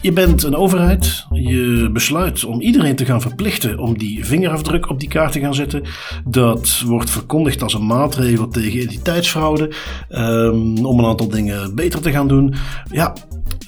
Je 0.00 0.12
bent 0.12 0.42
een 0.42 0.56
overheid. 0.56 1.26
Je 1.30 1.90
besluit 1.92 2.44
om 2.44 2.60
iedereen 2.60 2.96
te 2.96 3.04
gaan 3.04 3.20
verplichten 3.20 3.78
om 3.78 3.98
die 3.98 4.24
vingerafdruk 4.24 4.90
op 4.90 5.00
die 5.00 5.08
kaart 5.08 5.32
te 5.32 5.40
gaan 5.40 5.54
zetten. 5.54 5.82
Dat 6.24 6.82
wordt 6.86 7.10
verkondigd 7.10 7.62
als 7.62 7.74
een 7.74 7.86
maatregel 7.86 8.48
tegen 8.48 8.80
identiteitsfraude. 8.80 9.72
Um, 10.10 10.86
om 10.86 10.98
een 10.98 11.04
aantal 11.04 11.28
dingen 11.28 11.74
beter 11.74 12.00
te 12.00 12.10
gaan 12.10 12.28
doen. 12.28 12.54
Ja, 12.90 13.12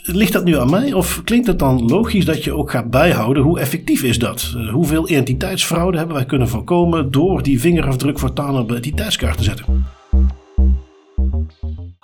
ligt 0.02 0.32
dat 0.32 0.44
nu 0.44 0.58
aan 0.58 0.70
mij? 0.70 0.92
Of 0.92 1.22
klinkt 1.24 1.46
het 1.46 1.58
dan 1.58 1.86
logisch 1.86 2.24
dat 2.24 2.44
je 2.44 2.54
ook 2.54 2.70
gaat 2.70 2.90
bijhouden 2.90 3.42
hoe 3.42 3.60
effectief 3.60 4.02
is 4.02 4.18
dat? 4.18 4.54
Uh, 4.56 4.72
hoeveel 4.72 5.08
identiteitsfraude 5.08 5.98
hebben 5.98 6.16
wij 6.16 6.26
kunnen 6.26 6.48
voorkomen 6.48 7.10
door 7.10 7.42
die 7.42 7.60
vingerafdruk 7.60 8.18
voortaan 8.18 8.58
op 8.58 8.68
de 8.68 8.74
identiteitskaart 8.74 9.36
te 9.36 9.44
zetten? 9.44 9.84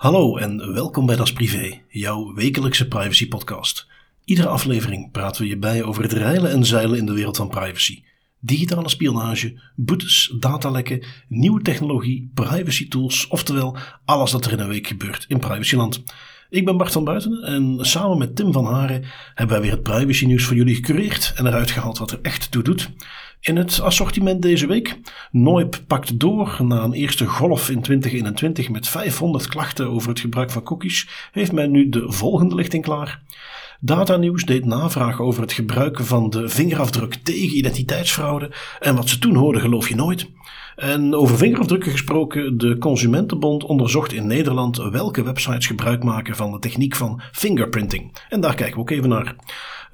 Hallo 0.05 0.37
en 0.37 0.73
welkom 0.73 1.05
bij 1.05 1.15
Das 1.15 1.33
Privé, 1.33 1.81
jouw 1.87 2.33
wekelijkse 2.33 2.87
privacy 2.87 3.27
podcast. 3.27 3.87
Iedere 4.25 4.47
aflevering 4.47 5.11
praten 5.11 5.41
we 5.41 5.47
je 5.47 5.57
bij 5.57 5.83
over 5.83 6.03
het 6.03 6.13
reilen 6.13 6.51
en 6.51 6.65
zeilen 6.65 6.97
in 6.97 7.05
de 7.05 7.13
wereld 7.13 7.37
van 7.37 7.49
privacy. 7.49 8.03
Digitale 8.39 8.89
spionage, 8.89 9.61
boetes, 9.75 10.35
datalekken, 10.39 11.05
nieuwe 11.27 11.61
technologie, 11.61 12.31
privacy 12.33 12.87
tools, 12.87 13.27
oftewel 13.27 13.77
alles 14.05 14.31
wat 14.31 14.45
er 14.45 14.51
in 14.51 14.59
een 14.59 14.67
week 14.67 14.87
gebeurt 14.87 15.25
in 15.27 15.39
privacyland. 15.39 16.03
Ik 16.49 16.65
ben 16.65 16.77
Bart 16.77 16.91
van 16.91 17.03
Buiten 17.03 17.43
en 17.43 17.77
samen 17.81 18.17
met 18.17 18.35
Tim 18.35 18.53
van 18.53 18.65
Haren 18.65 19.05
hebben 19.33 19.55
wij 19.55 19.65
weer 19.65 19.75
het 19.75 19.83
privacy 19.83 20.25
nieuws 20.25 20.43
voor 20.43 20.55
jullie 20.55 20.75
gecureerd 20.75 21.33
en 21.35 21.47
eruit 21.47 21.71
gehaald 21.71 21.97
wat 21.97 22.11
er 22.11 22.19
echt 22.21 22.51
toe 22.51 22.63
doet. 22.63 22.89
In 23.45 23.55
het 23.55 23.81
assortiment 23.81 24.41
deze 24.41 24.67
week. 24.67 24.99
Noip 25.31 25.83
pakt 25.87 26.19
door 26.19 26.57
na 26.63 26.83
een 26.83 26.93
eerste 26.93 27.25
golf 27.25 27.69
in 27.69 27.81
2021 27.81 28.69
met 28.69 28.87
500 28.87 29.47
klachten 29.47 29.89
over 29.89 30.09
het 30.09 30.19
gebruik 30.19 30.51
van 30.51 30.63
cookies. 30.63 31.09
Heeft 31.31 31.51
men 31.51 31.71
nu 31.71 31.89
de 31.89 32.11
volgende 32.11 32.55
lichting 32.55 32.83
klaar. 32.83 33.21
Datanieuws 33.79 34.43
deed 34.43 34.65
navraag 34.65 35.19
over 35.21 35.41
het 35.41 35.53
gebruiken 35.53 36.05
van 36.05 36.29
de 36.29 36.49
vingerafdruk 36.49 37.13
tegen 37.13 37.57
identiteitsfraude. 37.57 38.51
En 38.79 38.95
wat 38.95 39.09
ze 39.09 39.19
toen 39.19 39.35
hoorden 39.35 39.61
geloof 39.61 39.89
je 39.89 39.95
nooit. 39.95 40.29
En 40.75 41.15
over 41.15 41.37
vingerafdrukken 41.37 41.91
gesproken, 41.91 42.57
de 42.57 42.77
Consumentenbond 42.77 43.63
onderzocht 43.63 44.13
in 44.13 44.27
Nederland 44.27 44.77
welke 44.77 45.23
websites 45.23 45.67
gebruik 45.67 46.03
maken 46.03 46.35
van 46.35 46.51
de 46.51 46.59
techniek 46.59 46.95
van 46.95 47.21
fingerprinting. 47.31 48.17
En 48.29 48.41
daar 48.41 48.55
kijken 48.55 48.75
we 48.75 48.81
ook 48.81 48.89
even 48.89 49.09
naar. 49.09 49.35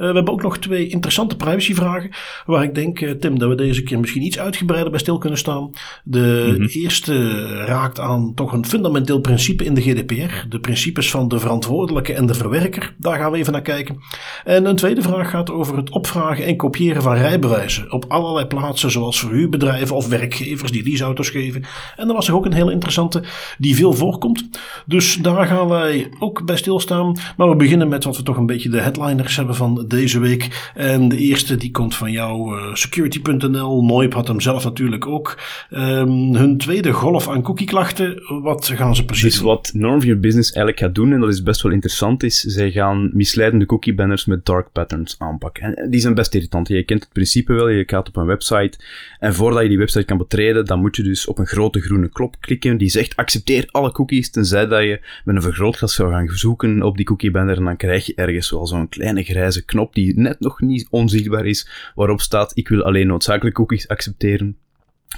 Eh, 0.01 0.07
we 0.07 0.13
hebben 0.13 0.33
ook 0.33 0.41
nog 0.41 0.57
twee 0.57 0.87
interessante 0.87 1.35
privacyvragen. 1.35 2.09
Waar 2.45 2.63
ik 2.63 2.75
denk, 2.75 3.01
eh, 3.01 3.11
Tim, 3.11 3.39
dat 3.39 3.49
we 3.49 3.55
deze 3.55 3.83
keer 3.83 3.99
misschien 3.99 4.21
iets 4.21 4.39
uitgebreider 4.39 4.91
bij 4.91 4.99
stil 4.99 5.17
kunnen 5.17 5.39
staan. 5.39 5.71
De 6.03 6.55
mhm. 6.57 6.67
eerste 6.67 7.45
raakt 7.65 7.99
aan 7.99 8.33
toch 8.33 8.53
een 8.53 8.65
fundamenteel 8.65 9.19
principe 9.19 9.63
in 9.63 9.73
de 9.73 9.81
GDPR. 9.81 10.47
De 10.49 10.59
principes 10.59 11.11
van 11.11 11.27
de 11.27 11.39
verantwoordelijke 11.39 12.13
en 12.13 12.25
de 12.25 12.33
verwerker. 12.33 12.95
Daar 12.97 13.17
gaan 13.17 13.31
we 13.31 13.37
even 13.37 13.51
naar 13.51 13.61
kijken. 13.61 13.99
En 14.43 14.65
een 14.65 14.75
tweede 14.75 15.01
vraag 15.01 15.29
gaat 15.29 15.51
over 15.51 15.77
het 15.77 15.89
opvragen 15.89 16.45
en 16.45 16.57
kopiëren 16.57 17.01
van 17.01 17.15
rijbewijzen. 17.15 17.91
Op 17.91 18.05
allerlei 18.07 18.45
plaatsen, 18.45 18.91
zoals 18.91 19.19
verhuurbedrijven 19.19 19.95
of 19.95 20.07
werkgevers 20.07 20.71
die 20.71 20.83
leaseauto's 20.83 21.29
geven. 21.29 21.63
En 21.95 22.07
er 22.07 22.13
was 22.13 22.27
er 22.27 22.35
ook 22.35 22.45
een 22.45 22.53
heel 22.53 22.69
interessante 22.69 23.23
die 23.57 23.75
veel 23.75 23.93
voorkomt. 23.93 24.49
Dus 24.85 25.15
daar 25.15 25.47
gaan 25.47 25.67
wij 25.67 26.09
ook 26.19 26.45
bij 26.45 26.57
stilstaan. 26.57 27.17
Maar 27.37 27.49
we 27.49 27.55
beginnen 27.55 27.89
met 27.89 28.03
wat 28.03 28.17
we 28.17 28.23
toch 28.23 28.37
een 28.37 28.45
beetje 28.45 28.69
de 28.69 28.81
headliners 28.81 29.35
hebben 29.35 29.55
van 29.55 29.85
deze 29.91 30.19
week. 30.19 30.71
En 30.75 31.09
de 31.09 31.17
eerste 31.17 31.55
die 31.55 31.71
komt 31.71 31.95
van 31.95 32.11
jou, 32.11 32.59
uh, 32.59 32.73
security.nl. 32.75 33.83
Noip 33.83 34.13
had 34.13 34.27
hem 34.27 34.41
zelf 34.41 34.63
natuurlijk 34.63 35.07
ook. 35.07 35.39
Um, 35.71 36.35
hun 36.35 36.57
tweede 36.57 36.91
golf 36.91 37.29
aan 37.29 37.41
cookie-klachten. 37.41 38.23
Wat 38.41 38.71
gaan 38.75 38.95
ze 38.95 39.05
precies 39.05 39.23
dus 39.23 39.37
doen? 39.37 39.47
wat 39.47 39.71
Norm 39.73 39.99
Your 39.99 40.19
Business 40.19 40.51
eigenlijk 40.51 40.85
gaat 40.85 40.95
doen, 40.95 41.13
en 41.13 41.19
dat 41.19 41.29
is 41.29 41.43
best 41.43 41.61
wel 41.61 41.71
interessant, 41.71 42.23
is 42.23 42.39
zij 42.39 42.71
gaan 42.71 43.09
misleidende 43.13 43.65
cookie-banners 43.65 44.25
met 44.25 44.45
dark 44.45 44.71
patterns 44.71 45.15
aanpakken. 45.17 45.75
En 45.75 45.89
die 45.89 45.99
zijn 45.99 46.13
best 46.13 46.33
irritant. 46.33 46.67
Je 46.67 46.83
kent 46.83 47.03
het 47.03 47.13
principe 47.13 47.53
wel, 47.53 47.69
je 47.69 47.83
gaat 47.87 48.07
op 48.07 48.15
een 48.15 48.25
website 48.25 48.79
en 49.19 49.33
voordat 49.33 49.61
je 49.61 49.67
die 49.67 49.77
website 49.77 50.05
kan 50.05 50.17
betreden, 50.17 50.65
dan 50.65 50.79
moet 50.79 50.95
je 50.95 51.03
dus 51.03 51.27
op 51.27 51.37
een 51.37 51.47
grote 51.47 51.81
groene 51.81 52.09
knop 52.09 52.35
klikken 52.39 52.77
die 52.77 52.89
zegt 52.89 53.15
accepteer 53.15 53.67
alle 53.71 53.91
cookies, 53.91 54.31
tenzij 54.31 54.67
dat 54.67 54.81
je 54.81 54.99
met 55.25 55.35
een 55.35 55.41
vergrootglas 55.41 55.93
zou 55.93 56.11
gaan 56.11 56.29
zoeken 56.29 56.83
op 56.83 56.97
die 56.97 57.05
cookie-banner 57.05 57.57
en 57.57 57.63
dan 57.63 57.77
krijg 57.77 58.05
je 58.05 58.15
ergens 58.15 58.51
wel 58.51 58.67
zo'n 58.67 58.89
kleine 58.89 59.23
grijze 59.23 59.65
knop 59.71 59.93
die 59.93 60.19
net 60.19 60.39
nog 60.39 60.61
niet 60.61 60.87
onzichtbaar 60.89 61.45
is, 61.45 61.91
waarop 61.95 62.21
staat 62.21 62.57
ik 62.57 62.67
wil 62.67 62.83
alleen 62.83 63.07
noodzakelijke 63.07 63.59
cookies 63.59 63.87
accepteren. 63.87 64.57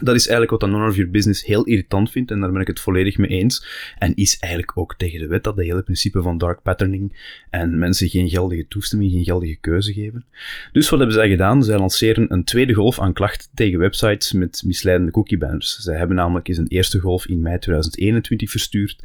Dat 0.02 0.16
is 0.16 0.28
eigenlijk 0.28 0.52
wat 0.52 0.64
een 0.64 0.70
None 0.70 0.90
of 0.90 0.96
Your 0.96 1.12
Business 1.12 1.46
heel 1.46 1.64
irritant 1.64 2.12
vindt 2.12 2.32
en 2.32 2.40
daar 2.40 2.52
ben 2.52 2.62
ik 2.62 2.68
het 2.68 2.80
volledig 2.80 3.18
mee 3.18 3.30
eens. 3.30 3.66
En 3.98 4.16
is 4.16 4.40
eigenlijk 4.40 4.78
ook 4.78 4.96
tegen 4.98 5.20
de 5.20 5.28
wet 5.28 5.44
dat 5.44 5.56
de 5.56 5.64
hele 5.64 5.84
principe 5.84 6.22
van 6.22 6.38
dark 6.38 6.62
patterning 6.62 7.36
en 7.50 7.80
mensen 7.80 8.10
geen 8.10 8.30
geldige 8.30 8.68
toestemming, 8.68 9.12
geen 9.12 9.24
geldige 9.24 9.56
keuze 9.56 9.94
geven. 9.94 10.26
Dus 10.72 10.90
wat 10.90 11.00
hebben 11.00 11.18
zij 11.18 11.30
gedaan? 11.30 11.64
Zij 11.64 11.78
lanceren 11.78 12.34
een 12.34 12.44
tweede 12.44 12.74
golf 12.74 13.00
aan 13.00 13.14
klachten 13.14 13.50
tegen 13.54 13.80
websites 13.80 14.32
met 14.32 14.64
misleidende 14.66 15.12
cookie 15.12 15.38
banners. 15.38 15.78
Zij 15.78 15.98
hebben 15.98 16.16
namelijk 16.16 16.48
eens 16.48 16.58
een 16.58 16.68
eerste 16.68 17.00
golf 17.00 17.28
in 17.28 17.42
mei 17.42 17.60
2021 17.60 18.52
verstuurd. 18.52 19.04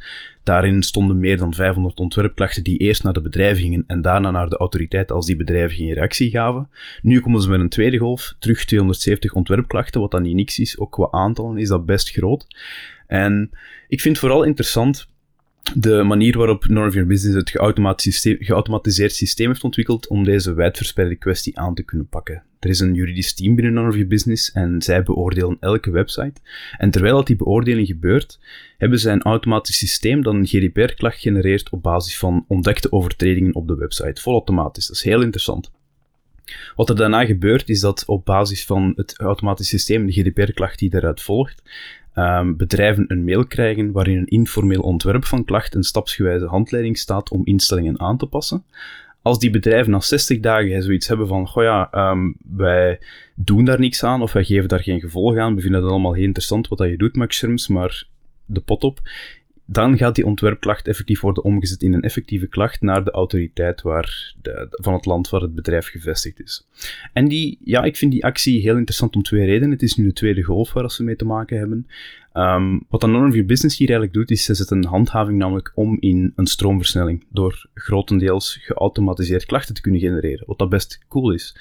Daarin 0.49 0.83
stonden 0.83 1.19
meer 1.19 1.37
dan 1.37 1.53
500 1.53 1.99
ontwerpklachten 1.99 2.63
die 2.63 2.77
eerst 2.77 3.03
naar 3.03 3.13
de 3.13 3.21
bedrijven 3.21 3.61
gingen 3.61 3.83
en 3.87 4.01
daarna 4.01 4.31
naar 4.31 4.49
de 4.49 4.57
autoriteit 4.57 5.11
als 5.11 5.25
die 5.25 5.35
bedrijven 5.35 5.77
geen 5.77 5.93
reactie 5.93 6.29
gaven. 6.29 6.69
Nu 7.01 7.19
komen 7.19 7.41
ze 7.41 7.49
met 7.49 7.59
een 7.59 7.69
tweede 7.69 7.97
golf, 7.97 8.35
terug 8.39 8.65
270 8.65 9.33
ontwerpklachten, 9.33 10.01
wat 10.01 10.11
dan 10.11 10.21
niet 10.21 10.35
niks 10.35 10.59
is. 10.59 10.79
Ook 10.79 10.91
qua 10.91 11.07
aantallen 11.11 11.57
is 11.57 11.67
dat 11.67 11.85
best 11.85 12.09
groot. 12.09 12.47
En 13.07 13.51
ik 13.87 14.01
vind 14.01 14.19
vooral 14.19 14.43
interessant 14.43 15.07
de 15.75 16.03
manier 16.03 16.37
waarop 16.37 16.67
Northern 16.67 17.07
Business 17.07 17.37
het 17.37 17.49
geautomatiseerd 18.39 19.13
systeem 19.13 19.47
heeft 19.47 19.63
ontwikkeld 19.63 20.07
om 20.07 20.23
deze 20.23 20.53
wijdverspreide 20.53 21.15
kwestie 21.15 21.59
aan 21.59 21.75
te 21.75 21.83
kunnen 21.83 22.07
pakken. 22.07 22.43
Er 22.59 22.69
is 22.69 22.79
een 22.79 22.93
juridisch 22.93 23.33
team 23.33 23.55
binnen 23.55 23.73
Northern 23.73 24.07
Business 24.07 24.51
en 24.51 24.81
zij 24.81 25.03
beoordelen 25.03 25.57
elke 25.59 25.91
website. 25.91 26.41
En 26.77 26.91
terwijl 26.91 27.15
dat 27.15 27.27
die 27.27 27.35
beoordeling 27.35 27.87
gebeurt, 27.87 28.39
hebben 28.77 28.99
zij 28.99 29.13
een 29.13 29.21
automatisch 29.21 29.77
systeem 29.77 30.23
dat 30.23 30.33
een 30.33 30.47
GDPR-klacht 30.47 31.19
genereert 31.19 31.69
op 31.69 31.83
basis 31.83 32.17
van 32.17 32.45
ontdekte 32.47 32.91
overtredingen 32.91 33.55
op 33.55 33.67
de 33.67 33.75
website. 33.75 34.21
Volautomatisch. 34.21 34.87
Dat 34.87 34.95
is 34.95 35.03
heel 35.03 35.21
interessant. 35.21 35.71
Wat 36.75 36.89
er 36.89 36.95
daarna 36.95 37.25
gebeurt, 37.25 37.69
is 37.69 37.79
dat 37.79 38.03
op 38.05 38.25
basis 38.25 38.65
van 38.65 38.93
het 38.95 39.19
automatisch 39.19 39.67
systeem, 39.67 40.05
de 40.05 40.11
GDPR-klacht 40.11 40.79
die 40.79 40.89
daaruit 40.89 41.21
volgt, 41.21 41.61
um, 42.19 42.57
bedrijven 42.57 43.05
een 43.07 43.23
mail 43.23 43.45
krijgen 43.45 43.91
waarin 43.91 44.17
een 44.17 44.27
informeel 44.27 44.81
ontwerp 44.81 45.25
van 45.25 45.45
klacht 45.45 45.75
een 45.75 45.83
stapsgewijze 45.83 46.45
handleiding 46.45 46.97
staat 46.97 47.29
om 47.29 47.45
instellingen 47.45 47.99
aan 47.99 48.17
te 48.17 48.25
passen. 48.25 48.63
Als 49.21 49.39
die 49.39 49.49
bedrijven 49.49 49.91
na 49.91 49.99
60 49.99 50.39
dagen 50.39 50.83
zoiets 50.83 51.07
hebben 51.07 51.27
van, 51.27 51.47
goh 51.47 51.63
ja, 51.63 52.11
um, 52.11 52.35
wij 52.55 52.99
doen 53.35 53.65
daar 53.65 53.79
niks 53.79 54.03
aan 54.03 54.21
of 54.21 54.33
wij 54.33 54.43
geven 54.43 54.69
daar 54.69 54.83
geen 54.83 54.99
gevolg 54.99 55.37
aan, 55.37 55.55
we 55.55 55.61
vinden 55.61 55.81
dat 55.81 55.89
allemaal 55.89 56.13
heel 56.13 56.23
interessant 56.23 56.67
wat 56.67 56.77
dat 56.77 56.89
je 56.89 56.97
doet, 56.97 57.15
Max 57.15 57.37
Scherms, 57.37 57.67
maar 57.67 58.03
de 58.45 58.59
pot 58.59 58.83
op, 58.83 58.99
dan 59.71 59.97
gaat 59.97 60.15
die 60.15 60.25
ontwerpklacht 60.25 60.87
effectief 60.87 61.21
worden 61.21 61.43
omgezet 61.43 61.81
in 61.81 61.93
een 61.93 62.01
effectieve 62.01 62.47
klacht 62.47 62.81
naar 62.81 63.03
de 63.03 63.11
autoriteit 63.11 63.81
waar 63.81 64.33
de, 64.41 64.67
van 64.69 64.93
het 64.93 65.05
land 65.05 65.29
waar 65.29 65.41
het 65.41 65.55
bedrijf 65.55 65.87
gevestigd 65.87 66.41
is. 66.41 66.67
En 67.13 67.27
die, 67.27 67.57
ja, 67.63 67.83
ik 67.83 67.97
vind 67.97 68.11
die 68.11 68.25
actie 68.25 68.61
heel 68.61 68.77
interessant 68.77 69.15
om 69.15 69.23
twee 69.23 69.45
redenen. 69.45 69.71
Het 69.71 69.81
is 69.81 69.95
nu 69.95 70.05
de 70.05 70.13
tweede 70.13 70.43
golf 70.43 70.73
waar 70.73 70.91
ze 70.91 71.03
mee 71.03 71.15
te 71.15 71.25
maken 71.25 71.57
hebben. 71.57 71.87
Um, 72.33 72.85
wat 72.89 73.01
dan 73.01 73.11
Norm 73.11 73.45
Business 73.45 73.77
hier 73.77 73.89
eigenlijk 73.89 74.13
doet, 74.17 74.31
is 74.31 74.43
ze 74.43 74.53
zet 74.53 74.71
een 74.71 74.85
handhaving 74.85 75.37
namelijk 75.37 75.71
om 75.75 75.97
in 75.99 76.33
een 76.35 76.47
stroomversnelling, 76.47 77.25
door 77.31 77.69
grotendeels 77.73 78.57
geautomatiseerd 78.61 79.45
klachten 79.45 79.75
te 79.75 79.81
kunnen 79.81 80.01
genereren, 80.01 80.47
wat 80.47 80.59
dat 80.59 80.69
best 80.69 81.05
cool 81.07 81.33
is. 81.33 81.55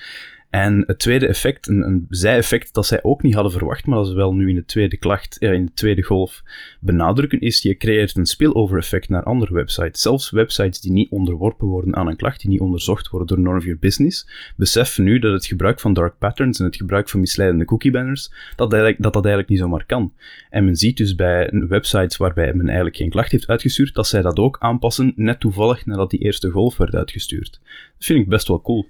En 0.51 0.85
het 0.87 0.99
tweede 0.99 1.27
effect, 1.27 1.69
een, 1.69 1.83
een 1.83 2.07
zij-effect 2.09 2.75
dat 2.75 2.87
zij 2.87 3.03
ook 3.03 3.23
niet 3.23 3.35
hadden 3.35 3.53
verwacht, 3.53 3.87
maar 3.87 3.99
dat 3.99 4.07
ze 4.07 4.15
wel 4.15 4.35
nu 4.35 4.49
in 4.49 4.55
de 4.55 4.65
tweede 4.65 4.97
klacht, 4.97 5.37
in 5.37 5.65
de 5.65 5.73
tweede 5.75 6.03
golf 6.03 6.43
benadrukken, 6.81 7.41
is 7.41 7.63
je 7.63 7.77
creëert 7.77 8.17
een 8.17 8.27
spillover 8.27 8.79
effect 8.79 9.09
naar 9.09 9.23
andere 9.23 9.55
websites. 9.55 10.01
Zelfs 10.01 10.31
websites 10.31 10.81
die 10.81 10.93
niet 10.93 11.11
onderworpen 11.11 11.67
worden 11.67 11.97
aan 11.97 12.09
een 12.09 12.17
klacht, 12.17 12.41
die 12.41 12.51
niet 12.51 12.61
onderzocht 12.61 13.09
worden 13.09 13.29
door 13.29 13.41
None 13.41 13.57
of 13.57 13.65
Your 13.65 13.79
Business, 13.79 14.29
beseffen 14.57 15.05
nu 15.05 15.19
dat 15.19 15.33
het 15.33 15.47
gebruik 15.47 15.81
van 15.81 15.93
dark 15.93 16.19
patterns 16.19 16.59
en 16.59 16.65
het 16.65 16.77
gebruik 16.77 17.09
van 17.09 17.21
misleidende 17.21 17.65
cookie 17.65 17.91
banners, 17.91 18.33
dat, 18.57 18.73
eigenlijk, 18.73 19.03
dat 19.03 19.13
dat 19.13 19.25
eigenlijk 19.25 19.53
niet 19.53 19.63
zomaar 19.63 19.87
kan. 19.87 20.13
En 20.51 20.65
men 20.65 20.77
ziet 20.77 20.97
dus 20.97 21.15
bij 21.15 21.51
websites 21.69 22.17
waarbij 22.17 22.55
men 22.55 22.67
eigenlijk 22.67 22.97
geen 22.97 23.11
klacht 23.11 23.31
heeft 23.31 23.49
uitgestuurd, 23.49 23.95
dat 23.95 24.07
zij 24.07 24.23
dat 24.23 24.39
ook 24.39 24.57
aanpassen, 24.61 25.13
net 25.17 25.41
toevallig 25.41 25.87
nadat 25.87 26.11
die 26.11 26.21
eerste 26.21 26.51
golf 26.51 26.77
werd 26.77 26.95
uitgestuurd. 26.95 27.61
Dat 27.97 28.07
vind 28.07 28.21
ik 28.21 28.29
best 28.29 28.49
wel 28.49 28.61
cool. 28.61 28.87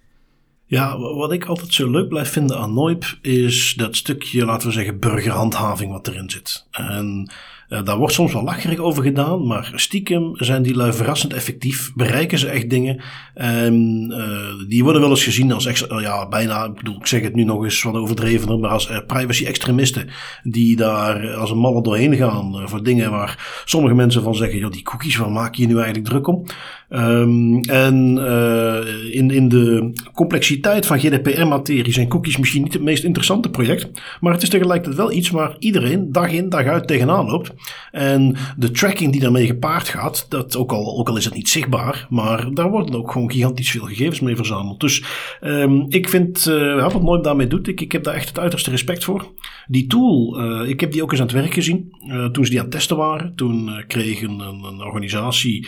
Ja, 0.70 0.98
wat 0.98 1.32
ik 1.32 1.44
altijd 1.44 1.74
zo 1.74 1.90
leuk 1.90 2.08
blijf 2.08 2.30
vinden 2.30 2.58
aan 2.58 2.74
Noip 2.74 3.18
is 3.22 3.74
dat 3.76 3.96
stukje, 3.96 4.44
laten 4.44 4.68
we 4.68 4.74
zeggen, 4.74 4.98
burgerhandhaving 4.98 5.92
wat 5.92 6.08
erin 6.08 6.30
zit. 6.30 6.66
En 6.70 7.30
uh, 7.68 7.84
daar 7.84 7.96
wordt 7.96 8.14
soms 8.14 8.32
wel 8.32 8.42
lacherig 8.42 8.78
over 8.78 9.02
gedaan, 9.02 9.46
maar 9.46 9.72
stiekem 9.74 10.30
zijn 10.34 10.62
die 10.62 10.74
lui 10.74 10.92
verrassend 10.92 11.32
effectief. 11.32 11.92
Bereiken 11.94 12.38
ze 12.38 12.48
echt 12.48 12.70
dingen. 12.70 13.00
En 13.34 14.06
uh, 14.10 14.68
die 14.68 14.82
worden 14.82 15.00
wel 15.00 15.10
eens 15.10 15.24
gezien 15.24 15.52
als, 15.52 15.66
extra, 15.66 16.00
ja, 16.00 16.28
bijna, 16.28 16.64
ik 16.64 16.74
bedoel, 16.74 16.96
ik 16.96 17.06
zeg 17.06 17.22
het 17.22 17.34
nu 17.34 17.44
nog 17.44 17.64
eens 17.64 17.82
wat 17.82 17.94
overdrevener, 17.94 18.58
maar 18.58 18.70
als 18.70 18.90
uh, 18.90 18.98
privacy-extremisten. 19.06 20.08
Die 20.42 20.76
daar 20.76 21.34
als 21.34 21.50
een 21.50 21.58
malle 21.58 21.82
doorheen 21.82 22.16
gaan 22.16 22.68
voor 22.68 22.82
dingen 22.82 23.10
waar 23.10 23.62
sommige 23.64 23.94
mensen 23.94 24.22
van 24.22 24.34
zeggen: 24.34 24.58
joh, 24.58 24.72
die 24.72 24.82
cookies, 24.82 25.16
waar 25.16 25.30
maak 25.30 25.54
je 25.54 25.62
je 25.62 25.68
nu 25.68 25.74
eigenlijk 25.74 26.06
druk 26.06 26.26
om? 26.26 26.46
Ehm, 26.88 27.58
en 27.60 28.16
uh, 28.16 29.14
in, 29.14 29.30
in 29.30 29.48
de 29.48 29.92
complexiteit 30.14 30.86
van 30.86 30.98
GDPR-materie 30.98 31.92
zijn 31.92 32.08
cookies 32.08 32.36
misschien 32.36 32.62
niet 32.62 32.72
het 32.72 32.82
meest 32.82 33.04
interessante 33.04 33.50
project. 33.50 33.90
Maar 34.20 34.32
het 34.32 34.42
is 34.42 34.48
tegelijkertijd 34.48 34.96
wel 34.96 35.12
iets 35.12 35.30
waar 35.30 35.56
iedereen 35.58 36.12
dag 36.12 36.32
in 36.32 36.48
dag 36.48 36.64
uit 36.64 36.86
tegenaan 36.86 37.26
loopt. 37.26 37.54
En 37.90 38.36
de 38.56 38.70
tracking 38.70 39.12
die 39.12 39.20
daarmee 39.20 39.46
gepaard 39.46 39.88
gaat, 39.88 40.26
dat 40.28 40.56
ook 40.56 40.72
al, 40.72 40.98
ook 40.98 41.08
al 41.08 41.16
is 41.16 41.24
het 41.24 41.34
niet 41.34 41.48
zichtbaar, 41.48 42.06
maar 42.10 42.54
daar 42.54 42.70
worden 42.70 42.94
ook 42.94 43.12
gewoon 43.12 43.30
gigantisch 43.30 43.70
veel 43.70 43.84
gegevens 43.84 44.20
mee 44.20 44.36
verzameld. 44.36 44.80
Dus 44.80 45.04
um, 45.40 45.86
ik 45.88 46.08
vind, 46.08 46.46
uh, 46.48 46.92
wat 46.92 47.02
nooit 47.02 47.24
daarmee 47.24 47.46
doet, 47.46 47.68
ik, 47.68 47.80
ik 47.80 47.92
heb 47.92 48.04
daar 48.04 48.14
echt 48.14 48.28
het 48.28 48.38
uiterste 48.38 48.70
respect 48.70 49.04
voor. 49.04 49.32
Die 49.66 49.86
tool, 49.86 50.40
uh, 50.40 50.68
ik 50.68 50.80
heb 50.80 50.92
die 50.92 51.02
ook 51.02 51.10
eens 51.10 51.20
aan 51.20 51.26
het 51.26 51.36
werk 51.36 51.54
gezien. 51.54 51.96
toen 52.32 52.44
ze 52.44 52.50
die 52.50 52.58
aan 52.58 52.64
het 52.64 52.74
testen 52.74 52.96
waren, 52.96 53.34
toen 53.34 53.84
kreeg 53.86 54.22
een, 54.22 54.40
een 54.40 54.82
organisatie 54.82 55.66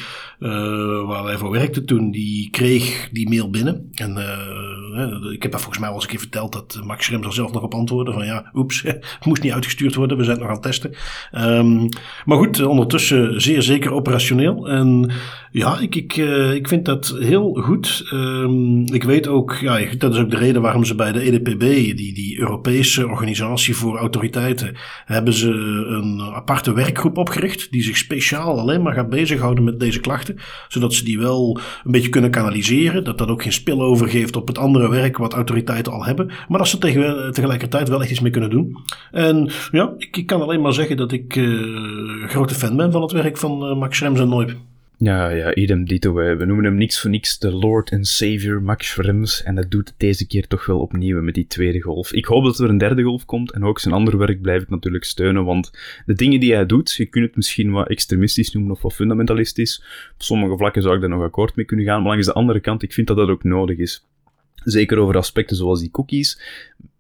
waar 1.11 1.25
wij 1.25 1.39
voor 1.39 1.51
werkten 1.51 1.87
toen, 1.87 2.11
die 2.11 2.51
kreeg 2.51 3.09
die 3.13 3.29
mail 3.29 3.51
binnen. 3.51 3.89
En 3.95 4.17
uh, 4.17 5.33
ik 5.33 5.43
heb 5.43 5.51
daar 5.51 5.61
volgens 5.61 5.79
mij 5.79 5.89
al 5.89 5.95
eens 5.95 6.05
een 6.05 6.11
keer 6.11 6.19
verteld 6.19 6.53
dat 6.53 6.81
Max 6.85 7.05
Schrems 7.05 7.27
er 7.27 7.33
zelf 7.33 7.53
nog 7.53 7.63
op 7.63 7.75
antwoordde 7.75 8.13
van 8.13 8.25
ja, 8.25 8.51
oeps, 8.55 8.83
het 9.19 9.25
moest 9.25 9.43
niet 9.43 9.53
uitgestuurd 9.53 9.95
worden, 9.95 10.17
we 10.17 10.25
zijn 10.25 10.39
nog 10.39 10.47
aan 10.47 10.53
het 10.53 10.63
testen. 10.63 10.95
Um, 11.33 11.89
maar 12.25 12.39
goed, 12.39 12.65
ondertussen 12.65 13.41
zeer 13.41 13.63
zeker 13.63 13.93
operationeel. 13.93 14.69
En 14.69 15.11
ja, 15.51 15.79
ik, 15.79 15.95
ik, 15.95 16.17
uh, 16.17 16.55
ik 16.55 16.69
vind 16.69 16.85
dat 16.85 17.17
heel 17.19 17.55
goed. 17.55 18.09
Um, 18.13 18.85
ik 18.93 19.05
weet 19.05 19.29
ook, 19.29 19.55
ja, 19.61 19.81
dat 19.99 20.15
is 20.15 20.21
ook 20.21 20.31
de 20.31 20.37
reden 20.37 20.63
waarom 20.63 20.85
ze 20.85 20.95
bij 20.95 21.13
de 21.13 21.21
EDPB, 21.21 21.61
die, 21.97 22.15
die 22.15 22.39
Europese 22.39 23.09
organisatie 23.09 23.77
voor 23.77 23.97
autoriteiten, 23.97 24.77
hebben 25.05 25.33
ze 25.33 25.51
een 25.89 26.21
aparte 26.35 26.73
werkgroep 26.73 27.17
opgericht 27.17 27.73
die 27.73 27.83
zich 27.83 27.97
speciaal 27.97 28.59
alleen 28.59 28.83
maar 28.83 28.95
gaat 28.95 29.11
bezighouden 29.11 29.65
met 29.65 29.81
deze 29.81 30.01
klachten, 30.01 30.37
zodat 30.69 30.95
die 31.05 31.19
wel 31.19 31.61
een 31.85 31.93
beetje 31.93 32.09
kunnen 32.09 32.31
kanaliseren. 32.31 33.05
Dat 33.05 33.19
dat 33.19 33.29
ook 33.29 33.43
geen 33.43 33.53
spillover 33.53 34.09
geeft 34.09 34.37
op 34.37 34.49
het 34.49 34.59
andere 34.59 34.89
werk 34.89 35.17
wat 35.17 35.33
autoriteiten 35.33 35.93
al 35.93 36.05
hebben. 36.05 36.31
Maar 36.49 36.59
dat 36.59 36.69
ze 36.69 36.79
tegen, 36.79 37.33
tegelijkertijd 37.33 37.89
wel 37.89 38.01
echt 38.01 38.11
iets 38.11 38.21
mee 38.21 38.33
kunnen 38.33 38.51
doen. 38.51 38.77
En 39.11 39.51
ja, 39.71 39.93
ik, 39.97 40.17
ik 40.17 40.27
kan 40.27 40.43
alleen 40.43 40.61
maar 40.61 40.73
zeggen 40.73 40.97
dat 40.97 41.13
ik 41.13 41.37
uh, 41.37 42.29
grote 42.29 42.55
fan 42.55 42.77
ben 42.77 42.93
van 42.93 43.03
het 43.03 43.13
werk 43.13 43.37
van 43.37 43.71
uh, 43.71 43.77
Max 43.77 43.97
Schrems 43.97 44.21
en 44.21 44.29
Noip. 44.29 44.57
Ja, 45.03 45.29
ja, 45.29 45.55
idem 45.55 45.85
dito. 45.85 46.13
We 46.13 46.45
noemen 46.45 46.65
hem 46.65 46.75
niks 46.75 47.01
voor 47.01 47.11
niks 47.11 47.39
de 47.39 47.53
Lord 47.53 47.93
and 47.93 48.07
Savior 48.07 48.63
Max 48.63 48.89
Schrems. 48.89 49.43
En 49.43 49.55
dat 49.55 49.71
doet 49.71 49.89
het 49.89 49.99
deze 49.99 50.27
keer 50.27 50.47
toch 50.47 50.67
wel 50.67 50.81
opnieuw 50.81 51.23
met 51.23 51.35
die 51.35 51.47
tweede 51.47 51.81
golf. 51.81 52.13
Ik 52.13 52.25
hoop 52.25 52.45
dat 52.45 52.59
er 52.59 52.69
een 52.69 52.79
derde 52.79 53.03
golf 53.03 53.25
komt. 53.25 53.53
En 53.53 53.65
ook 53.65 53.79
zijn 53.79 53.95
andere 53.95 54.17
werk 54.17 54.41
blijf 54.41 54.63
ik 54.63 54.69
natuurlijk 54.69 55.05
steunen. 55.05 55.45
Want 55.45 55.71
de 56.07 56.15
dingen 56.15 56.41
die 56.41 56.55
hij 56.55 56.67
doet, 56.67 56.93
je 56.93 57.07
kunt 57.07 57.27
het 57.27 57.37
misschien 57.37 57.71
wat 57.71 57.89
extremistisch 57.89 58.53
noemen 58.53 58.73
of 58.73 58.83
wat 58.83 58.95
fundamentalistisch. 58.95 59.85
Op 60.15 60.23
sommige 60.23 60.57
vlakken 60.57 60.83
zou 60.83 60.95
ik 60.95 61.01
daar 61.01 61.11
nog 61.11 61.23
akkoord 61.23 61.57
mee 61.57 61.67
kunnen 61.67 61.87
gaan. 61.87 62.03
Maar 62.03 62.11
langs 62.11 62.27
de 62.27 62.33
andere 62.33 62.61
kant, 62.61 62.83
ik 62.83 62.93
vind 62.93 63.07
dat 63.07 63.17
dat 63.17 63.29
ook 63.29 63.45
nodig 63.45 63.79
is. 63.79 64.07
Zeker 64.55 64.99
over 64.99 65.17
aspecten 65.17 65.57
zoals 65.57 65.81
die 65.81 65.91
cookies. 65.91 66.41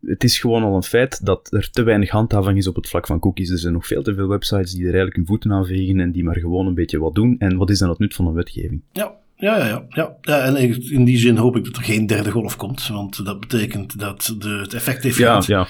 Het 0.06 0.25
is 0.25 0.38
gewoon 0.38 0.62
al 0.62 0.76
een 0.76 0.82
feit 0.82 1.26
dat 1.26 1.52
er 1.52 1.70
te 1.70 1.82
weinig 1.82 2.11
handhaving 2.11 2.58
is 2.58 2.67
op 2.67 2.75
het 2.75 2.88
vlak 2.88 3.06
van 3.06 3.19
cookies. 3.19 3.50
Er 3.50 3.58
zijn 3.58 3.73
nog 3.73 3.87
veel 3.87 4.02
te 4.02 4.14
veel 4.14 4.29
websites 4.29 4.73
die 4.73 4.81
er 4.81 4.87
eigenlijk 4.87 5.17
hun 5.17 5.26
voeten 5.26 5.52
aan 5.52 5.67
vegen 5.67 6.00
en 6.00 6.12
die 6.12 6.25
maar 6.25 6.38
gewoon 6.38 6.67
een 6.67 6.75
beetje 6.75 6.99
wat 6.99 7.14
doen. 7.14 7.37
En 7.38 7.56
wat 7.56 7.70
is 7.70 7.79
dan 7.79 7.88
het 7.88 7.99
nut 7.99 8.14
van 8.14 8.26
een 8.26 8.35
wetgeving? 8.35 8.81
Ja, 8.93 9.12
ja, 9.37 9.67
ja, 9.67 9.85
ja. 9.88 10.17
ja 10.20 10.38
en 10.41 10.56
in 10.91 11.05
die 11.05 11.19
zin 11.19 11.37
hoop 11.37 11.56
ik 11.56 11.64
dat 11.64 11.76
er 11.76 11.82
geen 11.82 12.06
derde 12.06 12.31
golf 12.31 12.56
komt. 12.56 12.88
Want 12.88 13.25
dat 13.25 13.41
betekent 13.41 13.99
dat 13.99 14.37
de, 14.38 14.49
het 14.49 14.75
effect 14.75 15.02
heeft 15.02 15.17
ja, 15.17 15.43
Ja. 15.47 15.67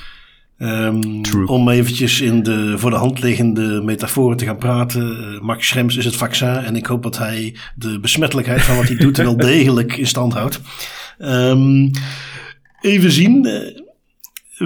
Um, 0.63 1.21
om 1.47 1.69
eventjes 1.69 2.21
in 2.21 2.43
de 2.43 2.79
voor 2.79 2.91
de 2.91 2.97
hand 2.97 3.23
liggende 3.23 3.83
metaforen 3.83 4.37
te 4.37 4.45
gaan 4.45 4.59
praten. 4.59 5.33
Uh, 5.35 5.41
Max 5.41 5.69
Schrems 5.69 5.97
is 5.97 6.05
het 6.05 6.17
vaccin 6.17 6.49
en 6.49 6.77
ik 6.77 6.87
hoop 6.87 7.03
dat 7.03 7.19
hij 7.19 7.57
de 7.75 8.01
besmettelijkheid 8.01 8.63
van 8.63 8.77
wat 8.77 8.89
hij 8.89 8.97
doet 8.97 9.17
wel 9.29 9.37
degelijk 9.37 9.97
in 9.97 10.07
stand 10.07 10.33
houdt. 10.33 10.61
Um, 11.19 11.91
even 12.81 13.11
zien. 13.11 13.49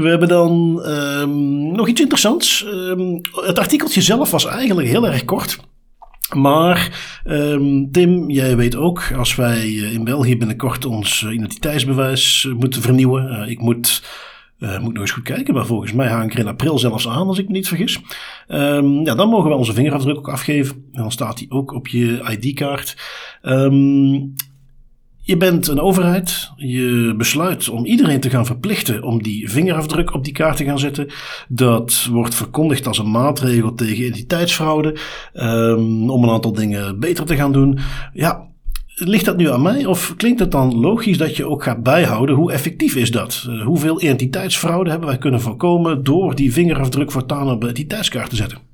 We 0.02 0.08
hebben 0.08 0.28
dan 0.28 0.82
um, 0.86 1.72
nog 1.72 1.88
iets 1.88 2.00
interessants. 2.00 2.66
Um, 2.66 3.20
het 3.32 3.58
artikeltje 3.58 4.02
zelf 4.02 4.30
was 4.30 4.46
eigenlijk 4.46 4.88
heel 4.88 5.06
erg 5.06 5.24
kort. 5.24 5.58
Maar 6.32 7.00
um, 7.26 7.90
Tim, 7.90 8.30
jij 8.30 8.56
weet 8.56 8.76
ook, 8.76 9.12
als 9.16 9.34
wij 9.34 9.60
eh, 9.60 9.92
in 9.92 10.04
België 10.04 10.36
binnenkort 10.36 10.84
ons 10.84 11.26
identiteitsbewijs 11.30 12.46
eh, 12.48 12.54
moeten 12.54 12.82
vernieuwen. 12.82 13.48
Ik 13.48 13.60
moet, 13.60 14.02
uh, 14.58 14.78
moet 14.78 14.92
nog 14.92 15.02
eens 15.02 15.10
goed 15.10 15.22
kijken, 15.22 15.54
maar 15.54 15.66
volgens 15.66 15.92
mij 15.92 16.08
hang 16.08 16.24
ik 16.24 16.32
er 16.32 16.38
in 16.38 16.48
april 16.48 16.78
zelfs 16.78 17.08
aan, 17.08 17.26
als 17.26 17.38
ik 17.38 17.46
me 17.46 17.52
niet 17.52 17.68
vergis. 17.68 18.00
Ja, 18.46 19.14
dan 19.14 19.28
mogen 19.28 19.50
we 19.50 19.56
onze 19.56 19.74
vingerafdruk 19.74 20.16
ook 20.16 20.28
afgeven. 20.28 20.76
En 20.92 21.02
dan 21.02 21.12
staat 21.12 21.38
die 21.38 21.50
ook 21.50 21.72
op 21.72 21.88
je 21.88 22.36
ID-kaart. 22.38 22.96
Je 25.26 25.36
bent 25.36 25.68
een 25.68 25.80
overheid. 25.80 26.50
Je 26.56 27.14
besluit 27.16 27.68
om 27.68 27.86
iedereen 27.86 28.20
te 28.20 28.30
gaan 28.30 28.46
verplichten 28.46 29.02
om 29.02 29.22
die 29.22 29.50
vingerafdruk 29.50 30.14
op 30.14 30.24
die 30.24 30.32
kaart 30.32 30.56
te 30.56 30.64
gaan 30.64 30.78
zetten. 30.78 31.06
Dat 31.48 32.08
wordt 32.10 32.34
verkondigd 32.34 32.86
als 32.86 32.98
een 32.98 33.10
maatregel 33.10 33.74
tegen 33.74 34.04
identiteitsfraude. 34.04 34.96
Um, 35.34 36.10
om 36.10 36.22
een 36.22 36.30
aantal 36.30 36.52
dingen 36.52 36.98
beter 36.98 37.24
te 37.24 37.36
gaan 37.36 37.52
doen. 37.52 37.78
Ja, 38.12 38.52
Ligt 38.96 39.24
dat 39.24 39.36
nu 39.36 39.50
aan 39.50 39.62
mij 39.62 39.86
of 39.86 40.14
klinkt 40.16 40.40
het 40.40 40.50
dan 40.50 40.74
logisch 40.74 41.18
dat 41.18 41.36
je 41.36 41.48
ook 41.48 41.62
gaat 41.62 41.82
bijhouden 41.82 42.34
hoe 42.34 42.52
effectief 42.52 42.94
is 42.94 43.10
dat? 43.10 43.46
Uh, 43.48 43.64
hoeveel 43.64 44.02
identiteitsfraude 44.02 44.90
hebben 44.90 45.08
wij 45.08 45.18
kunnen 45.18 45.40
voorkomen 45.40 46.04
door 46.04 46.34
die 46.34 46.52
vingerafdruk 46.52 47.12
voortaan 47.12 47.50
op 47.50 47.60
de 47.60 47.66
identiteitskaart 47.66 48.30
te 48.30 48.36
zetten? 48.36 48.73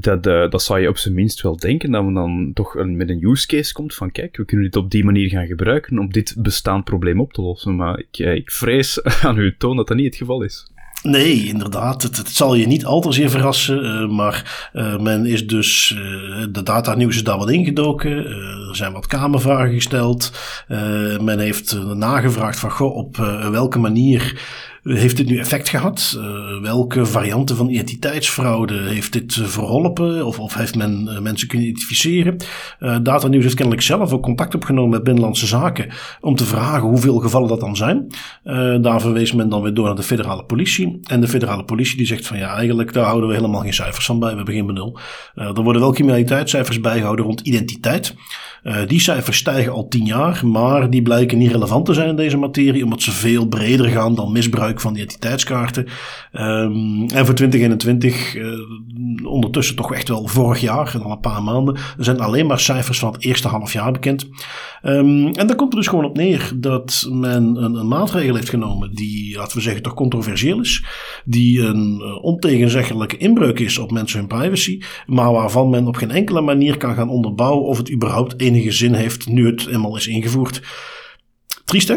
Dat, 0.00 0.26
uh, 0.26 0.50
dat 0.50 0.62
zou 0.62 0.80
je 0.80 0.88
op 0.88 0.98
zijn 0.98 1.14
minst 1.14 1.42
wel 1.42 1.56
denken, 1.56 1.90
dat 1.90 2.04
men 2.04 2.14
dan 2.14 2.50
toch 2.54 2.74
een, 2.74 2.96
met 2.96 3.08
een 3.08 3.24
use 3.24 3.46
case 3.46 3.72
komt 3.72 3.94
van 3.94 4.10
kijk, 4.10 4.36
we 4.36 4.44
kunnen 4.44 4.64
dit 4.64 4.76
op 4.76 4.90
die 4.90 5.04
manier 5.04 5.28
gaan 5.28 5.46
gebruiken 5.46 5.98
om 5.98 6.12
dit 6.12 6.34
bestaand 6.38 6.84
probleem 6.84 7.20
op 7.20 7.32
te 7.32 7.42
lossen. 7.42 7.76
Maar 7.76 7.98
ik, 7.98 8.18
uh, 8.18 8.34
ik 8.34 8.50
vrees 8.50 9.02
aan 9.22 9.36
uw 9.36 9.52
toon 9.58 9.76
dat 9.76 9.88
dat 9.88 9.96
niet 9.96 10.06
het 10.06 10.16
geval 10.16 10.42
is. 10.42 10.70
Nee, 11.02 11.46
inderdaad. 11.46 12.02
Het, 12.02 12.16
het, 12.16 12.28
zal 12.28 12.54
je 12.54 12.66
niet 12.66 12.84
al 12.84 13.00
te 13.00 13.12
zeer 13.12 13.30
verrassen. 13.30 13.84
Uh, 13.84 14.08
maar 14.08 14.70
uh, 14.74 14.98
men 14.98 15.26
is 15.26 15.46
dus. 15.46 15.90
Uh, 15.90 16.46
de 16.50 16.62
datanieuws 16.62 17.16
is 17.16 17.24
daar 17.24 17.38
wat 17.38 17.50
ingedoken. 17.50 18.10
er 18.68 18.76
zijn 18.76 18.92
wat 18.92 19.06
kamervragen 19.06 19.74
gesteld. 19.74 20.32
men 21.20 21.38
heeft 21.38 21.78
nagevraagd 21.94 22.58
van. 22.58 22.70
Goh, 22.70 22.96
op 22.96 23.16
welke 23.50 23.78
manier 23.78 24.40
heeft 24.94 25.16
dit 25.16 25.26
nu 25.26 25.38
effect 25.38 25.68
gehad? 25.68 26.16
Uh, 26.18 26.60
welke 26.62 27.06
varianten 27.06 27.56
van 27.56 27.68
identiteitsfraude 27.68 28.74
heeft 28.74 29.12
dit 29.12 29.36
uh, 29.36 29.46
verholpen? 29.46 30.26
Of, 30.26 30.38
of 30.38 30.54
heeft 30.54 30.76
men 30.76 31.08
uh, 31.10 31.18
mensen 31.18 31.48
kunnen 31.48 31.66
identificeren? 31.66 32.36
Data 33.02 33.28
Nieuws 33.28 33.42
heeft 33.42 33.54
kennelijk 33.54 33.84
zelf 33.84 34.12
ook 34.12 34.22
contact 34.22 34.54
opgenomen 34.54 34.90
met 34.90 35.02
Binnenlandse 35.02 35.46
Zaken 35.46 35.88
om 36.20 36.34
te 36.34 36.44
vragen 36.44 36.88
hoeveel 36.88 37.18
gevallen 37.18 37.48
dat 37.48 37.60
dan 37.60 37.76
zijn. 37.76 38.06
daar 38.82 39.00
verwees 39.00 39.32
men 39.32 39.48
dan 39.48 39.62
weer 39.62 39.74
door 39.74 39.86
naar 39.86 39.94
de 39.94 40.02
federale 40.02 40.44
politie. 40.44 41.00
En 41.02 41.20
de 41.20 41.28
federale 41.28 41.64
politie 41.64 41.96
die 41.96 42.06
zegt 42.06 42.26
van 42.26 42.38
ja, 42.38 42.54
eigenlijk 42.54 42.92
daar 42.92 43.04
houden 43.04 43.28
we 43.28 43.34
helemaal 43.34 43.60
geen 43.60 43.74
cijfers 43.74 44.06
van 44.06 44.18
bij. 44.18 44.30
We 44.30 44.36
hebben 44.36 44.54
geen 44.54 44.66
benul. 44.66 44.98
er 45.34 45.62
worden 45.62 45.82
wel 45.82 45.92
criminaliteitscijfers 45.92 46.80
bijgehouden 46.80 47.24
rond 47.24 47.40
identiteit. 47.40 48.14
Die 48.86 49.00
cijfers 49.00 49.36
stijgen 49.36 49.72
al 49.72 49.88
tien 49.88 50.04
jaar, 50.04 50.46
maar 50.46 50.90
die 50.90 51.02
blijken 51.02 51.38
niet 51.38 51.50
relevant 51.50 51.86
te 51.86 51.94
zijn 51.94 52.08
in 52.08 52.16
deze 52.16 52.36
materie, 52.36 52.84
omdat 52.84 53.02
ze 53.02 53.12
veel 53.12 53.46
breder 53.46 53.86
gaan 53.86 54.14
dan 54.14 54.32
misbruik 54.32 54.80
van 54.80 54.94
identiteitskaarten. 54.94 55.86
Um, 56.32 57.06
en 57.06 57.26
voor 57.26 57.34
2021, 57.34 58.34
uh, 58.34 58.52
eh, 58.52 58.58
ondertussen 59.26 59.76
toch 59.76 59.94
echt 59.94 60.08
wel 60.08 60.26
vorig 60.26 60.60
jaar, 60.60 60.94
en 60.94 61.02
al 61.02 61.10
een 61.10 61.20
paar 61.20 61.42
maanden, 61.42 61.76
zijn 61.98 62.20
alleen 62.20 62.46
maar 62.46 62.60
cijfers 62.60 62.98
van 62.98 63.12
het 63.12 63.24
eerste 63.24 63.48
half 63.48 63.72
jaar 63.72 63.92
bekend. 63.92 64.28
Um, 64.82 65.26
en 65.26 65.46
daar 65.46 65.56
komt 65.56 65.72
er 65.72 65.78
dus 65.78 65.88
gewoon 65.88 66.04
op 66.04 66.16
neer 66.16 66.52
dat 66.54 67.08
men 67.12 67.56
een, 67.56 67.74
een, 67.74 67.88
maatregel 67.88 68.34
heeft 68.34 68.48
genomen 68.48 68.94
die, 68.94 69.36
laten 69.36 69.56
we 69.56 69.62
zeggen, 69.62 69.82
toch 69.82 69.94
controversieel 69.94 70.60
is. 70.60 70.84
Die 71.24 71.60
een 71.60 72.00
uh, 72.00 72.24
ontegenzeggelijke 72.24 73.16
inbreuk 73.16 73.58
is 73.58 73.78
op 73.78 73.90
mensen 73.90 74.18
hun 74.18 74.28
privacy, 74.28 74.80
maar 75.06 75.32
waarvan 75.32 75.70
men 75.70 75.86
op 75.86 75.96
geen 75.96 76.10
enkele 76.10 76.40
manier 76.40 76.76
kan 76.76 76.94
gaan 76.94 77.08
onderbouwen 77.08 77.66
of 77.66 77.76
het 77.76 77.92
überhaupt 77.92 78.36
enige 78.56 78.72
zin 78.72 78.92
heeft 78.92 79.28
nu 79.28 79.46
het 79.46 79.66
eenmaal 79.66 79.96
is 79.96 80.06
ingevoerd. 80.06 80.60
Triest 81.64 81.88
hè? 81.88 81.96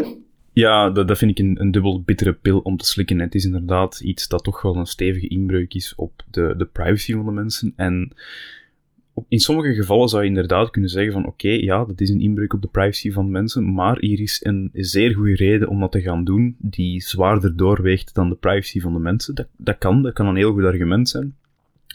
Ja, 0.52 0.90
dat, 0.90 1.08
dat 1.08 1.18
vind 1.18 1.30
ik 1.30 1.38
een, 1.38 1.60
een 1.60 1.70
dubbel 1.70 2.02
bittere 2.02 2.32
pil 2.32 2.58
om 2.58 2.76
te 2.76 2.86
slikken. 2.86 3.18
Het 3.18 3.34
is 3.34 3.44
inderdaad 3.44 4.00
iets 4.00 4.28
dat 4.28 4.44
toch 4.44 4.62
wel 4.62 4.76
een 4.76 4.86
stevige 4.86 5.28
inbreuk 5.28 5.74
is 5.74 5.94
op 5.96 6.22
de, 6.30 6.54
de 6.56 6.66
privacy 6.66 7.12
van 7.12 7.24
de 7.24 7.30
mensen. 7.30 7.72
En 7.76 8.12
in 9.28 9.40
sommige 9.40 9.74
gevallen 9.74 10.08
zou 10.08 10.22
je 10.22 10.28
inderdaad 10.28 10.70
kunnen 10.70 10.90
zeggen 10.90 11.12
van 11.12 11.26
oké, 11.26 11.48
ja, 11.48 11.84
dat 11.84 12.00
is 12.00 12.10
een 12.10 12.20
inbreuk 12.20 12.52
op 12.52 12.62
de 12.62 12.68
privacy 12.68 13.12
van 13.12 13.30
mensen, 13.30 13.72
maar 13.72 13.96
hier 13.98 14.20
is 14.20 14.40
een 14.42 14.70
zeer 14.72 15.14
goede 15.14 15.34
reden 15.34 15.68
om 15.68 15.80
dat 15.80 15.92
te 15.92 16.00
gaan 16.00 16.24
doen 16.24 16.56
die 16.58 17.02
zwaarder 17.02 17.56
doorweegt 17.56 18.14
dan 18.14 18.28
de 18.28 18.34
privacy 18.34 18.80
van 18.80 18.92
de 18.92 18.98
mensen. 18.98 19.34
Dat, 19.34 19.48
dat 19.56 19.78
kan, 19.78 20.02
dat 20.02 20.12
kan 20.12 20.26
een 20.26 20.36
heel 20.36 20.52
goed 20.52 20.64
argument 20.64 21.08
zijn. 21.08 21.34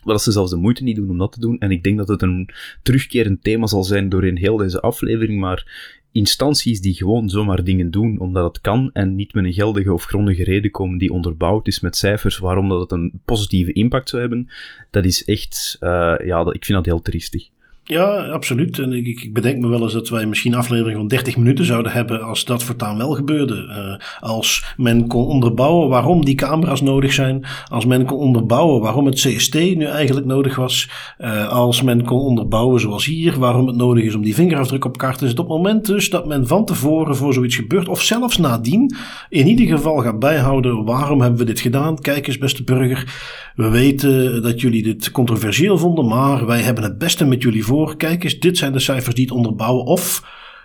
Maar 0.06 0.14
dat 0.14 0.24
ze 0.24 0.32
zelfs 0.32 0.52
de 0.52 0.58
moeite 0.58 0.84
niet 0.84 0.96
doen 0.96 1.10
om 1.10 1.18
dat 1.18 1.32
te 1.32 1.40
doen. 1.40 1.60
En 1.60 1.72
ik 1.72 1.84
denk 1.84 1.98
dat 1.98 2.08
het 2.08 2.22
een 2.22 2.50
terugkerend 2.84 3.44
thema 3.44 3.68
zal 3.68 3.84
zijn 3.84 4.10
doorheen 4.10 4.38
heel 4.38 4.58
deze 4.58 4.82
aflevering, 4.82 5.40
maar 5.40 5.94
instanties 6.12 6.82
die 6.82 6.94
gewoon 6.94 7.30
zomaar 7.30 7.64
dingen 7.64 7.92
doen 7.92 8.20
omdat 8.20 8.44
het 8.54 8.62
kan 8.62 8.90
en 8.94 9.16
niet 9.16 9.34
met 9.34 9.46
een 9.46 9.54
geldige 9.54 9.94
of 9.94 10.04
grondige 10.04 10.44
reden 10.44 10.72
komen 10.72 10.98
die 10.98 11.12
onderbouwd 11.12 11.68
is 11.68 11.80
met 11.80 11.98
cijfers 11.98 12.38
waarom 12.38 12.70
dat 12.70 12.80
het 12.80 12.92
een 12.92 13.22
positieve 13.26 13.74
impact 13.74 14.10
zou 14.10 14.22
hebben, 14.22 14.50
dat 14.92 15.06
is 15.06 15.26
echt, 15.26 15.78
uh, 15.80 16.16
ja, 16.26 16.40
ik 16.52 16.66
vind 16.66 16.78
dat 16.78 16.86
heel 16.86 17.02
triestig. 17.02 17.50
Ja, 17.88 18.28
absoluut. 18.28 18.80
En 18.80 18.94
ik, 18.94 19.08
ik, 19.08 19.34
bedenk 19.34 19.62
me 19.62 19.68
wel 19.68 19.82
eens 19.82 19.94
dat 19.94 20.10
wij 20.10 20.26
misschien 20.26 20.52
een 20.52 20.58
aflevering 20.58 20.98
van 20.98 21.08
30 21.08 21.38
minuten 21.38 21.66
zouden 21.66 21.92
hebben 21.92 22.22
als 22.22 22.46
dat 22.46 22.64
voortaan 22.64 22.98
wel 22.98 23.12
gebeurde. 23.12 23.56
Uh, 23.56 24.06
als 24.30 24.74
men 24.78 25.08
kon 25.08 25.26
onderbouwen 25.26 25.90
waarom 25.90 26.26
die 26.26 26.36
camera's 26.36 26.82
nodig 26.82 27.14
zijn. 27.14 27.46
Als 27.68 27.86
men 27.86 28.06
kon 28.06 28.18
onderbouwen 28.18 28.82
waarom 28.82 29.06
het 29.06 29.16
CST 29.16 29.54
nu 29.54 29.84
eigenlijk 29.84 30.26
nodig 30.26 30.56
was. 30.56 30.90
Uh, 31.20 31.48
als 31.50 31.82
men 31.82 32.06
kon 32.06 32.20
onderbouwen, 32.20 32.80
zoals 32.80 33.06
hier, 33.06 33.40
waarom 33.40 33.68
het 33.68 33.76
nodig 33.76 34.04
is 34.04 34.16
om 34.16 34.22
die 34.22 34.36
vingerafdruk 34.36 34.86
op 34.86 34.98
kaart 34.98 35.18
te 35.18 35.26
zetten. 35.26 35.44
Op 35.44 35.50
het 35.50 35.58
moment 35.58 35.86
dus 35.86 36.10
dat 36.10 36.28
men 36.28 36.48
van 36.48 36.66
tevoren 36.66 37.16
voor 37.16 37.34
zoiets 37.34 37.56
gebeurt, 37.56 37.88
of 37.88 38.02
zelfs 38.02 38.38
nadien, 38.38 38.96
in 39.30 39.48
ieder 39.48 39.68
geval 39.68 39.98
gaat 39.98 40.20
bijhouden 40.20 40.86
waarom 40.86 41.22
hebben 41.22 41.40
we 41.40 41.46
dit 41.46 41.60
gedaan. 41.60 42.00
Kijk 42.00 42.28
eens, 42.28 42.38
beste 42.38 42.64
burger, 42.64 43.14
we 43.56 43.70
weten 43.70 44.42
dat 44.42 44.62
jullie 44.62 44.84
dit 44.84 45.12
controversieel 45.12 45.78
vonden, 45.78 46.08
maar 46.08 46.46
wij 46.46 46.62
hebben 46.62 46.84
het 46.84 46.98
beste 46.98 47.26
met 47.26 47.42
jullie 47.42 47.66
voor 47.66 47.98
Kijk 47.98 48.24
eens, 48.24 48.40
dit 48.40 48.58
zijn 48.58 48.72
de 48.72 48.80
cijfers 48.80 49.16
die 49.16 49.26
het 49.26 49.34
onderbouwen. 49.34 49.86
Of 49.86 50.24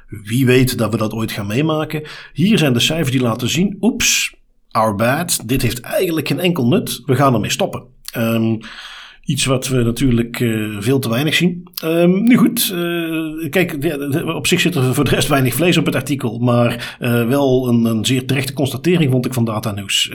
wie 0.09 0.47
weet 0.47 0.78
dat 0.78 0.90
we 0.90 0.97
dat 0.97 1.12
ooit 1.12 1.32
gaan 1.32 1.47
meemaken. 1.47 2.02
Hier 2.32 2.59
zijn 2.59 2.73
de 2.73 2.80
cijfers 2.80 3.11
die 3.11 3.20
laten 3.20 3.49
zien. 3.49 3.76
Oeps, 3.80 4.35
our 4.70 4.94
bad. 4.94 5.42
Dit 5.44 5.62
heeft 5.62 5.80
eigenlijk 5.80 6.28
geen 6.28 6.40
enkel 6.40 6.66
nut. 6.66 7.02
We 7.06 7.14
gaan 7.14 7.35
ermee 7.35 7.50
stoppen. 7.50 7.82
Um, 8.16 8.59
Iets 9.25 9.45
wat 9.45 9.69
we 9.69 9.83
natuurlijk 9.83 10.41
uh, 10.41 10.77
veel 10.81 10.99
te 10.99 11.09
weinig 11.09 11.35
zien. 11.35 11.69
Um, 11.85 12.23
nu 12.23 12.37
goed, 12.37 12.73
uh, 12.75 13.50
kijk, 13.50 13.79
op 14.27 14.47
zich 14.47 14.61
zit 14.61 14.75
er 14.75 14.95
voor 14.95 15.05
de 15.05 15.11
rest 15.11 15.29
weinig 15.29 15.55
vlees 15.55 15.77
op 15.77 15.87
het 15.87 15.95
artikel. 15.95 16.39
Maar 16.39 16.97
uh, 17.00 17.27
wel 17.27 17.69
een, 17.69 17.85
een, 17.85 18.05
zeer 18.05 18.27
terechte 18.27 18.53
constatering 18.53 19.11
vond 19.11 19.27
ik 19.27 19.35
van 19.35 19.45
Data 19.45 19.73
News. 19.73 20.12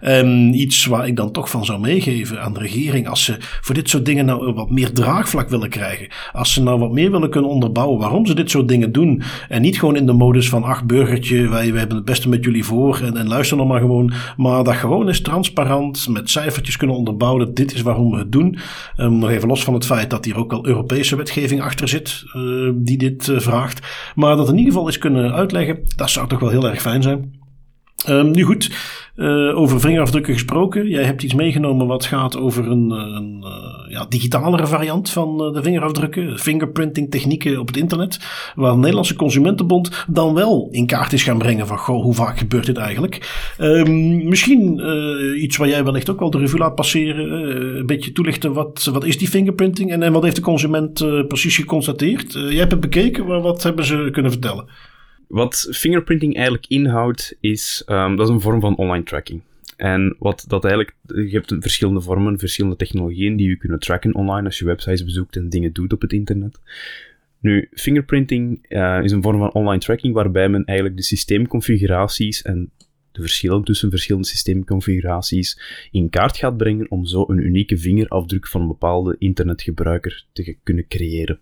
en 0.00 0.60
iets 0.60 0.86
waar 0.86 1.06
ik 1.06 1.16
dan 1.16 1.32
toch 1.32 1.50
van 1.50 1.64
zou 1.64 1.80
meegeven 1.80 2.42
aan 2.42 2.52
de 2.52 2.60
regering. 2.60 3.08
Als 3.08 3.24
ze 3.24 3.36
voor 3.38 3.74
dit 3.74 3.88
soort 3.88 4.04
dingen 4.04 4.24
nou 4.24 4.52
wat 4.52 4.70
meer 4.70 4.92
draagvlak 4.92 5.48
willen 5.48 5.68
krijgen. 5.68 6.08
Als 6.32 6.52
ze 6.52 6.62
nou 6.62 6.78
wat 6.78 6.92
meer 6.92 7.10
willen 7.10 7.30
kunnen 7.30 7.50
onderbouwen 7.50 7.98
waarom 7.98 8.26
ze 8.26 8.34
dit 8.34 8.50
soort 8.50 8.68
dingen 8.68 8.92
doen. 8.92 9.22
En 9.48 9.62
niet 9.62 9.78
gewoon 9.78 9.96
in 9.96 10.06
de 10.06 10.12
modus 10.12 10.48
van, 10.48 10.62
ach 10.62 10.84
burgertje, 10.84 11.48
wij, 11.48 11.70
wij 11.70 11.78
hebben 11.78 11.96
het 11.96 12.06
beste 12.06 12.28
met 12.28 12.44
jullie 12.44 12.64
voor. 12.64 13.00
En, 13.04 13.16
en 13.16 13.28
luister 13.28 13.56
nog 13.56 13.68
maar 13.68 13.80
gewoon. 13.80 14.12
Maar 14.36 14.64
dat 14.64 14.74
gewoon 14.74 15.08
is 15.08 15.20
transparant, 15.20 16.08
met 16.08 16.30
cijfertjes 16.30 16.76
kunnen 16.76 16.96
onderbouwen. 16.96 17.54
Dit 17.54 17.74
is 17.74 17.82
waarom 17.82 18.10
we 18.10 18.18
het 18.18 18.31
doen. 18.32 18.58
Um, 18.96 19.18
nog 19.18 19.30
even 19.30 19.48
los 19.48 19.64
van 19.64 19.74
het 19.74 19.86
feit 19.86 20.10
dat 20.10 20.24
hier 20.24 20.36
ook 20.36 20.52
al 20.52 20.66
Europese 20.66 21.16
wetgeving 21.16 21.62
achter 21.62 21.88
zit 21.88 22.24
uh, 22.36 22.70
die 22.74 22.98
dit 22.98 23.26
uh, 23.26 23.40
vraagt. 23.40 23.86
Maar 24.14 24.36
dat 24.36 24.48
in 24.48 24.56
ieder 24.56 24.72
geval 24.72 24.86
eens 24.86 24.98
kunnen 24.98 25.32
uitleggen, 25.32 25.78
dat 25.96 26.10
zou 26.10 26.28
toch 26.28 26.40
wel 26.40 26.50
heel 26.50 26.68
erg 26.68 26.80
fijn 26.80 27.02
zijn. 27.02 27.41
Um, 28.08 28.30
nu 28.30 28.42
goed, 28.42 28.70
uh, 29.16 29.58
over 29.58 29.80
vingerafdrukken 29.80 30.32
gesproken. 30.32 30.88
Jij 30.88 31.04
hebt 31.04 31.22
iets 31.22 31.34
meegenomen 31.34 31.86
wat 31.86 32.04
gaat 32.04 32.36
over 32.36 32.70
een, 32.70 32.90
een 32.90 33.44
uh, 33.44 33.92
ja, 33.92 34.06
digitalere 34.08 34.66
variant 34.66 35.10
van 35.10 35.52
de 35.52 35.62
vingerafdrukken. 35.62 36.38
Fingerprinting 36.38 37.10
technieken 37.10 37.58
op 37.58 37.66
het 37.66 37.76
internet. 37.76 38.18
Waar 38.54 38.72
de 38.72 38.78
Nederlandse 38.78 39.14
Consumentenbond 39.14 40.04
dan 40.08 40.34
wel 40.34 40.68
in 40.70 40.86
kaart 40.86 41.12
is 41.12 41.22
gaan 41.22 41.38
brengen 41.38 41.66
van 41.66 41.78
goh, 41.78 42.02
hoe 42.02 42.14
vaak 42.14 42.38
gebeurt 42.38 42.66
dit 42.66 42.76
eigenlijk? 42.76 43.54
Um, 43.58 44.28
misschien 44.28 44.80
iets 45.42 45.56
waar 45.56 45.68
jij 45.68 45.84
wellicht 45.84 46.10
ook 46.10 46.20
wel 46.20 46.30
de 46.30 46.38
revue 46.38 46.58
laat 46.58 46.74
passeren. 46.74 47.30
een 47.78 47.86
beetje 47.86 48.12
toelichten 48.12 48.52
wat, 48.52 48.88
wat 48.92 49.04
is 49.04 49.18
die 49.18 49.28
fingerprinting 49.28 49.90
en, 49.90 50.02
en 50.02 50.12
wat 50.12 50.22
heeft 50.22 50.36
de 50.36 50.42
consument 50.42 51.26
precies 51.28 51.56
geconstateerd? 51.56 52.32
jij 52.32 52.56
hebt 52.56 52.72
het 52.72 52.80
bekeken, 52.80 53.26
maar 53.26 53.40
wat 53.40 53.62
hebben 53.62 53.84
ze 53.84 54.08
kunnen 54.12 54.32
vertellen? 54.32 54.64
Wat 55.32 55.68
fingerprinting 55.70 56.34
eigenlijk 56.34 56.66
inhoudt, 56.66 57.36
is 57.40 57.82
um, 57.86 58.16
dat 58.16 58.28
is 58.28 58.34
een 58.34 58.40
vorm 58.40 58.60
van 58.60 58.76
online 58.76 59.04
tracking. 59.04 59.42
En 59.76 60.16
wat 60.18 60.44
dat 60.48 60.64
eigenlijk, 60.64 60.96
je 61.06 61.30
hebt 61.30 61.54
verschillende 61.58 62.00
vormen, 62.00 62.38
verschillende 62.38 62.76
technologieën 62.76 63.36
die 63.36 63.48
je 63.48 63.56
kunnen 63.56 63.78
tracken 63.78 64.14
online 64.14 64.46
als 64.46 64.58
je 64.58 64.64
websites 64.64 65.04
bezoekt 65.04 65.36
en 65.36 65.48
dingen 65.48 65.72
doet 65.72 65.92
op 65.92 66.00
het 66.00 66.12
internet. 66.12 66.60
Nu, 67.40 67.68
fingerprinting 67.72 68.66
uh, 68.68 69.00
is 69.02 69.12
een 69.12 69.22
vorm 69.22 69.38
van 69.38 69.52
online 69.52 69.80
tracking 69.80 70.14
waarbij 70.14 70.48
men 70.48 70.64
eigenlijk 70.64 70.98
de 70.98 71.04
systeemconfiguraties 71.04 72.42
en 72.42 72.70
de 73.12 73.20
verschillen 73.20 73.64
tussen 73.64 73.90
verschillende 73.90 74.28
systeemconfiguraties 74.28 75.60
in 75.90 76.10
kaart 76.10 76.36
gaat 76.36 76.56
brengen 76.56 76.90
om 76.90 77.04
zo 77.04 77.24
een 77.28 77.38
unieke 77.38 77.78
vingerafdruk 77.78 78.48
van 78.48 78.60
een 78.60 78.66
bepaalde 78.66 79.16
internetgebruiker 79.18 80.24
te 80.32 80.56
kunnen 80.62 80.88
creëren 80.88 81.40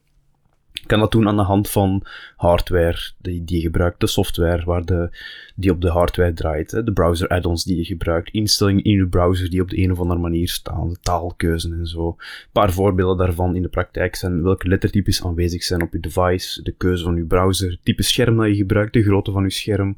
kan 0.86 0.98
dat 0.98 1.12
doen 1.12 1.28
aan 1.28 1.36
de 1.36 1.42
hand 1.42 1.70
van 1.70 2.02
hardware 2.36 3.12
die, 3.18 3.44
die 3.44 3.56
je 3.56 3.62
gebruikt, 3.62 4.00
de 4.00 4.06
software 4.06 4.64
waar 4.64 4.84
de, 4.84 5.10
die 5.54 5.70
op 5.70 5.80
de 5.80 5.90
hardware 5.90 6.32
draait, 6.32 6.70
hè, 6.70 6.84
de 6.84 6.92
browser 6.92 7.28
add-ons 7.28 7.64
die 7.64 7.76
je 7.76 7.84
gebruikt, 7.84 8.30
instellingen 8.30 8.84
in 8.84 8.92
je 8.92 9.06
browser 9.06 9.50
die 9.50 9.62
op 9.62 9.70
de 9.70 9.82
een 9.82 9.92
of 9.92 10.00
andere 10.00 10.20
manier 10.20 10.48
staan, 10.48 10.88
de 10.88 10.96
taalkeuzen 11.02 11.72
en 11.72 11.86
zo. 11.86 12.06
Een 12.06 12.48
paar 12.52 12.72
voorbeelden 12.72 13.26
daarvan 13.26 13.56
in 13.56 13.62
de 13.62 13.68
praktijk 13.68 14.16
zijn 14.16 14.42
welke 14.42 14.68
lettertypes 14.68 15.24
aanwezig 15.24 15.62
zijn 15.62 15.82
op 15.82 15.92
je 15.92 16.00
device, 16.00 16.62
de 16.62 16.72
keuze 16.72 17.04
van 17.04 17.16
je 17.16 17.24
browser, 17.24 17.78
type 17.82 18.02
scherm 18.02 18.36
dat 18.36 18.46
je 18.46 18.54
gebruikt, 18.54 18.92
de 18.92 19.02
grootte 19.02 19.32
van 19.32 19.42
je 19.42 19.50
scherm. 19.50 19.94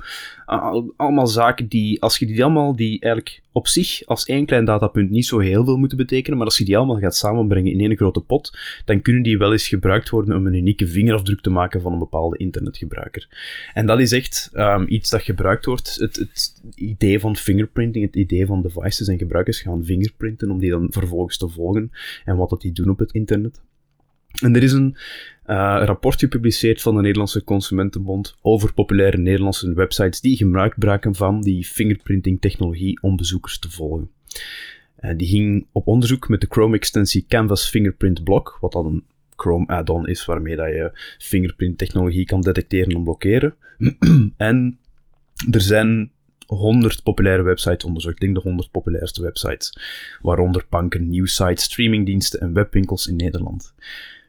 Allemaal 0.97 1.26
zaken 1.26 1.69
die, 1.69 2.02
als 2.02 2.19
je 2.19 2.26
die 2.26 2.45
allemaal, 2.45 2.76
die 2.76 3.00
eigenlijk 3.00 3.43
op 3.53 3.69
zich 3.69 4.07
als 4.07 4.25
één 4.25 4.47
klein 4.47 4.65
datapunt 4.65 5.11
niet 5.11 5.27
zo 5.27 5.39
heel 5.39 5.65
veel 5.65 5.77
moeten 5.77 5.99
betekenen, 5.99 6.39
maar 6.39 6.47
als 6.47 6.59
je 6.59 6.65
die 6.65 6.77
allemaal 6.77 6.99
gaat 6.99 7.17
samenbrengen 7.17 7.73
in 7.73 7.81
één 7.81 7.97
grote 7.97 8.21
pot, 8.21 8.59
dan 8.85 9.03
kunnen 9.03 9.23
die 9.23 9.39
wel 9.39 9.53
eens 9.53 9.69
gebruikt 9.69 10.11
worden 10.11 10.37
om 10.37 10.47
een 10.47 10.55
unieke 10.55 10.87
vingerafdruk 10.87 11.41
te 11.41 11.51
maken 11.51 11.81
van 11.81 11.93
een 11.93 11.99
bepaalde 11.99 12.37
internetgebruiker. 12.37 13.29
En 13.75 13.87
dat 13.87 14.01
is 14.01 14.13
echt 14.13 14.51
um, 14.55 14.85
iets 14.89 15.11
dat 15.11 15.23
gebruikt 15.23 15.65
wordt. 15.65 15.95
Het, 15.95 16.17
het, 16.17 16.61
idee 16.75 17.21
van 17.21 17.37
fingerprinting, 17.37 18.05
het 18.05 18.17
idee 18.17 18.47
van 18.47 18.63
devices 18.63 19.09
en 19.09 19.19
gebruikers 19.19 19.61
gaan 19.61 19.85
fingerprinten 19.85 20.51
om 20.51 20.59
die 20.59 20.71
dan 20.71 20.87
vervolgens 20.91 21.39
te 21.39 21.49
volgen 21.49 21.91
en 22.25 22.37
wat 22.37 22.51
dat 22.51 22.61
die 22.61 22.73
doen 22.73 22.89
op 22.89 22.99
het 22.99 23.13
internet. 23.13 23.61
En 24.41 24.57
er 24.57 24.63
is 24.63 24.73
een 24.73 24.97
uh, 25.47 25.83
rapport 25.85 26.19
gepubliceerd 26.19 26.83
van 26.83 26.95
de 26.95 27.01
Nederlandse 27.01 27.45
Consumentenbond 27.45 28.37
over 28.41 28.73
populaire 28.75 29.19
Nederlandse 29.19 29.75
websites 29.75 30.21
die 30.21 30.37
gebruik 30.37 30.77
maken 30.77 31.15
van 31.15 31.41
die 31.41 31.65
fingerprinting 31.65 32.41
technologie 32.41 33.03
om 33.03 33.17
bezoekers 33.17 33.59
te 33.59 33.71
volgen. 33.71 34.11
Uh, 35.01 35.11
die 35.17 35.29
ging 35.29 35.67
op 35.73 35.87
onderzoek 35.87 36.29
met 36.29 36.41
de 36.41 36.47
Chrome-extensie 36.51 37.25
Canvas 37.29 37.69
Fingerprint 37.69 38.25
Block, 38.25 38.59
wat 38.61 38.73
dan 38.73 38.87
een 38.87 39.05
Chrome 39.37 39.67
add-on 39.67 40.07
is 40.07 40.25
waarmee 40.25 40.57
dat 40.57 40.69
je 40.69 40.91
fingerprint 41.19 41.79
technologie 41.79 42.25
kan 42.25 42.41
detecteren 42.41 42.95
en 42.95 43.03
blokkeren. 43.03 43.55
en 44.37 44.79
er 45.51 45.61
zijn 45.61 46.11
100 46.47 47.03
populaire 47.03 47.43
websites 47.43 47.85
onderzocht. 47.85 48.15
Ik 48.15 48.21
denk 48.21 48.35
de 48.35 48.41
100 48.41 48.71
populairste 48.71 49.23
websites. 49.23 49.79
Waaronder 50.21 50.65
banken, 50.69 51.09
nieuwsites, 51.09 51.65
streamingdiensten 51.65 52.41
en 52.41 52.53
webwinkels 52.53 53.07
in 53.07 53.17
Nederland. 53.17 53.75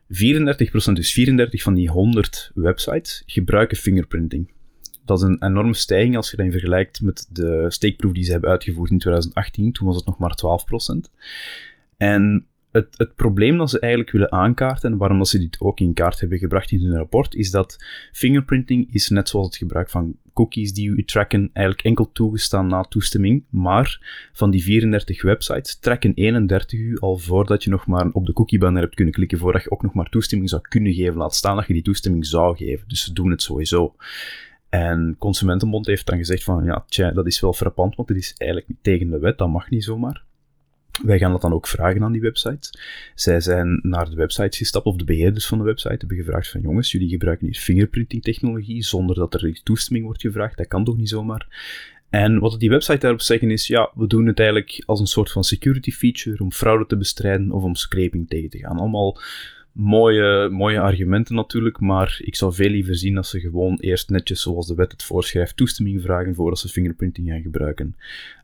34%, 0.07 0.93
dus 0.93 1.13
34 1.13 1.62
van 1.62 1.74
die 1.74 1.89
100 1.89 2.51
websites, 2.53 3.24
gebruiken 3.25 3.77
fingerprinting. 3.77 4.51
Dat 5.05 5.17
is 5.17 5.24
een 5.24 5.43
enorme 5.43 5.74
stijging 5.74 6.15
als 6.15 6.31
je 6.31 6.38
dat 6.38 6.51
vergelijkt 6.51 7.01
met 7.01 7.27
de 7.31 7.65
steekproef 7.67 8.12
die 8.12 8.24
ze 8.24 8.31
hebben 8.31 8.50
uitgevoerd 8.50 8.91
in 8.91 9.00
2018. 9.00 9.72
Toen 9.72 9.88
was 9.88 9.95
het 9.95 10.05
nog 10.05 10.17
maar 10.17 10.38
12%. 11.07 11.12
En 11.98 12.48
het, 12.72 12.88
het 12.98 13.15
probleem 13.15 13.57
dat 13.57 13.69
ze 13.69 13.79
eigenlijk 13.79 14.12
willen 14.12 14.31
aankaarten, 14.31 14.91
en 14.91 14.98
waarom 14.98 15.17
dat 15.17 15.27
ze 15.27 15.39
dit 15.39 15.60
ook 15.60 15.79
in 15.79 15.93
kaart 15.93 16.19
hebben 16.19 16.38
gebracht 16.38 16.72
in 16.72 16.81
hun 16.81 16.98
rapport, 16.98 17.36
is 17.36 17.51
dat 17.51 17.86
fingerprinting 18.12 18.93
is 18.93 19.10
net 19.10 19.29
zoals 19.29 19.45
het 19.45 19.55
gebruik 19.55 19.89
van 19.89 20.15
cookies 20.33 20.73
die 20.73 20.89
u 20.89 21.03
tracken 21.03 21.49
eigenlijk 21.53 21.87
enkel 21.87 22.11
toegestaan 22.11 22.67
na 22.67 22.83
toestemming, 22.83 23.43
maar 23.49 23.99
van 24.33 24.51
die 24.51 24.63
34 24.63 25.21
websites 25.21 25.79
trekken 25.79 26.13
31 26.13 26.79
u 26.79 26.97
al 26.99 27.17
voordat 27.17 27.63
je 27.63 27.69
nog 27.69 27.87
maar 27.87 28.09
op 28.11 28.25
de 28.25 28.33
cookie-banner 28.33 28.81
hebt 28.81 28.95
kunnen 28.95 29.13
klikken, 29.13 29.37
voordat 29.37 29.63
je 29.63 29.71
ook 29.71 29.81
nog 29.81 29.93
maar 29.93 30.09
toestemming 30.09 30.49
zou 30.49 30.61
kunnen 30.61 30.93
geven, 30.93 31.17
laat 31.17 31.35
staan 31.35 31.55
dat 31.55 31.67
je 31.67 31.73
die 31.73 31.81
toestemming 31.81 32.25
zou 32.25 32.57
geven. 32.57 32.87
Dus 32.87 33.03
ze 33.03 33.13
doen 33.13 33.31
het 33.31 33.41
sowieso. 33.41 33.95
En 34.69 35.15
Consumentenbond 35.19 35.85
heeft 35.85 36.05
dan 36.05 36.17
gezegd 36.17 36.43
van, 36.43 36.63
ja, 36.63 36.83
tja, 36.87 37.11
dat 37.11 37.27
is 37.27 37.39
wel 37.39 37.53
frappant, 37.53 37.95
want 37.95 38.09
het 38.09 38.17
is 38.17 38.33
eigenlijk 38.37 38.71
tegen 38.81 39.09
de 39.09 39.19
wet, 39.19 39.37
dat 39.37 39.49
mag 39.49 39.69
niet 39.69 39.83
zomaar. 39.83 40.23
Wij 41.01 41.17
gaan 41.17 41.31
dat 41.31 41.41
dan 41.41 41.53
ook 41.53 41.67
vragen 41.67 42.03
aan 42.03 42.12
die 42.12 42.21
websites. 42.21 42.73
Zij 43.15 43.39
zijn 43.41 43.79
naar 43.81 44.09
de 44.09 44.15
websites 44.15 44.57
gestapt, 44.57 44.85
of 44.85 44.95
de 44.95 45.03
beheerders 45.03 45.47
van 45.47 45.57
de 45.57 45.63
website 45.63 45.95
hebben 45.97 46.17
gevraagd 46.17 46.50
van 46.50 46.62
jongens, 46.62 46.91
jullie 46.91 47.09
gebruiken 47.09 47.45
hier 47.45 47.55
fingerprinting 47.55 48.23
technologie 48.23 48.83
zonder 48.83 49.15
dat 49.15 49.33
er 49.33 49.59
toestemming 49.63 50.05
wordt 50.05 50.21
gevraagd. 50.21 50.57
Dat 50.57 50.67
kan 50.67 50.83
toch 50.83 50.97
niet 50.97 51.09
zomaar? 51.09 51.47
En 52.09 52.39
wat 52.39 52.59
die 52.59 52.69
website 52.69 52.97
daarop 52.97 53.21
zeggen 53.21 53.51
is, 53.51 53.67
ja, 53.67 53.91
we 53.95 54.07
doen 54.07 54.25
het 54.25 54.39
eigenlijk 54.39 54.83
als 54.85 55.00
een 55.00 55.07
soort 55.07 55.31
van 55.31 55.43
security 55.43 55.91
feature 55.91 56.43
om 56.43 56.51
fraude 56.51 56.85
te 56.85 56.97
bestrijden 56.97 57.51
of 57.51 57.63
om 57.63 57.75
scraping 57.75 58.27
tegen 58.27 58.50
te 58.50 58.57
gaan. 58.57 58.77
Allemaal 58.77 59.19
mooie, 59.74 60.50
mooie 60.50 60.80
argumenten 60.80 61.36
natuurlijk, 61.36 61.80
maar 61.80 62.20
ik 62.24 62.36
zou 62.36 62.53
veel 62.53 62.70
liever 62.70 62.96
zien 62.96 63.15
dat 63.15 63.27
ze 63.27 63.39
gewoon 63.39 63.77
eerst 63.80 64.10
netjes 64.10 64.42
zoals 64.42 64.68
de 64.68 64.75
wet 64.75 64.92
het 64.92 65.03
voorschrijft 65.03 65.58
toestemming 65.58 66.01
vragen 66.01 66.36
voordat 66.36 66.60
ze 66.60 66.68
fingerprinting 66.68 67.30
gaan 67.30 67.42
gebruiken. 67.42 67.96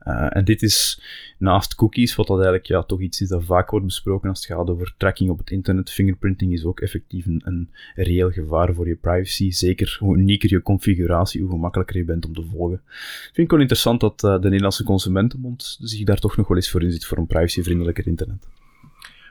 Uh, 0.08 0.36
en 0.36 0.46
dit 0.46 0.62
is 0.62 1.02
naast 1.38 1.76
cookies, 1.76 2.16
wat 2.16 2.28
dat 2.28 2.36
eigenlijk 2.36 2.66
ja, 2.66 2.84
toch 2.84 3.02
iets 3.02 3.22
is 3.22 3.28
dat 3.28 3.44
vaak 3.44 3.70
wordt 3.70 3.86
besproken 3.86 4.30
als 4.30 4.48
het 4.48 4.58
gaat 4.58 4.70
over 4.70 4.94
tracking 4.98 5.30
op 5.30 5.38
het 5.38 5.52
internet. 5.52 5.92
Fingerprinting 5.92 6.54
is 6.54 6.66
ook 6.66 6.80
effectief 6.80 7.26
een, 7.26 7.42
een 7.46 7.70
reëel 7.96 8.32
gevaar 8.32 8.74
voor 8.74 8.88
je 8.88 8.96
privacy. 8.96 9.52
Zeker 9.52 9.98
hoe 10.00 10.18
unieker 10.18 10.50
je 10.50 10.62
configuratie, 10.62 11.42
hoe 11.42 11.50
gemakkelijker 11.50 11.98
je 11.98 12.04
bent 12.04 12.26
om 12.26 12.34
te 12.34 12.44
volgen. 12.52 12.82
Vind 13.24 13.38
ik 13.38 13.52
wel 13.52 13.60
interessant 13.60 14.00
dat 14.00 14.24
uh, 14.24 14.34
de 14.34 14.48
Nederlandse 14.48 14.84
Consumentenbond 14.84 15.78
zich 15.82 16.04
daar 16.04 16.20
toch 16.20 16.38
nog 16.38 16.48
wel 16.48 16.58
eens 16.58 16.70
voor 16.70 16.84
in 16.84 16.92
zit 16.92 17.06
voor 17.06 17.18
een 17.18 17.28
privacyvriendelijker 17.28 18.08
internet. 18.08 18.48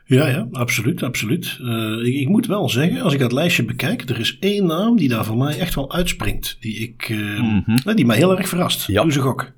Ja, 0.08 0.28
ja, 0.28 0.48
absoluut, 0.52 1.02
absoluut. 1.02 1.58
Uh, 1.60 2.06
ik, 2.06 2.14
ik, 2.14 2.28
moet 2.28 2.46
wel 2.46 2.68
zeggen, 2.68 3.00
als 3.00 3.12
ik 3.12 3.18
dat 3.18 3.32
lijstje 3.32 3.64
bekijk, 3.64 4.08
er 4.08 4.20
is 4.20 4.38
één 4.38 4.66
naam 4.66 4.96
die 4.96 5.08
daar 5.08 5.24
voor 5.24 5.36
mij 5.36 5.58
echt 5.58 5.74
wel 5.74 5.92
uitspringt. 5.92 6.56
Die, 6.60 6.78
ik, 6.78 7.08
uh, 7.08 7.40
mm 7.40 7.62
-hmm. 7.66 7.96
die 7.96 8.06
mij 8.06 8.16
heel 8.16 8.38
erg 8.38 8.48
verrast. 8.48 8.86
Ja. 8.86 9.02
Doe 9.02 9.12
ze 9.12 9.20
gok. 9.20 9.52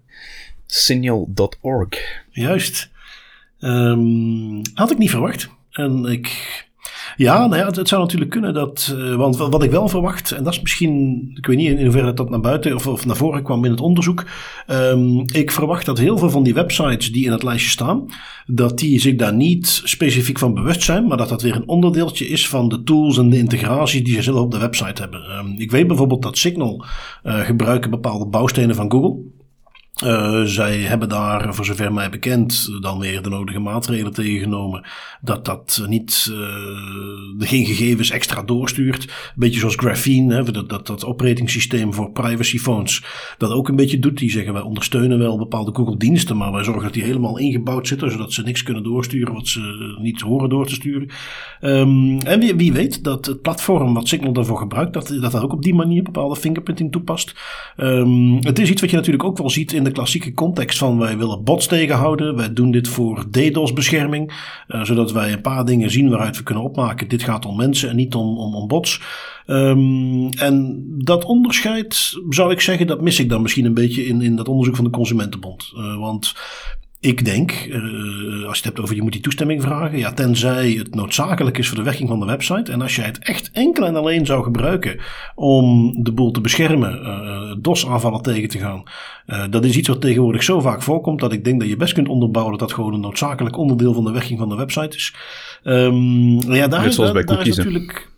Signal.org. 0.66 1.88
Juist. 2.30 2.90
Um, 3.60 4.60
had 4.74 4.90
ik 4.90 4.98
niet 4.98 5.10
verwacht. 5.10 5.48
En 5.70 6.04
ik 6.04 6.28
ja, 7.16 7.46
nou 7.46 7.56
ja, 7.56 7.66
het, 7.66 7.88
zou 7.88 8.00
natuurlijk 8.00 8.30
kunnen 8.30 8.54
dat. 8.54 8.94
Uh, 8.96 9.16
want 9.16 9.36
wat 9.36 9.62
ik 9.62 9.70
wel 9.70 9.88
verwacht, 9.88 10.32
en 10.32 10.44
dat 10.44 10.52
is 10.52 10.60
misschien. 10.60 11.20
Ik 11.34 11.46
weet 11.46 11.56
niet 11.56 11.78
in 11.78 11.84
hoeverre 11.84 12.12
dat 12.12 12.30
naar 12.30 12.40
buiten 12.40 12.74
of, 12.74 12.86
of 12.86 13.06
naar 13.06 13.16
voren 13.16 13.42
kwam 13.42 13.64
in 13.64 13.70
het 13.70 13.80
onderzoek. 13.80 14.24
Um, 14.66 15.22
ik 15.32 15.50
verwacht 15.50 15.86
dat 15.86 15.98
heel 15.98 16.18
veel 16.18 16.30
van 16.30 16.42
die 16.42 16.54
websites 16.54 17.12
die 17.12 17.24
in 17.24 17.32
het 17.32 17.42
lijstje 17.42 17.70
staan. 17.70 18.06
dat 18.46 18.78
die 18.78 19.00
zich 19.00 19.16
daar 19.16 19.34
niet 19.34 19.82
specifiek 19.84 20.38
van 20.38 20.54
bewust 20.54 20.82
zijn. 20.82 21.06
maar 21.06 21.16
dat 21.16 21.28
dat 21.28 21.42
weer 21.42 21.56
een 21.56 21.68
onderdeeltje 21.68 22.28
is 22.28 22.48
van 22.48 22.68
de 22.68 22.82
tools 22.82 23.18
en 23.18 23.30
de 23.30 23.38
integratie 23.38 24.02
die 24.02 24.14
ze 24.14 24.22
zelf 24.22 24.40
op 24.40 24.50
de 24.50 24.58
website 24.58 25.00
hebben. 25.00 25.20
Um, 25.38 25.54
ik 25.58 25.70
weet 25.70 25.86
bijvoorbeeld 25.86 26.22
dat 26.22 26.38
Signal 26.38 26.84
uh, 27.24 27.40
gebruiken 27.40 27.90
bepaalde 27.90 28.26
bouwstenen 28.26 28.74
van 28.74 28.90
Google. 28.90 29.38
Uh, 30.04 30.42
zij 30.42 30.78
hebben 30.78 31.08
daar, 31.08 31.54
voor 31.54 31.64
zover 31.64 31.92
mij 31.92 32.10
bekend, 32.10 32.68
dan 32.80 32.98
weer 32.98 33.22
de 33.22 33.28
nodige 33.28 33.58
maatregelen 33.58 34.12
tegengenomen. 34.12 34.86
Dat 35.20 35.44
dat 35.44 35.84
niet, 35.86 36.30
uh, 36.32 36.38
geen 37.38 37.66
gegevens 37.66 38.10
extra 38.10 38.42
doorstuurt. 38.42 39.02
Een 39.02 39.10
beetje 39.36 39.58
zoals 39.58 39.74
Graphene, 39.74 40.34
hè, 40.34 40.52
dat, 40.52 40.68
dat, 40.68 40.86
dat 40.86 41.04
operatingsysteem 41.04 41.94
voor 41.94 42.12
privacyphones, 42.12 43.04
dat 43.38 43.50
ook 43.50 43.68
een 43.68 43.76
beetje 43.76 43.98
doet. 43.98 44.18
Die 44.18 44.30
zeggen 44.30 44.52
wij 44.52 44.62
ondersteunen 44.62 45.18
wel 45.18 45.38
bepaalde 45.38 45.74
Google-diensten, 45.74 46.36
maar 46.36 46.52
wij 46.52 46.64
zorgen 46.64 46.82
dat 46.82 46.92
die 46.92 47.02
helemaal 47.02 47.38
ingebouwd 47.38 47.88
zitten, 47.88 48.10
zodat 48.10 48.32
ze 48.32 48.42
niks 48.42 48.62
kunnen 48.62 48.82
doorsturen 48.82 49.34
wat 49.34 49.48
ze 49.48 49.96
niet 50.00 50.20
horen 50.20 50.48
door 50.48 50.66
te 50.66 50.74
sturen. 50.74 51.08
Um, 51.60 52.18
en 52.18 52.40
wie, 52.40 52.54
wie, 52.54 52.72
weet 52.72 53.04
dat 53.04 53.26
het 53.26 53.42
platform 53.42 53.94
wat 53.94 54.08
Signal 54.08 54.32
daarvoor 54.32 54.58
gebruikt, 54.58 54.92
dat 54.92 55.08
dat, 55.08 55.32
dat 55.32 55.42
ook 55.42 55.52
op 55.52 55.62
die 55.62 55.74
manier 55.74 56.02
bepaalde 56.02 56.36
fingerprinting 56.36 56.92
toepast. 56.92 57.34
Um, 57.76 58.36
het 58.36 58.58
is 58.58 58.70
iets 58.70 58.80
wat 58.80 58.90
je 58.90 58.96
natuurlijk 58.96 59.24
ook 59.24 59.38
wel 59.38 59.50
ziet 59.50 59.72
de 59.84 59.92
klassieke 59.92 60.34
context 60.34 60.78
van 60.78 60.98
wij 60.98 61.18
willen 61.18 61.44
bots 61.44 61.66
tegenhouden. 61.66 62.36
Wij 62.36 62.52
doen 62.52 62.70
dit 62.70 62.88
voor 62.88 63.26
DDoS-bescherming. 63.30 64.32
Uh, 64.68 64.84
zodat 64.84 65.12
wij 65.12 65.32
een 65.32 65.40
paar 65.40 65.64
dingen 65.64 65.90
zien 65.90 66.08
waaruit 66.08 66.36
we 66.36 66.42
kunnen 66.42 66.64
opmaken. 66.64 67.08
Dit 67.08 67.22
gaat 67.22 67.46
om 67.46 67.56
mensen 67.56 67.88
en 67.88 67.96
niet 67.96 68.14
om, 68.14 68.38
om, 68.38 68.54
om 68.54 68.68
bots. 68.68 69.00
Um, 69.46 70.28
en 70.28 70.84
dat 71.04 71.24
onderscheid 71.24 72.18
zou 72.28 72.52
ik 72.52 72.60
zeggen, 72.60 72.86
dat 72.86 73.00
mis 73.00 73.18
ik 73.18 73.28
dan 73.28 73.42
misschien 73.42 73.64
een 73.64 73.74
beetje 73.74 74.06
in, 74.06 74.22
in 74.22 74.36
dat 74.36 74.48
onderzoek 74.48 74.76
van 74.76 74.84
de 74.84 74.90
Consumentenbond. 74.90 75.72
Uh, 75.76 75.98
want 75.98 76.34
ik 77.00 77.24
denk, 77.24 77.66
uh, 77.68 78.46
als 78.46 78.58
je 78.58 78.64
het 78.64 78.64
hebt 78.64 78.80
over 78.80 78.94
je 78.94 79.02
moet 79.02 79.12
die 79.12 79.20
toestemming 79.20 79.62
vragen, 79.62 79.98
ja, 79.98 80.12
tenzij 80.12 80.70
het 80.70 80.94
noodzakelijk 80.94 81.58
is 81.58 81.68
voor 81.68 81.76
de 81.76 81.82
werking 81.82 82.08
van 82.08 82.20
de 82.20 82.26
website. 82.26 82.72
En 82.72 82.82
als 82.82 82.96
jij 82.96 83.04
het 83.04 83.18
echt 83.18 83.50
enkel 83.52 83.86
en 83.86 83.96
alleen 83.96 84.26
zou 84.26 84.42
gebruiken 84.42 85.00
om 85.34 85.94
de 86.02 86.12
boel 86.12 86.30
te 86.30 86.40
beschermen, 86.40 87.02
uh, 87.02 87.54
DOS-aanvallen 87.58 88.22
tegen 88.22 88.48
te 88.48 88.58
gaan. 88.58 88.82
Uh, 89.26 89.44
dat 89.50 89.64
is 89.64 89.76
iets 89.76 89.88
wat 89.88 90.00
tegenwoordig 90.00 90.42
zo 90.42 90.60
vaak 90.60 90.82
voorkomt 90.82 91.20
dat 91.20 91.32
ik 91.32 91.44
denk 91.44 91.60
dat 91.60 91.68
je 91.68 91.76
best 91.76 91.92
kunt 91.92 92.08
onderbouwen 92.08 92.58
dat 92.58 92.68
dat 92.68 92.76
gewoon 92.76 92.94
een 92.94 93.00
noodzakelijk 93.00 93.56
onderdeel 93.56 93.94
van 93.94 94.04
de 94.04 94.12
werking 94.12 94.38
van 94.38 94.48
de 94.48 94.56
website 94.56 94.96
is. 94.96 95.14
Um, 95.64 96.52
ja, 96.52 96.68
daar, 96.68 96.86
is, 96.86 96.96
daar, 96.96 97.24
daar 97.24 97.46
is 97.46 97.56
natuurlijk. 97.56 98.08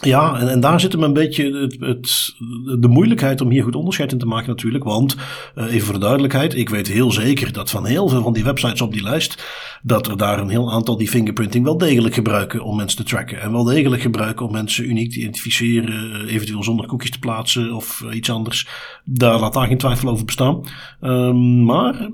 Ja, 0.00 0.40
en, 0.40 0.60
daar 0.60 0.80
zit 0.80 0.92
hem 0.92 1.02
een 1.02 1.12
beetje 1.12 1.60
het, 1.60 1.76
het, 1.80 2.34
de 2.80 2.88
moeilijkheid 2.88 3.40
om 3.40 3.50
hier 3.50 3.62
goed 3.62 3.76
onderscheid 3.76 4.12
in 4.12 4.18
te 4.18 4.26
maken 4.26 4.48
natuurlijk. 4.48 4.84
Want, 4.84 5.16
uh, 5.56 5.72
even 5.72 5.80
voor 5.80 5.94
de 5.94 6.00
duidelijkheid, 6.00 6.54
ik 6.54 6.68
weet 6.68 6.88
heel 6.88 7.12
zeker 7.12 7.52
dat 7.52 7.70
van 7.70 7.86
heel 7.86 8.08
veel 8.08 8.22
van 8.22 8.32
die 8.32 8.44
websites 8.44 8.80
op 8.80 8.92
die 8.92 9.02
lijst, 9.02 9.44
dat 9.82 10.06
er 10.06 10.16
daar 10.16 10.38
een 10.38 10.48
heel 10.48 10.72
aantal 10.72 10.96
die 10.96 11.08
fingerprinting 11.08 11.64
wel 11.64 11.78
degelijk 11.78 12.14
gebruiken 12.14 12.64
om 12.64 12.76
mensen 12.76 12.98
te 12.98 13.04
tracken. 13.04 13.40
En 13.40 13.52
wel 13.52 13.64
degelijk 13.64 14.02
gebruiken 14.02 14.46
om 14.46 14.52
mensen 14.52 14.88
uniek 14.88 15.12
te 15.12 15.18
identificeren, 15.18 16.24
uh, 16.24 16.32
eventueel 16.32 16.64
zonder 16.64 16.86
cookies 16.86 17.10
te 17.10 17.18
plaatsen 17.18 17.72
of 17.72 18.02
uh, 18.04 18.16
iets 18.16 18.30
anders. 18.30 18.68
Daar 19.04 19.40
laat 19.40 19.52
daar 19.52 19.66
geen 19.66 19.78
twijfel 19.78 20.08
over 20.08 20.24
bestaan. 20.24 20.60
Um, 21.00 21.64
maar 21.64 22.10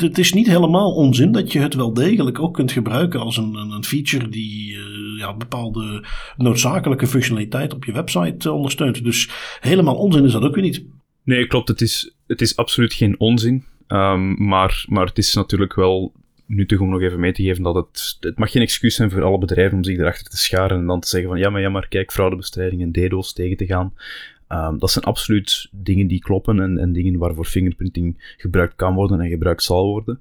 het 0.00 0.18
is 0.18 0.32
niet 0.32 0.46
helemaal 0.46 0.94
onzin 0.94 1.32
dat 1.32 1.52
je 1.52 1.60
het 1.60 1.74
wel 1.74 1.94
degelijk 1.94 2.40
ook 2.40 2.54
kunt 2.54 2.72
gebruiken 2.72 3.20
als 3.20 3.36
een, 3.36 3.54
een 3.54 3.84
feature 3.84 4.28
die 4.28 4.76
ja, 5.18 5.36
bepaalde 5.36 6.04
noodzakelijke 6.36 7.06
functionaliteit 7.06 7.74
op 7.74 7.84
je 7.84 7.92
website 7.92 8.48
eh, 8.48 8.54
ondersteunt. 8.54 9.04
Dus 9.04 9.30
helemaal 9.60 9.96
onzin 9.96 10.24
is 10.24 10.32
dat 10.32 10.42
ook 10.42 10.54
weer 10.54 10.64
niet. 10.64 10.84
Nee, 11.22 11.46
klopt. 11.46 11.68
Het 11.68 11.80
is, 11.80 12.14
het 12.26 12.40
is 12.40 12.56
absoluut 12.56 12.94
geen 12.94 13.20
onzin. 13.20 13.64
Um, 13.88 14.46
maar, 14.48 14.84
maar 14.88 15.06
het 15.06 15.18
is 15.18 15.34
natuurlijk 15.34 15.74
wel 15.74 16.12
nuttig 16.46 16.80
om 16.80 16.88
nog 16.88 17.00
even 17.00 17.20
mee 17.20 17.32
te 17.32 17.42
geven 17.42 17.62
dat 17.62 17.74
het, 17.74 18.16
het 18.20 18.38
mag 18.38 18.50
geen 18.50 18.62
excuus 18.62 18.94
zijn 18.94 19.10
voor 19.10 19.22
alle 19.22 19.38
bedrijven 19.38 19.76
om 19.76 19.84
zich 19.84 19.98
erachter 19.98 20.30
te 20.30 20.36
scharen 20.36 20.78
en 20.78 20.86
dan 20.86 21.00
te 21.00 21.08
zeggen 21.08 21.28
van 21.30 21.38
ja, 21.38 21.50
maar 21.50 21.60
ja, 21.60 21.68
maar 21.68 21.88
kijk, 21.88 22.12
fraudebestrijding 22.12 22.82
en 22.82 22.92
DDoS 22.92 23.32
tegen 23.32 23.56
te 23.56 23.66
gaan. 23.66 23.92
Um, 24.48 24.78
dat 24.78 24.90
zijn 24.90 25.04
absoluut 25.04 25.68
dingen 25.72 26.06
die 26.06 26.20
kloppen 26.20 26.60
en, 26.60 26.78
en 26.78 26.92
dingen 26.92 27.18
waarvoor 27.18 27.44
fingerprinting 27.44 28.34
gebruikt 28.36 28.74
kan 28.74 28.94
worden 28.94 29.20
en 29.20 29.28
gebruikt 29.28 29.62
zal 29.62 29.86
worden. 29.86 30.20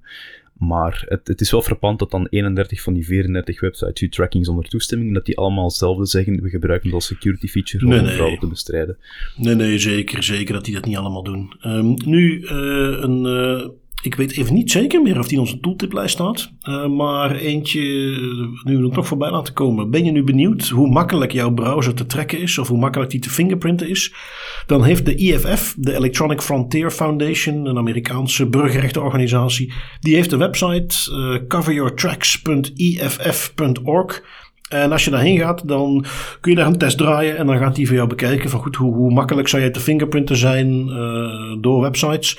Maar 0.60 1.06
het, 1.08 1.28
het, 1.28 1.42
is 1.42 1.52
wel 1.52 1.62
frappant 1.62 2.00
dat 2.00 2.12
dan 2.12 2.28
31 2.30 2.82
van 2.82 2.94
die 2.94 3.06
34 3.06 3.60
websites 3.60 4.02
u 4.02 4.10
tracking 4.10 4.46
zonder 4.46 4.68
toestemming, 4.68 5.14
dat 5.14 5.26
die 5.26 5.38
allemaal 5.38 5.66
hetzelfde 5.66 6.06
zeggen, 6.06 6.42
we 6.42 6.50
gebruiken 6.50 6.90
dat 6.90 7.04
security 7.04 7.48
feature 7.48 7.86
om 7.86 7.92
nee, 7.92 8.14
fraude 8.14 8.38
te 8.38 8.48
bestrijden. 8.48 8.98
Nee, 9.36 9.56
nee, 9.56 9.80
zeker, 9.80 10.24
zeker 10.24 10.54
dat 10.54 10.66
die 10.66 10.74
dat 10.74 10.86
niet 10.86 10.98
allemaal 10.98 11.24
doen. 11.24 11.54
Um, 11.66 11.94
nu, 12.06 12.42
uh, 12.42 12.50
een... 13.02 13.26
Uh 13.26 13.70
ik 14.02 14.16
weet 14.16 14.38
even 14.38 14.54
niet 14.54 14.72
zeker 14.72 15.02
meer 15.02 15.20
of 15.20 15.28
die 15.28 15.34
in 15.34 15.44
onze 15.44 15.60
tooltiplijst 15.60 16.14
staat. 16.14 16.52
Uh, 16.70 16.88
maar 16.88 17.36
eentje, 17.36 17.82
nu 18.64 18.78
we 18.78 18.88
er 18.88 18.94
toch 18.94 19.08
voorbij 19.08 19.32
laten 19.32 19.54
komen. 19.54 19.90
Ben 19.90 20.06
je 20.06 20.12
nu 20.12 20.24
benieuwd 20.24 20.68
hoe 20.68 20.90
makkelijk 20.90 21.32
jouw 21.32 21.54
browser 21.54 21.94
te 21.94 22.06
trekken 22.06 22.40
is? 22.40 22.58
Of 22.58 22.68
hoe 22.68 22.78
makkelijk 22.78 23.12
die 23.12 23.20
te 23.20 23.30
fingerprinten 23.30 23.90
is? 23.90 24.14
Dan 24.66 24.84
heeft 24.84 25.06
de 25.06 25.16
IFF, 25.16 25.76
de 25.78 25.96
Electronic 25.96 26.42
Frontier 26.42 26.92
Foundation, 26.92 27.66
een 27.66 27.78
Amerikaanse 27.78 28.48
burgerrechtenorganisatie. 28.48 29.74
Die 30.00 30.16
heeft 30.16 30.30
de 30.30 30.38
website 30.38 30.96
uh. 33.86 34.24
En 34.70 34.92
als 34.92 35.06
je 35.06 35.12
daarheen 35.12 35.38
gaat, 35.38 35.68
dan 35.68 36.06
kun 36.42 36.52
je 36.52 36.58
daar 36.58 36.68
een 36.68 36.78
test 36.78 36.98
draaien. 36.98 37.38
En 37.38 37.48
dan 37.48 37.58
gaat 37.58 37.76
die 37.76 37.88
voor 37.88 37.96
jou 37.96 38.08
bekijken 38.08 38.50
van 38.50 38.60
goed, 38.60 38.76
hoe, 38.76 39.14
makkelijk 39.14 39.48
zou 39.48 39.64
je 39.64 39.72
te 39.72 39.80
fingerprinten 39.80 40.38
zijn 40.38 40.86
door 41.62 41.82
websites. 41.82 42.38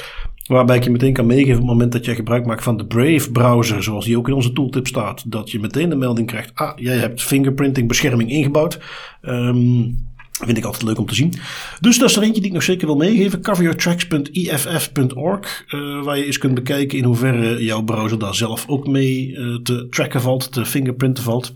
Waarbij 0.48 0.76
ik 0.76 0.84
je 0.84 0.90
meteen 0.90 1.12
kan 1.12 1.26
meegeven 1.26 1.52
op 1.52 1.58
het 1.58 1.68
moment 1.68 1.92
dat 1.92 2.04
jij 2.04 2.14
gebruik 2.14 2.46
maakt 2.46 2.62
van 2.62 2.76
de 2.76 2.86
Brave 2.86 3.32
browser, 3.32 3.82
zoals 3.82 4.04
die 4.04 4.18
ook 4.18 4.28
in 4.28 4.34
onze 4.34 4.52
tooltip 4.52 4.86
staat, 4.86 5.30
dat 5.30 5.50
je 5.50 5.60
meteen 5.60 5.88
de 5.88 5.96
melding 5.96 6.26
krijgt, 6.26 6.50
ah, 6.54 6.72
jij 6.76 6.96
hebt 6.96 7.22
fingerprinting 7.22 7.88
bescherming 7.88 8.30
ingebouwd. 8.30 8.78
Um, 9.22 10.06
Vind 10.44 10.58
ik 10.58 10.64
altijd 10.64 10.82
leuk 10.82 10.98
om 10.98 11.06
te 11.06 11.14
zien. 11.14 11.32
Dus 11.80 11.98
dat 11.98 12.08
is 12.08 12.16
er 12.16 12.22
eentje 12.22 12.40
die 12.40 12.50
ik 12.50 12.54
nog 12.54 12.62
zeker 12.62 12.86
wil 12.86 12.96
meegeven. 12.96 13.42
coveryourtracks.iff.org. 13.42 15.64
Uh, 15.68 16.02
waar 16.02 16.18
je 16.18 16.24
eens 16.24 16.38
kunt 16.38 16.54
bekijken 16.54 16.98
in 16.98 17.04
hoeverre 17.04 17.64
jouw 17.64 17.82
browser 17.82 18.18
daar 18.18 18.34
zelf 18.34 18.64
ook 18.68 18.86
mee 18.86 19.28
uh, 19.28 19.58
te 19.62 19.86
tracken 19.90 20.20
valt, 20.20 20.52
te 20.52 20.64
fingerprinten 20.64 21.24
valt. 21.24 21.52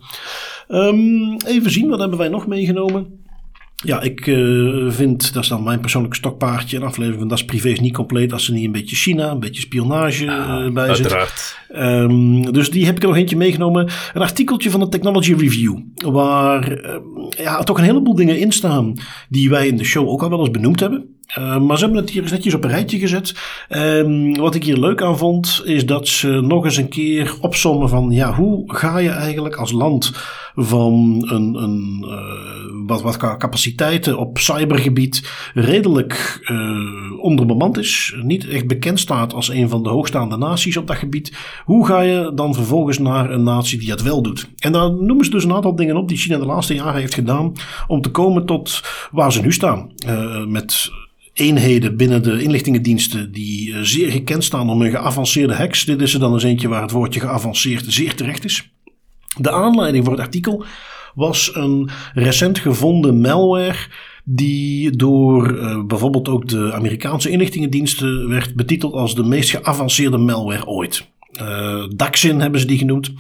Um, 0.69 1.37
even 1.47 1.71
zien, 1.71 1.89
wat 1.89 1.99
hebben 1.99 2.19
wij 2.19 2.29
nog 2.29 2.47
meegenomen? 2.47 3.22
Ja, 3.83 4.01
ik 4.01 4.27
uh, 4.27 4.91
vind, 4.91 5.35
dat 5.35 5.43
is 5.43 5.49
dan 5.49 5.63
mijn 5.63 5.81
persoonlijke 5.81 6.17
stokpaardje, 6.17 6.77
een 6.77 6.83
aflevering 6.83 7.21
van 7.21 7.29
Das 7.29 7.45
Privé 7.45 7.69
is 7.69 7.81
niet 7.81 7.95
compleet 7.95 8.33
als 8.33 8.47
er 8.47 8.55
niet 8.55 8.65
een 8.65 8.73
beetje 8.73 8.97
China, 8.97 9.31
een 9.31 9.41
beetje 9.41 9.61
spionage 9.61 10.25
uh, 10.25 10.71
bij 10.71 10.89
uiteraard. 10.89 11.57
zit. 11.69 11.79
Um, 11.83 12.53
dus 12.53 12.71
die 12.71 12.87
heb 12.87 12.97
ik 12.97 13.03
er 13.03 13.09
nog 13.09 13.17
eentje 13.17 13.37
meegenomen. 13.37 13.91
Een 14.15 14.23
artikeltje 14.23 14.71
van 14.71 14.81
de 14.81 14.89
Technology 14.89 15.35
Review, 15.35 15.79
waar 15.95 16.85
uh, 16.85 16.97
ja, 17.31 17.63
toch 17.63 17.79
een 17.79 17.85
heleboel 17.85 18.15
dingen 18.15 18.39
in 18.39 18.53
staan 18.53 18.95
die 19.29 19.51
wij 19.51 19.67
in 19.67 19.77
de 19.77 19.85
show 19.85 20.09
ook 20.09 20.23
al 20.23 20.31
wel 20.31 20.41
eens 20.41 20.51
benoemd 20.51 20.81
hebben. 20.81 21.17
Uh, 21.39 21.59
maar 21.59 21.79
ze 21.79 21.85
hebben 21.85 22.03
het 22.03 22.11
hier 22.11 22.23
eens 22.23 22.31
netjes 22.31 22.55
op 22.55 22.65
een 22.65 22.71
rijtje 22.71 22.99
gezet. 22.99 23.35
Um, 23.69 24.37
wat 24.37 24.55
ik 24.55 24.65
hier 24.65 24.77
leuk 24.77 25.03
aan 25.03 25.19
vond, 25.19 25.63
is 25.65 25.87
dat 25.87 26.09
ze 26.09 26.29
nog 26.29 26.65
eens 26.65 26.77
een 26.77 26.89
keer 26.89 27.35
opzommen 27.41 27.89
van 27.89 28.11
ja, 28.11 28.35
hoe 28.35 28.63
ga 28.67 28.99
je 28.99 29.09
eigenlijk 29.09 29.57
als 29.57 29.73
land 29.73 30.13
van 30.55 31.25
een, 31.27 31.55
een 31.63 32.05
uh, 32.07 32.87
wat, 32.87 33.03
wat 33.03 33.17
capaciteiten 33.17 34.19
op 34.19 34.39
cybergebied 34.39 35.31
redelijk 35.55 36.41
uh, 36.51 37.23
onderbemand 37.23 37.79
is, 37.79 38.15
niet 38.23 38.49
echt 38.49 38.67
bekend 38.67 39.01
staat 39.01 39.35
als 39.35 39.49
een 39.49 39.69
van 39.69 39.83
de 39.83 39.89
hoogstaande 39.89 40.37
naties 40.37 40.77
op 40.77 40.87
dat 40.87 40.97
gebied. 40.97 41.37
Hoe 41.65 41.87
ga 41.87 42.01
je 42.01 42.33
dan 42.35 42.55
vervolgens 42.55 42.99
naar 42.99 43.31
een 43.31 43.43
natie 43.43 43.79
die 43.79 43.89
dat 43.89 44.03
wel 44.03 44.23
doet? 44.23 44.51
En 44.59 44.73
daar 44.73 44.93
noemen 44.93 45.25
ze 45.25 45.31
dus 45.31 45.45
een 45.45 45.55
aantal 45.55 45.77
dingen 45.77 45.97
op 45.97 46.09
die 46.09 46.19
China 46.19 46.39
de 46.39 46.47
laatste 46.47 46.75
jaren 46.75 47.01
heeft 47.01 47.15
gedaan 47.15 47.53
om 47.87 48.01
te 48.01 48.11
komen 48.11 48.47
tot 48.47 48.83
waar 49.11 49.33
ze 49.33 49.41
nu 49.41 49.53
staan. 49.53 49.91
Met 50.47 50.91
eenheden 51.33 51.97
binnen 51.97 52.23
de 52.23 52.43
inlichtingendiensten 52.43 53.33
die 53.33 53.85
zeer 53.85 54.11
gekend 54.11 54.45
staan 54.45 54.71
om 54.71 54.81
hun 54.81 54.91
geavanceerde 54.91 55.55
hacks. 55.55 55.85
Dit 55.85 56.01
is 56.01 56.15
er 56.15 56.21
dan 56.21 56.33
eens 56.33 56.43
eentje 56.43 56.69
waar 56.69 56.83
het 56.83 56.91
woordje 56.91 57.21
geavanceerd 57.21 57.85
zeer 57.89 58.15
terecht 58.15 58.45
is. 58.45 58.71
De 59.41 59.51
aanleiding 59.51 60.05
voor 60.05 60.13
het 60.13 60.23
artikel 60.23 60.65
was 61.15 61.51
een 61.55 61.91
recent 62.15 62.59
gevonden 62.59 63.21
malware 63.21 63.79
die 64.25 64.91
door 64.97 65.59
uh, 65.59 65.85
bijvoorbeeld 65.85 66.29
ook 66.29 66.49
de 66.49 66.73
Amerikaanse 66.73 67.31
inlichtingendiensten 67.31 68.29
werd 68.29 68.55
betiteld 68.55 68.93
als 68.93 69.15
de 69.15 69.25
meest 69.25 69.51
geavanceerde 69.51 70.19
malware 70.19 70.67
ooit. 70.67 71.11
Uh, 71.41 71.85
Daxin 71.97 72.41
hebben 72.41 72.61
ze 72.61 72.67
die 72.67 72.79
genoemd. 72.79 73.13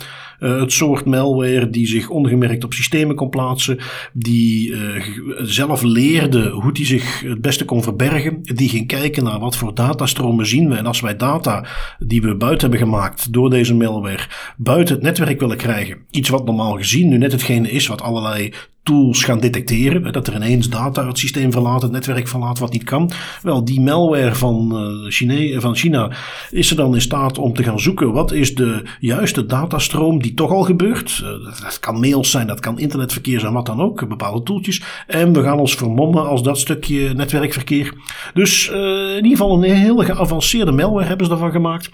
Uh, 0.43 0.61
het 0.61 0.73
soort 0.73 1.05
malware 1.05 1.71
die 1.71 1.87
zich 1.87 2.09
ongemerkt 2.09 2.65
op 2.65 2.73
systemen 2.73 3.17
kon 3.17 3.31
plaatsen. 3.31 3.79
Die 4.13 4.69
uh, 4.69 5.03
zelf 5.39 5.83
leerde 5.83 6.49
hoe 6.51 6.73
die 6.73 6.87
zich 6.87 7.21
het 7.21 7.41
beste 7.41 7.65
kon 7.65 7.83
verbergen. 7.83 8.39
Die 8.43 8.69
ging 8.69 8.87
kijken 8.87 9.25
naar 9.25 9.39
wat 9.39 9.57
voor 9.57 9.75
datastromen 9.75 10.47
zien 10.47 10.69
we. 10.69 10.77
En 10.77 10.87
als 10.87 11.01
wij 11.01 11.17
data 11.17 11.67
die 11.99 12.23
we 12.23 12.35
buiten 12.35 12.71
hebben 12.71 12.89
gemaakt 12.89 13.33
door 13.33 13.51
deze 13.51 13.75
malware 13.75 14.29
buiten 14.57 14.95
het 14.95 15.05
netwerk 15.05 15.41
willen 15.41 15.57
krijgen. 15.57 15.99
Iets 16.11 16.29
wat 16.29 16.45
normaal 16.45 16.77
gezien 16.77 17.09
nu 17.09 17.19
net 17.19 17.33
hetgene 17.33 17.71
is 17.71 17.87
wat 17.87 18.03
allerlei 18.03 18.53
tools 18.83 19.25
gaan 19.25 19.41
detecteren. 19.41 20.13
Dat 20.13 20.27
er 20.27 20.35
ineens 20.35 20.69
data 20.69 21.07
het 21.07 21.19
systeem 21.19 21.53
verlaat, 21.53 21.83
het 21.83 21.91
netwerk 21.91 22.29
verlaat, 22.29 22.59
wat 22.59 22.73
niet 22.73 22.85
kan. 22.85 23.11
Wel, 23.43 23.65
die 23.65 23.81
malware 23.81 24.35
van, 24.35 24.71
uh, 24.73 25.11
Chine, 25.11 25.61
van 25.61 25.77
China 25.77 26.11
is 26.51 26.71
er 26.71 26.77
dan 26.77 26.95
in 26.95 27.01
staat 27.01 27.39
om 27.39 27.55
te 27.55 27.63
gaan 27.63 27.81
zoeken 27.81 28.13
wat 28.13 28.33
is 28.33 28.55
de 28.55 28.83
juiste 29.01 29.47
datastroom 29.47 30.23
die 30.23 30.32
toch 30.35 30.51
al 30.51 30.63
gebeurt. 30.63 31.21
Uh, 31.23 31.63
dat 31.63 31.79
kan 31.81 32.01
mails 32.01 32.31
zijn, 32.31 32.47
dat 32.47 32.61
kan 32.61 32.79
internetverkeer 32.79 33.41
zijn, 33.41 33.53
wat 33.53 33.67
dan 33.67 33.81
ook, 33.81 34.09
bepaalde 34.09 34.43
toeltjes. 34.43 34.83
En 35.07 35.33
we 35.33 35.43
gaan 35.43 35.59
ons 35.59 35.75
vermommen 35.75 36.29
als 36.29 36.43
dat 36.43 36.59
stukje 36.59 37.15
netwerkverkeer. 37.15 37.95
Dus 38.35 38.69
uh, 38.69 38.77
in 39.11 39.25
ieder 39.25 39.31
geval 39.31 39.65
een 39.65 39.71
hele 39.71 40.05
geavanceerde 40.05 40.73
malware 40.73 41.07
hebben 41.07 41.27
ze 41.27 41.33
ervan 41.33 41.51
gemaakt. 41.51 41.91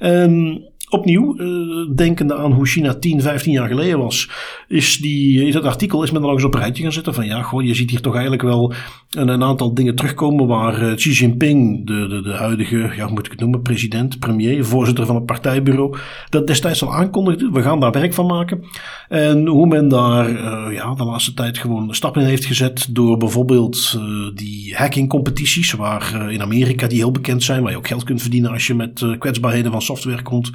Um, 0.00 0.68
opnieuw, 0.90 1.34
uh, 1.38 1.96
denkende 1.96 2.36
aan 2.36 2.52
hoe 2.52 2.66
China 2.66 2.94
10, 2.94 3.20
15 3.20 3.52
jaar 3.52 3.68
geleden 3.68 3.98
was, 3.98 4.30
is, 4.68 4.96
die, 4.96 5.46
is 5.46 5.52
dat 5.52 5.64
artikel 5.64 6.02
is 6.02 6.10
men 6.10 6.22
nog 6.22 6.32
eens 6.32 6.44
op 6.44 6.54
een 6.54 6.60
rijtje 6.60 6.82
gaan 6.82 6.92
zetten. 6.92 7.14
Van 7.14 7.26
ja, 7.26 7.42
goh, 7.42 7.62
je 7.62 7.74
ziet 7.74 7.90
hier 7.90 8.00
toch 8.00 8.12
eigenlijk 8.12 8.42
wel 8.42 8.72
een, 9.10 9.28
een 9.28 9.42
aantal 9.42 9.74
dingen 9.74 9.94
terugkomen 9.94 10.46
waar 10.46 10.82
uh, 10.82 10.94
Xi 10.94 11.10
Jinping, 11.10 11.86
de, 11.86 12.08
de, 12.08 12.22
de 12.22 12.32
huidige, 12.32 12.76
ja, 12.76 13.04
hoe 13.04 13.12
moet 13.12 13.24
ik 13.24 13.30
het 13.30 13.40
noemen, 13.40 13.62
president, 13.62 14.18
premier, 14.18 14.64
voorzitter 14.64 15.06
van 15.06 15.14
het 15.14 15.26
partijbureau, 15.26 15.96
dat 16.28 16.46
destijds 16.46 16.82
al 16.82 16.94
aankondigde. 16.94 17.50
We 17.50 17.62
gaan 17.62 17.80
daar 17.80 17.92
werk 17.92 18.14
van 18.14 18.26
maken. 18.26 18.64
En 19.08 19.46
hoe 19.46 19.66
men 19.66 19.88
daar 19.88 20.30
uh, 20.30 20.66
ja, 20.72 20.94
de 20.94 21.04
laatste 21.04 21.34
tijd 21.34 21.58
gewoon 21.58 21.94
stappen 21.94 22.22
in 22.22 22.28
heeft 22.28 22.44
gezet 22.44 22.88
door 22.90 23.16
bijvoorbeeld 23.16 23.98
die 24.34 24.74
hacking 24.76 25.08
competities, 25.08 25.72
waar 25.72 26.32
in 26.32 26.42
Amerika 26.42 26.86
die 26.86 26.98
heel 26.98 27.10
bekend 27.10 27.42
zijn, 27.42 27.62
waar 27.62 27.70
je 27.70 27.76
ook 27.76 27.88
geld 27.88 28.04
kunt 28.04 28.20
verdienen 28.20 28.50
als 28.50 28.66
je 28.66 28.74
met 28.74 29.06
kwetsbaarheden 29.18 29.72
van 29.72 29.82
software 29.82 30.22
komt. 30.22 30.50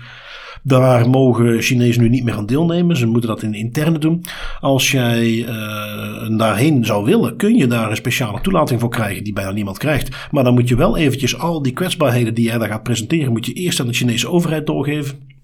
Daar 0.68 1.10
mogen 1.10 1.62
Chinezen 1.62 2.02
nu 2.02 2.10
niet 2.10 2.24
meer 2.24 2.34
aan 2.34 2.46
deelnemen. 2.46 2.98
Ze 2.98 3.06
moeten 3.06 3.30
dat 3.30 3.44
in 3.44 3.52
de 3.52 3.58
interne 3.58 3.98
doen. 3.98 4.24
Als 4.60 4.92
jij 4.92 5.28
uh, 5.28 6.38
daarheen 6.38 6.86
zou 6.86 7.06
willen, 7.06 7.36
kun 7.36 7.56
je 7.56 7.68
daar 7.68 7.90
een 7.90 7.96
speciale 7.96 8.42
toelating 8.42 8.80
voor 8.80 8.90
krijgen 8.90 9.24
die 9.24 9.34
bijna 9.34 9.52
niemand 9.52 9.78
krijgt. 9.78 10.28
Maar 10.32 10.44
dan 10.44 10.54
moet 10.54 10.68
je 10.68 10.76
wel 10.76 10.98
eventjes 10.98 11.38
al 11.38 11.62
die 11.62 11.74
kwetsbaarheden 11.74 12.34
die 12.34 12.46
jij 12.46 12.58
daar 12.58 12.68
gaat 12.68 12.84
presenteren, 12.84 13.32
moet 13.32 13.46
je 13.46 13.54
eerst 13.54 13.80
aan 13.80 13.88
de 13.88 13.94
Chinese 13.94 14.30
overheid 14.30 14.66
doorgeven. 14.66 15.35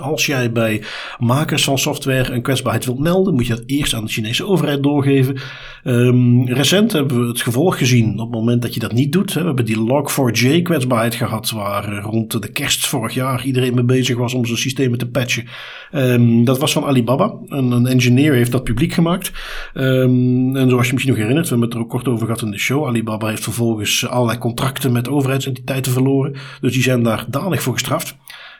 Als 0.00 0.26
jij 0.26 0.52
bij 0.52 0.82
makers 1.18 1.64
van 1.64 1.78
software 1.78 2.32
een 2.32 2.42
kwetsbaarheid 2.42 2.84
wilt 2.84 2.98
melden, 2.98 3.34
moet 3.34 3.46
je 3.46 3.54
dat 3.54 3.62
eerst 3.66 3.94
aan 3.94 4.04
de 4.04 4.10
Chinese 4.10 4.46
overheid 4.46 4.82
doorgeven. 4.82 5.36
Um, 5.84 6.48
recent 6.48 6.92
hebben 6.92 7.20
we 7.20 7.26
het 7.26 7.40
gevolg 7.40 7.78
gezien 7.78 8.12
op 8.12 8.18
het 8.18 8.40
moment 8.40 8.62
dat 8.62 8.74
je 8.74 8.80
dat 8.80 8.92
niet 8.92 9.12
doet. 9.12 9.32
We 9.32 9.40
hebben 9.40 9.64
die 9.64 9.76
Log4j 9.76 10.62
kwetsbaarheid 10.62 11.14
gehad, 11.14 11.50
waar 11.50 11.98
rond 12.02 12.42
de 12.42 12.48
kerst 12.48 12.86
vorig 12.86 13.14
jaar 13.14 13.44
iedereen 13.44 13.74
mee 13.74 13.84
bezig 13.84 14.16
was 14.16 14.34
om 14.34 14.46
zijn 14.46 14.58
systemen 14.58 14.98
te 14.98 15.08
patchen. 15.08 15.46
Um, 15.92 16.44
dat 16.44 16.58
was 16.58 16.72
van 16.72 16.84
Alibaba. 16.84 17.34
Een, 17.46 17.86
engineer 17.86 18.32
heeft 18.32 18.52
dat 18.52 18.64
publiek 18.64 18.92
gemaakt. 18.92 19.32
Um, 19.74 20.56
en 20.56 20.68
zoals 20.68 20.86
je 20.86 20.92
misschien 20.92 21.12
nog 21.12 21.22
herinnert, 21.22 21.48
we 21.48 21.50
hebben 21.50 21.68
het 21.68 21.76
er 21.76 21.84
ook 21.84 21.90
kort 21.90 22.08
over 22.08 22.26
gehad 22.26 22.42
in 22.42 22.50
de 22.50 22.58
show. 22.58 22.86
Alibaba 22.86 23.28
heeft 23.28 23.42
vervolgens 23.42 24.06
allerlei 24.06 24.38
contracten 24.38 24.92
met 24.92 25.08
overheidsentiteiten 25.08 25.92
verloren. 25.92 26.34
Dus 26.60 26.72
die 26.72 26.82
zijn 26.82 27.02
daar 27.02 27.24
danig 27.28 27.62
voor 27.62 27.72
gestraft. 27.72 28.16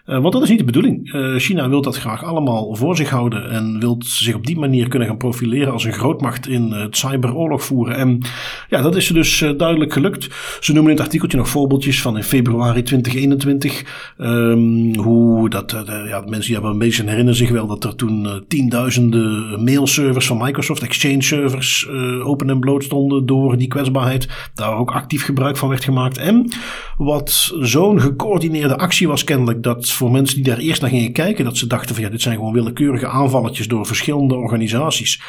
Uh, 0.06 0.20
want 0.20 0.32
dat 0.32 0.42
is 0.42 0.48
niet 0.48 0.58
de 0.58 0.64
bedoeling. 0.64 1.14
Uh, 1.14 1.36
China 1.36 1.68
wil 1.68 1.82
dat 1.82 1.96
graag 1.96 2.24
allemaal 2.24 2.74
voor 2.74 2.96
zich 2.96 3.10
houden 3.10 3.50
en 3.50 3.80
wil 3.80 3.96
zich 3.98 4.34
op 4.34 4.46
die 4.46 4.58
manier 4.58 4.88
kunnen 4.88 5.08
gaan 5.08 5.16
profileren 5.16 5.72
als 5.72 5.84
een 5.84 5.92
grootmacht 5.92 6.48
in 6.48 6.72
het 6.72 6.96
cyberoorlog 6.96 7.64
voeren. 7.64 7.96
En 7.96 8.20
ja, 8.68 8.82
dat 8.82 8.96
is 8.96 9.06
ze 9.06 9.12
dus 9.12 9.38
duidelijk 9.56 9.92
gelukt. 9.92 10.28
Ze 10.60 10.72
noemen 10.72 10.90
in 10.90 10.96
het 10.96 11.06
artikeltje 11.06 11.38
nog 11.38 11.48
voorbeeldjes 11.48 12.02
van 12.02 12.16
in 12.16 12.22
februari 12.22 12.82
2021. 12.82 14.14
Um, 14.18 14.96
hoe 14.96 15.50
dat, 15.50 15.82
ja, 15.86 16.20
mensen 16.20 16.40
die 16.40 16.52
hebben 16.52 16.70
een 16.70 16.78
beetje 16.78 17.02
herinneren 17.02 17.34
zich 17.34 17.50
wel 17.50 17.66
dat 17.66 17.84
er 17.84 17.94
toen 17.94 18.44
tienduizenden 18.48 19.64
mailservers 19.64 20.26
van 20.26 20.38
Microsoft, 20.38 20.82
Exchange 20.82 21.22
servers, 21.22 21.88
open 22.22 22.50
en 22.50 22.60
bloot 22.60 22.84
stonden 22.84 23.26
door 23.26 23.56
die 23.56 23.68
kwetsbaarheid. 23.68 24.28
Daar 24.54 24.76
ook 24.76 24.90
actief 24.90 25.24
gebruik 25.24 25.56
van 25.56 25.68
werd 25.68 25.84
gemaakt. 25.84 26.18
En 26.18 26.52
wat 26.96 27.54
zo'n 27.60 28.00
gecoördineerde 28.00 28.78
actie 28.78 29.08
was 29.08 29.24
kennelijk 29.24 29.62
dat 29.62 29.91
voor 29.94 30.10
mensen 30.10 30.36
die 30.36 30.44
daar 30.44 30.58
eerst 30.58 30.80
naar 30.80 30.90
gingen 30.90 31.12
kijken, 31.12 31.44
dat 31.44 31.56
ze 31.56 31.66
dachten 31.66 31.94
van 31.94 32.04
ja, 32.04 32.10
dit 32.10 32.22
zijn 32.22 32.36
gewoon 32.36 32.52
willekeurige 32.52 33.06
aanvalletjes 33.06 33.68
door 33.68 33.86
verschillende 33.86 34.34
organisaties. 34.34 35.22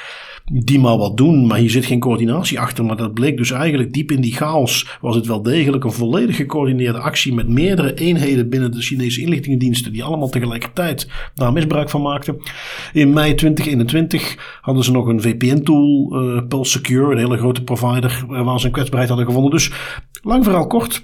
Die 0.52 0.80
maar 0.80 0.98
wat 0.98 1.18
doen, 1.18 1.48
maar 1.48 1.58
hier 1.58 1.70
zit 1.70 1.86
geen 1.86 2.00
coördinatie 2.00 2.60
achter. 2.60 2.86
Maar 2.86 2.98
dat 2.98 3.14
bleek 3.14 3.38
dus 3.38 3.52
eigenlijk 3.52 3.94
diep 3.94 4.12
in 4.12 4.22
die 4.22 4.34
chaos. 4.34 4.98
Was 5.02 5.16
het 5.16 5.26
wel 5.26 5.42
degelijk 5.42 5.84
een 5.84 5.92
volledig 5.92 6.36
gecoördineerde 6.36 7.00
actie 7.00 7.34
met 7.34 7.48
meerdere 7.48 7.94
eenheden 7.94 8.50
binnen 8.50 8.72
de 8.72 8.82
Chinese 8.82 9.22
inlichtingendiensten. 9.22 9.92
die 9.94 10.04
allemaal 10.04 10.30
tegelijkertijd 10.30 11.08
daar 11.36 11.54
misbruik 11.54 11.90
van 11.90 12.02
maakten. 12.02 12.38
In 12.94 13.14
mei 13.14 13.36
2021 13.36 14.60
hadden 14.62 14.84
ze 14.84 14.92
nog 14.92 15.08
een 15.08 15.22
VPN-tool, 15.22 16.10
uh, 16.14 16.38
eh, 16.38 16.48
Pulse 16.48 16.72
Secure, 16.72 17.12
een 17.12 17.18
hele 17.18 17.38
grote 17.38 17.64
provider, 17.64 18.26
waar 18.28 18.60
ze 18.60 18.66
een 18.66 18.72
kwetsbaarheid 18.72 19.10
hadden 19.10 19.28
gevonden. 19.28 19.52
Dus 19.52 19.72
lang 20.22 20.44
verhaal 20.44 20.68
kort. 20.68 21.02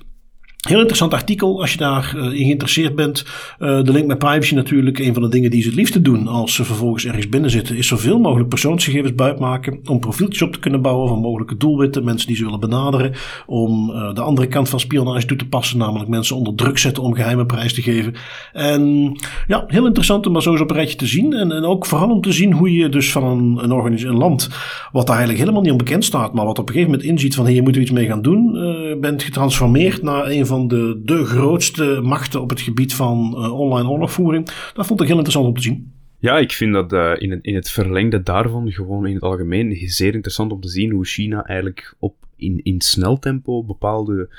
Heel 0.67 0.79
interessant 0.79 1.13
artikel 1.13 1.61
als 1.61 1.71
je 1.71 1.77
daarin 1.77 2.23
uh, 2.23 2.29
geïnteresseerd 2.29 2.95
bent. 2.95 3.25
Uh, 3.59 3.83
de 3.83 3.91
link 3.91 4.07
met 4.07 4.17
privacy 4.17 4.55
natuurlijk. 4.55 4.99
Een 4.99 5.13
van 5.13 5.23
de 5.23 5.29
dingen 5.29 5.51
die 5.51 5.61
ze 5.61 5.67
het 5.67 5.77
liefste 5.77 6.01
doen 6.01 6.27
als 6.27 6.53
ze 6.53 6.63
vervolgens 6.63 7.05
ergens 7.05 7.29
binnen 7.29 7.49
zitten. 7.49 7.77
Is 7.77 7.87
zoveel 7.87 8.19
mogelijk 8.19 8.49
persoonsgegevens 8.49 9.15
buitmaken. 9.15 9.79
Om 9.85 9.99
profieltjes 9.99 10.41
op 10.41 10.53
te 10.53 10.59
kunnen 10.59 10.81
bouwen 10.81 11.07
van 11.07 11.19
mogelijke 11.19 11.57
doelwitten. 11.57 12.03
Mensen 12.03 12.27
die 12.27 12.35
ze 12.35 12.43
willen 12.43 12.59
benaderen. 12.59 13.13
Om 13.45 13.89
uh, 13.89 14.13
de 14.13 14.21
andere 14.21 14.47
kant 14.47 14.69
van 14.69 14.79
spionage 14.79 15.25
toe 15.25 15.37
te 15.37 15.47
passen. 15.47 15.77
Namelijk 15.77 16.09
mensen 16.09 16.35
onder 16.35 16.55
druk 16.55 16.77
zetten 16.77 17.03
om 17.03 17.13
geheime 17.13 17.45
prijs 17.45 17.73
te 17.73 17.81
geven. 17.81 18.13
En 18.53 19.11
ja, 19.47 19.63
heel 19.67 19.85
interessant 19.85 20.25
om 20.25 20.31
maar 20.31 20.41
zo 20.41 20.51
eens 20.51 20.61
op 20.61 20.69
een 20.69 20.75
rijtje 20.75 20.97
te 20.97 21.07
zien. 21.07 21.33
En, 21.33 21.51
en 21.51 21.63
ook 21.63 21.85
vooral 21.85 22.09
om 22.09 22.21
te 22.21 22.31
zien 22.31 22.53
hoe 22.53 22.73
je 22.73 22.89
dus 22.89 23.11
van 23.11 23.23
een, 23.23 23.71
een, 23.71 24.07
een 24.07 24.17
land. 24.17 24.49
Wat 24.91 25.07
daar 25.07 25.15
eigenlijk 25.15 25.39
helemaal 25.39 25.61
niet 25.61 25.71
onbekend 25.71 26.05
staat. 26.05 26.33
Maar 26.33 26.45
wat 26.45 26.59
op 26.59 26.67
een 26.67 26.73
gegeven 26.73 26.91
moment 26.91 27.09
inziet 27.09 27.35
van 27.35 27.45
hier 27.45 27.63
moeten 27.63 27.81
we 27.81 27.87
iets 27.87 27.97
mee 27.97 28.07
gaan 28.07 28.21
doen. 28.21 28.57
bent 29.01 29.23
getransformeerd 29.23 30.03
naar 30.03 30.29
een 30.29 30.45
van 30.49 30.67
de, 30.67 31.01
de 31.05 31.25
grootste 31.25 31.99
machten 32.03 32.41
op 32.41 32.49
het 32.49 32.61
gebied 32.61 32.93
van 32.93 33.33
uh, 33.37 33.59
online 33.59 33.89
oorlogvoering. 33.89 34.45
Dat 34.73 34.87
vond 34.87 35.01
ik 35.01 35.07
heel 35.07 35.15
interessant 35.15 35.47
om 35.47 35.53
te 35.53 35.61
zien. 35.61 35.91
Ja, 36.19 36.37
ik 36.37 36.51
vind 36.51 36.73
dat 36.73 36.93
uh, 36.93 37.11
in, 37.17 37.31
het, 37.31 37.43
in 37.43 37.55
het 37.55 37.69
verlengde 37.69 38.23
daarvan 38.23 38.71
gewoon 38.71 39.07
in 39.07 39.13
het 39.13 39.23
algemeen 39.23 39.75
zeer 39.75 40.13
interessant 40.13 40.51
om 40.51 40.61
te 40.61 40.69
zien 40.69 40.91
hoe 40.91 41.05
China 41.05 41.45
eigenlijk 41.45 41.95
op, 41.99 42.15
in, 42.35 42.59
in 42.63 42.81
snel 42.81 43.19
tempo 43.19 43.63
bepaalde 43.63 44.29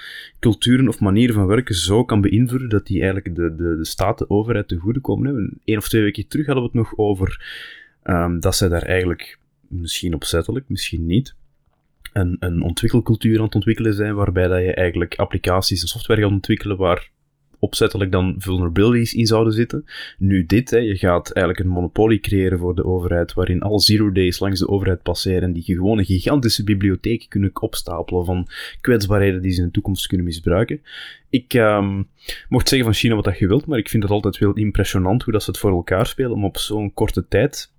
culturen 0.41 0.89
of 0.89 1.01
manieren 1.01 1.35
van 1.35 1.47
werken 1.47 1.75
zo 1.75 2.05
kan 2.05 2.21
beïnvloeden 2.21 2.69
dat 2.69 2.87
die 2.87 3.03
eigenlijk 3.03 3.35
de, 3.35 3.55
de, 3.55 3.77
de 3.77 3.85
staat, 3.85 4.19
de 4.19 4.31
overheid 4.31 4.69
te 4.69 4.77
goede 4.77 5.01
komen. 5.01 5.27
Hebben. 5.27 5.61
Eén 5.65 5.77
of 5.77 5.89
twee 5.89 6.03
weken 6.03 6.29
terug 6.29 6.47
hadden 6.47 6.65
we 6.65 6.71
het 6.71 6.79
nog 6.79 6.99
over 6.99 7.45
um, 8.05 8.41
dat 8.41 8.57
zij 8.57 8.69
daar 8.69 8.83
eigenlijk 8.83 9.39
misschien 9.69 10.15
opzettelijk, 10.15 10.69
misschien 10.69 11.07
niet, 11.07 11.35
een, 12.13 12.37
een 12.41 12.63
ontwikkelcultuur 12.63 13.39
aan 13.39 13.45
het 13.45 13.55
ontwikkelen 13.55 13.95
zijn, 13.95 14.15
waarbij 14.15 14.49
dat 14.49 14.61
je 14.61 14.75
eigenlijk 14.75 15.15
applicaties 15.15 15.83
en 15.83 15.89
software 15.89 16.21
gaat 16.23 16.31
ontwikkelen 16.31 16.77
waar 16.77 17.11
opzettelijk 17.61 18.13
dan 18.13 18.35
vulnerabilities 18.39 19.15
in 19.15 19.27
zouden 19.27 19.53
zitten. 19.53 19.85
Nu 20.19 20.47
dit, 20.47 20.71
hè, 20.71 20.79
je 20.79 20.97
gaat 20.97 21.33
eigenlijk 21.33 21.67
een 21.67 21.73
monopolie 21.73 22.21
creëren 22.21 22.59
voor 22.59 22.75
de 22.75 22.85
overheid, 22.85 23.33
waarin 23.33 23.63
al 23.63 23.81
zero 23.81 24.13
days 24.13 24.39
langs 24.39 24.61
de 24.61 24.69
overheid 24.69 25.03
passeren 25.03 25.43
en 25.43 25.53
die 25.53 25.63
gewoon 25.63 25.99
een 25.99 26.05
gigantische 26.05 26.65
bibliotheek 26.65 27.27
kunnen 27.29 27.51
opstapelen 27.61 28.25
van 28.25 28.49
kwetsbaarheden 28.81 29.43
die 29.43 29.53
ze 29.53 29.61
in 29.61 29.67
de 29.67 29.73
toekomst 29.73 30.07
kunnen 30.07 30.27
misbruiken. 30.27 30.83
Ik 31.29 31.55
um, 31.55 32.09
mocht 32.49 32.69
zeggen 32.69 32.89
van 32.89 32.97
China 32.97 33.15
wat 33.15 33.25
dat 33.25 33.39
je 33.39 33.47
wilt, 33.47 33.67
maar 33.67 33.79
ik 33.79 33.89
vind 33.89 34.03
het 34.03 34.13
altijd 34.13 34.39
wel 34.39 34.53
impressionant 34.53 35.23
hoe 35.23 35.33
dat 35.33 35.43
ze 35.43 35.51
het 35.51 35.61
voor 35.61 35.71
elkaar 35.71 36.07
spelen 36.07 36.33
om 36.33 36.45
op 36.45 36.59
zo'n 36.59 36.93
korte 36.95 37.29
tijd, 37.29 37.73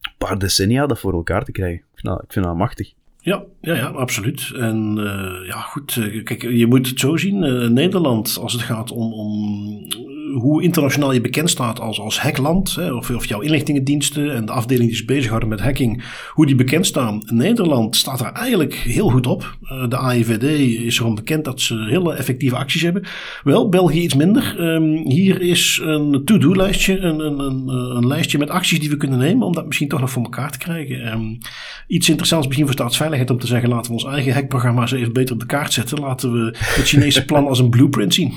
een 0.00 0.12
paar 0.18 0.38
decennia, 0.38 0.86
dat 0.86 1.00
voor 1.00 1.12
elkaar 1.12 1.44
te 1.44 1.52
krijgen. 1.52 1.84
Dat, 1.94 2.22
ik 2.22 2.32
vind 2.32 2.44
dat 2.44 2.56
machtig. 2.56 2.94
Ja, 3.20 3.44
ja, 3.60 3.74
ja, 3.74 3.86
absoluut. 3.86 4.52
En 4.54 4.94
uh, 4.98 5.46
ja, 5.46 5.60
goed. 5.60 5.96
Uh, 5.96 6.24
kijk, 6.24 6.42
je 6.42 6.66
moet 6.66 6.88
het 6.88 7.00
zo 7.00 7.16
zien. 7.16 7.42
Uh, 7.42 7.68
Nederland, 7.68 8.38
als 8.40 8.52
het 8.52 8.62
gaat 8.62 8.90
om, 8.90 9.12
om 9.12 9.86
hoe 10.34 10.62
internationaal 10.62 11.12
je 11.12 11.20
bekend 11.20 11.50
staat 11.50 11.80
als, 11.80 12.00
als 12.00 12.20
hackland, 12.20 12.74
hè, 12.74 12.92
of, 12.92 13.10
of 13.10 13.26
jouw 13.26 13.40
inlichtingendiensten 13.40 14.34
en 14.34 14.46
de 14.46 14.52
afdeling 14.52 14.88
die 14.88 14.96
zich 14.96 15.06
bezighouden 15.06 15.48
met 15.48 15.60
hacking, 15.60 16.04
hoe 16.32 16.46
die 16.46 16.54
bekend 16.54 16.86
staan. 16.86 17.22
Nederland 17.26 17.96
staat 17.96 18.18
daar 18.18 18.32
eigenlijk 18.32 18.74
heel 18.74 19.08
goed 19.08 19.26
op. 19.26 19.56
Uh, 19.62 19.88
de 19.88 19.96
AIVD 19.96 20.42
is 20.84 20.98
erom 20.98 21.14
bekend 21.14 21.44
dat 21.44 21.60
ze 21.60 21.86
hele 21.88 22.14
effectieve 22.14 22.56
acties 22.56 22.82
hebben. 22.82 23.04
Wel, 23.44 23.68
België 23.68 24.00
iets 24.00 24.14
minder. 24.14 24.60
Um, 24.60 25.08
hier 25.08 25.40
is 25.40 25.80
een 25.82 26.22
to-do-lijstje, 26.24 26.98
een, 26.98 27.20
een, 27.20 27.38
een, 27.38 27.68
een, 27.68 28.06
lijstje 28.06 28.38
met 28.38 28.50
acties 28.50 28.80
die 28.80 28.90
we 28.90 28.96
kunnen 28.96 29.18
nemen 29.18 29.46
om 29.46 29.52
dat 29.52 29.66
misschien 29.66 29.88
toch 29.88 30.00
nog 30.00 30.10
voor 30.10 30.22
elkaar 30.22 30.50
te 30.50 30.58
krijgen. 30.58 31.12
Um, 31.12 31.38
iets 31.86 32.08
interessants 32.08 32.46
misschien 32.46 32.66
voor 32.66 32.76
staatsveiligheid 32.76 33.30
om 33.30 33.38
te 33.38 33.46
zeggen, 33.46 33.68
laten 33.68 33.90
we 33.90 34.02
ons 34.02 34.12
eigen 34.12 34.32
hackprogramma 34.32 34.80
eens 34.80 34.92
even 34.92 35.12
beter 35.12 35.34
op 35.34 35.40
de 35.40 35.46
kaart 35.46 35.72
zetten. 35.72 36.00
Laten 36.00 36.32
we 36.32 36.56
het 36.58 36.86
Chinese 36.86 37.24
plan 37.30 37.46
als 37.46 37.58
een 37.58 37.70
blueprint 37.70 38.14
zien. 38.14 38.34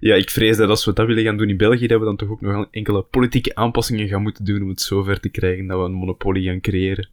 Ja, 0.00 0.14
ik 0.14 0.30
vrees 0.30 0.56
dat 0.56 0.68
als 0.68 0.84
we 0.84 0.92
dat 0.92 1.06
willen 1.06 1.24
gaan 1.24 1.36
doen 1.36 1.48
in 1.48 1.56
België, 1.56 1.86
dat 1.86 1.98
we 1.98 2.04
dan 2.04 2.16
toch 2.16 2.28
ook 2.28 2.40
nog 2.40 2.66
enkele 2.70 3.02
politieke 3.02 3.54
aanpassingen 3.54 4.08
gaan 4.08 4.22
moeten 4.22 4.44
doen 4.44 4.62
om 4.62 4.68
het 4.68 4.80
zover 4.80 5.20
te 5.20 5.28
krijgen 5.28 5.66
dat 5.66 5.78
we 5.78 5.84
een 5.84 5.92
monopolie 5.92 6.44
gaan 6.44 6.60
creëren 6.60 7.08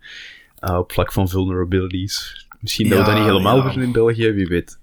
uh, 0.62 0.78
op 0.78 0.92
vlak 0.92 1.12
van 1.12 1.30
vulnerabilities. 1.30 2.48
Misschien 2.60 2.90
dat 2.90 3.00
we 3.00 3.06
dat 3.06 3.16
niet 3.16 3.24
helemaal 3.24 3.58
ja. 3.58 3.82
in 3.82 3.92
België, 3.92 4.32
wie 4.32 4.48
weet. 4.48 4.80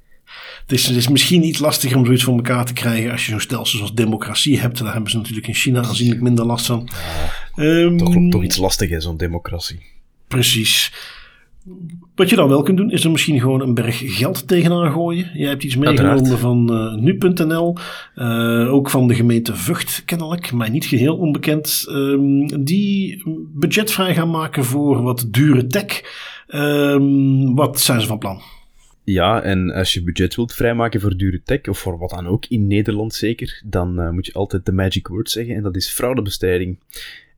Het 0.61 0.73
is, 0.73 0.87
het 0.87 0.97
is 0.97 1.09
misschien 1.09 1.45
iets 1.45 1.59
lastiger 1.59 1.97
om 1.97 2.05
zoiets 2.05 2.25
voor 2.25 2.37
elkaar 2.37 2.65
te 2.65 2.73
krijgen 2.73 3.11
als 3.11 3.25
je 3.25 3.31
zo'n 3.31 3.41
stelsel 3.41 3.79
zoals 3.79 3.95
democratie 3.95 4.61
hebt. 4.61 4.79
Daar 4.79 4.93
hebben 4.93 5.11
ze 5.11 5.17
natuurlijk 5.17 5.47
in 5.47 5.55
China 5.55 5.83
aanzienlijk 5.83 6.21
minder 6.21 6.45
last 6.45 6.67
van. 6.67 6.89
Ja, 7.55 7.65
um, 7.65 7.99
toch, 7.99 8.15
toch 8.31 8.43
iets 8.43 8.57
lastig 8.57 9.03
zo'n 9.03 9.17
democratie. 9.17 9.81
Precies. 10.29 10.93
Wat 12.17 12.31
je 12.31 12.37
dan 12.37 12.49
wel 12.49 12.63
kunt 12.63 12.77
doen, 12.77 12.91
is 12.91 13.05
er 13.05 13.11
misschien 13.11 13.41
gewoon 13.41 13.61
een 13.61 13.75
berg 13.75 14.17
geld 14.17 14.49
tegenaan 14.49 14.93
gooien. 14.93 15.31
Jij 15.35 15.49
hebt 15.49 15.63
iets 15.63 15.77
meegenomen 15.77 16.39
van 16.39 16.73
uh, 16.73 17.03
nu.nl, 17.03 17.77
uh, 18.17 18.73
ook 18.73 18.91
van 18.91 19.09
de 19.09 19.15
gemeente 19.15 19.57
Vught 19.57 20.03
kennelijk, 20.05 20.53
maar 20.53 20.71
niet 20.71 20.85
geheel 20.85 21.17
onbekend. 21.17 21.85
Um, 21.89 22.65
die 22.65 23.23
budget 23.55 23.91
vrij 23.91 24.15
gaan 24.15 24.31
maken 24.31 24.65
voor 24.65 25.03
wat 25.03 25.27
dure 25.31 25.67
tech. 25.67 26.03
Um, 26.49 27.55
wat 27.55 27.81
zijn 27.81 28.01
ze 28.01 28.07
van 28.07 28.19
plan? 28.19 28.41
Ja, 29.05 29.43
en 29.43 29.73
als 29.73 29.95
je 29.95 30.03
budget 30.03 30.35
wilt 30.35 30.55
vrijmaken 30.55 31.01
voor 31.01 31.17
dure 31.17 31.41
tech, 31.45 31.69
of 31.69 31.79
voor 31.79 31.99
wat 31.99 32.11
dan 32.11 32.27
ook, 32.27 32.47
in 32.47 32.67
Nederland 32.67 33.15
zeker, 33.15 33.63
dan 33.65 34.01
uh, 34.01 34.11
moet 34.11 34.27
je 34.27 34.33
altijd 34.33 34.67
de 34.67 34.73
magic 34.73 35.09
word 35.09 35.31
zeggen, 35.31 35.55
en 35.55 35.63
dat 35.63 35.77
is 35.77 35.89
fraudebestrijding. 35.89 36.79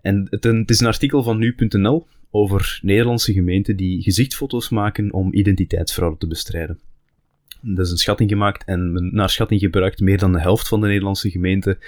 En 0.02 0.26
het, 0.30 0.44
het 0.44 0.70
is 0.70 0.80
een 0.80 0.86
artikel 0.86 1.22
van 1.22 1.38
nu.nl, 1.38 2.06
over 2.30 2.78
Nederlandse 2.82 3.32
gemeenten 3.32 3.76
die 3.76 4.02
gezichtfoto's 4.02 4.68
maken 4.68 5.12
om 5.12 5.32
identiteitsfraude 5.32 6.18
te 6.18 6.26
bestrijden. 6.26 6.78
Dat 7.60 7.86
is 7.86 7.92
een 7.92 7.98
schatting 7.98 8.30
gemaakt 8.30 8.64
en 8.64 9.08
naar 9.14 9.30
schatting 9.30 9.60
gebruikt 9.60 10.00
meer 10.00 10.18
dan 10.18 10.32
de 10.32 10.40
helft 10.40 10.68
van 10.68 10.80
de 10.80 10.86
Nederlandse 10.86 11.30
gemeenten 11.30 11.78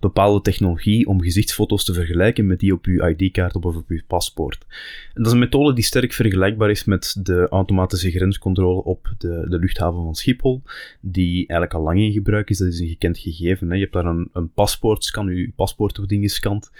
bepaalde 0.00 0.40
technologie 0.40 1.06
om 1.06 1.22
gezichtsfoto's 1.22 1.84
te 1.84 1.92
vergelijken 1.92 2.46
met 2.46 2.58
die 2.58 2.72
op 2.72 2.84
uw 2.84 3.06
ID-kaart 3.06 3.54
of 3.54 3.76
op 3.76 3.88
uw 3.88 4.00
paspoort. 4.06 4.66
Dat 5.14 5.26
is 5.26 5.32
een 5.32 5.38
methode 5.38 5.74
die 5.74 5.84
sterk 5.84 6.12
vergelijkbaar 6.12 6.70
is 6.70 6.84
met 6.84 7.16
de 7.22 7.48
automatische 7.48 8.10
grenscontrole 8.10 8.82
op 8.82 9.14
de, 9.18 9.46
de 9.48 9.58
luchthaven 9.58 10.02
van 10.02 10.14
Schiphol, 10.14 10.62
die 11.00 11.34
eigenlijk 11.34 11.74
al 11.74 11.82
lang 11.82 12.00
in 12.00 12.12
gebruik 12.12 12.50
is. 12.50 12.58
Dat 12.58 12.68
is 12.68 12.80
een 12.80 12.88
gekend 12.88 13.18
gegeven. 13.18 13.68
Hè. 13.68 13.74
Je 13.74 13.80
hebt 13.80 13.92
daar 13.92 14.06
een, 14.06 14.28
een 14.32 14.52
paspoort, 14.52 15.04
scan 15.04 15.26
je 15.26 15.52
paspoort 15.56 16.08
ding 16.08 16.22
gescand. 16.22 16.70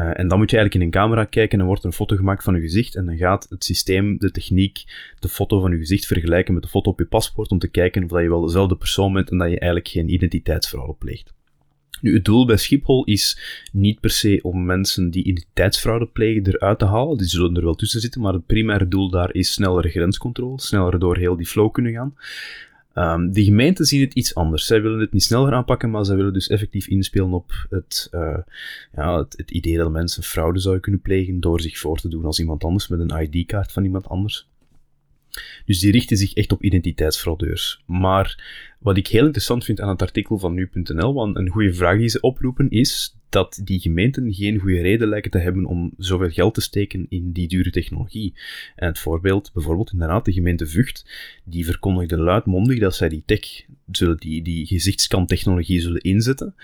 Uh, 0.00 0.18
en 0.18 0.28
dan 0.28 0.38
moet 0.38 0.50
je 0.50 0.56
eigenlijk 0.56 0.74
in 0.74 0.80
een 0.80 1.02
camera 1.02 1.24
kijken 1.24 1.60
en 1.60 1.66
wordt 1.66 1.84
een 1.84 1.92
foto 1.92 2.16
gemaakt 2.16 2.44
van 2.44 2.54
je 2.54 2.60
gezicht. 2.60 2.96
En 2.96 3.06
dan 3.06 3.16
gaat 3.16 3.46
het 3.48 3.64
systeem, 3.64 4.18
de 4.18 4.30
techniek, 4.30 4.84
de 5.18 5.28
foto 5.28 5.60
van 5.60 5.70
je 5.70 5.76
gezicht 5.76 6.06
vergelijken 6.06 6.54
met 6.54 6.62
de 6.62 6.68
foto 6.68 6.90
op 6.90 6.98
je 6.98 7.06
paspoort 7.06 7.50
om 7.50 7.58
te 7.58 7.68
kijken 7.68 8.04
of 8.04 8.10
dat 8.10 8.22
je 8.22 8.28
wel 8.28 8.40
dezelfde 8.40 8.76
persoon 8.76 9.12
bent 9.12 9.30
en 9.30 9.38
dat 9.38 9.50
je 9.50 9.58
eigenlijk 9.58 9.90
geen 9.90 10.12
identiteitsfraude 10.12 10.94
pleegt. 10.98 11.34
Nu, 12.00 12.14
het 12.14 12.24
doel 12.24 12.46
bij 12.46 12.56
Schiphol 12.56 13.04
is 13.04 13.38
niet 13.72 14.00
per 14.00 14.10
se 14.10 14.38
om 14.42 14.64
mensen 14.64 15.10
die 15.10 15.24
identiteitsfraude 15.24 16.06
plegen 16.06 16.46
eruit 16.46 16.78
te 16.78 16.84
halen. 16.84 17.18
Die 17.18 17.26
zullen 17.26 17.56
er 17.56 17.64
wel 17.64 17.74
tussen 17.74 18.00
zitten, 18.00 18.20
maar 18.20 18.32
het 18.32 18.46
primaire 18.46 18.88
doel 18.88 19.10
daar 19.10 19.34
is 19.34 19.52
snellere 19.52 19.88
grenscontrole, 19.88 20.60
sneller 20.60 20.98
door 20.98 21.16
heel 21.16 21.36
die 21.36 21.46
flow 21.46 21.72
kunnen 21.72 21.92
gaan. 21.92 22.14
Um, 22.98 23.32
de 23.32 23.44
gemeenten 23.44 23.84
zien 23.84 24.00
het 24.00 24.14
iets 24.14 24.34
anders. 24.34 24.66
Zij 24.66 24.82
willen 24.82 25.00
het 25.00 25.12
niet 25.12 25.22
sneller 25.22 25.52
aanpakken, 25.52 25.90
maar 25.90 26.04
zij 26.04 26.16
willen 26.16 26.32
dus 26.32 26.48
effectief 26.48 26.88
inspelen 26.88 27.32
op 27.32 27.66
het, 27.70 28.08
uh, 28.12 28.38
ja, 28.94 29.18
het, 29.18 29.34
het, 29.36 29.50
idee 29.50 29.76
dat 29.76 29.90
mensen 29.90 30.22
fraude 30.22 30.58
zouden 30.58 30.82
kunnen 30.82 31.00
plegen 31.00 31.40
door 31.40 31.60
zich 31.60 31.78
voor 31.78 31.98
te 31.98 32.08
doen 32.08 32.24
als 32.24 32.38
iemand 32.38 32.64
anders 32.64 32.88
met 32.88 33.00
een 33.00 33.22
ID-kaart 33.22 33.72
van 33.72 33.84
iemand 33.84 34.08
anders. 34.08 34.48
Dus 35.64 35.80
die 35.80 35.92
richten 35.92 36.16
zich 36.16 36.34
echt 36.34 36.52
op 36.52 36.62
identiteitsfraudeurs. 36.62 37.82
Maar 37.86 38.44
wat 38.78 38.96
ik 38.96 39.06
heel 39.06 39.24
interessant 39.24 39.64
vind 39.64 39.80
aan 39.80 39.88
het 39.88 40.02
artikel 40.02 40.38
van 40.38 40.54
nu.nl, 40.54 41.14
want 41.14 41.36
een 41.36 41.48
goede 41.48 41.74
vraag 41.74 41.98
die 41.98 42.08
ze 42.08 42.20
oproepen, 42.20 42.70
is 42.70 43.15
dat 43.28 43.60
die 43.64 43.80
gemeenten 43.80 44.34
geen 44.34 44.58
goede 44.58 44.80
reden 44.80 45.08
lijken 45.08 45.30
te 45.30 45.38
hebben 45.38 45.64
om 45.64 45.92
zoveel 45.98 46.30
geld 46.30 46.54
te 46.54 46.60
steken 46.60 47.06
in 47.08 47.32
die 47.32 47.48
dure 47.48 47.70
technologie. 47.70 48.34
En 48.76 48.86
het 48.86 48.98
voorbeeld, 48.98 49.50
bijvoorbeeld 49.52 49.92
inderdaad 49.92 50.24
de 50.24 50.32
gemeente 50.32 50.66
Vught, 50.66 51.06
die 51.44 51.64
verkondigde 51.64 52.18
luidmondig 52.18 52.78
dat 52.78 52.94
zij 52.94 53.08
die 53.08 53.22
tech, 53.26 53.64
zullen 53.90 54.16
die, 54.16 54.42
die 54.42 54.66
gezichtskantechnologie 54.66 55.80
zullen 55.80 56.00
inzetten, 56.00 56.54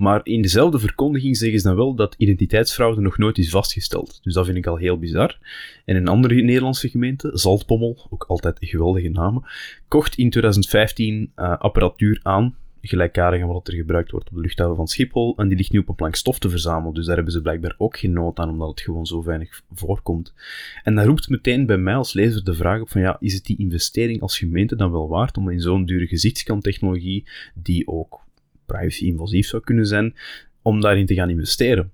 maar 0.00 0.20
in 0.22 0.42
dezelfde 0.42 0.78
verkondiging 0.78 1.36
zeggen 1.36 1.60
ze 1.60 1.66
dan 1.66 1.76
wel 1.76 1.94
dat 1.94 2.14
identiteitsfraude 2.18 3.00
nog 3.00 3.18
nooit 3.18 3.38
is 3.38 3.50
vastgesteld. 3.50 4.18
Dus 4.22 4.34
dat 4.34 4.44
vind 4.44 4.56
ik 4.56 4.66
al 4.66 4.76
heel 4.76 4.98
bizar. 4.98 5.38
En 5.84 5.96
een 5.96 6.08
andere 6.08 6.34
Nederlandse 6.34 6.88
gemeente, 6.88 7.30
Zaltpommel, 7.32 8.06
ook 8.10 8.24
altijd 8.24 8.56
een 8.60 8.68
geweldige 8.68 9.08
naam, 9.08 9.44
kocht 9.88 10.14
in 10.16 10.30
2015 10.30 11.32
uh, 11.36 11.58
apparatuur 11.58 12.20
aan, 12.22 12.56
gelijkaardig 12.82 13.42
aan 13.42 13.48
wat 13.48 13.68
er 13.68 13.74
gebruikt 13.74 14.10
wordt 14.10 14.28
op 14.28 14.34
de 14.34 14.40
luchthaven 14.40 14.76
van 14.76 14.88
Schiphol, 14.88 15.36
en 15.36 15.48
die 15.48 15.56
ligt 15.56 15.72
nu 15.72 15.78
op 15.78 15.88
een 15.88 15.94
plank 15.94 16.14
stof 16.14 16.38
te 16.38 16.50
verzamelen. 16.50 16.94
Dus 16.94 17.06
daar 17.06 17.14
hebben 17.14 17.32
ze 17.32 17.42
blijkbaar 17.42 17.74
ook 17.78 17.98
geen 17.98 18.12
nood 18.12 18.38
aan, 18.38 18.50
omdat 18.50 18.68
het 18.68 18.80
gewoon 18.80 19.06
zo 19.06 19.22
weinig 19.22 19.62
voorkomt. 19.72 20.34
En 20.82 20.94
dan 20.94 21.04
roept 21.04 21.28
meteen 21.28 21.66
bij 21.66 21.78
mij 21.78 21.94
als 21.94 22.12
lezer 22.12 22.44
de 22.44 22.54
vraag 22.54 22.80
op 22.80 22.88
van 22.90 23.00
ja, 23.00 23.16
is 23.20 23.34
het 23.34 23.44
die 23.44 23.58
investering 23.58 24.20
als 24.20 24.38
gemeente 24.38 24.76
dan 24.76 24.90
wel 24.90 25.08
waard 25.08 25.36
om 25.36 25.50
in 25.50 25.60
zo'n 25.60 25.86
dure 25.86 26.06
gezichtskantechnologie, 26.06 27.26
die 27.54 27.88
ook 27.88 28.20
privacy-invasief 28.66 29.46
zou 29.46 29.62
kunnen 29.62 29.86
zijn, 29.86 30.14
om 30.62 30.80
daarin 30.80 31.06
te 31.06 31.14
gaan 31.14 31.30
investeren. 31.30 31.90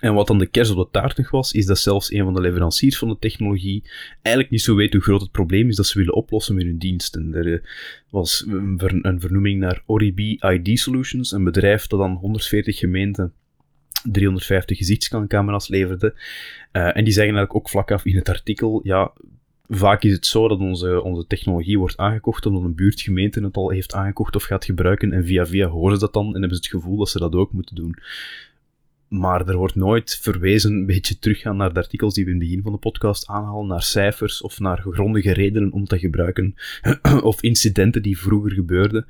En 0.00 0.14
wat 0.14 0.26
dan 0.26 0.38
de 0.38 0.46
kers 0.46 0.70
op 0.70 0.76
de 0.76 0.98
taart 0.98 1.16
nog 1.16 1.30
was, 1.30 1.52
is 1.52 1.66
dat 1.66 1.78
zelfs 1.78 2.12
een 2.12 2.24
van 2.24 2.34
de 2.34 2.40
leveranciers 2.40 2.98
van 2.98 3.08
de 3.08 3.18
technologie 3.18 3.84
eigenlijk 4.22 4.50
niet 4.50 4.62
zo 4.62 4.74
weet 4.74 4.92
hoe 4.92 5.02
groot 5.02 5.20
het 5.20 5.30
probleem 5.30 5.68
is 5.68 5.76
dat 5.76 5.86
ze 5.86 5.98
willen 5.98 6.14
oplossen 6.14 6.54
met 6.54 6.64
hun 6.64 6.78
diensten. 6.78 7.34
Er 7.34 7.52
eh, 7.52 7.60
was 8.10 8.44
een 8.46 9.20
vernoeming 9.20 9.60
naar 9.60 9.82
Oribi 9.86 10.38
ID 10.40 10.78
Solutions, 10.78 11.32
een 11.32 11.44
bedrijf 11.44 11.86
dat 11.86 11.98
dan 11.98 12.14
140 12.14 12.78
gemeenten 12.78 13.32
350 14.02 14.76
gezichtskancamera's 14.76 15.68
leverde. 15.68 16.14
Uh, 16.72 16.96
en 16.96 17.04
die 17.04 17.12
zeggen 17.12 17.34
eigenlijk 17.34 17.54
ook 17.54 17.68
vlak 17.68 17.90
af 17.90 18.04
in 18.04 18.16
het 18.16 18.28
artikel, 18.28 18.80
ja, 18.82 19.12
vaak 19.68 20.02
is 20.02 20.12
het 20.12 20.26
zo 20.26 20.48
dat 20.48 20.58
onze, 20.58 21.02
onze 21.02 21.26
technologie 21.26 21.78
wordt 21.78 21.96
aangekocht 21.96 22.46
omdat 22.46 22.62
een 22.62 22.74
buurtgemeente 22.74 23.40
het 23.40 23.56
al 23.56 23.70
heeft 23.70 23.94
aangekocht 23.94 24.36
of 24.36 24.42
gaat 24.42 24.64
gebruiken 24.64 25.12
en 25.12 25.24
via 25.24 25.46
via 25.46 25.66
horen 25.66 25.94
ze 25.94 26.00
dat 26.00 26.12
dan 26.12 26.26
en 26.26 26.40
hebben 26.40 26.58
ze 26.58 26.62
het 26.62 26.66
gevoel 26.66 26.96
dat 26.96 27.08
ze 27.08 27.18
dat 27.18 27.34
ook 27.34 27.52
moeten 27.52 27.74
doen. 27.74 27.96
Maar 29.12 29.48
er 29.48 29.56
wordt 29.56 29.74
nooit 29.74 30.18
verwezen, 30.20 30.72
een 30.72 30.86
beetje 30.86 31.18
teruggaan 31.18 31.56
naar 31.56 31.72
de 31.72 31.80
artikels 31.80 32.14
die 32.14 32.24
we 32.24 32.30
in 32.30 32.36
het 32.36 32.46
begin 32.46 32.62
van 32.62 32.72
de 32.72 32.78
podcast 32.78 33.26
aanhalen, 33.26 33.66
naar 33.66 33.82
cijfers 33.82 34.42
of 34.42 34.60
naar 34.60 34.78
grondige 34.78 35.32
redenen 35.32 35.72
om 35.72 35.84
te 35.84 35.98
gebruiken, 35.98 36.54
of 37.22 37.42
incidenten 37.42 38.02
die 38.02 38.18
vroeger 38.18 38.52
gebeurden. 38.52 39.06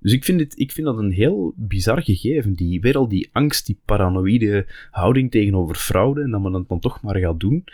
Dus 0.00 0.12
ik 0.12 0.24
vind, 0.24 0.38
dit, 0.38 0.58
ik 0.58 0.72
vind 0.72 0.86
dat 0.86 0.98
een 0.98 1.12
heel 1.12 1.52
bizar 1.56 2.02
gegeven. 2.02 2.54
Die, 2.54 2.80
weer 2.80 2.96
al 2.96 3.08
die 3.08 3.28
angst, 3.32 3.66
die 3.66 3.78
paranoïde 3.84 4.66
houding 4.90 5.30
tegenover 5.30 5.74
fraude, 5.74 6.22
en 6.22 6.30
dat 6.30 6.40
men 6.40 6.52
dat 6.52 6.68
dan 6.68 6.80
toch 6.80 7.02
maar 7.02 7.16
gaat 7.18 7.40
doen 7.40 7.64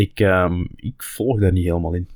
ik, 0.00 0.20
um, 0.20 0.68
ik 0.76 1.02
volg 1.02 1.40
daar 1.40 1.52
niet 1.52 1.64
helemaal 1.64 1.94
in. 1.94 2.08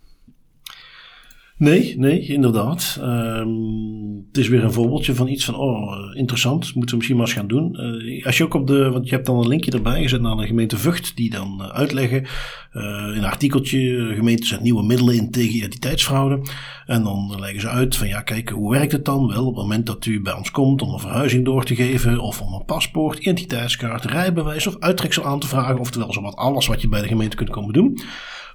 Nee, 1.57 1.99
nee, 1.99 2.27
inderdaad. 2.27 2.99
Um, 3.03 4.27
het 4.29 4.39
is 4.39 4.49
weer 4.49 4.65
een 4.65 4.73
voorbeeldje 4.73 5.15
van 5.15 5.29
iets 5.29 5.45
van, 5.45 5.55
oh, 5.55 6.17
interessant, 6.17 6.75
moeten 6.75 6.91
we 6.91 6.97
misschien 6.97 7.17
maar 7.17 7.27
eens 7.27 7.35
gaan 7.35 7.47
doen. 7.47 7.77
Uh, 7.81 8.27
als 8.27 8.37
je 8.37 8.45
ook 8.45 8.55
op 8.55 8.67
de, 8.67 8.91
want 8.91 9.09
je 9.09 9.15
hebt 9.15 9.27
dan 9.27 9.39
een 9.39 9.49
linkje 9.49 9.71
erbij 9.71 10.03
gezet 10.03 10.21
naar 10.21 10.37
de 10.37 10.47
gemeente 10.47 10.79
Vught, 10.79 11.17
die 11.17 11.31
dan 11.31 11.59
uh, 11.61 11.69
uitleggen 11.69 12.27
in 12.73 12.81
een 13.17 13.25
artikeltje, 13.25 14.13
gemeente 14.15 14.47
zet 14.47 14.61
nieuwe 14.61 14.83
middelen 14.83 15.15
in 15.15 15.31
tegen 15.31 15.55
identiteitsfraude. 15.55 16.41
En 16.87 17.03
dan 17.03 17.35
leggen 17.41 17.61
ze 17.61 17.69
uit 17.69 17.97
van, 17.97 18.09
ja, 18.09 18.21
kijk, 18.21 18.49
hoe 18.49 18.71
werkt 18.71 18.93
het 18.93 19.05
dan? 19.05 19.27
Wel, 19.27 19.47
op 19.47 19.55
het 19.55 19.63
moment 19.63 19.87
dat 19.87 20.07
u 20.07 20.23
bij 20.23 20.33
ons 20.33 20.51
komt 20.51 20.83
om 20.83 20.93
een 20.93 20.99
verhuizing 20.99 21.45
door 21.45 21.65
te 21.65 21.75
geven, 21.75 22.19
of 22.19 22.41
om 22.41 22.53
een 22.53 22.65
paspoort, 22.65 23.19
identiteitskaart, 23.19 24.05
rijbewijs 24.05 24.67
of 24.67 24.77
uittreksel 24.79 25.25
aan 25.25 25.41
te 25.41 25.47
vragen, 25.47 25.79
oftewel 25.79 26.13
zowat 26.13 26.37
alles 26.37 26.67
wat 26.67 26.81
je 26.81 26.89
bij 26.89 27.03
de 27.03 27.09
gemeente 27.09 27.37
kunt 27.37 27.51
komen 27.51 27.73
doen. 27.73 27.99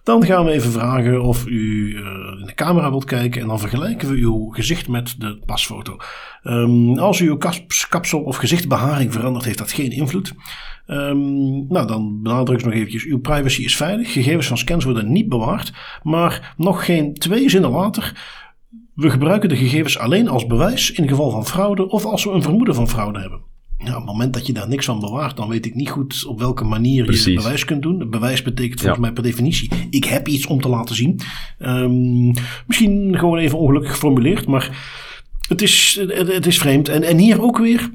Dan 0.10 0.26
gaan 0.26 0.46
we 0.46 0.52
even 0.52 0.72
vragen 0.72 1.22
of 1.22 1.48
u 1.48 1.88
uh, 1.88 2.00
in 2.40 2.46
de 2.46 2.54
camera 2.56 2.90
wilt 2.90 3.06
kijken 3.06 3.42
en 3.42 3.48
dan 3.48 3.60
vergelijken 3.60 4.10
we 4.10 4.16
uw 4.16 4.50
gezicht 4.50 4.88
met 4.88 5.16
de 5.18 5.40
pasfoto. 5.46 5.98
Um, 6.44 6.98
als 6.98 7.20
u 7.20 7.28
uw 7.28 7.38
kapsel 7.90 8.22
of 8.22 8.36
gezichtsbeharing 8.36 9.14
verandert, 9.14 9.46
heeft 9.46 9.58
dat 9.58 9.72
geen 9.72 9.92
invloed. 9.92 10.34
Um, 10.88 11.68
nou, 11.68 11.88
dan 11.88 12.22
benadruk 12.22 12.60
ik 12.60 12.66
nog 12.66 12.74
eventjes, 12.74 13.04
uw 13.04 13.20
privacy 13.20 13.64
is 13.64 13.76
veilig. 13.76 14.12
Gegevens 14.12 14.48
van 14.48 14.58
scans 14.58 14.84
worden 14.84 15.12
niet 15.12 15.30
bewaard. 15.30 15.74
Maar 16.04 16.54
nog 16.58 16.86
geen 16.86 17.14
twee 17.14 17.50
zinnen 17.50 17.72
later, 17.72 18.14
we 18.94 19.10
gebruiken 19.10 19.50
de 19.50 19.58
gegevens 19.58 19.98
alleen 19.98 20.28
als 20.28 20.46
bewijs 20.46 20.92
in 20.92 21.08
geval 21.08 21.32
van 21.32 21.46
fraude 21.46 21.90
of 21.90 22.06
als 22.06 22.24
we 22.24 22.32
een 22.32 22.42
vermoeden 22.42 22.76
van 22.76 22.90
fraude 22.90 23.20
hebben. 23.20 23.49
Ja, 23.84 23.90
op 23.90 23.96
het 23.96 24.06
moment 24.06 24.34
dat 24.34 24.48
je 24.48 24.54
daar 24.54 24.68
niks 24.68 24.86
van 24.86 25.00
bewaart, 25.00 25.38
dan 25.38 25.48
weet 25.48 25.66
ik 25.66 25.76
niet 25.76 25.90
goed 25.90 26.26
op 26.26 26.40
welke 26.40 26.64
manier 26.64 27.12
je 27.12 27.18
het 27.18 27.36
bewijs 27.36 27.66
kunt 27.66 27.82
doen. 27.82 28.10
bewijs 28.10 28.42
betekent 28.42 28.80
volgens 28.80 29.02
mij 29.02 29.14
per 29.14 29.24
definitie, 29.24 29.72
ik 29.90 30.04
heb 30.04 30.28
iets 30.28 30.46
om 30.46 30.62
te 30.62 30.70
laten 30.70 30.96
zien. 30.96 31.20
Um, 31.60 32.34
misschien 32.68 33.18
gewoon 33.18 33.38
even 33.38 33.58
ongelukkig 33.58 33.92
geformuleerd, 33.92 34.48
maar 34.48 34.78
het 35.48 35.62
is, 35.62 36.02
het, 36.08 36.46
is 36.46 36.60
vreemd. 36.60 36.90
En, 36.90 37.04
en 37.04 37.18
hier 37.18 37.42
ook 37.42 37.58
weer, 37.58 37.90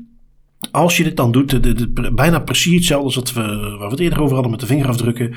als 0.71 0.97
je 0.97 1.05
dit 1.05 1.17
dan 1.17 1.33
doet, 1.33 1.51
de, 1.51 1.61
de, 1.75 2.13
bijna 2.15 2.39
precies 2.39 2.75
hetzelfde 2.75 3.05
als 3.05 3.15
wat 3.15 3.33
we, 3.33 3.43
waar 3.79 3.87
we 3.87 3.95
het 3.95 4.01
eerder 4.01 4.21
over 4.21 4.35
hadden 4.35 4.51
met 4.51 4.61
de 4.61 4.67
vingerafdrukken. 4.67 5.35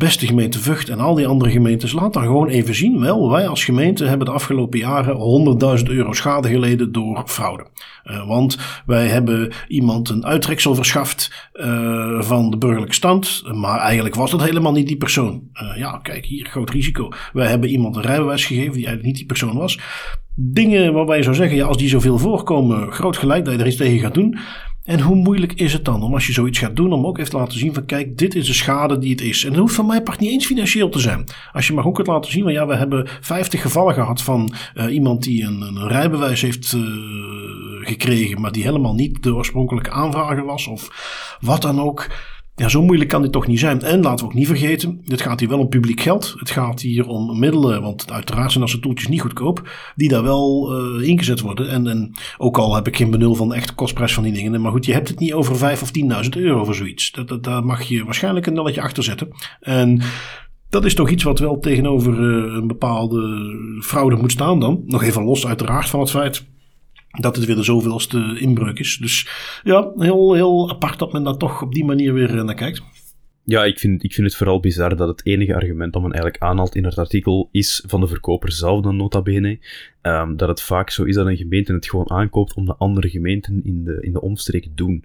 Beste 0.00 0.26
gemeente 0.26 0.58
Vught 0.58 0.88
en 0.88 1.00
al 1.00 1.14
die 1.14 1.26
andere 1.26 1.50
gemeentes, 1.50 1.92
laat 1.92 2.12
dan 2.12 2.22
gewoon 2.22 2.48
even 2.48 2.74
zien. 2.74 3.00
Wel, 3.00 3.30
wij 3.30 3.48
als 3.48 3.64
gemeente 3.64 4.04
hebben 4.04 4.26
de 4.26 4.32
afgelopen 4.32 4.78
jaren 4.78 5.78
100.000 5.78 5.84
euro 5.84 6.12
schade 6.12 6.48
geleden 6.48 6.92
door 6.92 7.22
fraude. 7.26 7.66
Uh, 8.04 8.26
want 8.26 8.58
wij 8.86 9.06
hebben 9.06 9.52
iemand 9.68 10.08
een 10.08 10.26
uittreksel 10.26 10.74
verschaft 10.74 11.50
uh, 11.54 12.22
van 12.22 12.50
de 12.50 12.58
burgerlijke 12.58 12.94
stand, 12.94 13.42
maar 13.54 13.78
eigenlijk 13.78 14.14
was 14.14 14.30
dat 14.30 14.42
helemaal 14.42 14.72
niet 14.72 14.86
die 14.86 14.96
persoon. 14.96 15.42
Uh, 15.62 15.76
ja, 15.76 15.98
kijk, 16.02 16.24
hier 16.24 16.46
groot 16.46 16.70
risico. 16.70 17.08
Wij 17.32 17.46
hebben 17.46 17.68
iemand 17.68 17.96
een 17.96 18.02
rijbewijs 18.02 18.44
gegeven 18.44 18.72
die 18.72 18.86
eigenlijk 18.86 19.06
niet 19.06 19.16
die 19.16 19.26
persoon 19.26 19.56
was. 19.56 19.78
Dingen 20.34 20.92
waarbij 20.92 21.16
je 21.16 21.22
zou 21.22 21.34
zeggen, 21.34 21.56
ja, 21.56 21.66
als 21.66 21.76
die 21.76 21.88
zoveel 21.88 22.18
voorkomen, 22.18 22.92
groot 22.92 23.16
gelijk 23.16 23.44
dat 23.44 23.54
je 23.54 23.60
er 23.60 23.66
iets 23.66 23.76
tegen 23.76 23.98
gaat 23.98 24.14
doen. 24.14 24.38
En 24.90 25.00
hoe 25.00 25.16
moeilijk 25.16 25.52
is 25.52 25.72
het 25.72 25.84
dan 25.84 26.02
om 26.02 26.14
als 26.14 26.26
je 26.26 26.32
zoiets 26.32 26.58
gaat 26.58 26.76
doen, 26.76 26.92
om 26.92 27.06
ook 27.06 27.18
even 27.18 27.30
te 27.30 27.36
laten 27.36 27.58
zien 27.58 27.74
van 27.74 27.84
kijk, 27.84 28.18
dit 28.18 28.34
is 28.34 28.46
de 28.46 28.52
schade 28.52 28.98
die 28.98 29.10
het 29.10 29.20
is. 29.20 29.44
En 29.44 29.50
dat 29.50 29.58
hoeft 29.58 29.74
van 29.74 29.86
mij 29.86 30.02
part 30.02 30.20
niet 30.20 30.30
eens 30.30 30.46
financieel 30.46 30.88
te 30.88 30.98
zijn. 30.98 31.24
Als 31.52 31.66
je 31.66 31.72
maar 31.72 31.86
ook 31.86 31.94
kunt 31.94 32.06
laten 32.06 32.30
zien 32.30 32.42
van 32.42 32.52
ja, 32.52 32.66
we 32.66 32.76
hebben 32.76 33.08
50 33.20 33.62
gevallen 33.62 33.94
gehad 33.94 34.22
van 34.22 34.52
uh, 34.74 34.94
iemand 34.94 35.22
die 35.22 35.44
een, 35.44 35.60
een 35.60 35.88
rijbewijs 35.88 36.40
heeft 36.40 36.72
uh, 36.72 36.82
gekregen, 37.80 38.40
maar 38.40 38.52
die 38.52 38.62
helemaal 38.62 38.94
niet 38.94 39.22
de 39.22 39.34
oorspronkelijke 39.34 39.90
aanvrager 39.90 40.44
was 40.44 40.66
of 40.66 40.90
wat 41.40 41.62
dan 41.62 41.80
ook. 41.80 42.06
Ja, 42.60 42.68
zo 42.68 42.82
moeilijk 42.82 43.10
kan 43.10 43.22
dit 43.22 43.32
toch 43.32 43.46
niet 43.46 43.58
zijn. 43.58 43.82
En 43.82 44.02
laten 44.02 44.18
we 44.18 44.30
ook 44.30 44.36
niet 44.36 44.46
vergeten, 44.46 45.00
dit 45.04 45.20
gaat 45.20 45.40
hier 45.40 45.48
wel 45.48 45.58
om 45.58 45.68
publiek 45.68 46.00
geld. 46.00 46.34
Het 46.38 46.50
gaat 46.50 46.80
hier 46.80 47.06
om 47.06 47.38
middelen, 47.38 47.82
want 47.82 48.12
uiteraard 48.12 48.50
zijn 48.50 48.64
onze 48.64 48.78
toeltjes 48.78 49.08
niet 49.08 49.20
goedkoop, 49.20 49.70
die 49.96 50.08
daar 50.08 50.22
wel 50.22 50.72
uh, 51.00 51.08
ingezet 51.08 51.40
worden. 51.40 51.68
En, 51.68 51.86
en 51.86 52.14
ook 52.38 52.58
al 52.58 52.74
heb 52.74 52.86
ik 52.86 52.96
geen 52.96 53.10
benul 53.10 53.34
van 53.34 53.48
de 53.48 53.54
echte 53.54 53.74
kostprijs 53.74 54.14
van 54.14 54.22
die 54.22 54.32
dingen. 54.32 54.60
Maar 54.60 54.72
goed, 54.72 54.86
je 54.86 54.92
hebt 54.92 55.08
het 55.08 55.18
niet 55.18 55.32
over 55.32 55.56
5 55.56 55.82
of 55.82 55.90
10.000 56.24 56.28
euro 56.30 56.64
voor 56.64 56.74
zoiets. 56.74 57.10
Dat, 57.10 57.28
dat, 57.28 57.44
daar 57.44 57.64
mag 57.64 57.82
je 57.82 58.04
waarschijnlijk 58.04 58.46
een 58.46 58.54
nulletje 58.54 58.82
achter 58.82 59.02
zetten. 59.02 59.28
En 59.60 60.02
dat 60.68 60.84
is 60.84 60.94
toch 60.94 61.10
iets 61.10 61.22
wat 61.22 61.38
wel 61.38 61.58
tegenover 61.58 62.12
uh, 62.12 62.54
een 62.54 62.66
bepaalde 62.66 63.78
fraude 63.82 64.16
moet 64.16 64.32
staan 64.32 64.60
dan. 64.60 64.82
Nog 64.86 65.02
even 65.02 65.24
los 65.24 65.46
uiteraard 65.46 65.88
van 65.88 66.00
het 66.00 66.10
feit 66.10 66.48
dat 67.10 67.36
het 67.36 67.44
weer 67.44 67.56
de 67.56 67.62
zoveelste 67.62 68.36
inbreuk 68.38 68.78
is. 68.78 68.96
Dus 68.96 69.28
ja, 69.62 69.92
heel, 69.96 70.34
heel 70.34 70.70
apart 70.70 70.98
dat 70.98 71.12
men 71.12 71.24
daar 71.24 71.36
toch 71.36 71.62
op 71.62 71.74
die 71.74 71.84
manier 71.84 72.14
weer 72.14 72.38
eh, 72.38 72.44
naar 72.44 72.54
kijkt. 72.54 72.82
Ja, 73.44 73.64
ik 73.64 73.78
vind, 73.78 74.04
ik 74.04 74.12
vind 74.12 74.26
het 74.26 74.36
vooral 74.36 74.60
bizar 74.60 74.96
dat 74.96 75.08
het 75.08 75.26
enige 75.26 75.54
argument 75.54 75.92
dat 75.92 76.02
men 76.02 76.12
eigenlijk 76.12 76.42
aanhaalt 76.42 76.74
in 76.74 76.84
het 76.84 76.98
artikel 76.98 77.48
is 77.52 77.84
van 77.86 78.00
de 78.00 78.06
verkoper 78.06 78.52
zelf 78.52 78.82
dan 78.82 78.96
nota 78.96 79.22
bene. 79.22 79.58
Um, 80.02 80.36
dat 80.36 80.48
het 80.48 80.62
vaak 80.62 80.90
zo 80.90 81.04
is 81.04 81.14
dat 81.14 81.26
een 81.26 81.36
gemeente 81.36 81.72
het 81.72 81.88
gewoon 81.88 82.10
aankoopt 82.10 82.54
om 82.54 82.66
de 82.66 82.74
andere 82.76 83.08
gemeenten 83.08 83.64
in 83.64 83.84
de, 83.84 83.98
in 84.00 84.12
de 84.12 84.20
omstreek 84.20 84.68
doen. 84.74 85.04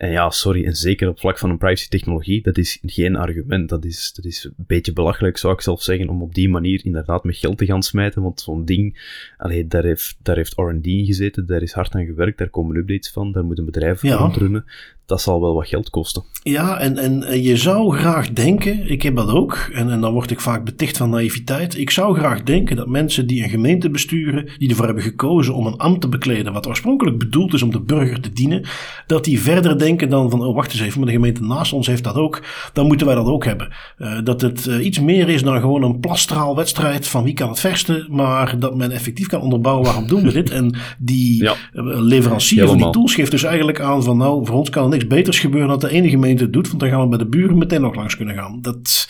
En 0.00 0.10
ja, 0.10 0.30
sorry, 0.30 0.64
en 0.64 0.76
zeker 0.76 1.08
op 1.08 1.18
vlak 1.18 1.38
van 1.38 1.50
een 1.50 1.58
privacy 1.58 1.88
technologie, 1.88 2.42
dat 2.42 2.58
is 2.58 2.78
geen 2.82 3.16
argument. 3.16 3.68
Dat 3.68 3.84
is, 3.84 4.12
dat 4.12 4.24
is 4.24 4.44
een 4.44 4.54
beetje 4.56 4.92
belachelijk, 4.92 5.36
zou 5.36 5.52
ik 5.52 5.60
zelf 5.60 5.82
zeggen, 5.82 6.08
om 6.08 6.22
op 6.22 6.34
die 6.34 6.48
manier 6.48 6.84
inderdaad 6.84 7.24
met 7.24 7.36
geld 7.36 7.58
te 7.58 7.66
gaan 7.66 7.82
smijten. 7.82 8.22
Want 8.22 8.40
zo'n 8.40 8.64
ding, 8.64 8.98
allee, 9.36 9.66
daar 9.66 9.84
heeft, 9.84 10.16
daar 10.22 10.36
heeft 10.36 10.52
R&D 10.56 10.86
in 10.86 11.06
gezeten, 11.06 11.46
daar 11.46 11.62
is 11.62 11.72
hard 11.72 11.94
aan 11.94 12.04
gewerkt, 12.04 12.38
daar 12.38 12.48
komen 12.48 12.76
updates 12.76 13.10
van, 13.10 13.32
daar 13.32 13.44
moet 13.44 13.58
een 13.58 13.64
bedrijf 13.64 14.02
ja. 14.02 14.16
rondrunnen 14.16 14.64
dat 15.10 15.20
zal 15.20 15.40
wel 15.40 15.54
wat 15.54 15.68
geld 15.68 15.90
kosten. 15.90 16.22
Ja, 16.42 16.78
en, 16.78 16.98
en 16.98 17.42
je 17.42 17.56
zou 17.56 17.96
graag 17.96 18.30
denken, 18.30 18.90
ik 18.90 19.02
heb 19.02 19.16
dat 19.16 19.28
ook, 19.28 19.70
en, 19.72 19.90
en 19.90 20.00
dan 20.00 20.12
word 20.12 20.30
ik 20.30 20.40
vaak 20.40 20.64
beticht 20.64 20.96
van 20.96 21.10
naïviteit. 21.10 21.78
Ik 21.78 21.90
zou 21.90 22.18
graag 22.18 22.42
denken 22.42 22.76
dat 22.76 22.86
mensen 22.86 23.26
die 23.26 23.42
een 23.42 23.48
gemeente 23.48 23.90
besturen, 23.90 24.48
die 24.58 24.68
ervoor 24.68 24.84
hebben 24.84 25.02
gekozen 25.02 25.54
om 25.54 25.66
een 25.66 25.76
ambt 25.76 26.00
te 26.00 26.08
bekleden, 26.08 26.52
wat 26.52 26.66
oorspronkelijk 26.66 27.18
bedoeld 27.18 27.54
is 27.54 27.62
om 27.62 27.70
de 27.70 27.80
burger 27.80 28.20
te 28.20 28.32
dienen, 28.32 28.64
dat 29.06 29.24
die 29.24 29.40
verder 29.40 29.78
denken 29.78 30.08
dan 30.08 30.30
van, 30.30 30.44
oh 30.44 30.54
wacht 30.54 30.72
eens 30.72 30.80
even, 30.80 30.98
maar 30.98 31.08
de 31.08 31.14
gemeente 31.14 31.42
naast 31.42 31.72
ons 31.72 31.86
heeft 31.86 32.04
dat 32.04 32.14
ook, 32.14 32.42
dan 32.72 32.86
moeten 32.86 33.06
wij 33.06 33.14
dat 33.14 33.26
ook 33.26 33.44
hebben. 33.44 33.68
Uh, 33.98 34.18
dat 34.24 34.40
het 34.40 34.66
uh, 34.66 34.84
iets 34.84 35.00
meer 35.00 35.28
is 35.28 35.42
dan 35.42 35.60
gewoon 35.60 35.82
een 35.82 36.00
plastraalwedstrijd 36.00 37.08
van 37.08 37.24
wie 37.24 37.34
kan 37.34 37.48
het 37.48 37.60
verste, 37.60 38.06
maar 38.10 38.58
dat 38.58 38.76
men 38.76 38.90
effectief 38.90 39.26
kan 39.26 39.40
onderbouwen 39.40 39.84
waarom 39.84 40.06
doen 40.06 40.22
we 40.22 40.32
dit. 40.32 40.50
En 40.50 40.74
die 40.98 41.42
ja, 41.42 41.54
uh, 41.72 41.82
leverancier 41.84 42.58
Helemaal. 42.58 42.78
van 42.78 42.90
die 42.90 43.00
tools 43.00 43.14
geeft 43.14 43.30
dus 43.30 43.42
eigenlijk 43.42 43.80
aan 43.80 44.02
van, 44.02 44.16
nou, 44.16 44.46
voor 44.46 44.56
ons 44.56 44.70
kan 44.70 44.82
het 44.82 44.92
niks 44.92 44.99
beters 45.06 45.38
gebeuren 45.38 45.68
dan 45.68 45.78
de 45.78 45.90
ene 45.90 46.08
gemeente 46.08 46.42
het 46.42 46.52
doet, 46.52 46.68
want 46.68 46.80
dan 46.80 46.88
gaan 46.88 47.00
we 47.00 47.08
bij 47.08 47.18
de 47.18 47.28
buren 47.28 47.58
meteen 47.58 47.80
nog 47.80 47.94
langs 47.94 48.16
kunnen 48.16 48.34
gaan. 48.34 48.58
Dat, 48.62 49.08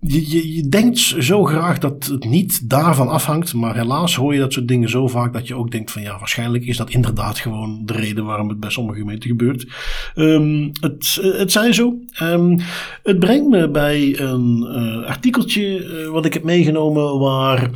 je, 0.00 0.66
denkt 0.68 0.98
zo 0.98 1.44
graag 1.44 1.78
dat 1.78 2.06
het 2.06 2.24
niet 2.24 2.68
daarvan 2.68 3.08
afhangt, 3.08 3.54
maar 3.54 3.76
helaas 3.76 4.14
hoor 4.14 4.34
je 4.34 4.40
dat 4.40 4.52
soort 4.52 4.68
dingen 4.68 4.88
zo 4.88 5.08
vaak 5.08 5.32
dat 5.32 5.48
je 5.48 5.54
ook 5.54 5.70
denkt 5.70 5.90
van 5.90 6.02
ja, 6.02 6.18
waarschijnlijk 6.18 6.64
is 6.64 6.76
dat 6.76 6.90
inderdaad 6.90 7.38
gewoon 7.38 7.82
de 7.84 7.92
reden 7.92 8.24
waarom 8.24 8.48
het 8.48 8.60
bij 8.60 8.70
sommige 8.70 8.98
gemeenten 8.98 9.30
gebeurt. 9.30 9.66
Um, 10.14 10.70
het, 10.80 11.18
het 11.22 11.52
zij 11.52 11.72
zo. 11.72 11.94
Um, 12.22 12.58
het 13.02 13.18
brengt 13.18 13.48
me 13.48 13.70
bij 13.70 14.20
een 14.20 14.66
uh, 14.68 15.06
artikeltje 15.06 15.84
uh, 15.84 16.08
wat 16.08 16.24
ik 16.24 16.32
heb 16.32 16.44
meegenomen 16.44 17.18
waar 17.18 17.70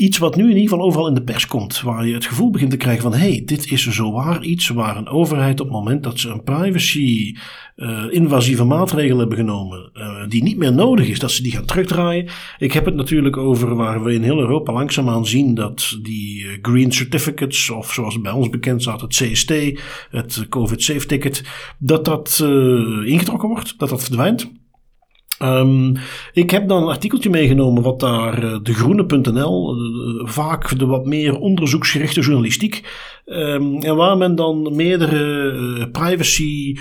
iets 0.00 0.18
wat 0.18 0.36
nu 0.36 0.42
in 0.42 0.48
ieder 0.48 0.62
geval 0.62 0.84
overal 0.84 1.08
in 1.08 1.14
de 1.14 1.22
pers 1.22 1.46
komt. 1.46 1.80
Waar 1.80 2.06
je 2.06 2.14
het 2.14 2.26
gevoel 2.26 2.50
begint 2.50 2.70
te 2.70 2.76
krijgen 2.76 3.02
van... 3.02 3.12
hé, 3.12 3.18
hey, 3.18 3.42
dit 3.44 3.70
is 3.70 3.88
zo 3.88 4.12
waar 4.12 4.42
iets 4.42 4.68
waar 4.68 4.96
een 4.96 5.08
overheid 5.08 5.60
op 5.60 5.66
het 5.66 5.76
moment 5.76 6.02
dat 6.02 6.18
ze 6.18 6.28
een 6.28 6.42
privacy 6.42 7.34
uh, 7.76 8.04
invasieve 8.10 8.64
maatregelen 8.64 9.18
hebben 9.18 9.36
genomen... 9.36 9.90
Uh, 9.94 10.28
die 10.28 10.42
niet 10.42 10.56
meer 10.56 10.72
nodig 10.72 11.08
is, 11.08 11.18
dat 11.18 11.30
ze 11.30 11.42
die 11.42 11.52
gaan 11.52 11.64
terugdraaien. 11.64 12.28
Ik 12.58 12.72
heb 12.72 12.84
het 12.84 12.94
natuurlijk 12.94 13.36
over 13.36 13.74
waar 13.74 14.04
we 14.04 14.12
in 14.12 14.22
heel 14.22 14.38
Europa 14.38 14.72
langzaamaan 14.72 15.26
zien... 15.26 15.54
dat 15.54 15.98
die 16.02 16.46
eh, 16.46 16.58
green 16.62 16.92
certificates, 16.92 17.70
of 17.70 17.92
zoals 17.92 18.20
bij 18.20 18.32
ons 18.32 18.50
bekend 18.50 18.82
staat 18.82 19.00
het 19.00 19.14
CST... 19.14 19.52
het 20.10 20.46
COVID-safe 20.48 21.06
ticket, 21.06 21.44
dat 21.78 22.04
dat 22.04 22.44
ingetrokken 23.04 23.48
wordt, 23.48 23.78
dat 23.78 23.88
dat 23.88 24.02
verdwijnt... 24.02 24.59
Um, 25.42 25.96
ik 26.32 26.50
heb 26.50 26.68
dan 26.68 26.82
een 26.82 26.88
artikeltje 26.88 27.30
meegenomen 27.30 27.82
wat 27.82 28.00
daar 28.00 28.44
uh, 28.44 28.58
de 28.62 28.74
groene.nl, 28.74 29.76
uh, 29.76 30.26
vaak 30.26 30.78
de 30.78 30.86
wat 30.86 31.06
meer 31.06 31.38
onderzoeksgerichte 31.38 32.20
journalistiek, 32.20 32.88
um, 33.26 33.78
en 33.78 33.96
waar 33.96 34.16
men 34.16 34.34
dan 34.34 34.76
meerdere 34.76 35.88
privacy 35.90 36.76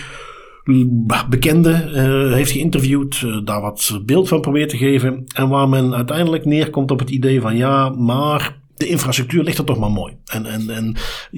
bekenden 1.29 2.33
heeft 2.33 2.51
geïnterviewd, 2.51 3.45
daar 3.45 3.61
wat 3.61 3.99
beeld 4.05 4.27
van 4.27 4.41
probeert 4.41 4.69
te 4.69 4.77
geven, 4.77 5.23
en 5.35 5.49
waar 5.49 5.69
men 5.69 5.95
uiteindelijk 5.95 6.45
neerkomt 6.45 6.91
op 6.91 6.99
het 6.99 7.09
idee 7.09 7.41
van 7.41 7.57
ja, 7.57 7.89
maar 7.89 8.57
de 8.75 8.87
infrastructuur 8.87 9.43
ligt 9.43 9.57
er 9.57 9.65
toch 9.65 9.79
maar 9.79 9.91
mooi. 9.91 10.13
En, 10.25 10.45
en, 10.45 10.69
en 10.69 10.95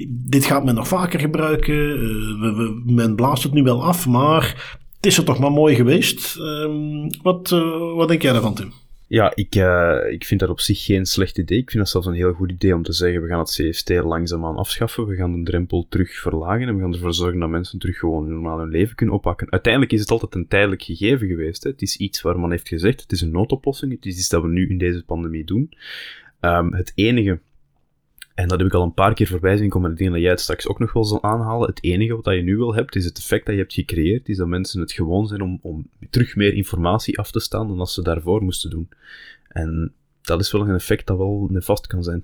dit 0.08 0.46
gaat 0.46 0.64
men 0.64 0.76
nog 0.76 0.88
vaker 0.88 1.20
gebruiken. 1.20 1.76
we, 2.40 2.82
men 2.86 3.16
blaast 3.16 3.44
het 3.44 3.54
nu 3.54 3.64
wel 3.64 3.84
af, 3.84 4.08
maar 4.08 4.80
het 5.02 5.12
is 5.12 5.18
er 5.18 5.24
toch 5.24 5.40
maar 5.40 5.52
mooi 5.52 5.76
geweest. 5.76 6.38
Um, 6.38 7.10
wat, 7.22 7.52
uh, 7.52 7.94
wat 7.96 8.08
denk 8.08 8.22
jij 8.22 8.32
daarvan, 8.32 8.56
Tim? 8.56 8.74
Ja, 9.08 9.32
ik, 9.36 9.56
uh, 9.56 9.98
ik 10.10 10.26
vind 10.26 10.40
dat 10.40 10.50
op 10.50 10.60
zich 10.60 10.84
geen 10.86 11.06
slecht 11.06 11.38
idee. 11.38 11.58
Ik 11.58 11.70
vind 11.70 11.84
dat 11.84 11.92
zelfs 11.92 12.08
een 12.08 12.14
heel 12.14 12.34
goed 12.34 12.52
idee 12.52 12.76
om 12.76 12.84
te 12.84 12.94
zeggen, 12.94 13.22
we 13.22 13.28
gaan 13.28 13.40
het 13.40 13.62
CST 13.62 13.90
langzaamaan 13.90 14.56
afschaffen, 14.56 15.08
we 15.08 15.16
gaan 15.16 15.32
de 15.32 15.52
drempel 15.52 15.86
terug 15.90 16.20
verlagen 16.20 16.68
en 16.68 16.76
we 16.76 16.82
gaan 16.82 16.94
ervoor 16.94 17.14
zorgen 17.14 17.40
dat 17.40 17.50
mensen 17.50 17.80
terug 17.80 17.98
gewoon 17.98 18.30
normaal 18.30 18.60
hun 18.60 18.70
leven 18.70 18.96
kunnen 18.96 19.16
oppakken. 19.16 19.52
Uiteindelijk 19.52 19.94
is 19.94 20.00
het 20.00 20.12
altijd 20.12 20.36
een 20.36 20.48
tijdelijk 20.48 20.84
gegeven 20.84 21.28
geweest. 21.28 21.64
Hè. 21.64 21.70
Het 21.70 21.82
is 21.82 21.98
iets 21.98 22.22
waar 22.22 22.40
men 22.40 22.52
heeft 22.52 22.68
gezegd, 22.68 23.02
het 23.02 23.12
is 23.12 23.22
een 23.22 23.32
noodoplossing, 23.32 23.92
het 23.92 24.06
is 24.06 24.18
iets 24.18 24.30
dat 24.30 24.42
we 24.42 24.48
nu 24.48 24.70
in 24.70 24.78
deze 24.78 25.04
pandemie 25.04 25.46
doen. 25.46 25.74
Um, 26.42 26.74
het 26.74 26.92
enige 26.96 27.40
en 28.36 28.48
dat 28.48 28.58
heb 28.58 28.68
ik 28.68 28.74
al 28.74 28.84
een 28.84 28.94
paar 28.94 29.14
keer 29.14 29.28
voorbij 29.28 29.58
zien 29.58 29.70
komen. 29.70 29.92
Ik 29.92 29.98
denk 29.98 30.12
dat 30.12 30.22
jij 30.22 30.30
het 30.30 30.40
straks 30.40 30.68
ook 30.68 30.80
nog 30.80 30.94
wel 30.94 31.04
zal 31.04 31.24
aanhalen. 31.24 31.70
Het 31.70 31.84
enige 31.84 32.16
wat 32.16 32.36
je 32.36 32.42
nu 32.42 32.58
wil 32.58 32.76
hebt, 32.76 32.96
is 32.96 33.06
het 33.06 33.18
effect 33.18 33.46
dat 33.46 33.56
je 33.56 33.62
hebt 33.62 33.74
gecreëerd. 33.74 34.30
Is 34.30 34.38
dat 34.38 34.48
mensen 34.48 34.82
het 34.82 34.92
gewoon 34.92 35.28
zijn 35.28 35.42
om, 35.42 35.60
om 35.62 35.88
terug 36.10 36.36
meer 36.36 36.54
informatie 36.54 37.20
af 37.20 37.32
te 37.32 37.40
staan 37.40 37.68
dan 37.68 37.80
als 37.80 37.94
ze 37.94 38.02
daarvoor 38.02 38.44
moesten 38.44 38.70
doen. 38.70 38.90
En 39.48 39.94
dat 40.22 40.40
is 40.40 40.52
wel 40.52 40.62
een 40.62 40.76
effect 40.76 41.08
dat 41.08 41.18
wel 41.18 41.48
nefast 41.50 41.88
kan 41.88 42.04
zijn. 42.04 42.24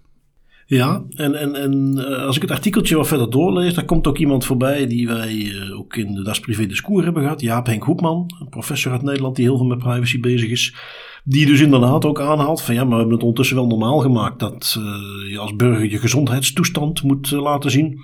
Ja, 0.66 1.04
en, 1.16 1.36
en, 1.36 1.56
en 1.56 1.98
eh, 1.98 2.26
als 2.26 2.36
ik 2.36 2.42
het 2.42 2.52
artikeltje 2.52 2.96
wat 2.96 3.08
verder 3.08 3.30
doorlees, 3.30 3.74
daar 3.74 3.86
komt 3.86 4.08
ook 4.08 4.18
iemand 4.18 4.46
voorbij 4.46 4.88
die 4.88 5.08
wij 5.08 5.52
eh, 5.52 5.80
ook 5.80 5.96
in 5.96 6.14
de 6.14 6.24
Das 6.24 6.40
Privé 6.40 6.66
Discours 6.66 7.04
hebben 7.04 7.24
gehad. 7.24 7.42
Jaap 7.42 7.66
Henk 7.66 7.84
Hoepman, 7.84 8.32
een 8.40 8.50
professor 8.50 8.92
uit 8.92 9.02
Nederland 9.02 9.36
die 9.36 9.46
heel 9.46 9.58
veel 9.58 9.66
met 9.66 9.78
privacy 9.78 10.20
bezig 10.20 10.50
is. 10.50 10.76
Die 11.30 11.46
dus 11.46 11.60
inderdaad 11.60 12.06
ook 12.06 12.22
aanhaalt 12.22 12.62
van 12.62 12.74
ja, 12.74 12.82
maar 12.82 12.90
we 12.90 12.96
hebben 12.96 13.14
het 13.14 13.24
ondertussen 13.24 13.56
wel 13.56 13.68
normaal 13.68 14.00
gemaakt 14.00 14.40
dat 14.40 14.76
uh, 14.78 15.32
je 15.32 15.40
als 15.40 15.56
burger 15.56 15.92
je 15.92 16.00
gezondheidstoestand 16.00 17.04
moet 17.04 17.32
uh, 17.32 17.42
laten 17.42 17.72
zien. 17.72 18.00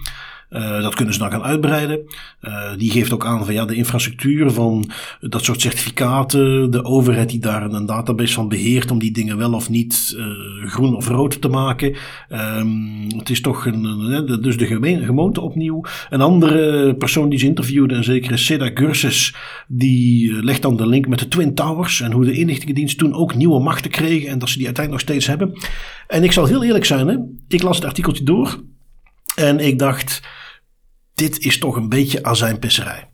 Uh, 0.54 0.82
dat 0.82 0.96
kunnen 0.96 1.14
ze 1.14 1.20
dan 1.20 1.32
gaan 1.32 1.44
uitbreiden. 1.44 2.00
Uh, 2.42 2.72
die 2.78 2.92
geeft 2.92 3.14
ook 3.14 3.26
aan 3.26 3.46
van 3.46 3.54
ja, 3.54 3.66
de 3.66 3.76
infrastructuur 3.76 4.52
van 4.52 4.92
dat 5.20 5.44
soort 5.44 5.62
certificaten, 5.62 6.72
de 6.72 6.84
overheid 6.84 7.30
die 7.30 7.40
daar 7.40 7.72
een 7.72 7.86
database 7.86 8.34
van 8.34 8.48
beheert 8.48 8.92
om 8.92 9.00
die 9.00 9.12
dingen 9.12 9.38
wel 9.38 9.54
of 9.54 9.70
niet 9.70 10.16
uh, 10.18 10.26
groen 10.70 10.96
of 10.96 11.08
rood 11.08 11.42
te 11.42 11.48
maken. 11.48 11.96
Um, 12.30 13.08
het 13.18 13.30
is 13.30 13.42
toch 13.42 13.66
een, 13.66 14.42
dus 14.42 14.58
de 14.58 14.66
gemeente 14.66 15.42
opnieuw. 15.42 15.82
Een 16.10 16.22
andere 16.22 16.96
persoon 16.96 17.30
die 17.30 17.40
ze 17.40 17.46
interviewde, 17.46 17.96
een 17.96 18.04
zekere 18.04 18.38
Seda 18.38 18.72
Gurses, 18.74 19.36
die 19.68 20.44
legt 20.44 20.62
dan 20.62 20.78
de 20.78 20.88
link 20.88 21.08
met 21.08 21.20
de 21.20 21.28
Twin 21.28 21.56
Towers 21.56 22.02
en 22.02 22.12
hoe 22.12 22.26
de 22.26 22.34
inlichtingendienst 22.34 22.98
toen 22.98 23.14
ook 23.14 23.36
nieuwe 23.36 23.60
machten 23.60 23.92
kregen 23.92 24.30
en 24.30 24.40
dat 24.40 24.50
ze 24.50 24.58
die 24.58 24.66
uiteindelijk 24.66 25.06
nog 25.06 25.16
steeds 25.16 25.28
hebben. 25.28 25.58
En 26.08 26.24
ik 26.24 26.32
zal 26.32 26.46
heel 26.46 26.64
eerlijk 26.64 26.86
zijn, 26.86 27.08
hè? 27.08 27.16
ik 27.48 27.64
las 27.64 27.76
het 27.76 27.86
artikeltje 27.86 28.24
door 28.24 28.64
en 29.36 29.60
ik 29.60 29.80
dacht 29.80 30.22
dit 31.24 31.40
is 31.40 31.60
toch 31.60 31.76
een 31.76 31.90
beetje 31.90 32.24
azijnpisserij. 32.24 33.10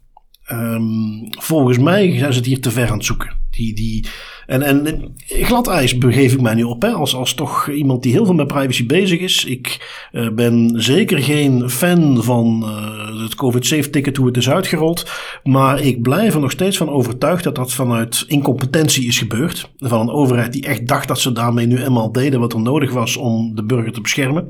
Um, 0.52 1.28
volgens 1.32 1.78
mij 1.78 2.18
zijn 2.18 2.34
ze 2.34 2.40
het 2.40 2.48
hier 2.48 2.62
te 2.62 2.72
ver 2.72 2.90
aan 2.90 2.98
het 2.98 3.06
zoeken. 3.06 3.38
Die, 3.60 3.74
die, 3.74 4.06
en, 4.46 4.62
en 4.62 5.16
glad 5.28 5.68
ijs 5.68 5.98
begeef 5.98 6.34
ik 6.34 6.42
mij 6.42 6.54
nu 6.54 6.64
op, 6.64 6.82
hè, 6.82 6.90
als, 6.90 7.16
als 7.16 7.34
toch 7.34 7.70
iemand 7.70 8.04
die 8.04 8.12
heel 8.12 8.26
veel 8.26 8.34
met 8.34 8.48
privacy 8.48 8.86
bezig 8.86 9.20
is. 9.20 9.46
Ik 9.46 9.90
uh, 10.12 10.30
ben 10.30 10.72
zeker 10.76 11.20
geen 11.20 11.70
fan 11.70 12.24
van 12.24 12.64
uh, 12.64 13.22
het 13.22 13.36
COVID-safe-ticket, 13.36 14.18
hoe 14.18 14.28
het 14.28 14.38
is 14.38 14.50
uitgerold. 14.50 15.12
Maar 15.44 15.82
ik 15.82 16.02
blijf 16.02 16.34
er 16.34 16.40
nog 16.40 16.52
steeds 16.52 16.78
van 16.78 16.90
overtuigd 16.90 17.44
dat 17.44 17.56
dat 17.56 17.74
vanuit 17.74 18.26
incompetentie 18.28 19.08
is 19.08 19.18
gebeurd. 19.18 19.72
Van 19.78 20.00
een 20.00 20.10
overheid 20.10 20.54
die 20.54 20.66
echt 20.66 20.88
dacht 20.88 21.08
dat 21.08 21.20
ze 21.20 21.32
daarmee 21.32 21.66
nu 21.66 21.84
eenmaal 21.84 22.12
deden 22.12 22.40
wat 22.40 22.54
er 22.54 22.62
nodig 22.62 22.92
was 22.92 23.18
om 23.18 23.56
de 23.56 23.64
burger 23.64 23.92
te 23.92 24.02
beschermen. 24.02 24.48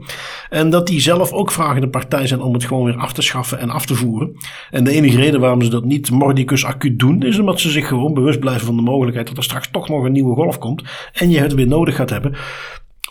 En 0.49 0.69
dat 0.69 0.87
die 0.87 1.01
zelf 1.01 1.31
ook 1.31 1.51
vragende 1.51 1.89
partij 1.89 2.27
zijn 2.27 2.41
om 2.41 2.53
het 2.53 2.63
gewoon 2.63 2.85
weer 2.85 2.97
af 2.97 3.13
te 3.13 3.21
schaffen 3.21 3.59
en 3.59 3.69
af 3.69 3.85
te 3.85 3.95
voeren. 3.95 4.37
En 4.71 4.83
de 4.83 4.91
enige 4.91 5.17
reden 5.17 5.39
waarom 5.39 5.61
ze 5.61 5.69
dat 5.69 5.85
niet 5.85 6.11
mordicus 6.11 6.65
acuut 6.65 6.99
doen, 6.99 7.23
is 7.23 7.39
omdat 7.39 7.59
ze 7.59 7.69
zich 7.69 7.87
gewoon 7.87 8.13
bewust 8.13 8.39
blijven 8.39 8.65
van 8.65 8.75
de 8.75 8.81
mogelijkheid 8.81 8.97
dat 9.05 9.37
er 9.37 9.43
straks 9.43 9.71
toch 9.71 9.89
nog 9.89 10.03
een 10.03 10.11
nieuwe 10.11 10.35
golf 10.35 10.57
komt. 10.57 10.83
En 11.13 11.29
je 11.29 11.39
het 11.39 11.53
weer 11.53 11.67
nodig 11.67 11.95
gaat 11.95 12.09
hebben. 12.09 12.35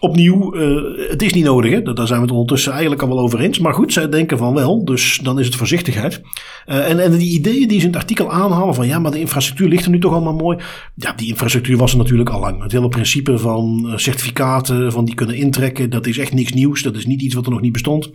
Opnieuw, 0.01 0.57
uh, 0.57 1.11
het 1.11 1.23
is 1.23 1.33
niet 1.33 1.45
nodig, 1.45 1.73
hè? 1.73 1.83
daar 1.83 2.07
zijn 2.07 2.19
we 2.19 2.25
het 2.25 2.35
ondertussen 2.35 2.73
eigenlijk 2.73 3.03
al 3.03 3.09
wel 3.09 3.19
over 3.19 3.41
eens. 3.41 3.59
Maar 3.59 3.75
goed, 3.75 3.93
zij 3.93 4.09
denken 4.09 4.39
van 4.39 4.55
wel, 4.55 4.85
dus 4.85 5.21
dan 5.23 5.39
is 5.39 5.47
het 5.47 5.55
voorzichtigheid. 5.55 6.21
Uh, 6.67 6.91
en, 6.91 7.01
en 7.01 7.19
die 7.19 7.39
ideeën 7.39 7.69
die 7.69 7.81
ze 7.81 7.87
in 7.87 7.93
het 7.93 8.01
artikel 8.01 8.33
aanhalen 8.33 8.75
van 8.75 8.87
ja, 8.87 8.99
maar 8.99 9.11
de 9.11 9.21
infrastructuur 9.21 9.69
ligt 9.69 9.85
er 9.85 9.91
nu 9.91 9.99
toch 9.99 10.13
allemaal 10.13 10.35
mooi. 10.35 10.59
Ja, 10.95 11.13
die 11.13 11.29
infrastructuur 11.29 11.77
was 11.77 11.93
er 11.93 11.99
natuurlijk 11.99 12.31
al 12.31 12.41
lang. 12.41 12.63
Het 12.63 12.73
hele 12.73 12.89
principe 12.89 13.39
van 13.39 13.85
uh, 13.87 13.97
certificaten, 13.97 14.93
van 14.93 15.05
die 15.05 15.15
kunnen 15.15 15.37
intrekken, 15.37 15.91
dat 15.91 16.07
is 16.07 16.19
echt 16.19 16.33
niks 16.33 16.53
nieuws. 16.53 16.83
Dat 16.83 16.97
is 16.97 17.07
niet 17.07 17.23
iets 17.23 17.35
wat 17.35 17.47
er 17.47 17.53
nog 17.53 17.61
niet 17.61 17.73
bestond. 17.73 18.11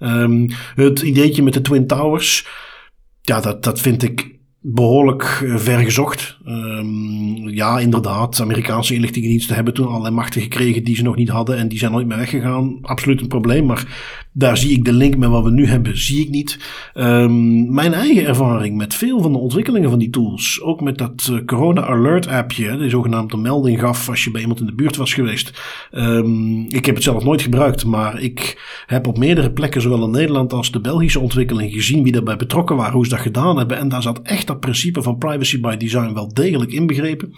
Um, 0.00 0.50
het 0.74 1.00
ideetje 1.00 1.42
met 1.42 1.52
de 1.52 1.60
Twin 1.60 1.86
Towers, 1.86 2.46
ja, 3.22 3.40
dat, 3.40 3.64
dat 3.64 3.80
vind 3.80 4.02
ik 4.02 4.37
behoorlijk 4.60 5.22
eh, 5.22 5.56
ver 5.56 5.78
gezocht. 5.78 6.38
Um, 6.46 7.48
ja, 7.48 7.78
inderdaad, 7.78 8.40
Amerikaanse 8.40 8.94
inlichtingendiensten 8.94 9.54
hebben 9.54 9.74
toen 9.74 9.88
allerlei 9.88 10.14
machten 10.14 10.42
gekregen 10.42 10.84
die 10.84 10.96
ze 10.96 11.02
nog 11.02 11.16
niet 11.16 11.28
hadden 11.28 11.56
en 11.56 11.68
die 11.68 11.78
zijn 11.78 11.92
nooit 11.92 12.06
meer 12.06 12.16
weggegaan. 12.16 12.78
Absoluut 12.82 13.20
een 13.20 13.28
probleem, 13.28 13.66
maar 13.66 13.86
daar 14.38 14.56
zie 14.56 14.70
ik 14.70 14.84
de 14.84 14.92
link 14.92 15.16
met 15.16 15.28
wat 15.28 15.44
we 15.44 15.50
nu 15.50 15.66
hebben, 15.66 15.98
zie 15.98 16.24
ik 16.24 16.28
niet. 16.28 16.58
Um, 16.94 17.74
mijn 17.74 17.94
eigen 17.94 18.26
ervaring 18.26 18.76
met 18.76 18.94
veel 18.94 19.22
van 19.22 19.32
de 19.32 19.38
ontwikkelingen 19.38 19.90
van 19.90 19.98
die 19.98 20.10
tools, 20.10 20.60
ook 20.62 20.80
met 20.80 20.98
dat 20.98 21.28
uh, 21.30 21.44
Corona 21.44 21.86
Alert 21.86 22.26
appje, 22.26 22.76
die 22.76 22.90
zogenaamd 22.90 23.32
een 23.32 23.40
melding 23.40 23.80
gaf 23.80 24.08
als 24.08 24.24
je 24.24 24.30
bij 24.30 24.40
iemand 24.40 24.60
in 24.60 24.66
de 24.66 24.74
buurt 24.74 24.96
was 24.96 25.14
geweest. 25.14 25.62
Um, 25.92 26.66
ik 26.68 26.86
heb 26.86 26.94
het 26.94 27.04
zelf 27.04 27.24
nooit 27.24 27.42
gebruikt, 27.42 27.84
maar 27.84 28.20
ik 28.20 28.62
heb 28.86 29.06
op 29.06 29.18
meerdere 29.18 29.50
plekken, 29.50 29.82
zowel 29.82 30.04
in 30.04 30.10
Nederland 30.10 30.52
als 30.52 30.72
de 30.72 30.80
Belgische 30.80 31.20
ontwikkeling, 31.20 31.72
gezien 31.72 32.02
wie 32.02 32.12
daarbij 32.12 32.36
betrokken 32.36 32.76
waren, 32.76 32.92
hoe 32.94 33.04
ze 33.04 33.10
dat 33.10 33.20
gedaan 33.20 33.58
hebben. 33.58 33.78
En 33.78 33.88
daar 33.88 34.02
zat 34.02 34.20
echt 34.22 34.46
dat 34.46 34.60
principe 34.60 35.02
van 35.02 35.18
privacy 35.18 35.60
by 35.60 35.76
design 35.76 36.14
wel 36.14 36.34
degelijk 36.34 36.72
inbegrepen. 36.72 37.34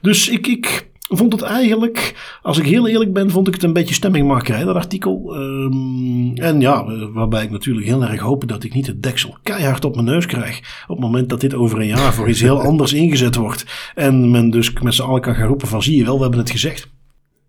Dus 0.00 0.28
ik, 0.28 0.46
ik 0.46 0.88
vond 1.08 1.32
het 1.32 1.42
eigenlijk, 1.42 2.14
als 2.42 2.58
ik 2.58 2.64
heel 2.64 2.88
eerlijk 2.88 3.12
ben, 3.12 3.30
vond 3.30 3.48
ik 3.48 3.54
het 3.54 3.62
een 3.62 3.72
beetje 3.72 3.94
stemmingmakerij, 3.94 4.64
dat 4.64 4.74
artikel. 4.74 5.36
Um, 5.36 6.36
en 6.36 6.60
ja, 6.60 6.84
waarbij 7.12 7.44
ik 7.44 7.50
natuurlijk 7.50 7.86
heel 7.86 8.02
erg 8.02 8.20
hoop 8.20 8.48
dat 8.48 8.64
ik 8.64 8.74
niet 8.74 8.86
het 8.86 9.02
deksel 9.02 9.36
keihard 9.42 9.84
op 9.84 9.94
mijn 9.94 10.06
neus 10.06 10.26
krijg. 10.26 10.84
Op 10.86 10.96
het 10.96 11.04
moment 11.04 11.28
dat 11.28 11.40
dit 11.40 11.54
over 11.54 11.80
een 11.80 11.86
jaar 11.86 12.14
voor 12.14 12.28
iets 12.28 12.40
heel 12.40 12.60
anders 12.70 12.92
ingezet 12.92 13.34
wordt. 13.34 13.92
En 13.94 14.30
men 14.30 14.50
dus 14.50 14.72
met 14.72 14.94
z'n 14.94 15.02
allen 15.02 15.20
kan 15.20 15.34
gaan 15.34 15.48
roepen 15.48 15.68
van 15.68 15.82
zie 15.82 15.96
je 15.96 16.04
wel, 16.04 16.16
we 16.16 16.22
hebben 16.22 16.40
het 16.40 16.50
gezegd. 16.50 16.90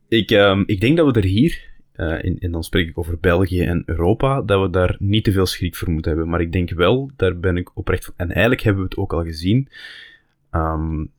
Ik, 0.07 0.31
um, 0.31 0.63
ik 0.65 0.81
denk 0.81 0.97
dat 0.97 1.05
we 1.05 1.19
er 1.19 1.27
hier 1.27 1.67
uh, 1.99 2.25
en, 2.25 2.39
en 2.39 2.51
dan 2.51 2.63
spreek 2.63 2.87
ik 2.87 2.97
over 2.97 3.17
België 3.19 3.61
en 3.61 3.83
Europa, 3.85 4.41
dat 4.41 4.61
we 4.61 4.69
daar 4.69 4.95
niet 4.99 5.23
te 5.23 5.31
veel 5.31 5.45
schrik 5.45 5.75
voor 5.75 5.91
moeten 5.91 6.11
hebben. 6.11 6.29
Maar 6.29 6.41
ik 6.41 6.51
denk 6.51 6.69
wel, 6.69 7.11
daar 7.15 7.39
ben 7.39 7.57
ik 7.57 7.77
oprecht 7.77 8.05
van. 8.05 8.13
En 8.17 8.31
eigenlijk 8.31 8.61
hebben 8.61 8.83
we 8.83 8.89
het 8.89 8.97
ook 8.97 9.13
al 9.13 9.23
gezien, 9.23 9.69
um, 10.51 11.11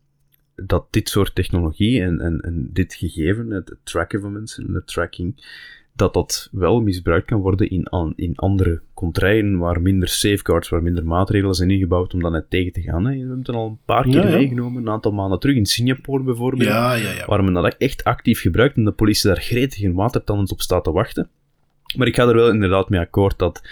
dat 0.67 0.87
dit 0.91 1.09
soort 1.09 1.35
technologie 1.35 2.03
en, 2.03 2.21
en, 2.21 2.41
en 2.41 2.71
dit 2.73 2.95
gegeven, 2.95 3.51
het 3.51 3.77
tracken 3.83 4.21
van 4.21 4.33
mensen 4.33 4.67
en 4.67 4.75
het 4.75 4.87
tracking, 4.87 5.35
dat 5.93 6.15
dat 6.15 6.49
wel 6.53 6.81
misbruikt 6.81 7.27
kan 7.27 7.41
worden 7.41 7.71
in, 7.71 8.15
in 8.17 8.37
andere 8.37 8.81
contraien 8.95 9.59
waar 9.59 9.83
minder 9.83 10.09
safeguards, 10.09 10.69
waar 10.69 10.83
minder 10.83 11.05
maatregelen 11.05 11.55
zijn 11.55 11.71
ingebouwd 11.71 12.15
om 12.15 12.23
dat 12.23 12.33
net 12.33 12.51
tegen 12.51 12.73
te 12.73 12.81
gaan. 12.81 13.05
Hè. 13.05 13.13
We 13.13 13.19
hebben 13.19 13.39
het 13.39 13.49
al 13.49 13.67
een 13.67 13.79
paar 13.85 14.05
keer 14.05 14.15
ja, 14.15 14.29
ja. 14.29 14.37
meegenomen, 14.37 14.83
een 14.83 14.93
aantal 14.93 15.13
maanden 15.13 15.41
terug, 15.41 15.57
in 15.57 15.67
Singapore 15.67 16.23
bijvoorbeeld, 16.23 16.69
ja, 16.69 16.95
ja, 16.95 17.27
waar 17.27 17.45
men 17.45 17.53
dat 17.53 17.75
echt 17.79 18.05
actief 18.05 18.41
gebruikt 18.41 18.77
en 18.77 18.85
de 18.85 18.93
politie 18.93 19.31
daar 19.31 19.41
gretig 19.41 19.83
en 19.83 19.93
watertandend 19.93 20.53
op 20.53 20.61
staat 20.61 20.85
te 20.85 20.93
wachten. 20.93 21.29
Maar 21.97 22.07
ik 22.07 22.15
ga 22.15 22.29
er 22.29 22.35
wel 22.35 22.51
inderdaad 22.51 22.89
mee 22.89 23.01
akkoord 23.01 23.39
dat 23.39 23.63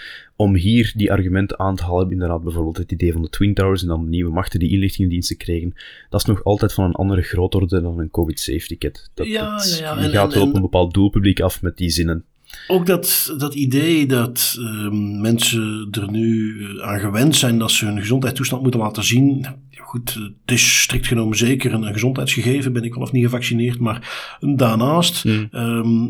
om 0.41 0.55
hier 0.55 0.93
die 0.95 1.11
argumenten 1.11 1.59
aan 1.59 1.75
te 1.75 1.83
halen, 1.83 2.11
inderdaad 2.11 2.43
bijvoorbeeld 2.43 2.77
het 2.77 2.91
idee 2.91 3.11
van 3.11 3.21
de 3.21 3.29
Twin 3.29 3.53
Towers 3.53 3.81
en 3.81 3.87
dan 3.87 4.03
de 4.03 4.09
nieuwe 4.09 4.31
machten 4.31 4.59
die 4.59 4.69
inlichtingendiensten 4.69 5.37
kregen, 5.37 5.73
dat 6.09 6.19
is 6.19 6.25
nog 6.27 6.43
altijd 6.43 6.73
van 6.73 6.83
een 6.83 6.91
andere 6.91 7.21
grootorde 7.21 7.81
dan 7.81 7.99
een 7.99 8.09
COVID-safety 8.11 8.77
kit. 8.77 9.11
Dat, 9.13 9.27
ja, 9.27 9.55
dat, 9.55 9.77
ja, 9.79 9.85
ja. 9.95 10.01
Je 10.01 10.07
En- 10.07 10.11
gaat 10.13 10.33
wel 10.33 10.43
op 10.43 10.49
en- 10.49 10.55
een 10.55 10.61
bepaald 10.61 10.93
doelpubliek 10.93 11.39
af 11.41 11.61
met 11.61 11.77
die 11.77 11.89
zinnen. 11.89 12.23
Ook 12.67 12.85
dat, 12.85 13.35
dat 13.37 13.53
idee 13.53 14.05
dat 14.05 14.55
ehm, 14.59 15.21
mensen 15.21 15.87
er 15.91 16.11
nu 16.11 16.55
eh, 16.63 16.87
aan 16.87 16.99
gewend 16.99 17.35
zijn 17.35 17.57
dat 17.59 17.71
ze 17.71 17.85
hun 17.85 17.99
gezondheidstoestand 17.99 18.61
moeten 18.61 18.79
laten 18.79 19.03
zien. 19.03 19.45
Goed, 19.77 20.13
het 20.45 20.51
is 20.55 20.81
strikt 20.81 21.07
genomen 21.07 21.37
zeker 21.37 21.73
een, 21.73 21.83
gezondheidsgegeven, 21.93 22.73
ben 22.73 22.83
ik 22.83 22.93
wel 22.93 23.03
of 23.03 23.11
niet 23.11 23.23
gevaccineerd. 23.23 23.79
Maar 23.79 24.37
daarnaast, 24.55 25.23
Hmm. 25.23 25.47
ehm, 25.51 26.07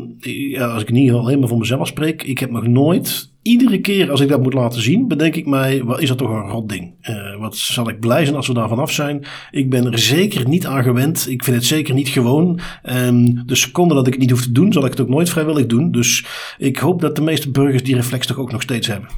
ja, 0.50 0.66
als 0.66 0.82
ik 0.82 0.88
geval 1.06 1.20
alleen 1.20 1.38
maar 1.38 1.48
voor 1.48 1.58
mezelf 1.58 1.86
spreek, 1.88 2.22
ik 2.22 2.38
heb 2.38 2.50
nog 2.50 2.66
nooit. 2.66 3.29
Iedere 3.42 3.80
keer 3.80 4.10
als 4.10 4.20
ik 4.20 4.28
dat 4.28 4.42
moet 4.42 4.54
laten 4.54 4.82
zien, 4.82 5.08
bedenk 5.08 5.36
ik 5.36 5.46
mij, 5.46 5.84
wat 5.84 6.00
is 6.00 6.08
dat 6.08 6.18
toch 6.18 6.30
een 6.30 6.48
rot 6.48 6.68
ding? 6.68 6.94
Eh, 7.00 7.36
wat 7.38 7.56
zal 7.56 7.88
ik 7.88 8.00
blij 8.00 8.24
zijn 8.24 8.36
als 8.36 8.46
we 8.46 8.54
daar 8.54 8.68
vanaf 8.68 8.92
zijn? 8.92 9.24
Ik 9.50 9.70
ben 9.70 9.92
er 9.92 9.98
zeker 9.98 10.48
niet 10.48 10.66
aan 10.66 10.82
gewend. 10.82 11.26
Ik 11.28 11.44
vind 11.44 11.56
het 11.56 11.66
zeker 11.66 11.94
niet 11.94 12.08
gewoon. 12.08 12.60
En 12.82 13.42
de 13.46 13.54
seconde 13.54 13.94
dat 13.94 14.06
ik 14.06 14.12
het 14.12 14.22
niet 14.22 14.30
hoef 14.30 14.42
te 14.42 14.52
doen, 14.52 14.72
zal 14.72 14.84
ik 14.84 14.90
het 14.90 15.00
ook 15.00 15.08
nooit 15.08 15.30
vrijwillig 15.30 15.66
doen. 15.66 15.90
Dus 15.90 16.24
ik 16.58 16.76
hoop 16.76 17.00
dat 17.00 17.16
de 17.16 17.22
meeste 17.22 17.50
burgers 17.50 17.82
die 17.82 17.94
reflex 17.94 18.26
toch 18.26 18.38
ook 18.38 18.52
nog 18.52 18.62
steeds 18.62 18.86
hebben. 18.86 19.08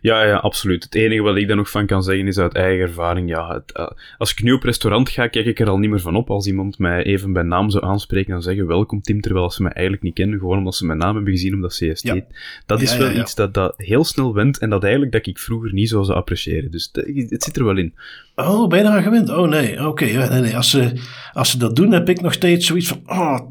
Ja, 0.00 0.24
ja, 0.24 0.36
absoluut. 0.36 0.84
Het 0.84 0.94
enige 0.94 1.22
wat 1.22 1.36
ik 1.36 1.48
daar 1.48 1.56
nog 1.56 1.70
van 1.70 1.86
kan 1.86 2.02
zeggen 2.02 2.26
is 2.26 2.38
uit 2.38 2.54
eigen 2.54 2.86
ervaring. 2.86 3.28
Ja, 3.28 3.54
het, 3.54 3.72
eh, 3.72 3.90
als 4.18 4.30
ik 4.30 4.42
nu 4.42 4.52
op 4.52 4.62
restaurant 4.62 5.08
ga, 5.08 5.26
kijk 5.26 5.46
ik 5.46 5.60
er 5.60 5.68
al 5.68 5.78
niet 5.78 5.90
meer 5.90 6.00
van 6.00 6.16
op. 6.16 6.30
Als 6.30 6.46
iemand 6.46 6.78
mij 6.78 7.02
even 7.02 7.32
bij 7.32 7.42
naam 7.42 7.70
zou 7.70 7.84
aanspreken 7.84 8.34
en 8.34 8.42
zeggen 8.42 8.66
welkom 8.66 9.00
Tim, 9.00 9.20
terwijl 9.20 9.50
ze 9.50 9.62
mij 9.62 9.72
eigenlijk 9.72 10.02
niet 10.02 10.14
kennen, 10.14 10.38
gewoon 10.38 10.58
omdat 10.58 10.74
ze 10.74 10.86
mijn 10.86 10.98
naam 10.98 11.14
hebben 11.14 11.32
gezien 11.32 11.54
omdat 11.54 11.70
CST. 11.70 12.02
Ja. 12.02 12.20
Dat 12.66 12.80
is 12.80 12.92
Ja, 12.92 12.98
wel 12.98 13.10
ja, 13.10 13.20
iets 13.20 13.34
dat, 13.34 13.54
dat 13.54 13.74
heel 13.76 14.04
snel 14.04 14.34
wendt 14.34 14.58
en 14.58 14.70
dat 14.70 14.82
eigenlijk 14.82 15.12
dat 15.12 15.26
ik 15.26 15.38
vroeger 15.38 15.72
niet 15.72 15.88
zo 15.88 16.02
zou 16.02 16.18
appreciëren. 16.18 16.70
Dus 16.70 16.90
het 17.28 17.42
zit 17.42 17.56
er 17.56 17.64
wel 17.64 17.76
in. 17.76 17.94
Oh, 18.34 18.68
ben 18.68 18.94
je 18.94 19.02
gewend? 19.02 19.30
Oh 19.30 19.48
nee, 19.48 19.86
oké. 19.86 20.04
ja, 20.04 20.28
nee, 20.28 20.40
nee. 20.40 20.56
Als, 20.56 20.70
ze, 20.70 20.92
als 21.32 21.50
ze 21.50 21.58
dat 21.58 21.76
doen, 21.76 21.92
heb 21.92 22.08
ik 22.08 22.20
nog 22.20 22.32
steeds 22.32 22.66
zoiets 22.66 22.88
van... 22.88 23.02
Oh, 23.06 23.50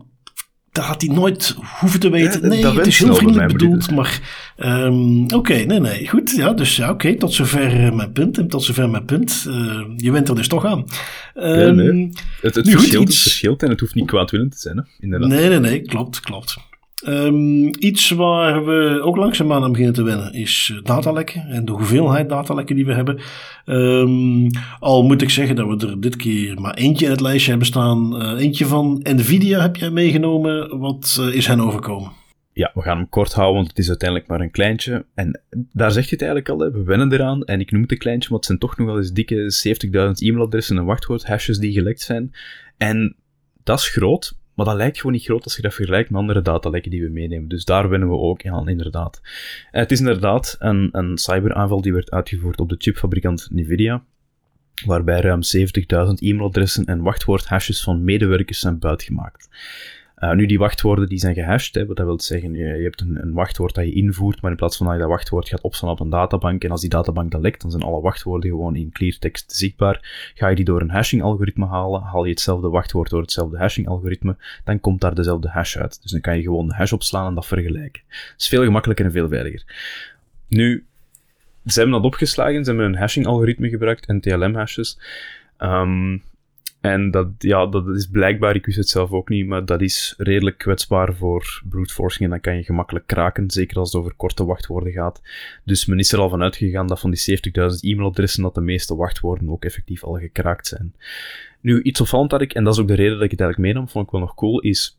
dat 0.80 0.88
had 0.88 1.02
hij 1.02 1.16
nooit 1.16 1.56
hoeven 1.80 2.00
te 2.00 2.10
weten. 2.10 2.42
Ja, 2.42 2.48
nee, 2.48 2.62
dat 2.62 2.76
het 2.76 2.88
is 2.88 3.00
heel 3.00 3.16
vriendelijk 3.16 3.52
bedoeld. 3.52 3.92
Maar 3.92 4.20
ehm, 4.56 5.24
oké, 5.34 5.54
nee, 5.54 5.80
nee. 5.80 6.08
Goed, 6.08 6.32
ja, 6.36 6.54
dus 6.54 6.76
ja, 6.76 6.90
oké. 6.90 7.16
tot 7.16 7.34
zover 7.34 7.86
eh, 7.86 7.92
mijn 7.92 8.12
punt. 8.12 8.38
En 8.38 8.48
tot 8.48 8.64
zover 8.64 8.90
mijn 8.90 9.06
punt. 9.06 9.46
Eh, 9.48 9.82
je 9.98 10.12
went 10.12 10.30
er 10.30 10.36
dus 10.36 10.48
toch 10.48 10.66
aan. 10.66 10.86
Nee. 11.36 12.10
Het, 12.42 12.56
het, 12.56 12.70
verschilt, 12.70 13.04
iets- 13.04 13.14
het 13.16 13.22
verschilt 13.24 13.64
en 13.64 13.70
het 13.70 13.80
hoeft 13.80 13.96
niet 13.96 14.08
kwaadwillend 14.08 14.52
te 14.52 14.60
zijn, 14.60 14.78
hè? 14.78 14.84
inderdaad. 15.00 15.30
Nee, 15.30 15.50
nee, 15.50 15.60
nee, 15.60 15.82
klopt, 15.82 16.20
klopt. 16.20 16.58
Ehm, 17.06 17.66
iets 17.66 18.10
waar 18.10 18.66
we 18.66 19.02
ook 19.04 19.16
langzaamaan 19.16 19.64
aan 19.64 19.72
beginnen 19.72 19.96
te 19.96 20.04
wennen 20.04 20.34
is 20.34 20.72
eh, 20.74 20.84
datalekken 20.84 21.46
en 21.48 21.66
de 21.66 21.72
hoeveelheid 21.72 22.30
datalekken 22.30 22.76
die 22.76 22.86
we 22.86 22.94
hebben. 22.94 23.20
Ehm, 23.66 24.50
al 24.80 25.04
moet 25.04 25.22
ik 25.22 25.30
zeggen 25.30 25.56
dat 25.56 25.68
we 25.68 25.88
er 25.88 26.02
dit 26.02 26.16
keer 26.16 26.62
maar 26.62 26.74
eentje 26.74 27.06
in 27.06 27.12
het 27.12 27.22
lijstje 27.22 27.50
hebben 27.50 27.68
staan. 27.68 28.22
Eh, 28.22 28.44
eentje 28.44 28.66
van 28.66 29.00
Nvidia 29.04 29.62
heb 29.62 29.76
jij 29.76 29.90
meegenomen. 29.90 30.80
Wat 30.80 31.18
eh, 31.20 31.36
is 31.36 31.48
hen 31.48 31.60
overkomen? 31.60 32.12
Ja, 32.54 32.72
we 32.74 32.82
gaan 32.82 32.98
hem 32.98 33.10
kort 33.10 33.34
houden, 33.34 33.56
want 33.56 33.68
het 33.68 33.78
is 33.78 33.88
uiteindelijk 33.88 34.30
maar 34.30 34.42
een 34.42 34.52
kleintje. 34.52 35.06
En 35.16 35.42
daar 35.72 35.92
zeg 35.92 36.04
je 36.04 36.16
het 36.16 36.22
eigenlijk 36.22 36.50
al, 36.50 36.72
we 36.72 36.84
wennen 36.84 37.14
eraan. 37.14 37.44
En 37.44 37.60
ik 37.60 37.72
noem 37.72 37.82
het 37.82 37.92
een 37.92 37.98
kleintje, 37.98 38.30
maar 38.30 38.38
het 38.38 38.48
zijn 38.48 38.60
toch 38.60 38.78
nog 38.78 38.88
wel 38.88 38.98
eens 38.98 39.12
dikke 39.12 39.52
70.000 39.52 40.28
e-mailadressen 40.28 40.78
en 40.78 40.86
wachtwoordhashes 40.86 41.58
die 41.58 41.74
gelekt 41.74 42.02
zijn. 42.02 42.32
En 42.78 43.16
dat 43.64 43.80
is 43.80 43.90
groot, 43.90 44.39
maar 44.60 44.68
dat 44.68 44.78
lijkt 44.78 44.98
gewoon 44.98 45.12
niet 45.12 45.24
groot 45.24 45.44
als 45.44 45.56
je 45.56 45.62
dat 45.62 45.74
vergelijkt 45.74 46.10
met 46.10 46.20
andere 46.20 46.42
datalekken 46.42 46.92
die 46.92 47.04
we 47.04 47.10
meenemen. 47.10 47.48
Dus 47.48 47.66
daar 47.66 47.90
wennen 47.90 48.10
we 48.10 48.16
ook 48.16 48.46
aan, 48.46 48.70
inderdaad. 48.70 49.22
En 49.72 49.80
het 49.80 49.92
is 49.92 50.00
inderdaad 50.00 50.56
een, 50.60 50.90
een 50.92 51.18
cyberaanval 51.18 51.82
die 51.82 51.94
werd 51.94 52.12
uitgevoerd 52.12 52.60
op 52.60 52.70
de 52.70 52.76
chipfabrikant 52.78 53.48
Nvidia, 53.52 54.04
waarbij 54.86 55.20
ruim 55.20 55.42
70.000 55.58 56.14
e-mailadressen 56.16 56.86
en 56.86 57.02
wachtwoordhashes 57.02 57.84
van 57.84 58.04
medewerkers 58.04 58.60
zijn 58.60 58.80
buitgemaakt. 58.80 59.50
Uh, 60.20 60.32
nu, 60.32 60.46
die 60.46 60.60
wachtwoorden 60.60 61.10
die 61.10 61.18
zijn 61.18 61.34
gehashed, 61.34 61.76
hè, 61.76 61.86
wat 61.86 61.98
dat 61.98 62.06
wil 62.06 62.20
zeggen, 62.20 62.54
je, 62.54 62.66
je 62.66 62.84
hebt 62.84 63.02
een, 63.02 63.22
een, 63.22 63.34
wachtwoord 63.34 63.76
dat 63.76 63.86
je 63.86 63.94
invoert, 63.94 64.42
maar 64.42 64.52
in 64.52 64.58
plaats 64.58 64.78
van 64.78 64.86
dat 64.86 64.96
je 64.96 65.02
dat 65.02 65.10
wachtwoord 65.10 65.50
gaat 65.50 65.62
opslaan 65.62 65.92
op 65.92 66.00
een 66.00 66.10
databank, 66.10 66.64
en 66.64 66.72
als 66.72 66.82
die 66.82 66.90
databank 66.90 67.32
dan 67.32 67.42
lekt, 67.42 67.62
dan 67.62 67.72
zijn 67.72 67.84
alle 67.84 68.02
wachtwoorden 68.02 68.50
gewoon 68.50 68.76
in 68.76 68.92
cleartext 68.92 69.52
zichtbaar. 69.52 70.32
Ga 70.36 70.48
je 70.48 70.56
die 70.56 70.66
door 70.66 70.82
een 70.82 70.90
hashing-algoritme 70.90 71.66
halen, 71.66 72.02
haal 72.02 72.24
je 72.24 72.30
hetzelfde 72.30 72.70
wachtwoord 72.70 73.10
door 73.10 73.22
hetzelfde 73.22 73.58
hashing-algoritme, 73.58 74.36
dan 74.64 74.80
komt 74.80 75.02
daar 75.02 75.16
dezelfde 75.16 75.50
hash 75.50 75.78
uit. 75.78 76.02
Dus 76.02 76.12
dan 76.12 76.22
kan 76.22 76.38
je 76.38 76.44
gewoon 76.44 76.68
de 76.68 76.74
hash 76.74 76.92
opslaan 76.92 77.28
en 77.28 77.36
dat 77.36 77.48
vergelijken. 77.48 78.02
Dat 78.08 78.34
is 78.38 78.48
veel 78.48 78.64
gemakkelijker 78.64 79.06
en 79.06 79.12
veel 79.12 79.28
veiliger. 79.28 79.64
Nu, 80.48 80.86
ze 81.66 81.80
hebben 81.80 82.02
dat 82.02 82.12
opgeslagen, 82.12 82.64
ze 82.64 82.70
hebben 82.70 82.88
een 82.88 82.98
hashing-algoritme 82.98 83.70
gebruikt, 83.70 84.08
NTLM-hashes. 84.08 85.00
Um, 85.60 86.24
En 86.82 87.12
dat, 87.12 87.28
ja, 87.38 87.66
dat 87.66 87.88
is 87.88 88.08
blijkbaar, 88.08 88.56
ik 88.56 88.66
wist 88.66 88.78
het 88.78 88.90
zelf 88.90 89.12
ook 89.12 89.30
niet, 89.30 89.48
maar 89.48 89.66
dat 89.66 89.82
is 89.82 90.14
redelijk 90.18 90.58
kwetsbaar 90.58 91.14
voor 91.14 91.62
brute 91.70 91.94
forcing 91.94 92.24
en 92.24 92.30
dan 92.30 92.40
kan 92.40 92.56
je 92.56 92.64
gemakkelijk 92.64 93.08
kraken, 93.08 93.52
zeker 93.52 93.78
als 93.78 93.92
het 93.92 94.02
over 94.02 94.14
korte 94.16 94.46
wachtwoorden 94.46 94.92
gaat. 94.92 95.22
Dus 95.64 95.86
men 95.86 96.00
is 96.00 96.12
er 96.12 96.20
al 96.20 96.30
van 96.30 96.42
uitgegaan 96.42 96.88
dat 96.88 97.00
van 97.00 97.12
die 97.12 97.40
70.000 97.40 97.80
e-mailadressen 97.80 98.44
dat 98.44 98.56
de 98.56 98.62
meeste 98.62 98.96
wachtwoorden 98.96 99.50
ook 99.50 99.66
effectief 99.66 100.04
al 100.04 100.14
gekraakt 100.14 100.68
zijn. 100.68 100.94
Nu, 101.62 101.82
iets 101.82 102.02
opvallend 102.02 102.30
dat 102.30 102.42
ik, 102.42 102.54
en 102.54 102.64
dat 102.64 102.74
is 102.74 102.80
ook 102.80 102.88
de 102.88 102.96
reden 102.96 103.14
dat 103.14 103.24
ik 103.24 103.32
het 103.32 103.42
eigenlijk 103.42 103.74
meenam, 103.74 103.90
vond 103.90 104.06
ik 104.06 104.12
wel 104.12 104.22
nog 104.22 104.36
cool, 104.36 104.60
is 104.60 104.99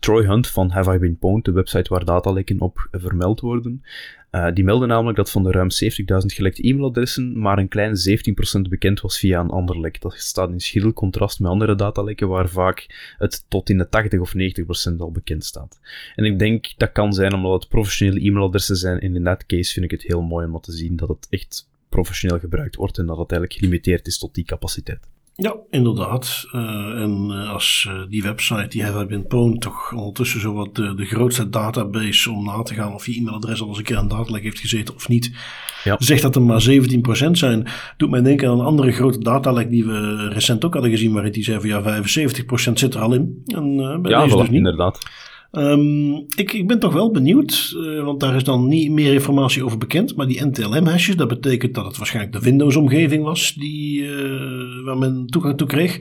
Troy 0.00 0.26
Hunt 0.26 0.48
van 0.48 0.70
Have 0.70 0.94
I 0.94 0.98
Been 0.98 1.18
Pwned, 1.18 1.44
de 1.44 1.52
website 1.52 1.90
waar 1.90 2.04
datalekken 2.04 2.60
op 2.60 2.88
vermeld 2.92 3.40
worden, 3.40 3.82
uh, 4.30 4.52
die 4.54 4.64
meldde 4.64 4.86
namelijk 4.86 5.16
dat 5.16 5.30
van 5.30 5.42
de 5.42 5.50
ruim 5.50 5.68
70.000 5.70 6.26
gelekte 6.26 6.62
e-mailadressen 6.62 7.38
maar 7.38 7.58
een 7.58 7.68
klein 7.68 7.94
17% 8.08 8.60
bekend 8.68 9.00
was 9.00 9.18
via 9.18 9.40
een 9.40 9.50
ander 9.50 9.80
lek. 9.80 10.00
Dat 10.00 10.14
staat 10.14 10.50
in 10.50 10.60
schril 10.60 10.92
contrast 10.92 11.40
met 11.40 11.50
andere 11.50 11.74
datalekken 11.74 12.28
waar 12.28 12.48
vaak 12.48 12.86
het 13.18 13.44
tot 13.48 13.70
in 13.70 13.78
de 13.78 13.88
80 13.88 14.20
of 14.20 14.32
90% 14.92 14.96
al 14.98 15.10
bekend 15.10 15.44
staat. 15.44 15.80
En 16.14 16.24
ik 16.24 16.38
denk 16.38 16.72
dat 16.76 16.92
kan 16.92 17.12
zijn 17.12 17.34
omdat 17.34 17.60
het 17.60 17.68
professionele 17.68 18.20
e-mailadressen 18.20 18.76
zijn 18.76 19.00
en 19.00 19.14
in 19.14 19.24
dat 19.24 19.46
case 19.46 19.72
vind 19.72 19.84
ik 19.84 19.90
het 19.90 20.02
heel 20.02 20.22
mooi 20.22 20.46
om 20.46 20.60
te 20.60 20.72
zien 20.72 20.96
dat 20.96 21.08
het 21.08 21.26
echt 21.30 21.68
professioneel 21.88 22.38
gebruikt 22.38 22.76
wordt 22.76 22.98
en 22.98 23.06
dat 23.06 23.18
het 23.18 23.30
eigenlijk 23.30 23.60
gelimiteerd 23.60 24.06
is 24.06 24.18
tot 24.18 24.34
die 24.34 24.44
capaciteit. 24.44 25.08
Ja, 25.40 25.56
inderdaad. 25.70 26.46
Uh, 26.52 26.60
en 27.02 27.28
uh, 27.30 27.52
als 27.52 27.86
uh, 27.88 28.00
die 28.08 28.22
website, 28.22 28.68
die 28.68 28.84
Have 28.84 29.00
I 29.00 29.06
Been 29.06 29.26
Pwned, 29.26 29.60
toch 29.60 29.92
ondertussen 29.92 30.40
zo 30.40 30.52
wat 30.52 30.74
de, 30.74 30.94
de 30.94 31.04
grootste 31.04 31.48
database 31.48 32.30
om 32.30 32.44
na 32.44 32.62
te 32.62 32.74
gaan 32.74 32.94
of 32.94 33.06
je 33.06 33.14
e-mailadres 33.18 33.60
al 33.60 33.68
eens 33.68 33.78
een 33.78 33.84
keer 33.84 33.96
aan 33.96 34.08
datalek 34.08 34.42
heeft 34.42 34.58
gezeten 34.58 34.94
of 34.94 35.08
niet, 35.08 35.32
ja. 35.84 35.96
zegt 35.98 36.22
dat 36.22 36.36
er 36.36 36.42
maar 36.42 36.68
17% 36.70 37.30
zijn. 37.30 37.66
Doet 37.96 38.10
mij 38.10 38.22
denken 38.22 38.48
aan 38.48 38.58
een 38.58 38.64
andere 38.64 38.92
grote 38.92 39.18
datalek 39.18 39.70
die 39.70 39.84
we 39.84 40.28
recent 40.28 40.64
ook 40.64 40.72
hadden 40.72 40.90
gezien, 40.90 41.12
waarin 41.12 41.32
die 41.32 41.44
zei 41.44 41.60
van 41.60 41.68
ja, 41.68 42.02
75% 42.02 42.72
zit 42.72 42.94
er 42.94 43.00
al 43.00 43.14
in. 43.14 43.42
En, 43.46 43.76
bij 44.02 44.10
ja, 44.10 44.22
deze 44.22 44.34
voilà, 44.34 44.38
dus 44.38 44.48
niet. 44.48 44.56
inderdaad. 44.56 44.98
Um, 45.52 46.14
ik, 46.36 46.52
ik 46.52 46.66
ben 46.66 46.78
toch 46.78 46.92
wel 46.92 47.10
benieuwd, 47.10 47.72
uh, 47.76 48.04
want 48.04 48.20
daar 48.20 48.36
is 48.36 48.44
dan 48.44 48.68
niet 48.68 48.90
meer 48.90 49.12
informatie 49.12 49.64
over 49.64 49.78
bekend. 49.78 50.16
Maar 50.16 50.26
die 50.26 50.44
NTLM-hashes, 50.44 51.16
dat 51.16 51.28
betekent 51.28 51.74
dat 51.74 51.84
het 51.84 51.96
waarschijnlijk 51.96 52.34
de 52.34 52.40
Windows-omgeving 52.40 53.24
was 53.24 53.54
die, 53.54 54.02
uh, 54.02 54.84
waar 54.84 54.98
men 54.98 55.26
toegang 55.26 55.56
toe 55.56 55.66
kreeg. 55.66 55.98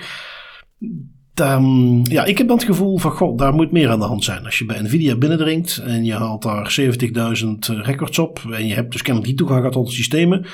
Um, 1.42 2.06
ja, 2.06 2.26
ik 2.26 2.38
heb 2.38 2.48
dan 2.48 2.58
het 2.58 2.66
gevoel 2.66 2.98
van, 2.98 3.12
god, 3.12 3.38
daar 3.38 3.54
moet 3.54 3.72
meer 3.72 3.90
aan 3.90 4.00
de 4.00 4.06
hand 4.06 4.24
zijn. 4.24 4.46
Als 4.46 4.58
je 4.58 4.66
bij 4.66 4.82
Nvidia 4.82 5.16
binnendringt 5.16 5.78
en 5.78 6.06
je 6.06 6.14
haalt 6.14 6.44
daar 6.44 6.78
70.000 6.82 7.82
records 7.82 8.20
op 8.20 8.42
en 8.52 8.68
je 8.68 8.74
hebt 8.74 8.92
dus 8.92 9.02
kennelijk 9.02 9.30
niet 9.32 9.38
toegang 9.38 9.60
gehad 9.60 9.76
tot 9.76 9.88
de 9.88 9.94
systemen. 9.94 10.46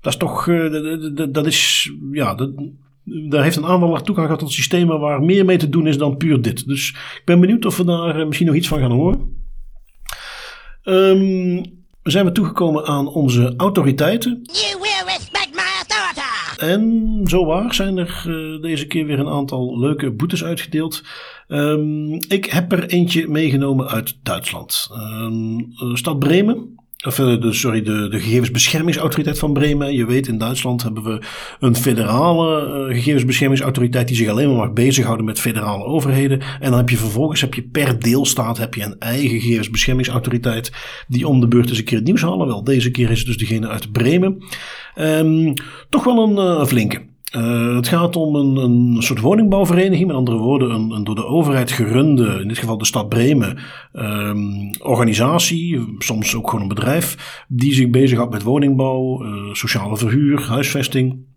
Dat 0.00 0.12
is 0.12 0.18
toch, 0.18 0.46
uh, 0.46 1.32
dat 1.32 1.46
is, 1.46 1.90
ja, 2.12 2.34
dat, 2.34 2.50
daar 3.28 3.42
heeft 3.42 3.56
een 3.56 3.66
aanvaller 3.66 4.02
toegang 4.02 4.26
gehad 4.26 4.42
tot 4.42 4.52
systemen 4.52 5.00
waar 5.00 5.22
meer 5.22 5.44
mee 5.44 5.56
te 5.56 5.68
doen 5.68 5.86
is 5.86 5.98
dan 5.98 6.16
puur 6.16 6.42
dit. 6.42 6.66
Dus 6.66 6.88
ik 6.90 7.22
ben 7.24 7.40
benieuwd 7.40 7.64
of 7.64 7.76
we 7.76 7.84
daar 7.84 8.26
misschien 8.26 8.46
nog 8.46 8.56
iets 8.56 8.68
van 8.68 8.78
gaan 8.78 8.90
horen. 8.90 9.38
Um, 10.84 11.62
zijn 12.02 12.24
we 12.24 12.32
toegekomen 12.32 12.86
aan 12.86 13.08
onze 13.08 13.54
autoriteiten. 13.56 14.40
You 14.42 14.80
will 14.80 15.04
respect 15.06 15.50
my 15.54 15.60
authority. 15.78 16.18
En 16.58 17.20
zo 17.24 17.44
waar 17.44 17.74
zijn 17.74 17.98
er 17.98 18.24
uh, 18.26 18.62
deze 18.62 18.86
keer 18.86 19.06
weer 19.06 19.18
een 19.18 19.28
aantal 19.28 19.78
leuke 19.78 20.10
boetes 20.10 20.44
uitgedeeld. 20.44 21.02
Um, 21.48 22.12
ik 22.12 22.44
heb 22.44 22.72
er 22.72 22.86
eentje 22.86 23.28
meegenomen 23.28 23.88
uit 23.88 24.18
Duitsland. 24.22 24.88
Um, 24.92 25.72
stad 25.96 26.18
Bremen 26.18 26.79
of, 27.06 27.14
de, 27.14 27.52
sorry, 27.52 27.82
de, 27.82 28.08
de 28.08 28.20
gegevensbeschermingsautoriteit 28.20 29.38
van 29.38 29.52
Bremen. 29.52 29.94
Je 29.94 30.06
weet, 30.06 30.26
in 30.26 30.38
Duitsland 30.38 30.82
hebben 30.82 31.02
we 31.02 31.22
een 31.60 31.76
federale 31.76 32.66
uh, 32.88 32.94
gegevensbeschermingsautoriteit 32.94 34.08
die 34.08 34.16
zich 34.16 34.28
alleen 34.28 34.48
maar 34.48 34.56
mag 34.56 34.72
bezighouden 34.72 35.24
met 35.26 35.40
federale 35.40 35.84
overheden. 35.84 36.40
En 36.40 36.70
dan 36.70 36.78
heb 36.78 36.90
je 36.90 36.96
vervolgens 36.96 37.40
heb 37.40 37.54
je 37.54 37.62
per 37.62 38.00
deelstaat 38.00 38.58
heb 38.58 38.74
je 38.74 38.82
een 38.82 38.98
eigen 38.98 39.40
gegevensbeschermingsautoriteit 39.40 40.72
die 41.08 41.28
om 41.28 41.40
de 41.40 41.48
beurt 41.48 41.68
eens 41.68 41.78
een 41.78 41.84
keer 41.84 41.98
het 41.98 42.06
nieuws 42.06 42.22
halen. 42.22 42.46
Wel, 42.46 42.64
deze 42.64 42.90
keer 42.90 43.10
is 43.10 43.18
het 43.18 43.26
dus 43.26 43.38
degene 43.38 43.68
uit 43.68 43.92
Bremen. 43.92 44.44
Um, 44.96 45.52
toch 45.88 46.04
wel 46.04 46.22
een 46.22 46.58
uh, 46.60 46.66
flinke. 46.66 47.09
Uh, 47.36 47.76
het 47.76 47.88
gaat 47.88 48.16
om 48.16 48.34
een, 48.34 48.56
een 48.56 49.02
soort 49.02 49.20
woningbouwvereniging, 49.20 50.06
met 50.06 50.16
andere 50.16 50.36
woorden, 50.36 50.70
een, 50.70 50.90
een, 50.90 51.04
door 51.04 51.14
de 51.14 51.26
overheid 51.26 51.70
gerunde, 51.70 52.38
in 52.40 52.48
dit 52.48 52.58
geval 52.58 52.78
de 52.78 52.84
stad 52.84 53.08
Bremen, 53.08 53.58
um, 53.92 54.70
organisatie, 54.78 55.94
soms 55.98 56.34
ook 56.34 56.46
gewoon 56.50 56.62
een 56.62 56.74
bedrijf, 56.74 57.44
die 57.48 57.72
zich 57.72 57.90
bezighoudt 57.90 58.32
met 58.32 58.42
woningbouw, 58.42 59.24
uh, 59.24 59.54
sociale 59.54 59.96
verhuur, 59.96 60.42
huisvesting. 60.42 61.28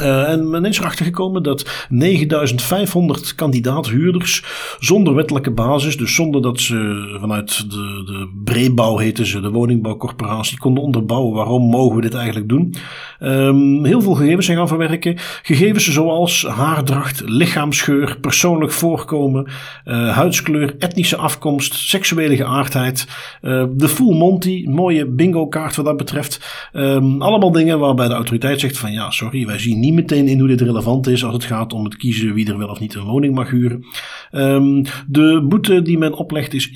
Uh, 0.00 0.28
en 0.28 0.50
men 0.50 0.64
is 0.64 0.78
erachter 0.78 1.04
gekomen 1.04 1.42
dat 1.42 1.86
9500 1.88 3.34
kandidaat-huurders 3.34 4.44
zonder 4.78 5.14
wettelijke 5.14 5.50
basis, 5.50 5.96
dus 5.96 6.14
zonder 6.14 6.42
dat 6.42 6.60
ze 6.60 7.16
vanuit 7.20 7.70
de, 7.70 8.02
de 8.06 8.30
Breebouw 8.44 8.98
heten 8.98 9.26
ze, 9.26 9.40
de 9.40 9.50
woningbouwcorporatie, 9.50 10.58
konden 10.58 10.82
onderbouwen 10.82 11.34
waarom 11.34 11.62
mogen 11.62 11.96
we 11.96 12.02
dit 12.02 12.14
eigenlijk 12.14 12.48
doen. 12.48 12.74
Um, 13.20 13.84
heel 13.84 14.00
veel 14.00 14.14
gegevens 14.14 14.46
zijn 14.46 14.58
gaan 14.58 14.68
verwerken. 14.68 15.16
Gegevens 15.42 15.92
zoals 15.92 16.46
haardracht, 16.46 17.22
lichaamsgeur, 17.24 18.18
persoonlijk 18.20 18.72
voorkomen, 18.72 19.46
uh, 19.84 20.16
huidskleur, 20.16 20.74
etnische 20.78 21.16
afkomst, 21.16 21.74
seksuele 21.74 22.36
geaardheid. 22.36 23.06
Uh, 23.42 23.64
de 23.74 23.88
Full 23.88 24.16
Monty, 24.16 24.64
mooie 24.68 25.06
bingo 25.06 25.46
kaart 25.46 25.76
wat 25.76 25.84
dat 25.84 25.96
betreft. 25.96 26.68
Um, 26.72 27.22
allemaal 27.22 27.52
dingen 27.52 27.78
waarbij 27.78 28.08
de 28.08 28.14
autoriteit 28.14 28.60
zegt 28.60 28.78
van 28.78 28.92
ja, 28.92 29.10
sorry, 29.10 29.46
wij 29.46 29.58
zien 29.58 29.80
niet 29.80 29.85
meteen 29.92 30.28
in 30.28 30.38
hoe 30.38 30.48
dit 30.48 30.60
relevant 30.60 31.06
is 31.06 31.24
als 31.24 31.34
het 31.34 31.44
gaat 31.44 31.72
om 31.72 31.84
het 31.84 31.96
kiezen 31.96 32.34
wie 32.34 32.50
er 32.50 32.58
wel 32.58 32.68
of 32.68 32.80
niet 32.80 32.94
een 32.94 33.04
woning 33.04 33.34
mag 33.34 33.50
huren. 33.50 33.84
Um, 34.32 34.82
de 35.08 35.44
boete 35.48 35.82
die 35.82 35.98
men 35.98 36.14
oplegt 36.14 36.54
is 36.54 36.68
1,9 36.68 36.74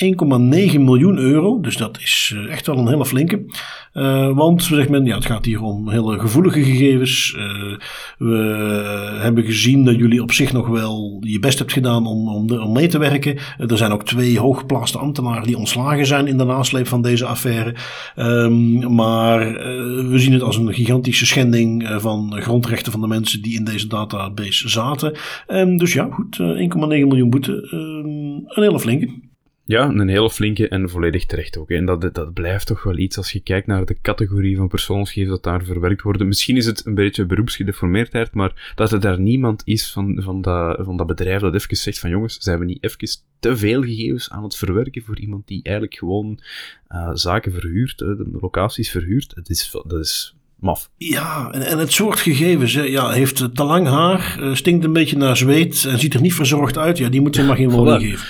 miljoen 0.80 1.18
euro, 1.18 1.60
dus 1.60 1.76
dat 1.76 1.98
is 2.00 2.32
uh, 2.34 2.52
echt 2.52 2.66
wel 2.66 2.78
een 2.78 2.88
hele 2.88 3.06
flinke. 3.06 3.44
Uh, 3.94 4.36
want, 4.36 4.62
zegt 4.62 4.88
men, 4.88 5.04
ja, 5.04 5.14
het 5.14 5.26
gaat 5.26 5.44
hier 5.44 5.62
om 5.62 5.88
hele 5.88 6.18
gevoelige 6.18 6.62
gegevens. 6.62 7.36
Uh, 7.38 7.76
we 8.18 8.36
hebben 9.20 9.44
gezien 9.44 9.84
dat 9.84 9.96
jullie 9.96 10.22
op 10.22 10.32
zich 10.32 10.52
nog 10.52 10.68
wel 10.68 11.18
je 11.20 11.38
best 11.38 11.58
hebt 11.58 11.72
gedaan 11.72 12.06
om, 12.06 12.28
om, 12.28 12.72
mee 12.72 12.86
te 12.86 12.98
werken. 12.98 13.38
er 13.58 13.76
zijn 13.76 13.92
ook 13.92 14.04
twee 14.04 14.38
hooggeplaatste 14.38 14.98
ambtenaren 14.98 15.46
die 15.46 15.56
ontslagen 15.56 16.06
zijn 16.06 16.26
in 16.26 16.38
de 16.38 16.44
nasleep 16.44 16.86
van 16.86 17.02
deze 17.02 17.26
affaire. 17.26 17.74
Um, 18.16 18.94
maar 18.94 19.38
we 20.10 20.18
zien 20.18 20.32
het 20.32 20.42
als 20.42 20.56
een 20.56 20.74
gigantische 20.74 21.26
schending 21.26 21.88
van 21.98 22.36
grondrechten 22.40 22.92
van 22.92 22.99
de 23.00 23.06
mensen 23.06 23.42
die 23.42 23.58
in 23.58 23.64
deze 23.64 23.86
database 23.86 24.68
zaten. 24.68 25.16
Um, 25.48 25.76
dus 25.76 25.92
ja, 25.92 26.08
goed, 26.10 26.38
1,9 26.38 26.76
miljoen 26.78 27.30
boete. 27.30 27.52
een 27.72 28.62
hele 28.62 28.80
flinke. 28.80 29.28
Ja, 29.70 29.88
een 29.88 30.08
hele 30.08 30.30
flinke 30.30 30.68
en 30.68 30.90
volledig 30.90 31.26
terecht 31.26 31.56
ook. 31.56 31.70
En 31.70 31.84
dat, 31.84 32.14
dat 32.14 32.32
blijft 32.32 32.66
toch 32.66 32.82
wel 32.82 32.98
iets 32.98 33.16
als 33.16 33.32
je 33.32 33.40
kijkt 33.40 33.66
naar 33.66 33.84
de 33.84 34.00
categorie 34.02 34.56
van 34.56 34.68
persoonsgegevens 34.68 35.34
dat 35.34 35.52
daar 35.52 35.64
verwerkt 35.64 36.02
worden. 36.02 36.26
Misschien 36.26 36.56
is 36.56 36.66
het 36.66 36.86
een 36.86 36.94
beetje 36.94 37.26
beroepsgedeformeerdheid, 37.26 38.34
maar 38.34 38.72
dat 38.74 38.92
er 38.92 39.00
daar 39.00 39.20
niemand 39.20 39.62
is 39.64 39.92
van, 39.92 40.22
van, 40.22 40.42
dat, 40.42 40.84
van 40.84 40.96
dat 40.96 41.06
bedrijf 41.06 41.40
dat 41.40 41.54
even 41.54 41.76
zegt 41.76 41.98
van 41.98 42.10
jongens, 42.10 42.36
zijn 42.38 42.58
we 42.58 42.64
niet 42.64 42.82
even 42.82 43.08
te 43.40 43.56
veel 43.56 43.82
gegevens 43.82 44.30
aan 44.30 44.42
het 44.42 44.56
verwerken 44.56 45.02
voor 45.02 45.18
iemand 45.18 45.46
die 45.46 45.62
eigenlijk 45.62 45.96
gewoon 45.96 46.40
uh, 46.88 47.10
zaken 47.12 47.52
verhuurt, 47.52 48.00
locaties 48.40 48.90
verhuurt. 48.90 49.34
Dat 49.34 49.48
is, 49.48 49.70
dat 49.86 49.98
is 49.98 50.34
maf. 50.60 50.90
Ja, 50.96 51.50
en, 51.50 51.66
en 51.66 51.78
het 51.78 51.92
soort 51.92 52.18
gegevens, 52.18 52.74
hè, 52.74 52.82
ja, 52.82 53.10
heeft 53.10 53.36
te 53.54 53.64
lang 53.64 53.86
haar, 53.86 54.38
uh, 54.40 54.54
stinkt 54.54 54.84
een 54.84 54.92
beetje 54.92 55.16
naar 55.16 55.36
zweet 55.36 55.84
en 55.84 55.98
ziet 55.98 56.14
er 56.14 56.20
niet 56.20 56.34
verzorgd 56.34 56.78
uit. 56.78 56.98
Ja, 56.98 57.08
die 57.08 57.20
moet 57.20 57.36
ze 57.36 57.42
maar 57.42 57.56
geen 57.56 57.70
woning 57.70 58.02
geven. 58.02 58.26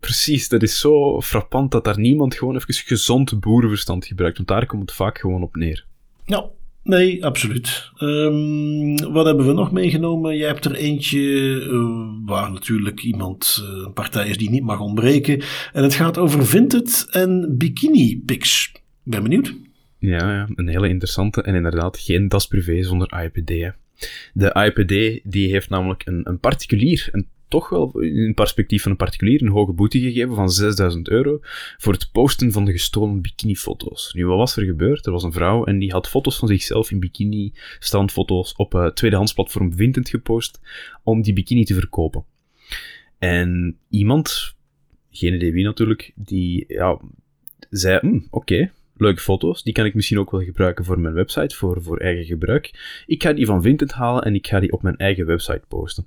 Precies, 0.00 0.48
dat 0.48 0.62
is 0.62 0.78
zo 0.78 1.20
frappant 1.20 1.70
dat 1.70 1.84
daar 1.84 1.98
niemand 1.98 2.34
gewoon 2.34 2.54
even 2.56 2.74
gezond 2.74 3.40
boerenverstand 3.40 4.06
gebruikt. 4.06 4.36
Want 4.36 4.48
daar 4.48 4.66
komt 4.66 4.82
het 4.82 4.92
vaak 4.92 5.18
gewoon 5.18 5.42
op 5.42 5.56
neer. 5.56 5.86
Ja, 6.24 6.44
nee, 6.82 7.24
absoluut. 7.24 7.90
Um, 7.98 9.12
wat 9.12 9.26
hebben 9.26 9.46
we 9.46 9.52
nog 9.52 9.72
meegenomen? 9.72 10.36
Jij 10.36 10.46
hebt 10.46 10.64
er 10.64 10.74
eentje 10.74 11.20
uh, 11.20 11.82
waar 12.24 12.52
natuurlijk 12.52 13.02
iemand, 13.02 13.62
uh, 13.62 13.84
een 13.84 13.92
partij 13.92 14.28
is 14.28 14.38
die 14.38 14.50
niet 14.50 14.62
mag 14.62 14.80
ontbreken. 14.80 15.42
En 15.72 15.82
het 15.82 15.94
gaat 15.94 16.18
over 16.18 16.46
Vinted 16.46 17.06
en 17.10 17.54
Bikini 17.58 18.22
Pics. 18.26 18.72
Ben 19.02 19.22
benieuwd. 19.22 19.54
Ja, 20.06 20.48
een 20.54 20.68
hele 20.68 20.88
interessante 20.88 21.42
en 21.42 21.54
inderdaad 21.54 21.98
geen 21.98 22.28
das 22.28 22.46
privé 22.46 22.82
zonder 22.82 23.22
IPD. 23.24 23.74
De 24.32 24.52
IPD 24.52 25.20
die 25.32 25.50
heeft 25.50 25.68
namelijk 25.68 26.06
een, 26.06 26.28
een 26.28 26.38
particulier, 26.38 27.08
een 27.12 27.28
toch 27.48 27.68
wel 27.68 28.00
in 28.00 28.34
perspectief 28.34 28.82
van 28.82 28.90
een 28.90 28.96
particulier 28.96 29.42
een 29.42 29.48
hoge 29.48 29.72
boete 29.72 30.00
gegeven 30.00 30.34
van 30.34 30.50
6000 30.50 31.08
euro 31.08 31.38
voor 31.76 31.92
het 31.92 32.08
posten 32.12 32.52
van 32.52 32.64
de 32.64 32.72
gestolen 32.72 33.20
bikinifoto's. 33.20 34.12
Nu, 34.14 34.26
wat 34.26 34.38
was 34.38 34.56
er 34.56 34.64
gebeurd? 34.64 35.06
Er 35.06 35.12
was 35.12 35.22
een 35.22 35.32
vrouw 35.32 35.64
en 35.64 35.78
die 35.78 35.92
had 35.92 36.08
foto's 36.08 36.38
van 36.38 36.48
zichzelf 36.48 36.90
in 36.90 37.00
bikini, 37.00 37.52
standfoto's, 37.78 38.52
op 38.56 38.74
uh, 38.74 38.86
tweedehandsplatform 38.86 39.72
Vinted 39.76 40.08
gepost 40.08 40.60
om 41.02 41.22
die 41.22 41.32
bikini 41.32 41.64
te 41.64 41.74
verkopen. 41.74 42.24
En 43.18 43.78
iemand, 43.88 44.56
geen 45.10 45.34
idee 45.34 45.52
wie 45.52 45.64
natuurlijk, 45.64 46.12
die 46.14 46.64
ja, 46.68 47.00
zei, 47.70 47.98
hm, 47.98 48.20
oké, 48.30 48.70
leuke 48.96 49.20
foto's. 49.20 49.62
Die 49.62 49.72
kan 49.72 49.84
ik 49.84 49.94
misschien 49.94 50.18
ook 50.18 50.30
wel 50.30 50.40
gebruiken 50.40 50.84
voor 50.84 51.00
mijn 51.00 51.14
website, 51.14 51.56
voor, 51.56 51.82
voor 51.82 51.98
eigen 51.98 52.24
gebruik. 52.24 53.02
Ik 53.06 53.22
ga 53.22 53.32
die 53.32 53.46
van 53.46 53.62
Vinted 53.62 53.92
halen 53.92 54.22
en 54.22 54.34
ik 54.34 54.46
ga 54.46 54.60
die 54.60 54.72
op 54.72 54.82
mijn 54.82 54.96
eigen 54.96 55.26
website 55.26 55.62
posten. 55.68 56.06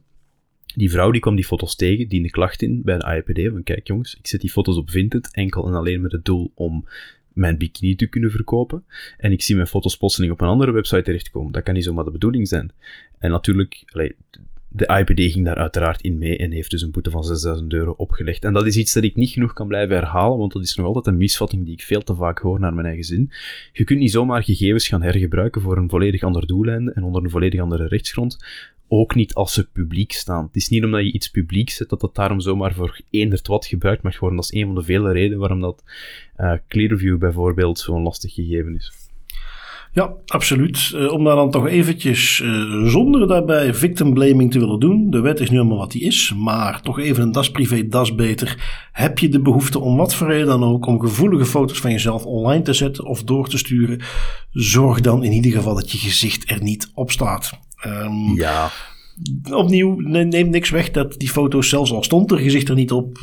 Die 0.75 0.91
vrouw 0.91 1.11
die 1.11 1.21
kwam 1.21 1.35
die 1.35 1.45
foto's 1.45 1.75
tegen, 1.75 2.07
diende 2.07 2.29
klacht 2.29 2.61
in 2.61 2.81
bij 2.83 2.97
de 2.97 3.03
AIPD. 3.03 3.51
Van 3.51 3.63
kijk 3.63 3.87
jongens, 3.87 4.15
ik 4.15 4.27
zet 4.27 4.41
die 4.41 4.49
foto's 4.49 4.77
op 4.77 4.89
Vinted 4.89 5.29
enkel 5.31 5.67
en 5.67 5.73
alleen 5.73 6.01
met 6.01 6.11
het 6.11 6.25
doel 6.25 6.51
om 6.55 6.87
mijn 7.33 7.57
bikini 7.57 7.95
te 7.95 8.07
kunnen 8.07 8.31
verkopen. 8.31 8.83
En 9.17 9.31
ik 9.31 9.41
zie 9.41 9.55
mijn 9.55 9.67
foto's 9.67 9.97
plotseling 9.97 10.31
op 10.31 10.41
een 10.41 10.47
andere 10.47 10.71
website 10.71 11.01
terechtkomen. 11.01 11.51
Dat 11.51 11.63
kan 11.63 11.73
niet 11.73 11.83
zomaar 11.83 12.05
de 12.05 12.11
bedoeling 12.11 12.47
zijn. 12.47 12.71
En 13.19 13.31
natuurlijk, 13.31 13.83
de 14.72 14.86
IPD 14.99 15.32
ging 15.32 15.45
daar 15.45 15.55
uiteraard 15.55 16.01
in 16.01 16.17
mee 16.17 16.38
en 16.38 16.51
heeft 16.51 16.72
dus 16.72 16.82
een 16.82 16.91
boete 16.91 17.09
van 17.09 17.24
6000 17.24 17.74
euro 17.74 17.93
opgelegd. 17.97 18.43
En 18.43 18.53
dat 18.53 18.65
is 18.65 18.78
iets 18.78 18.93
dat 18.93 19.03
ik 19.03 19.15
niet 19.15 19.30
genoeg 19.30 19.53
kan 19.53 19.67
blijven 19.67 19.95
herhalen, 19.95 20.38
want 20.38 20.53
dat 20.53 20.63
is 20.63 20.76
nog 20.76 20.86
altijd 20.86 21.07
een 21.07 21.17
misvatting 21.17 21.65
die 21.65 21.74
ik 21.74 21.82
veel 21.82 22.01
te 22.01 22.15
vaak 22.15 22.39
hoor 22.39 22.59
naar 22.59 22.74
mijn 22.74 22.86
eigen 22.86 23.03
zin. 23.03 23.32
Je 23.74 23.84
kunt 23.84 23.99
niet 23.99 24.11
zomaar 24.11 24.43
gegevens 24.43 24.88
gaan 24.88 25.01
hergebruiken 25.01 25.61
voor 25.61 25.78
een 25.78 25.89
volledig 25.89 26.24
ander 26.24 26.47
doeleinde 26.47 26.91
en 26.91 27.03
onder 27.03 27.24
een 27.24 27.30
volledig 27.30 27.61
andere 27.61 27.88
rechtsgrond. 27.88 28.38
Ook 28.88 29.15
niet 29.15 29.34
als 29.34 29.53
ze 29.53 29.70
publiek 29.70 30.11
staan. 30.11 30.45
Het 30.45 30.55
is 30.55 30.70
niet 30.70 30.84
omdat 30.84 31.01
je 31.01 31.11
iets 31.11 31.30
publiek 31.30 31.70
zet 31.70 31.89
dat 31.89 32.01
dat 32.01 32.15
daarom 32.15 32.39
zomaar 32.39 32.74
voor 32.74 32.99
eender 33.09 33.39
wat 33.43 33.65
gebruikt 33.65 34.03
mag 34.03 34.20
worden. 34.20 34.38
Dat 34.38 34.51
is 34.51 34.59
een 34.59 34.65
van 34.65 34.76
de 34.76 34.84
vele 34.84 35.11
redenen 35.11 35.39
waarom 35.39 35.59
dat 35.59 35.84
uh, 36.38 36.53
Clearview 36.67 37.17
bijvoorbeeld 37.17 37.80
zo'n 37.80 38.01
lastig 38.01 38.34
gegeven 38.34 38.76
is. 38.76 39.09
Ja, 39.91 40.13
absoluut. 40.25 40.91
Uh, 40.95 41.11
om 41.11 41.23
daar 41.23 41.35
dan 41.35 41.51
toch 41.51 41.67
eventjes, 41.67 42.39
uh, 42.39 42.85
zonder 42.85 43.27
daarbij 43.27 43.73
victim 43.73 44.13
blaming 44.13 44.51
te 44.51 44.59
willen 44.59 44.79
doen. 44.79 45.09
De 45.09 45.19
wet 45.19 45.39
is 45.39 45.49
nu 45.49 45.57
allemaal 45.57 45.77
wat 45.77 45.91
die 45.91 46.01
is, 46.01 46.33
maar 46.37 46.81
toch 46.81 46.99
even 46.99 47.23
een 47.23 47.31
das 47.31 47.51
privé, 47.51 47.87
das 47.87 48.15
beter. 48.15 48.57
Heb 48.91 49.19
je 49.19 49.29
de 49.29 49.41
behoefte 49.41 49.79
om 49.79 49.97
wat 49.97 50.15
voor 50.15 50.27
reden 50.27 50.47
dan 50.47 50.63
ook 50.63 50.85
om 50.85 50.99
gevoelige 50.99 51.45
foto's 51.45 51.79
van 51.79 51.91
jezelf 51.91 52.25
online 52.25 52.61
te 52.61 52.73
zetten 52.73 53.05
of 53.05 53.23
door 53.23 53.47
te 53.47 53.57
sturen? 53.57 54.01
Zorg 54.51 55.01
dan 55.01 55.23
in 55.23 55.31
ieder 55.31 55.51
geval 55.51 55.75
dat 55.75 55.91
je 55.91 55.97
gezicht 55.97 56.51
er 56.51 56.63
niet 56.63 56.91
op 56.93 57.11
staat. 57.11 57.59
Um, 57.85 58.35
ja 58.35 58.71
opnieuw, 59.51 59.95
neemt 59.99 60.49
niks 60.49 60.70
weg 60.70 60.91
dat 60.91 61.15
die 61.17 61.30
foto's, 61.30 61.70
zelfs 61.70 61.91
al 61.91 62.03
stond 62.03 62.32
er 62.32 62.38
gezicht 62.38 62.70
er 62.70 62.76
niet 62.76 62.91
op. 62.91 63.17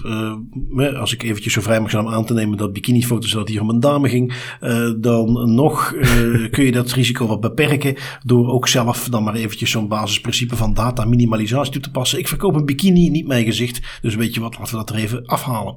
Uh, 0.76 1.01
als 1.01 1.12
ik 1.12 1.22
eventjes 1.22 1.53
zo 1.53 1.61
vrij 1.61 1.80
mag 1.80 1.90
zijn 1.90 2.07
om 2.07 2.12
aan 2.12 2.24
te 2.24 2.34
nemen 2.34 2.59
dat 2.59 2.72
bikinifoto's 2.72 3.32
dat 3.32 3.49
hier 3.49 3.61
om 3.61 3.70
een 3.70 3.80
dame 3.80 4.09
ging. 4.09 4.57
Uh, 4.61 4.92
dan 4.99 5.55
nog 5.55 5.92
uh, 5.92 6.51
kun 6.51 6.64
je 6.64 6.72
dat 6.72 6.92
risico 6.92 7.26
wat 7.26 7.40
beperken. 7.40 7.97
Door 8.24 8.49
ook 8.49 8.68
zelf 8.68 9.09
dan 9.09 9.24
maar 9.24 9.34
eventjes 9.34 9.70
zo'n 9.70 9.88
basisprincipe 9.88 10.57
van 10.57 10.74
data 10.74 11.05
minimalisatie 11.05 11.72
toe 11.72 11.82
te 11.82 11.90
passen. 11.90 12.18
Ik 12.18 12.28
verkoop 12.28 12.55
een 12.55 12.66
bikini, 12.66 13.09
niet 13.11 13.26
mijn 13.26 13.44
gezicht. 13.44 13.99
Dus 14.01 14.14
weet 14.14 14.34
je 14.34 14.40
wat, 14.40 14.59
laten 14.59 14.72
we 14.72 14.84
dat 14.84 14.90
er 14.90 15.03
even 15.03 15.26
afhalen. 15.26 15.76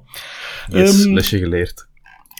Yes, 0.72 1.03
um, 1.03 1.13
lesje 1.13 1.38
geleerd. 1.38 1.88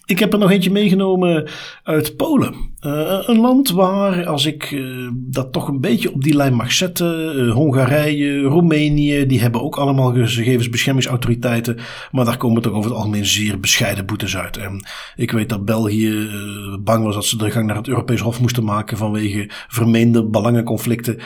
Ik 0.10 0.20
heb 0.20 0.34
er 0.34 0.40
nog 0.40 0.52
eentje 0.52 0.72
meegenomen 0.72 1.48
uit 1.84 2.16
Polen. 2.16 2.54
Uh, 2.86 3.20
een 3.26 3.40
land 3.40 3.70
waar, 3.70 4.26
als 4.26 4.46
ik 4.46 4.72
uh, 4.72 5.10
dat 5.14 5.52
toch 5.52 5.68
een 5.68 5.80
beetje 5.80 6.14
op 6.14 6.24
die 6.24 6.36
lijn 6.36 6.54
mag 6.54 6.72
zetten, 6.72 7.40
uh, 7.46 7.54
Hongarije, 7.54 8.42
Roemenië, 8.42 9.26
die 9.26 9.42
hebben 9.42 9.62
ook 9.62 9.78
allemaal 9.78 10.14
gegevensbeschermingsautoriteiten. 10.14 11.78
Maar 12.12 12.26
daar 12.26 12.38
komen 12.38 12.62
toch 12.62 12.74
over 12.74 12.90
het 12.90 13.00
algemeen 13.00 13.26
zeer 13.26 13.60
bescheiden 13.60 14.06
boetes 14.06 14.38
uit. 14.38 14.58
En 14.58 14.86
ik 15.16 15.32
weet 15.32 15.50
dat 15.50 15.66
België 15.66 16.30
bang 16.80 17.04
was 17.04 17.16
dat 17.16 17.26
ze 17.26 17.38
de 17.38 17.52
gang 17.52 17.66
naar 17.66 17.76
het 17.76 17.88
Europees 17.88 18.20
Hof 18.20 18.40
moesten 18.42 18.64
maken 18.64 18.98
vanwege 18.98 19.50
vermeende 19.68 20.26
belangenconflicten. 20.26 21.18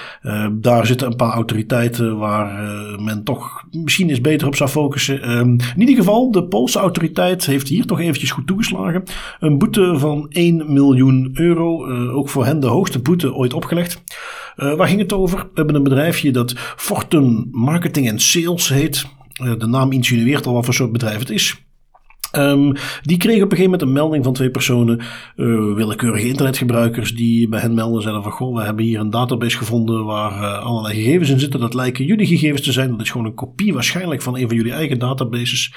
daar 0.51 0.85
zitten 0.85 1.07
een 1.07 1.15
paar 1.15 1.33
autoriteiten 1.33 2.17
waar 2.17 2.61
men 3.01 3.23
toch 3.23 3.63
misschien 3.71 4.09
eens 4.09 4.21
beter 4.21 4.47
op 4.47 4.55
zou 4.55 4.69
focussen. 4.69 5.21
Ehm, 5.21 5.49
in 5.49 5.79
ieder 5.79 5.95
geval, 5.95 6.31
de 6.31 6.43
Poolse 6.43 6.79
autoriteit 6.79 7.45
heeft 7.45 7.67
hier 7.67 7.85
toch 7.85 7.99
eventjes 7.99 8.31
goed 8.31 8.47
toegeslagen. 8.47 8.72
Een 9.39 9.57
boete 9.57 9.93
van 9.97 10.25
1 10.29 10.73
miljoen 10.73 11.29
euro. 11.33 11.87
Uh, 11.87 12.15
ook 12.15 12.29
voor 12.29 12.45
hen 12.45 12.59
de 12.59 12.67
hoogste 12.67 12.99
boete 12.99 13.33
ooit 13.33 13.53
opgelegd. 13.53 14.03
Uh, 14.57 14.75
waar 14.75 14.87
ging 14.87 14.99
het 14.99 15.13
over? 15.13 15.37
We 15.37 15.51
hebben 15.53 15.75
een 15.75 15.83
bedrijfje 15.83 16.31
dat 16.31 16.53
Fortum 16.57 17.47
Marketing 17.51 18.09
and 18.09 18.21
Sales 18.21 18.69
heet. 18.69 19.05
Uh, 19.43 19.53
de 19.57 19.67
naam 19.67 19.91
insinueert 19.91 20.45
al 20.45 20.53
wat 20.53 20.65
voor 20.65 20.73
soort 20.73 20.91
bedrijf 20.91 21.19
het 21.19 21.29
is. 21.29 21.63
Um, 22.35 22.73
die 23.01 23.17
kregen 23.17 23.43
op 23.43 23.51
een 23.51 23.57
gegeven 23.57 23.63
moment 23.63 23.81
een 23.81 23.91
melding 23.91 24.23
van 24.23 24.33
twee 24.33 24.51
personen, 24.51 24.99
uh, 25.35 25.73
willekeurige 25.73 26.27
internetgebruikers, 26.27 27.15
die 27.15 27.49
bij 27.49 27.59
hen 27.59 27.73
melden 27.73 28.01
zeiden 28.01 28.23
van 28.23 28.31
goh, 28.31 28.55
we 28.55 28.63
hebben 28.63 28.85
hier 28.85 28.99
een 28.99 29.09
database 29.09 29.57
gevonden 29.57 30.05
waar 30.05 30.57
allerlei 30.57 30.95
gegevens 30.95 31.29
in 31.29 31.39
zitten. 31.39 31.59
Dat 31.59 31.73
lijken 31.73 32.05
jullie 32.05 32.27
gegevens 32.27 32.61
te 32.61 32.71
zijn. 32.71 32.91
Dat 32.91 33.01
is 33.01 33.11
gewoon 33.11 33.27
een 33.27 33.33
kopie 33.33 33.73
waarschijnlijk 33.73 34.21
van 34.21 34.37
een 34.37 34.47
van 34.47 34.55
jullie 34.55 34.73
eigen 34.73 34.99
databases. 34.99 35.73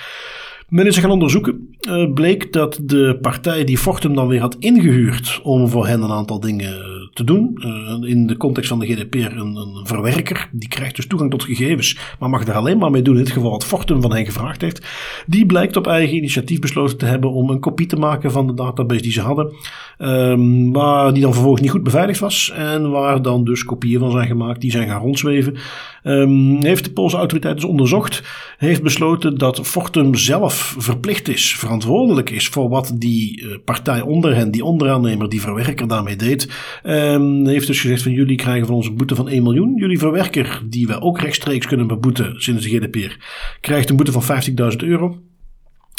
Men 0.68 0.86
is 0.86 0.98
gaan 0.98 1.10
onderzoeken. 1.10 1.76
Uh, 1.88 2.12
bleek 2.12 2.52
dat 2.52 2.78
de 2.82 3.18
partij 3.20 3.64
die 3.64 3.78
Fortum 3.78 4.14
dan 4.14 4.28
weer 4.28 4.40
had 4.40 4.56
ingehuurd 4.58 5.40
om 5.42 5.68
voor 5.68 5.86
hen 5.86 6.02
een 6.02 6.10
aantal 6.10 6.40
dingen 6.40 6.74
te 7.12 7.24
doen. 7.24 7.58
Uh, 7.58 8.10
in 8.10 8.26
de 8.26 8.36
context 8.36 8.68
van 8.68 8.78
de 8.78 8.86
GDPR 8.86 9.16
een, 9.16 9.56
een, 9.56 9.86
verwerker. 9.86 10.48
Die 10.52 10.68
krijgt 10.68 10.96
dus 10.96 11.06
toegang 11.06 11.30
tot 11.30 11.44
gegevens. 11.44 11.98
Maar 12.18 12.30
mag 12.30 12.46
er 12.46 12.54
alleen 12.54 12.78
maar 12.78 12.90
mee 12.90 13.02
doen 13.02 13.16
in 13.16 13.24
dit 13.24 13.32
geval 13.32 13.50
wat 13.50 13.64
Fortum 13.64 14.00
van 14.00 14.14
hen 14.14 14.24
gevraagd 14.24 14.60
heeft. 14.60 14.86
Die 15.26 15.46
blijkt 15.46 15.76
op 15.76 15.86
eigen 15.86 16.16
initiatief 16.16 16.60
besloten 16.60 16.98
te 16.98 17.06
hebben 17.06 17.32
om 17.32 17.50
een 17.50 17.60
kopie 17.60 17.86
te 17.86 17.96
maken 17.96 18.30
van 18.30 18.46
de 18.46 18.54
database 18.54 19.02
die 19.02 19.12
ze 19.12 19.20
hadden. 19.20 19.52
Um, 19.98 20.72
waar 20.72 21.12
die 21.12 21.22
dan 21.22 21.32
vervolgens 21.32 21.62
niet 21.62 21.70
goed 21.70 21.82
beveiligd 21.82 22.20
was. 22.20 22.52
En 22.54 22.90
waar 22.90 23.22
dan 23.22 23.44
dus 23.44 23.64
kopieën 23.64 24.00
van 24.00 24.10
zijn 24.10 24.26
gemaakt. 24.26 24.60
Die 24.60 24.70
zijn 24.70 24.88
gaan 24.88 25.00
rondzweven. 25.00 25.56
Um, 26.02 26.62
heeft 26.62 26.84
de 26.84 26.92
Poolse 26.92 27.16
autoriteit 27.16 27.54
dus 27.54 27.64
onderzocht. 27.64 28.22
Heeft 28.58 28.82
besloten 28.82 29.38
dat 29.38 29.60
Fortum 29.66 30.14
zelf 30.14 30.55
verplicht 30.56 31.28
is, 31.28 31.56
verantwoordelijk 31.56 32.30
is 32.30 32.48
voor 32.48 32.68
wat 32.68 32.92
die 32.94 33.42
uh, 33.42 33.56
partij 33.64 34.00
onder 34.00 34.34
hen, 34.34 34.50
die 34.50 34.64
onderaannemer, 34.64 35.28
die 35.28 35.40
verwerker 35.40 35.88
daarmee 35.88 36.16
deed. 36.16 36.48
Um, 36.84 37.46
heeft 37.46 37.66
dus 37.66 37.80
gezegd 37.80 38.02
van 38.02 38.12
jullie 38.12 38.36
krijgen 38.36 38.66
van 38.66 38.76
ons 38.76 38.86
een 38.86 38.96
boete 38.96 39.14
van 39.14 39.28
1 39.28 39.42
miljoen. 39.42 39.76
Jullie 39.76 39.98
verwerker, 39.98 40.62
die 40.68 40.86
we 40.86 41.00
ook 41.00 41.20
rechtstreeks 41.20 41.66
kunnen 41.66 41.86
beboeten 41.86 42.34
sinds 42.36 42.64
de 42.64 42.70
GDPR, 42.70 43.16
krijgt 43.60 43.90
een 43.90 43.96
boete 43.96 44.12
van 44.12 44.42
50.000 44.72 44.76
euro. 44.76 45.18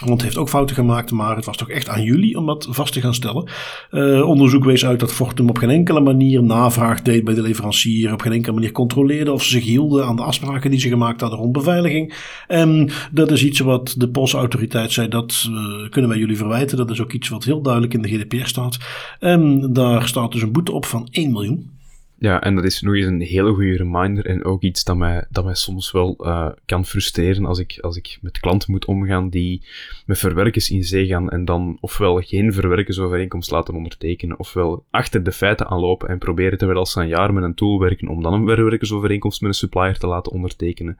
Want 0.05 0.21
heeft 0.21 0.37
ook 0.37 0.49
fouten 0.49 0.75
gemaakt, 0.75 1.11
maar 1.11 1.35
het 1.35 1.45
was 1.45 1.57
toch 1.57 1.69
echt 1.69 1.89
aan 1.89 2.03
jullie 2.03 2.37
om 2.37 2.45
dat 2.45 2.67
vast 2.69 2.93
te 2.93 3.01
gaan 3.01 3.13
stellen. 3.13 3.49
Uh, 3.91 4.27
onderzoek 4.27 4.63
wees 4.63 4.85
uit 4.85 4.99
dat 4.99 5.13
Fortum 5.13 5.49
op 5.49 5.57
geen 5.57 5.69
enkele 5.69 5.99
manier 5.99 6.43
navraag 6.43 7.01
deed 7.01 7.23
bij 7.23 7.33
de 7.33 7.41
leverancier, 7.41 8.13
op 8.13 8.21
geen 8.21 8.31
enkele 8.31 8.53
manier 8.53 8.71
controleerde 8.71 9.31
of 9.31 9.43
ze 9.43 9.49
zich 9.49 9.63
hielden 9.63 10.05
aan 10.05 10.15
de 10.15 10.23
afspraken 10.23 10.71
die 10.71 10.79
ze 10.79 10.89
gemaakt 10.89 11.21
hadden 11.21 11.39
rond 11.39 11.51
beveiliging. 11.51 12.13
En 12.47 12.89
dat 13.11 13.31
is 13.31 13.43
iets 13.43 13.59
wat 13.59 13.95
de 13.97 14.09
Poolse 14.09 14.37
autoriteit 14.37 14.91
zei, 14.91 15.07
dat 15.07 15.47
uh, 15.49 15.89
kunnen 15.89 16.09
wij 16.09 16.19
jullie 16.19 16.37
verwijten. 16.37 16.77
Dat 16.77 16.91
is 16.91 17.01
ook 17.01 17.13
iets 17.13 17.29
wat 17.29 17.43
heel 17.43 17.61
duidelijk 17.61 17.93
in 17.93 18.01
de 18.01 18.09
GDPR 18.09 18.47
staat. 18.47 18.77
En 19.19 19.73
daar 19.73 20.07
staat 20.07 20.31
dus 20.31 20.41
een 20.41 20.51
boete 20.51 20.71
op 20.71 20.85
van 20.85 21.07
1 21.11 21.31
miljoen. 21.31 21.76
Ja, 22.19 22.41
en 22.41 22.55
dat 22.55 22.63
is 22.63 22.81
nog 22.81 22.95
eens 22.95 23.05
een 23.05 23.21
hele 23.21 23.53
goede 23.53 23.77
reminder 23.77 24.25
en 24.25 24.43
ook 24.43 24.61
iets 24.61 24.83
dat 24.83 24.97
mij, 24.97 25.25
dat 25.29 25.45
mij 25.45 25.55
soms 25.55 25.91
wel 25.91 26.15
uh, 26.19 26.49
kan 26.65 26.85
frustreren 26.85 27.45
als 27.45 27.59
ik, 27.59 27.77
als 27.81 27.97
ik 27.97 28.17
met 28.21 28.39
klanten 28.39 28.71
moet 28.71 28.85
omgaan 28.85 29.29
die 29.29 29.61
met 30.05 30.17
verwerkers 30.17 30.69
in 30.69 30.83
zee 30.83 31.07
gaan 31.07 31.29
en 31.29 31.45
dan 31.45 31.77
ofwel 31.79 32.21
geen 32.21 32.53
verwerkersovereenkomst 32.53 33.51
laten 33.51 33.73
ondertekenen, 33.73 34.39
ofwel 34.39 34.85
achter 34.89 35.23
de 35.23 35.31
feiten 35.31 35.67
aanlopen 35.67 36.09
en 36.09 36.17
proberen 36.17 36.57
terwijl 36.57 36.85
ze 36.85 37.01
een 37.01 37.07
jaar 37.07 37.33
met 37.33 37.43
een 37.43 37.55
tool 37.55 37.79
werken 37.79 38.07
om 38.07 38.23
dan 38.23 38.33
een 38.33 38.47
verwerkersovereenkomst 38.47 39.41
met 39.41 39.49
een 39.49 39.55
supplier 39.55 39.97
te 39.97 40.07
laten 40.07 40.31
ondertekenen. 40.31 40.97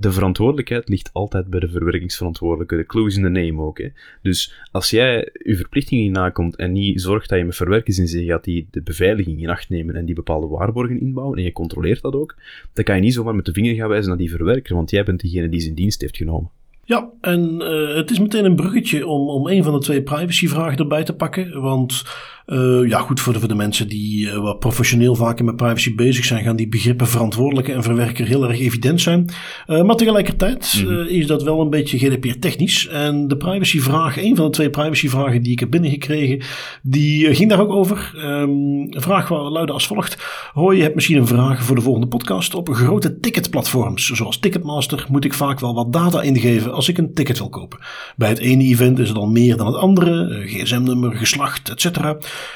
De 0.00 0.12
verantwoordelijkheid 0.12 0.88
ligt 0.88 1.10
altijd 1.12 1.46
bij 1.46 1.60
de 1.60 1.68
verwerkingsverantwoordelijke. 1.68 2.76
De 2.76 2.86
clue 2.86 3.06
is 3.06 3.16
in 3.16 3.22
de 3.22 3.28
name 3.28 3.62
ook. 3.62 3.78
Hè. 3.78 3.88
Dus 4.22 4.54
als 4.70 4.90
jij 4.90 5.28
je 5.32 5.56
verplichtingen 5.56 6.04
niet 6.04 6.12
nakomt 6.12 6.56
en 6.56 6.72
niet 6.72 7.00
zorgt 7.00 7.28
dat 7.28 7.38
je 7.38 7.44
met 7.44 7.56
verwerkers 7.56 7.98
in 7.98 8.08
zee 8.08 8.24
gaat 8.24 8.44
die 8.44 8.68
de 8.70 8.82
beveiliging 8.82 9.42
in 9.42 9.48
acht 9.48 9.68
nemen 9.68 9.94
en 9.94 10.04
die 10.04 10.14
bepaalde 10.14 10.46
waarborgen 10.46 11.00
inbouwen 11.00 11.38
en 11.38 11.44
je 11.44 11.52
controleert 11.52 12.02
dat 12.02 12.14
ook, 12.14 12.36
dan 12.72 12.84
kan 12.84 12.96
je 12.96 13.00
niet 13.00 13.14
zomaar 13.14 13.34
met 13.34 13.44
de 13.44 13.52
vinger 13.52 13.74
gaan 13.74 13.88
wijzen 13.88 14.08
naar 14.08 14.18
die 14.18 14.30
verwerker, 14.30 14.74
want 14.74 14.90
jij 14.90 15.04
bent 15.04 15.20
degene 15.20 15.48
die 15.48 15.60
zijn 15.60 15.74
dienst 15.74 16.00
heeft 16.00 16.16
genomen. 16.16 16.50
Ja, 16.84 17.10
en 17.20 17.54
uh, 17.60 17.94
het 17.94 18.10
is 18.10 18.18
meteen 18.18 18.44
een 18.44 18.56
bruggetje 18.56 19.06
om, 19.06 19.28
om 19.28 19.48
een 19.48 19.64
van 19.64 19.72
de 19.72 19.78
twee 19.78 20.02
privacyvragen 20.02 20.78
erbij 20.78 21.04
te 21.04 21.14
pakken. 21.14 21.60
Want 21.60 22.04
uh, 22.50 22.88
ja, 22.88 22.98
goed, 22.98 23.20
voor 23.20 23.32
de, 23.32 23.38
voor 23.38 23.48
de 23.48 23.54
mensen 23.54 23.88
die 23.88 24.26
uh, 24.26 24.38
wat 24.38 24.58
professioneel 24.58 25.14
vaker 25.14 25.44
met 25.44 25.56
privacy 25.56 25.94
bezig 25.94 26.24
zijn, 26.24 26.44
gaan 26.44 26.56
die 26.56 26.68
begrippen 26.68 27.06
verantwoordelijke 27.06 27.72
en 27.72 27.82
verwerker 27.82 28.26
heel 28.26 28.48
erg 28.48 28.60
evident 28.60 29.00
zijn. 29.00 29.30
Uh, 29.66 29.82
maar 29.82 29.96
tegelijkertijd 29.96 30.74
mm 30.76 30.88
-hmm. 30.88 31.06
is 31.06 31.26
dat 31.26 31.42
wel 31.42 31.60
een 31.60 31.70
beetje 31.70 31.98
GDPR-technisch. 31.98 32.86
En 32.86 33.28
de 33.28 33.36
privacyvraag, 33.36 34.22
een 34.22 34.36
van 34.36 34.44
de 34.44 34.50
twee 34.50 34.70
privacyvragen 34.70 35.42
die 35.42 35.52
ik 35.52 35.60
heb 35.60 35.70
binnengekregen, 35.70 36.42
die 36.82 37.34
ging 37.34 37.50
daar 37.50 37.60
ook 37.60 37.72
over. 37.72 38.12
Um, 38.16 38.50
een 38.90 39.02
vraag 39.02 39.30
luidde 39.30 39.72
als 39.72 39.86
volgt. 39.86 40.16
Hoor, 40.52 40.76
je 40.76 40.82
hebt 40.82 40.94
misschien 40.94 41.16
een 41.16 41.26
vraag 41.26 41.64
voor 41.64 41.76
de 41.76 41.82
volgende 41.82 42.08
podcast. 42.08 42.54
Op 42.54 42.68
grote 42.68 43.18
ticketplatforms, 43.18 44.06
zoals 44.06 44.38
Ticketmaster, 44.38 45.06
moet 45.08 45.24
ik 45.24 45.34
vaak 45.34 45.60
wel 45.60 45.74
wat 45.74 45.92
data 45.92 46.22
ingeven 46.22 46.72
als 46.72 46.88
ik 46.88 46.98
een 46.98 47.14
ticket 47.14 47.38
wil 47.38 47.48
kopen. 47.48 47.78
Bij 48.16 48.28
het 48.28 48.38
ene 48.38 48.64
event 48.64 48.98
is 48.98 49.08
het 49.08 49.16
al 49.16 49.26
meer 49.26 49.56
dan 49.56 49.66
het 49.66 49.76
andere, 49.76 50.42
gsm-nummer, 50.46 51.16
geslacht, 51.16 51.70
etc. 51.70 51.98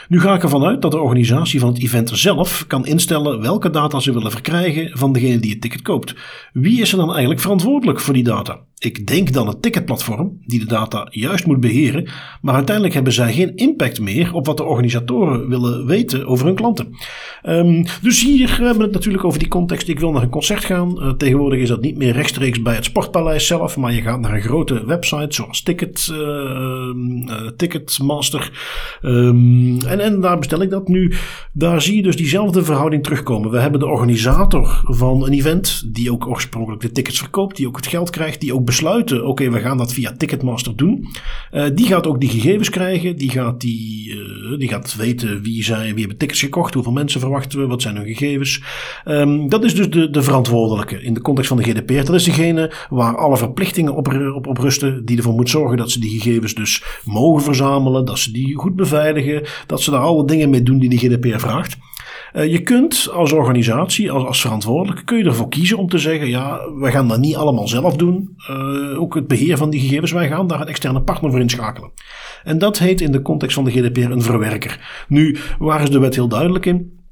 Nu 0.08 0.20
ga 0.20 0.34
ik 0.34 0.42
ervan 0.42 0.64
uit 0.64 0.82
dat 0.82 0.90
de 0.90 1.00
organisatie 1.00 1.60
van 1.60 1.68
het 1.68 1.82
event 1.82 2.10
zelf 2.12 2.64
kan 2.66 2.86
instellen 2.86 3.40
welke 3.40 3.70
data 3.70 4.00
ze 4.00 4.12
willen 4.12 4.30
verkrijgen 4.30 4.98
van 4.98 5.12
degene 5.12 5.38
die 5.38 5.50
het 5.50 5.60
ticket 5.60 5.82
koopt. 5.82 6.14
Wie 6.52 6.80
is 6.80 6.92
er 6.92 6.98
dan 6.98 7.10
eigenlijk 7.10 7.40
verantwoordelijk 7.40 8.00
voor 8.00 8.14
die 8.14 8.24
data? 8.24 8.60
Ik 8.84 9.06
denk 9.06 9.32
dan 9.32 9.48
het 9.48 9.62
ticketplatform, 9.62 10.38
die 10.46 10.58
de 10.58 10.66
data 10.66 11.06
juist 11.10 11.46
moet 11.46 11.60
beheren, 11.60 12.08
maar 12.42 12.54
uiteindelijk 12.54 12.94
hebben 12.94 13.12
zij 13.12 13.32
geen 13.32 13.56
impact 13.56 14.00
meer 14.00 14.34
op 14.34 14.46
wat 14.46 14.56
de 14.56 14.64
organisatoren 14.64 15.48
willen 15.48 15.86
weten 15.86 16.26
over 16.26 16.46
hun 16.46 16.54
klanten. 16.54 16.96
Um, 17.42 17.84
dus 18.02 18.22
hier 18.22 18.56
hebben 18.56 18.76
we 18.76 18.82
het 18.82 18.92
natuurlijk 18.92 19.24
over 19.24 19.38
die 19.38 19.48
context. 19.48 19.88
Ik 19.88 20.00
wil 20.00 20.12
naar 20.12 20.22
een 20.22 20.28
concert 20.28 20.64
gaan. 20.64 20.96
Uh, 20.98 21.12
tegenwoordig 21.12 21.60
is 21.60 21.68
dat 21.68 21.80
niet 21.80 21.96
meer 21.96 22.12
rechtstreeks 22.12 22.62
bij 22.62 22.74
het 22.74 22.84
Sportpaleis 22.84 23.46
zelf, 23.46 23.76
maar 23.76 23.92
je 23.92 24.02
gaat 24.02 24.20
naar 24.20 24.34
een 24.34 24.42
grote 24.42 24.84
website 24.86 25.34
zoals 25.34 25.62
Ticket, 25.62 26.08
uh, 26.12 27.48
Ticketmaster. 27.56 28.52
Um, 29.02 29.78
en, 29.86 30.00
en 30.00 30.20
daar 30.20 30.38
bestel 30.38 30.62
ik 30.62 30.70
dat 30.70 30.88
nu. 30.88 31.14
Daar 31.52 31.82
zie 31.82 31.96
je 31.96 32.02
dus 32.02 32.16
diezelfde 32.16 32.64
verhouding 32.64 33.02
terugkomen. 33.02 33.50
We 33.50 33.58
hebben 33.58 33.80
de 33.80 33.86
organisator 33.86 34.82
van 34.84 35.26
een 35.26 35.32
event, 35.32 35.94
die 35.94 36.12
ook 36.12 36.26
oorspronkelijk 36.26 36.82
de 36.82 36.92
tickets 36.92 37.18
verkoopt, 37.18 37.56
die 37.56 37.66
ook 37.66 37.76
het 37.76 37.86
geld 37.86 38.10
krijgt, 38.10 38.40
die 38.40 38.54
ook 38.54 38.64
oké, 38.82 39.50
we 39.50 39.60
gaan 39.60 39.76
dat 39.76 39.92
via 39.92 40.12
Ticketmaster 40.16 40.76
doen. 40.76 41.08
Uh, 41.52 41.64
die 41.74 41.86
gaat 41.86 42.06
ook 42.06 42.20
die 42.20 42.28
gegevens 42.28 42.70
krijgen. 42.70 43.16
Die 43.16 43.30
gaat, 43.30 43.60
die, 43.60 44.08
uh, 44.08 44.58
die 44.58 44.68
gaat 44.68 44.96
weten 44.96 45.42
wie, 45.42 45.64
zijn, 45.64 45.90
wie 45.90 45.98
hebben 45.98 46.18
tickets 46.18 46.40
gekocht, 46.40 46.74
hoeveel 46.74 46.92
mensen 46.92 47.20
verwachten 47.20 47.58
we, 47.58 47.66
wat 47.66 47.82
zijn 47.82 47.96
hun 47.96 48.06
gegevens. 48.06 48.62
Um, 49.04 49.48
dat 49.48 49.64
is 49.64 49.74
dus 49.74 49.90
de, 49.90 50.10
de 50.10 50.22
verantwoordelijke 50.22 51.02
in 51.02 51.14
de 51.14 51.20
context 51.20 51.48
van 51.48 51.58
de 51.58 51.64
GDPR. 51.70 52.04
Dat 52.04 52.14
is 52.14 52.24
degene 52.24 52.72
waar 52.88 53.16
alle 53.16 53.36
verplichtingen 53.36 53.94
op, 53.94 54.08
op, 54.34 54.46
op 54.46 54.58
rusten, 54.58 55.04
die 55.04 55.16
ervoor 55.16 55.34
moet 55.34 55.50
zorgen 55.50 55.76
dat 55.76 55.90
ze 55.90 56.00
die 56.00 56.20
gegevens 56.20 56.54
dus 56.54 56.82
mogen 57.04 57.42
verzamelen, 57.42 58.04
dat 58.04 58.18
ze 58.18 58.32
die 58.32 58.54
goed 58.54 58.76
beveiligen, 58.76 59.42
dat 59.66 59.82
ze 59.82 59.90
daar 59.90 60.00
alle 60.00 60.26
dingen 60.26 60.50
mee 60.50 60.62
doen 60.62 60.78
die 60.78 60.88
de 60.88 60.96
GDPR 60.96 61.38
vraagt. 61.38 61.76
Uh, 62.36 62.50
je 62.50 62.62
kunt 62.62 63.08
als 63.12 63.32
organisatie, 63.32 64.10
als, 64.10 64.24
als 64.24 64.40
verantwoordelijke, 64.40 65.04
kun 65.04 65.18
je 65.18 65.24
ervoor 65.24 65.48
kiezen 65.48 65.78
om 65.78 65.88
te 65.88 65.98
zeggen, 65.98 66.28
ja, 66.28 66.60
we 66.78 66.90
gaan 66.90 67.08
dat 67.08 67.18
niet 67.18 67.36
allemaal 67.36 67.68
zelf 67.68 67.96
doen. 67.96 68.36
Uh, 68.50 69.00
ook 69.00 69.14
het 69.14 69.26
beheer 69.26 69.56
van 69.56 69.70
die 69.70 69.80
gegevens, 69.80 70.12
wij 70.12 70.28
gaan 70.28 70.46
daar 70.46 70.60
een 70.60 70.66
externe 70.66 71.02
partner 71.02 71.30
voor 71.30 71.40
inschakelen. 71.40 71.90
En 72.44 72.58
dat 72.58 72.78
heet 72.78 73.00
in 73.00 73.12
de 73.12 73.22
context 73.22 73.54
van 73.54 73.64
de 73.64 73.70
GDPR 73.70 74.10
een 74.10 74.22
verwerker. 74.22 75.04
Nu, 75.08 75.36
waar 75.58 75.82
is 75.82 75.90
de 75.90 75.98
wet 75.98 76.14
heel 76.14 76.28
duidelijk 76.28 76.66
in? 76.66 77.03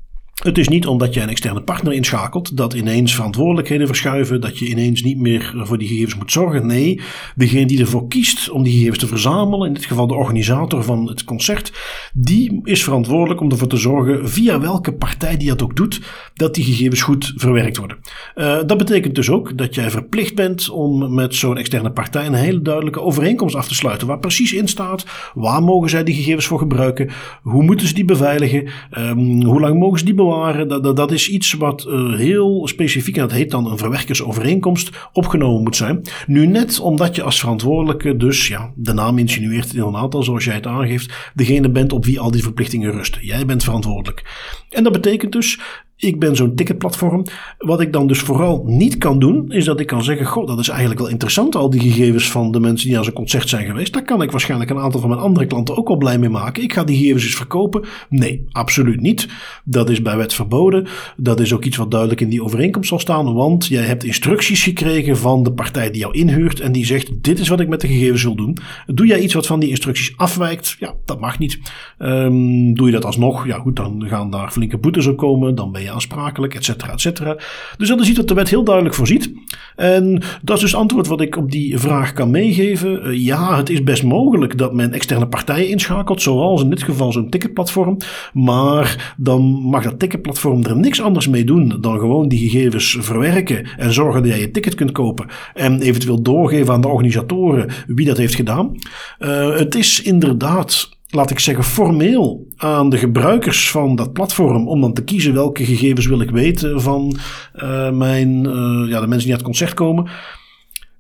Het 0.43 0.59
is 0.59 0.69
niet 0.69 0.87
omdat 0.87 1.15
je 1.15 1.21
een 1.21 1.29
externe 1.29 1.63
partner 1.63 1.93
inschakelt 1.93 2.57
dat 2.57 2.73
ineens 2.73 3.15
verantwoordelijkheden 3.15 3.87
verschuiven, 3.87 4.41
dat 4.41 4.59
je 4.59 4.69
ineens 4.69 5.03
niet 5.03 5.19
meer 5.19 5.53
voor 5.57 5.79
die 5.79 5.89
gegevens 5.89 6.17
moet 6.17 6.33
zorgen. 6.33 6.67
Nee, 6.67 7.01
degene 7.37 7.67
die 7.67 7.81
ervoor 7.81 8.09
kiest 8.09 8.51
om 8.51 8.63
die 8.63 8.73
gegevens 8.73 8.99
te 8.99 9.07
verzamelen, 9.07 9.67
in 9.67 9.75
dit 9.75 9.85
geval 9.85 10.07
de 10.07 10.15
organisator 10.15 10.85
van 10.85 11.09
het 11.09 11.25
concert, 11.25 11.73
die 12.15 12.61
is 12.65 12.85
verantwoordelijk 12.85 13.41
om 13.41 13.51
ervoor 13.51 13.69
te 13.69 13.77
zorgen, 13.77 14.29
via 14.29 14.61
welke 14.61 14.93
partij 14.93 15.37
die 15.37 15.49
dat 15.49 15.63
ook 15.63 15.77
doet, 15.77 16.01
dat 16.35 16.55
die 16.55 16.65
gegevens 16.65 17.03
goed 17.03 17.33
verwerkt 17.37 17.77
worden. 17.77 17.99
Uh, 18.35 18.59
dat 18.67 18.79
betekent 18.79 19.15
dus 19.15 19.31
ook 19.31 19.59
dat 19.59 19.75
jij 19.75 19.91
verplicht 19.91 20.35
bent 20.35 20.71
om 20.71 21.15
met 21.15 21.35
zo'n 21.35 21.59
externe 21.59 21.93
partij 21.93 22.27
een 22.27 22.35
hele 22.35 22.63
duidelijke 22.63 23.01
overeenkomst 23.01 23.55
af 23.55 23.69
te 23.69 23.75
sluiten, 23.75 24.07
waar 24.07 24.19
precies 24.19 24.53
in 24.53 24.69
staat 24.69 25.07
waar 25.35 25.63
mogen 25.63 25.91
zij 25.91 26.05
die 26.05 26.15
gegevens 26.15 26.47
voor 26.47 26.59
gebruiken, 26.59 27.11
hoe 27.43 27.63
moeten 27.63 27.87
ze 27.87 27.95
die 27.95 28.05
beveiligen, 28.05 28.69
um, 28.99 29.45
hoe 29.45 29.61
lang 29.61 29.79
mogen 29.79 29.99
ze 29.99 30.05
die 30.05 30.15
bewaren 30.15 30.31
dat, 30.69 30.83
dat, 30.83 30.97
dat 30.97 31.13
is 31.13 31.29
iets 31.29 31.53
wat 31.53 31.87
uh, 31.89 32.17
heel 32.17 32.69
specifiek, 32.69 33.15
en 33.17 33.21
dat 33.21 33.33
heet 33.33 33.51
dan 33.51 33.71
een 33.71 33.79
verwerkersovereenkomst, 33.79 34.91
opgenomen 35.13 35.63
moet 35.63 35.77
zijn. 35.77 36.03
Nu 36.27 36.47
net 36.47 36.81
omdat 36.81 37.17
je 37.17 37.23
als 37.23 37.41
verantwoordelijke 37.41 38.17
dus, 38.17 38.49
ja, 38.49 38.73
de 38.77 38.93
naam 38.93 39.19
insinueert 39.19 39.75
in 39.75 39.83
een 39.83 39.97
aantal 39.97 40.23
zoals 40.23 40.45
jij 40.45 40.55
het 40.55 40.67
aangeeft, 40.67 41.33
degene 41.35 41.71
bent 41.71 41.93
op 41.93 42.05
wie 42.05 42.21
al 42.21 42.31
die 42.31 42.43
verplichtingen 42.43 42.93
rusten. 42.93 43.27
Jij 43.27 43.47
bent 43.47 43.65
verantwoordelijk. 43.65 44.25
En 44.69 44.83
dat 44.83 44.93
betekent 44.93 45.33
dus 45.33 45.61
ik 46.03 46.19
ben 46.19 46.37
zo'n 46.37 46.55
ticketplatform. 46.55 47.25
Wat 47.59 47.81
ik 47.81 47.93
dan 47.93 48.07
dus 48.07 48.19
vooral 48.19 48.63
niet 48.67 48.99
kan 48.99 49.19
doen, 49.19 49.53
is 49.53 49.65
dat 49.65 49.81
ik 49.81 49.87
kan 49.87 50.05
zeggen: 50.05 50.27
Goh, 50.27 50.47
dat 50.47 50.59
is 50.59 50.69
eigenlijk 50.69 51.01
wel 51.01 51.09
interessant, 51.09 51.57
al 51.57 51.71
die 51.71 51.81
gegevens 51.81 52.31
van 52.31 52.53
de 52.53 52.61
mensen 52.61 52.87
die 52.87 52.95
naar 52.95 53.05
zo'n 53.05 53.13
concert 53.13 53.49
zijn 53.49 53.67
geweest. 53.67 53.93
Daar 53.93 54.05
kan 54.05 54.23
ik 54.23 54.31
waarschijnlijk 54.31 54.71
een 54.71 54.79
aantal 54.79 55.01
van 55.01 55.09
mijn 55.09 55.21
andere 55.21 55.47
klanten 55.47 55.77
ook 55.77 55.89
wel 55.89 55.97
blij 55.97 56.19
mee 56.19 56.29
maken. 56.29 56.63
Ik 56.63 56.73
ga 56.73 56.85
die 56.85 56.97
gegevens 56.97 57.25
eens 57.25 57.35
verkopen. 57.35 57.85
Nee, 58.09 58.47
absoluut 58.51 59.01
niet. 59.01 59.29
Dat 59.65 59.91
is 59.91 60.03
bij 60.03 60.17
wet 60.17 60.35
verboden. 60.35 60.87
Dat 61.17 61.41
is 61.41 61.55
ook 61.55 61.65
iets 61.65 61.77
wat 61.77 61.91
duidelijk 61.91 62.21
in 62.21 62.29
die 62.29 62.43
overeenkomst 62.43 62.89
zal 62.89 62.99
staan, 62.99 63.35
want 63.35 63.67
jij 63.67 63.85
hebt 63.85 64.05
instructies 64.05 64.63
gekregen 64.63 65.17
van 65.17 65.43
de 65.43 65.53
partij 65.53 65.91
die 65.91 66.01
jou 66.01 66.19
inhuurt 66.19 66.61
en 66.61 66.73
die 66.73 66.87
zegt: 66.87 67.23
Dit 67.23 67.39
is 67.39 67.49
wat 67.49 67.61
ik 67.61 67.69
met 67.69 67.81
de 67.81 67.89
gegevens 67.89 68.23
wil 68.23 68.37
doen. 68.37 68.57
Doe 68.87 69.07
jij 69.07 69.21
iets 69.21 69.35
wat 69.35 69.47
van 69.47 69.61
die 69.61 69.69
instructies 69.69 70.17
afwijkt? 70.17 70.77
Ja, 70.79 70.95
dat 71.05 71.21
mag 71.21 71.39
niet. 71.39 71.61
Um, 71.99 72.75
doe 72.75 72.87
je 72.87 72.93
dat 72.93 73.05
alsnog? 73.05 73.47
Ja, 73.47 73.59
goed, 73.59 73.77
dan 73.77 74.05
gaan 74.07 74.31
daar 74.31 74.51
flinke 74.51 74.79
boetes 74.79 75.07
op 75.07 75.17
komen. 75.17 75.55
Dan 75.55 75.73
ben 75.73 75.83
je 75.83 75.91
aansprakelijk, 75.93 76.55
et 76.55 76.65
cetera, 76.65 76.93
et 76.93 77.01
cetera. 77.01 77.37
Dus 77.77 77.89
dat 77.89 78.01
is 78.01 78.09
iets 78.09 78.19
wat 78.19 78.29
de 78.29 78.35
wet 78.35 78.49
heel 78.49 78.65
duidelijk 78.65 78.95
voorziet. 78.95 79.33
En 79.77 80.23
dat 80.43 80.57
is 80.57 80.63
dus 80.63 80.75
antwoord 80.75 81.07
wat 81.07 81.21
ik 81.21 81.37
op 81.37 81.51
die 81.51 81.79
vraag 81.79 82.13
kan 82.13 82.31
meegeven. 82.31 83.07
Uh, 83.07 83.25
ja, 83.25 83.57
het 83.57 83.71
is 83.71 83.83
best 83.83 84.03
mogelijk 84.03 84.59
dat 84.59 84.75
men 84.75 84.93
externe 84.93 85.29
partijen 85.29 85.69
inschakelt, 85.69 86.23
zoals 86.23 86.63
in 86.63 86.71
dit 86.71 86.83
geval 86.83 87.13
zo'n 87.13 87.31
ticketplatform. 87.31 87.97
Maar 88.33 89.15
dan 89.17 89.43
mag 89.43 89.85
dat 89.85 89.99
ticketplatform 89.99 90.65
er 90.65 90.77
niks 90.77 91.01
anders 91.01 91.29
mee 91.29 91.45
doen 91.45 91.77
dan 91.81 91.99
gewoon 91.99 92.29
die 92.29 92.49
gegevens 92.49 92.97
verwerken 93.01 93.67
en 93.77 93.93
zorgen 93.93 94.23
dat 94.23 94.31
jij 94.31 94.41
je 94.41 94.51
ticket 94.51 94.75
kunt 94.75 94.93
kopen 94.93 95.27
en 95.55 95.81
eventueel 95.81 96.23
doorgeven 96.23 96.75
aan 96.75 96.81
de 96.81 96.89
organisatoren 96.89 97.71
wie 97.87 98.07
dat 98.07 98.17
heeft 98.17 98.35
gedaan. 98.35 98.77
Uh, 99.19 99.57
het 99.57 99.75
is 99.75 100.03
inderdaad 100.03 101.01
laat 101.15 101.31
ik 101.31 101.39
zeggen, 101.39 101.65
formeel 101.65 102.47
aan 102.57 102.91
de 102.91 102.99
gebruikers 102.99 103.71
van 103.71 103.97
dat 103.97 104.13
platform 104.13 104.69
om 104.69 104.81
dan 104.81 104.93
te 104.93 105.05
kiezen 105.05 105.35
welke 105.35 105.65
gegevens 105.65 106.07
wil 106.07 106.21
ik 106.21 106.31
weten 106.31 106.81
van 106.81 107.17
uh, 107.57 107.91
mijn, 107.91 108.45
uh, 108.45 108.91
ja, 108.91 109.01
de 109.01 109.07
mensen 109.07 109.19
die 109.19 109.29
naar 109.29 109.37
het 109.37 109.43
concert 109.43 109.75
komen. 109.75 110.11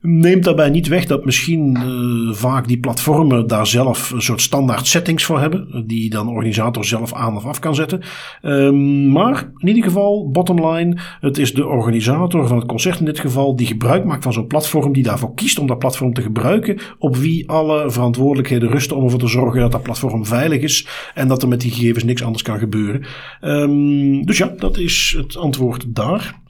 Neemt 0.04 0.44
daarbij 0.44 0.70
niet 0.70 0.88
weg 0.88 1.06
dat 1.06 1.24
misschien 1.24 1.78
uh, 1.78 2.34
vaak 2.34 2.68
die 2.68 2.78
platformen 2.78 3.46
daar 3.46 3.66
zelf 3.66 4.10
een 4.10 4.22
soort 4.22 4.40
standaard 4.40 4.86
settings 4.86 5.24
voor 5.24 5.40
hebben, 5.40 5.84
die 5.86 6.10
dan 6.10 6.26
de 6.26 6.32
organisator 6.32 6.84
zelf 6.84 7.14
aan 7.14 7.36
of 7.36 7.44
af 7.44 7.58
kan 7.58 7.74
zetten. 7.74 8.00
Um, 8.42 9.08
maar 9.08 9.50
in 9.56 9.68
ieder 9.68 9.82
geval, 9.82 10.30
bottom 10.30 10.66
line, 10.66 10.96
het 11.20 11.38
is 11.38 11.54
de 11.54 11.66
organisator 11.66 12.46
van 12.46 12.56
het 12.56 12.66
concert 12.66 12.98
in 12.98 13.04
dit 13.04 13.20
geval 13.20 13.56
die 13.56 13.66
gebruik 13.66 14.04
maakt 14.04 14.22
van 14.22 14.32
zo'n 14.32 14.46
platform, 14.46 14.92
die 14.92 15.02
daarvoor 15.02 15.34
kiest 15.34 15.58
om 15.58 15.66
dat 15.66 15.78
platform 15.78 16.12
te 16.12 16.22
gebruiken, 16.22 16.78
op 16.98 17.16
wie 17.16 17.48
alle 17.48 17.90
verantwoordelijkheden 17.90 18.70
rusten 18.70 18.96
om 18.96 19.04
ervoor 19.04 19.18
te 19.18 19.26
zorgen 19.26 19.60
dat 19.60 19.72
dat 19.72 19.82
platform 19.82 20.26
veilig 20.26 20.62
is 20.62 20.86
en 21.14 21.28
dat 21.28 21.42
er 21.42 21.48
met 21.48 21.60
die 21.60 21.70
gegevens 21.70 22.04
niks 22.04 22.22
anders 22.22 22.42
kan 22.42 22.58
gebeuren. 22.58 23.04
Um, 23.40 24.26
dus 24.26 24.38
ja, 24.38 24.52
dat 24.56 24.78
is 24.78 25.14
het 25.18 25.36
antwoord 25.36 25.94
daar. 25.94 26.41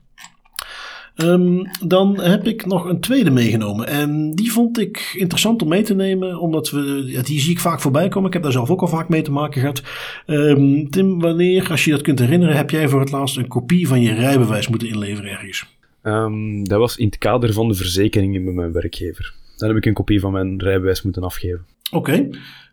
Um, 1.16 1.68
dan 1.86 2.20
heb 2.20 2.46
ik 2.46 2.66
nog 2.66 2.84
een 2.84 3.00
tweede 3.00 3.30
meegenomen. 3.30 3.86
En 3.86 4.34
die 4.34 4.52
vond 4.52 4.78
ik 4.78 5.14
interessant 5.18 5.62
om 5.62 5.68
mee 5.68 5.82
te 5.82 5.94
nemen, 5.94 6.40
omdat 6.40 6.70
we, 6.70 7.02
ja, 7.06 7.22
die 7.22 7.40
zie 7.40 7.50
ik 7.50 7.60
vaak 7.60 7.80
voorbij 7.80 8.08
komen. 8.08 8.26
Ik 8.26 8.32
heb 8.32 8.42
daar 8.42 8.52
zelf 8.52 8.70
ook 8.70 8.80
al 8.80 8.88
vaak 8.88 9.08
mee 9.08 9.22
te 9.22 9.32
maken 9.32 9.60
gehad. 9.60 9.82
Um, 10.26 10.90
Tim, 10.90 11.20
wanneer, 11.20 11.70
als 11.70 11.84
je 11.84 11.90
dat 11.90 12.02
kunt 12.02 12.18
herinneren, 12.18 12.56
heb 12.56 12.70
jij 12.70 12.88
voor 12.88 13.00
het 13.00 13.10
laatst 13.10 13.36
een 13.36 13.48
kopie 13.48 13.88
van 13.88 14.00
je 14.00 14.14
rijbewijs 14.14 14.68
moeten 14.68 14.88
inleveren 14.88 15.30
ergens? 15.30 15.66
Um, 16.02 16.68
dat 16.68 16.78
was 16.78 16.96
in 16.96 17.06
het 17.06 17.18
kader 17.18 17.52
van 17.52 17.68
de 17.68 17.74
verzekeringen 17.74 18.44
met 18.44 18.54
mijn 18.54 18.72
werkgever. 18.72 19.34
Dan 19.56 19.68
heb 19.68 19.76
ik 19.76 19.86
een 19.86 19.92
kopie 19.92 20.20
van 20.20 20.32
mijn 20.32 20.58
rijbewijs 20.58 21.02
moeten 21.02 21.22
afgeven. 21.22 21.64
Oké, 21.90 22.28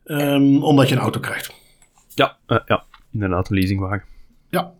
okay. 0.05 0.59
omdat 0.59 0.89
je 0.89 0.95
een 0.95 1.01
auto 1.01 1.19
krijgt. 1.19 1.53
Ja, 2.15 2.37
uh, 2.47 2.57
ja 2.65 2.83
inderdaad, 3.13 3.49
een 3.49 3.57
leasingwagen. 3.57 4.03
Ja, 4.49 4.73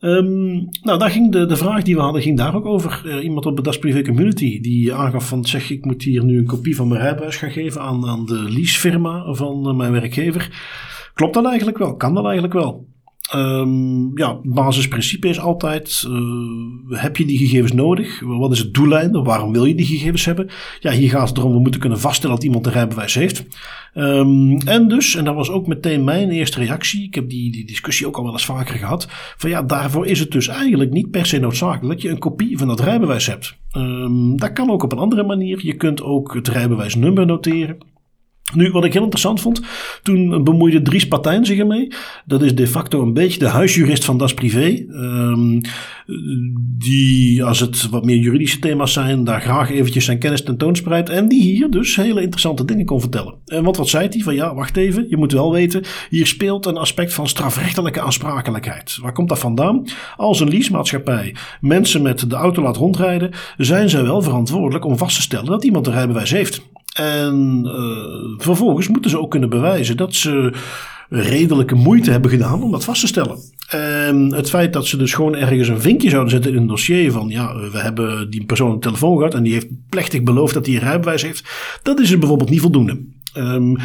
Um, 0.00 0.68
nou, 0.82 0.98
daar 0.98 1.10
ging 1.10 1.32
de, 1.32 1.46
de 1.46 1.56
vraag 1.56 1.82
die 1.82 1.94
we 1.94 2.00
hadden, 2.00 2.22
ging 2.22 2.36
daar 2.36 2.54
ook 2.54 2.66
over. 2.66 3.02
Uh, 3.06 3.24
iemand 3.24 3.46
op 3.46 3.56
de 3.56 3.62
Das 3.62 3.78
Privé 3.78 4.02
Community 4.02 4.60
die 4.60 4.94
aangaf 4.94 5.28
van, 5.28 5.44
zeg, 5.44 5.70
ik 5.70 5.84
moet 5.84 6.02
hier 6.02 6.24
nu 6.24 6.38
een 6.38 6.46
kopie 6.46 6.76
van 6.76 6.88
mijn 6.88 7.00
rijbewijs 7.00 7.36
gaan 7.36 7.50
geven 7.50 7.80
aan, 7.80 8.06
aan 8.06 8.26
de 8.26 8.46
leasefirma 8.48 9.32
van 9.32 9.68
uh, 9.68 9.74
mijn 9.74 9.92
werkgever. 9.92 10.50
Klopt 11.14 11.34
dat 11.34 11.46
eigenlijk 11.46 11.78
wel? 11.78 11.96
Kan 11.96 12.14
dat 12.14 12.24
eigenlijk 12.24 12.54
wel? 12.54 12.88
Um, 13.34 14.18
ja, 14.18 14.40
basisprincipe 14.42 15.28
is 15.28 15.40
altijd: 15.40 16.04
uh, 16.08 17.00
heb 17.00 17.16
je 17.16 17.24
die 17.24 17.38
gegevens 17.38 17.72
nodig? 17.72 18.20
Wat 18.20 18.52
is 18.52 18.58
het 18.58 18.74
doeleinde? 18.74 19.22
Waarom 19.22 19.52
wil 19.52 19.64
je 19.64 19.74
die 19.74 19.86
gegevens 19.86 20.24
hebben? 20.24 20.48
Ja, 20.80 20.90
hier 20.90 21.10
gaat 21.10 21.28
het 21.28 21.38
erom: 21.38 21.52
we 21.52 21.58
moeten 21.58 21.80
kunnen 21.80 22.00
vaststellen 22.00 22.36
dat 22.36 22.44
iemand 22.44 22.66
een 22.66 22.72
rijbewijs 22.72 23.14
heeft. 23.14 23.44
Um, 23.94 24.58
en 24.58 24.88
dus, 24.88 25.16
en 25.16 25.24
dat 25.24 25.34
was 25.34 25.50
ook 25.50 25.66
meteen 25.66 26.04
mijn 26.04 26.30
eerste 26.30 26.58
reactie. 26.58 27.04
Ik 27.04 27.14
heb 27.14 27.28
die, 27.28 27.52
die 27.52 27.66
discussie 27.66 28.06
ook 28.06 28.16
al 28.16 28.24
wel 28.24 28.32
eens 28.32 28.44
vaker 28.44 28.74
gehad. 28.74 29.08
Van 29.36 29.50
ja, 29.50 29.62
daarvoor 29.62 30.06
is 30.06 30.20
het 30.20 30.30
dus 30.30 30.48
eigenlijk 30.48 30.90
niet 30.90 31.10
per 31.10 31.26
se 31.26 31.38
noodzakelijk 31.38 31.88
dat 31.88 32.02
je 32.02 32.08
een 32.08 32.18
kopie 32.18 32.58
van 32.58 32.68
dat 32.68 32.80
rijbewijs 32.80 33.26
hebt. 33.26 33.58
Um, 33.76 34.36
dat 34.36 34.52
kan 34.52 34.70
ook 34.70 34.82
op 34.82 34.92
een 34.92 34.98
andere 34.98 35.24
manier. 35.24 35.58
Je 35.62 35.76
kunt 35.76 36.02
ook 36.02 36.34
het 36.34 36.48
rijbewijsnummer 36.48 37.26
noteren. 37.26 37.78
Nu, 38.54 38.70
wat 38.70 38.84
ik 38.84 38.92
heel 38.92 39.02
interessant 39.02 39.40
vond, 39.40 39.60
toen 40.02 40.44
bemoeide 40.44 40.82
Dries 40.82 41.08
Patijn 41.08 41.46
zich 41.46 41.58
ermee. 41.58 41.92
Dat 42.24 42.42
is 42.42 42.54
de 42.54 42.66
facto 42.66 43.02
een 43.02 43.12
beetje 43.12 43.38
de 43.38 43.48
huisjurist 43.48 44.04
van 44.04 44.18
Das 44.18 44.34
Privé. 44.34 44.84
Um, 44.88 45.60
die, 46.78 47.44
als 47.44 47.60
het 47.60 47.88
wat 47.88 48.04
meer 48.04 48.16
juridische 48.16 48.58
thema's 48.58 48.92
zijn, 48.92 49.24
daar 49.24 49.40
graag 49.40 49.70
eventjes 49.70 50.04
zijn 50.04 50.18
kennis 50.18 50.42
tentoonspreidt. 50.42 51.08
En 51.08 51.28
die 51.28 51.42
hier 51.42 51.70
dus 51.70 51.96
hele 51.96 52.20
interessante 52.20 52.64
dingen 52.64 52.84
kon 52.84 53.00
vertellen. 53.00 53.34
En 53.46 53.64
wat, 53.64 53.76
wat 53.76 53.88
zei 53.88 54.08
hij? 54.08 54.20
Van 54.20 54.34
ja, 54.34 54.54
wacht 54.54 54.76
even, 54.76 55.06
je 55.08 55.16
moet 55.16 55.32
wel 55.32 55.52
weten, 55.52 55.84
hier 56.10 56.26
speelt 56.26 56.66
een 56.66 56.76
aspect 56.76 57.14
van 57.14 57.28
strafrechtelijke 57.28 58.00
aansprakelijkheid. 58.00 58.98
Waar 59.02 59.12
komt 59.12 59.28
dat 59.28 59.38
vandaan? 59.38 59.84
Als 60.16 60.40
een 60.40 60.48
leasemaatschappij 60.48 61.34
mensen 61.60 62.02
met 62.02 62.30
de 62.30 62.36
auto 62.36 62.62
laat 62.62 62.76
rondrijden, 62.76 63.30
zijn 63.56 63.88
zij 63.88 64.02
wel 64.02 64.22
verantwoordelijk 64.22 64.84
om 64.84 64.98
vast 64.98 65.16
te 65.16 65.22
stellen 65.22 65.46
dat 65.46 65.64
iemand 65.64 65.86
een 65.86 65.92
rijbewijs 65.92 66.30
heeft. 66.30 66.68
En 66.92 67.62
uh, 67.64 68.44
vervolgens 68.44 68.88
moeten 68.88 69.10
ze 69.10 69.18
ook 69.18 69.30
kunnen 69.30 69.48
bewijzen 69.48 69.96
dat 69.96 70.14
ze 70.14 70.52
redelijke 71.08 71.74
moeite 71.74 72.10
hebben 72.10 72.30
gedaan 72.30 72.62
om 72.62 72.70
dat 72.70 72.84
vast 72.84 73.00
te 73.00 73.06
stellen. 73.06 73.38
En 73.68 74.34
het 74.34 74.50
feit 74.50 74.72
dat 74.72 74.86
ze 74.86 74.96
dus 74.96 75.14
gewoon 75.14 75.34
ergens 75.34 75.68
een 75.68 75.80
vinkje 75.80 76.10
zouden 76.10 76.30
zetten 76.30 76.50
in 76.50 76.56
een 76.56 76.66
dossier 76.66 77.12
van 77.12 77.28
ja, 77.28 77.54
we 77.54 77.78
hebben 77.78 78.30
die 78.30 78.44
persoon 78.44 78.70
een 78.70 78.80
telefoon 78.80 79.16
gehad 79.16 79.34
en 79.34 79.42
die 79.42 79.52
heeft 79.52 79.68
plechtig 79.88 80.22
beloofd 80.22 80.54
dat 80.54 80.66
hij 80.66 80.74
een 80.74 80.80
rijbewijs 80.80 81.22
heeft, 81.22 81.50
dat 81.82 82.00
is 82.00 82.10
er 82.10 82.18
bijvoorbeeld 82.18 82.50
niet 82.50 82.60
voldoende. 82.60 83.00
Um, 83.36 83.76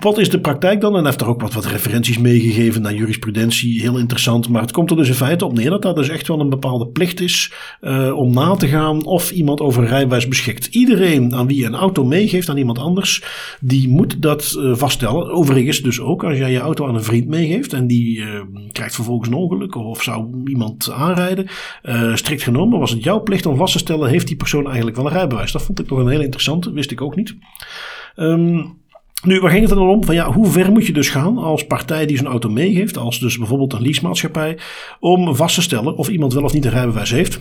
wat 0.00 0.18
is 0.18 0.30
de 0.30 0.40
praktijk 0.40 0.80
dan? 0.80 0.96
En 0.96 1.04
heeft 1.04 1.20
er 1.20 1.28
ook 1.28 1.40
wat, 1.40 1.54
wat 1.54 1.66
referenties 1.66 2.18
meegegeven 2.18 2.82
naar 2.82 2.94
jurisprudentie. 2.94 3.80
Heel 3.80 3.98
interessant. 3.98 4.48
Maar 4.48 4.62
het 4.62 4.72
komt 4.72 4.90
er 4.90 4.96
dus 4.96 5.08
in 5.08 5.14
feite 5.14 5.44
op 5.44 5.52
neer 5.52 5.70
dat 5.70 5.82
dat 5.82 5.96
dus 5.96 6.08
echt 6.08 6.28
wel 6.28 6.40
een 6.40 6.50
bepaalde 6.50 6.86
plicht 6.86 7.20
is 7.20 7.52
uh, 7.80 8.16
om 8.16 8.34
na 8.34 8.54
te 8.54 8.66
gaan 8.66 9.04
of 9.04 9.30
iemand 9.30 9.60
over 9.60 9.82
een 9.82 9.88
rijbewijs 9.88 10.28
beschikt. 10.28 10.66
Iedereen 10.66 11.34
aan 11.34 11.46
wie 11.46 11.66
een 11.66 11.74
auto 11.74 12.04
meegeeft 12.04 12.48
aan 12.48 12.56
iemand 12.56 12.78
anders, 12.78 13.22
die 13.60 13.88
moet 13.88 14.22
dat 14.22 14.54
uh, 14.58 14.74
vaststellen. 14.74 15.30
Overigens 15.30 15.80
dus 15.80 16.00
ook 16.00 16.24
als 16.24 16.38
jij 16.38 16.52
je 16.52 16.58
auto 16.58 16.88
aan 16.88 16.94
een 16.94 17.02
vriend 17.02 17.28
meegeeft 17.28 17.72
en 17.72 17.86
die 17.86 18.16
uh, 18.18 18.40
krijgt 18.72 18.94
vervolgens 18.94 19.28
een 19.28 19.34
ongeluk 19.34 19.74
of 19.74 20.02
zou 20.02 20.42
iemand 20.44 20.90
aanrijden. 20.90 21.46
strikt 22.14 22.42
genomen 22.42 22.78
was 22.78 22.90
het 22.90 23.04
jouw 23.04 23.22
plicht 23.22 23.46
om 23.46 23.56
vast 23.56 23.72
te 23.72 23.78
stellen, 23.78 24.08
heeft 24.08 24.26
die 24.26 24.36
persoon 24.36 24.66
eigenlijk 24.66 24.96
wel 24.96 25.06
een 25.06 25.12
rijbewijs? 25.12 25.52
Dat 25.52 25.62
vond 25.62 25.80
ik 25.80 25.86
toch 25.86 25.98
een 25.98 26.08
hele 26.08 26.24
interessante, 26.24 26.72
wist 26.72 26.90
ik 26.90 27.00
ook 27.00 27.16
niet. 27.16 27.36
Um, 28.16 28.82
nu, 29.22 29.40
waar 29.40 29.50
ging 29.50 29.68
het 29.68 29.74
dan 29.74 29.88
om? 29.88 30.04
Van 30.04 30.14
ja, 30.14 30.32
hoe 30.32 30.46
ver 30.46 30.72
moet 30.72 30.86
je 30.86 30.92
dus 30.92 31.08
gaan 31.08 31.38
als 31.38 31.66
partij 31.66 32.06
die 32.06 32.16
zo'n 32.16 32.26
auto 32.26 32.48
meegeeft, 32.48 32.96
als 32.96 33.18
dus 33.18 33.38
bijvoorbeeld 33.38 33.72
een 33.72 33.82
leasemaatschappij, 33.82 34.58
om 35.00 35.36
vast 35.36 35.54
te 35.54 35.62
stellen 35.62 35.96
of 35.96 36.08
iemand 36.08 36.32
wel 36.32 36.42
of 36.42 36.52
niet 36.52 36.64
een 36.64 36.70
rijbewijs 36.70 37.10
heeft? 37.10 37.40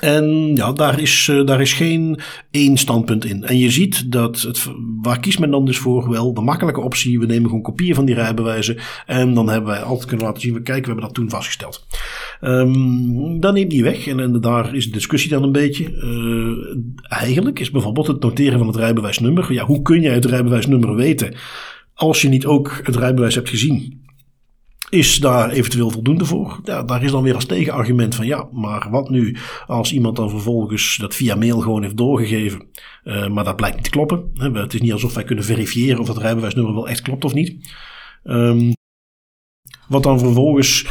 En 0.00 0.54
ja, 0.54 0.72
daar 0.72 1.00
is, 1.00 1.28
eh, 1.30 1.46
daar 1.46 1.60
is 1.60 1.72
geen 1.72 2.18
één 2.50 2.76
standpunt 2.76 3.24
in. 3.24 3.44
En 3.44 3.58
je 3.58 3.70
ziet 3.70 4.12
dat, 4.12 4.40
het, 4.40 4.66
waar 5.02 5.20
kiest 5.20 5.38
men 5.38 5.50
dan 5.50 5.64
dus 5.64 5.78
voor? 5.78 6.10
Wel, 6.10 6.34
de 6.34 6.40
makkelijke 6.40 6.80
optie, 6.80 7.18
we 7.18 7.26
nemen 7.26 7.48
gewoon 7.48 7.62
kopieën 7.62 7.94
van 7.94 8.04
die 8.04 8.14
rijbewijzen. 8.14 8.76
En 9.06 9.34
dan 9.34 9.48
hebben 9.48 9.70
wij 9.70 9.82
altijd 9.82 10.08
kunnen 10.08 10.26
laten 10.26 10.42
zien, 10.42 10.54
we 10.54 10.62
kijken, 10.62 10.82
we 10.82 10.88
hebben 10.88 11.04
dat 11.04 11.14
toen 11.14 11.30
vastgesteld. 11.30 11.86
Um, 12.40 13.40
dat 13.40 13.54
neemt 13.54 13.72
niet 13.72 13.82
weg. 13.82 14.06
En, 14.06 14.40
daar 14.40 14.74
is 14.74 14.84
de 14.86 14.92
discussie 14.92 15.30
dan 15.30 15.42
een 15.42 15.52
beetje. 15.52 15.90
Uh, 15.92 17.18
eigenlijk 17.20 17.58
is 17.58 17.70
bijvoorbeeld 17.70 18.06
het 18.06 18.22
noteren 18.22 18.58
van 18.58 18.66
het 18.66 18.76
rijbewijsnummer. 18.76 19.52
Ja, 19.52 19.64
hoe 19.64 19.82
kun 19.82 20.00
je 20.00 20.10
het 20.10 20.24
rijbewijsnummer 20.24 20.94
weten 20.94 21.34
als 21.94 22.22
je 22.22 22.28
niet 22.28 22.46
ook 22.46 22.80
het 22.82 22.96
rijbewijs 22.96 23.34
hebt 23.34 23.48
gezien? 23.48 24.03
Is 24.94 25.18
daar 25.18 25.50
eventueel 25.50 25.90
voldoende 25.90 26.24
voor? 26.24 26.60
Ja, 26.64 26.82
daar 26.82 27.02
is 27.02 27.10
dan 27.10 27.22
weer 27.22 27.34
als 27.34 27.44
tegenargument 27.44 28.14
van 28.14 28.26
ja, 28.26 28.48
maar 28.52 28.90
wat 28.90 29.10
nu 29.10 29.36
als 29.66 29.92
iemand 29.92 30.16
dan 30.16 30.30
vervolgens 30.30 30.96
dat 30.96 31.14
via 31.14 31.34
mail 31.34 31.60
gewoon 31.60 31.82
heeft 31.82 31.96
doorgegeven, 31.96 32.66
uh, 33.04 33.28
maar 33.28 33.44
dat 33.44 33.56
blijkt 33.56 33.76
niet 33.76 33.84
te 33.84 33.90
kloppen. 33.90 34.30
Het 34.52 34.74
is 34.74 34.80
niet 34.80 34.92
alsof 34.92 35.14
wij 35.14 35.24
kunnen 35.24 35.44
verifiëren 35.44 35.98
of 36.00 36.06
dat 36.06 36.18
rijbewijsnummer 36.18 36.74
wel 36.74 36.88
echt 36.88 37.02
klopt 37.02 37.24
of 37.24 37.34
niet. 37.34 37.74
Um, 38.24 38.72
wat 39.88 40.02
dan 40.02 40.18
vervolgens 40.18 40.86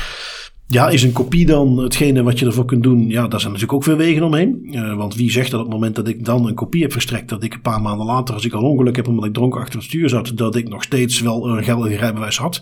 ja, 0.68 0.90
is 0.90 1.04
een 1.04 1.12
kopie 1.12 1.46
dan 1.46 1.78
hetgene 1.78 2.24
wat 2.24 2.40
je 2.40 2.46
ervoor 2.46 2.66
kunt 2.66 2.84
doen? 2.84 3.10
Ja, 3.10 3.28
daar 3.28 3.40
zijn 3.40 3.52
natuurlijk 3.52 3.74
ook 3.74 3.84
veel 3.84 3.98
wegen 3.98 4.24
omheen. 4.24 4.68
Uh, 4.72 4.96
want 4.96 5.16
wie 5.16 5.32
zegt 5.32 5.52
dat 5.52 5.60
op 5.60 5.66
het 5.66 5.76
moment 5.76 5.96
dat 5.96 6.08
ik 6.08 6.26
dan 6.26 6.48
een 6.48 6.56
kopie 6.56 6.82
heb 6.82 6.92
verstrekt, 6.92 7.30
dat 7.30 7.44
ik 7.44 7.54
een 7.54 7.62
paar 7.62 7.82
maanden 7.82 8.06
later, 8.06 8.34
als 8.34 8.46
ik 8.46 8.54
al 8.54 8.64
ongeluk 8.64 8.96
heb 8.96 9.08
omdat 9.08 9.26
ik 9.26 9.34
dronken 9.34 9.60
achter 9.60 9.76
het 9.76 9.88
stuur 9.88 10.10
zat, 10.10 10.38
dat 10.38 10.56
ik 10.56 10.70
nog 10.70 10.84
steeds 10.84 11.22
wel 11.22 11.50
een 11.50 11.64
geldig 11.64 12.00
rijbewijs 12.00 12.38
had. 12.38 12.62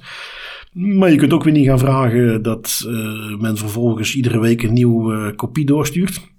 Maar 0.73 1.11
je 1.11 1.17
kunt 1.17 1.33
ook 1.33 1.43
weer 1.43 1.53
niet 1.53 1.67
gaan 1.67 1.79
vragen 1.79 2.41
dat 2.41 2.83
uh, 2.87 3.37
men 3.37 3.57
vervolgens 3.57 4.15
iedere 4.15 4.39
week 4.39 4.63
een 4.63 4.73
nieuwe 4.73 5.13
uh, 5.13 5.35
kopie 5.35 5.65
doorstuurt. 5.65 6.30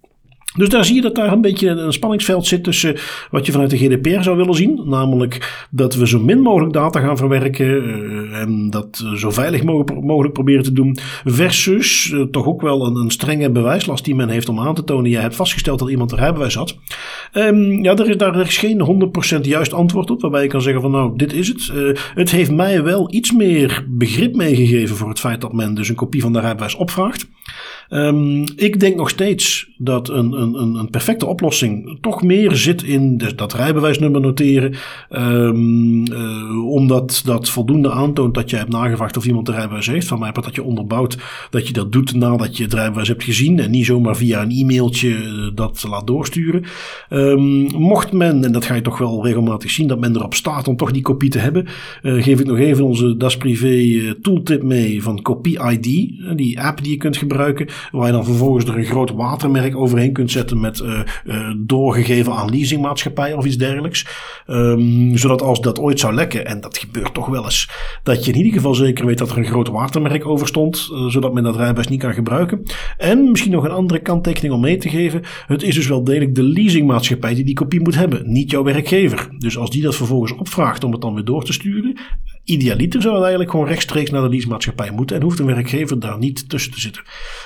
Dus 0.57 0.69
daar 0.69 0.85
zie 0.85 0.95
je 0.95 1.01
dat 1.01 1.15
daar 1.15 1.33
een 1.33 1.41
beetje 1.41 1.69
een 1.69 1.93
spanningsveld 1.93 2.47
zit 2.47 2.65
tussen 2.65 2.97
wat 3.31 3.47
je 3.47 3.53
vanuit 3.53 3.71
de 3.71 3.79
GDPR 3.79 4.23
zou 4.23 4.37
willen 4.37 4.55
zien. 4.55 4.81
Namelijk 4.85 5.67
dat 5.71 5.95
we 5.95 6.07
zo 6.07 6.21
min 6.21 6.41
mogelijk 6.41 6.73
data 6.73 7.01
gaan 7.01 7.17
verwerken 7.17 7.67
uh, 7.67 8.41
en 8.41 8.71
dat 8.71 9.05
zo 9.17 9.31
veilig 9.31 9.63
mogelijk, 9.63 10.33
proberen 10.33 10.63
te 10.63 10.73
doen. 10.73 10.97
Versus 11.25 12.11
uh, 12.11 12.23
toch 12.23 12.47
ook 12.47 12.61
wel 12.61 12.87
een, 12.87 12.97
een, 12.97 13.11
strenge 13.11 13.51
bewijslast 13.51 14.05
die 14.05 14.15
men 14.15 14.29
heeft 14.29 14.49
om 14.49 14.61
aan 14.61 14.75
te 14.75 14.85
tonen. 14.85 15.11
Je 15.11 15.19
hebt 15.19 15.37
vastgesteld 15.37 15.79
dat 15.79 15.91
iemand 15.91 16.13
een 16.13 16.19
rijbewijs 16.19 16.55
had. 16.55 16.79
Um, 17.33 17.83
ja, 17.83 17.97
er 17.97 18.09
is, 18.09 18.17
daar 18.17 18.47
geen 18.47 19.13
100% 19.37 19.41
juist 19.41 19.73
antwoord 19.73 20.11
op 20.11 20.21
waarbij 20.21 20.43
je 20.43 20.49
kan 20.49 20.63
zeggen 20.63 20.83
van 20.83 20.91
nou 20.91 21.17
dit 21.17 21.33
is 21.33 21.49
het. 21.49 21.71
Uh, 21.75 21.97
het 22.15 22.31
heeft 22.31 22.51
mij 22.51 22.83
wel 22.83 23.15
iets 23.15 23.33
meer 23.33 23.87
begrip 23.89 24.35
meegegeven 24.35 24.97
voor 24.97 25.09
het 25.09 25.21
feit 25.21 25.41
dat 25.41 25.53
men 25.53 25.75
dus 25.75 25.89
een 25.89 25.95
kopie 25.95 26.21
van 26.21 26.33
de 26.33 26.41
rijbewijs 26.41 26.75
opvraagt. 26.75 27.31
Um, 27.89 28.45
ik 28.57 28.81
denk 28.81 28.97
nog 28.97 29.09
steeds 29.09 29.71
dat 29.77 30.09
een, 30.09 30.33
een, 30.43 30.75
een 30.75 30.91
perfecte 30.91 31.27
oplossing 31.27 31.99
toch 32.01 32.23
meer 32.23 32.57
zit 32.57 32.83
in 32.83 33.23
dat 33.37 33.53
rijbewijsnummer 33.53 34.21
noteren. 34.21 34.75
Um, 35.11 36.07
uh, 36.13 36.67
omdat 36.67 37.23
dat 37.25 37.49
voldoende 37.49 37.91
aantoont 37.91 38.35
dat 38.35 38.51
je 38.51 38.57
hebt 38.57 38.71
nagevraagd 38.71 39.17
of 39.17 39.27
iemand 39.27 39.47
de 39.47 39.53
rijbewijs 39.53 39.87
heeft. 39.87 40.07
Van 40.07 40.19
mij 40.19 40.33
dat 40.33 40.55
je 40.55 40.63
onderbouwt 40.63 41.19
dat 41.51 41.67
je 41.67 41.73
dat 41.73 41.93
doet 41.93 42.15
nadat 42.15 42.57
je 42.57 42.63
het 42.63 42.75
rijbewijs 42.75 43.09
hebt 43.09 43.25
gezien. 43.25 43.59
En 43.59 43.71
niet 43.71 43.87
zomaar 43.87 44.17
via 44.17 44.43
een 44.43 44.51
e-mailtje 44.51 45.09
uh, 45.09 45.51
dat 45.55 45.85
laat 45.89 46.07
doorsturen. 46.07 46.65
Um, 47.11 47.41
mocht 47.73 48.13
men, 48.13 48.45
en 48.45 48.53
dat 48.53 48.65
ga 48.65 48.75
je 48.75 48.83
toch 48.83 48.99
wel 48.99 49.25
regelmatig 49.25 49.71
zien, 49.71 49.87
dat 49.87 50.01
men 50.01 50.17
erop 50.17 50.35
staat 50.35 50.69
om 50.69 50.77
toch 50.77 50.91
die 50.91 51.03
kopie 51.03 51.31
te 51.31 51.39
hebben. 51.39 51.67
Uh, 52.03 52.23
geef 52.23 52.41
ik 52.41 52.47
nog 52.47 52.59
even 52.59 52.85
onze 52.85 53.17
Das 53.17 53.37
Privé 53.37 54.15
tooltip 54.23 54.63
mee 54.63 55.03
van 55.03 55.23
Kopie 55.23 55.59
ID. 55.71 55.83
die 56.37 56.61
app 56.61 56.83
die 56.83 56.93
je 56.93 56.97
kunt 56.97 57.17
gebruiken. 57.17 57.69
Waar 57.91 58.07
je 58.07 58.13
dan 58.13 58.25
vervolgens 58.25 58.65
er 58.65 58.79
een 58.79 58.85
groot 58.85 59.11
watermerk 59.11 59.77
overheen 59.77 60.13
kunt 60.13 60.31
zetten 60.33 60.61
met 60.61 60.81
uh, 60.81 61.01
uh, 61.25 61.51
doorgegeven 61.59 62.33
aan 62.33 62.51
leasingmaatschappijen 62.51 63.37
of 63.37 63.45
iets 63.45 63.57
dergelijks. 63.57 64.07
Um, 64.47 65.17
zodat 65.17 65.43
als 65.43 65.61
dat 65.61 65.79
ooit 65.79 66.01
zou 66.01 66.15
lekken, 66.15 66.47
en 66.47 66.61
dat 66.61 66.79
gebeurt 66.79 67.15
toch 67.15 67.27
wel 67.27 67.45
eens, 67.45 67.71
dat 68.03 68.25
je 68.25 68.33
in 68.33 68.39
ieder 68.39 68.53
geval 68.53 68.75
zeker 68.75 69.07
weet 69.07 69.19
dat 69.19 69.31
er 69.31 69.39
een 69.39 69.45
groot 69.45 69.69
watermerk 69.69 70.27
over 70.27 70.47
stond, 70.47 70.89
uh, 70.93 71.07
zodat 71.07 71.35
men 71.35 71.43
dat 71.43 71.57
rijbewijs 71.57 71.89
niet 71.89 72.01
kan 72.01 72.15
gebruiken. 72.15 72.63
En 72.99 73.31
misschien 73.31 73.53
nog 73.53 73.65
een 73.65 73.71
andere 73.71 74.01
kanttekening 74.01 74.55
om 74.55 74.61
mee 74.61 74.77
te 74.77 74.89
geven. 74.89 75.23
Het 75.47 75.63
is 75.63 75.75
dus 75.75 75.87
wel 75.87 76.05
degelijk 76.05 76.35
de 76.35 76.43
leasingmaatschappij 76.43 77.35
die 77.35 77.45
die 77.45 77.55
kopie 77.55 77.81
moet 77.81 77.95
hebben, 77.95 78.33
niet 78.33 78.51
jouw 78.51 78.63
werkgever. 78.63 79.29
Dus 79.39 79.59
als 79.59 79.71
die 79.71 79.83
dat 79.83 79.97
vervolgens 79.97 80.35
opvraagt 80.35 80.85
om 80.85 80.93
het 80.93 81.01
dan 81.01 81.15
weer 81.15 81.25
door 81.25 81.45
te 81.45 81.53
sturen, 81.53 81.99
idealiter 82.45 83.01
zou 83.01 83.13
het 83.13 83.23
eigenlijk 83.23 83.51
gewoon 83.51 83.67
rechtstreeks 83.67 84.11
naar 84.11 84.23
de 84.23 84.29
leasemaatschappij 84.29 84.91
moeten 84.91 85.17
en 85.17 85.23
hoeft 85.23 85.39
een 85.39 85.47
werkgever 85.47 86.01
daar 86.01 86.19
niet 86.19 86.49
tussen 86.49 86.73
te 86.73 86.81
zitten. 86.81 87.03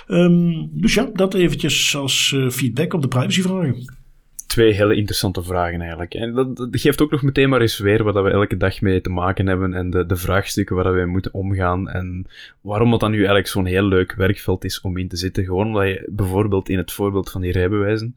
Um, 0.09 0.69
dus 0.73 0.95
ja, 0.95 1.11
dat 1.13 1.35
eventjes 1.35 1.97
als 1.97 2.33
uh, 2.35 2.51
feedback 2.51 2.93
op 2.93 3.03
de 3.03 3.09
privacyvragen. 3.09 4.05
Twee 4.47 4.73
hele 4.73 4.97
interessante 4.97 5.43
vragen 5.43 5.81
eigenlijk. 5.81 6.15
En 6.15 6.33
dat, 6.35 6.69
geeft 6.71 7.01
ook 7.03 7.11
nog 7.11 7.23
meteen 7.23 7.49
maar 7.49 7.61
eens 7.61 7.79
weer 7.79 8.03
wat 8.05 8.15
we 8.15 8.31
elke 8.31 8.57
dag 8.57 8.81
mee 8.81 9.01
te 9.01 9.11
maken 9.11 9.47
hebben 9.47 9.75
en 9.75 9.91
de, 9.91 10.07
de 10.07 10.17
vraagstukken 10.17 10.77
waar 10.77 10.95
we 10.95 11.07
moeten 11.07 11.35
omgaan 11.35 11.89
en 11.89 12.27
waarom 12.61 12.91
dat 12.91 13.01
dan 13.01 13.11
nu 13.11 13.17
eigenlijk 13.17 13.49
zo'n 13.49 13.67
heel 13.67 13.85
leuk 13.85 14.15
werkveld 14.15 14.65
is 14.65 14.81
om 14.81 14.97
in 14.97 15.09
te 15.09 15.17
zitten. 15.17 15.45
Gewoon 15.45 15.67
omdat 15.67 15.87
je 15.87 16.09
bijvoorbeeld 16.11 16.69
in 16.69 16.79
het 16.79 16.93
voorbeeld 16.93 17.31
van 17.31 17.41
die 17.41 17.53
rijbewijzen 17.53 18.15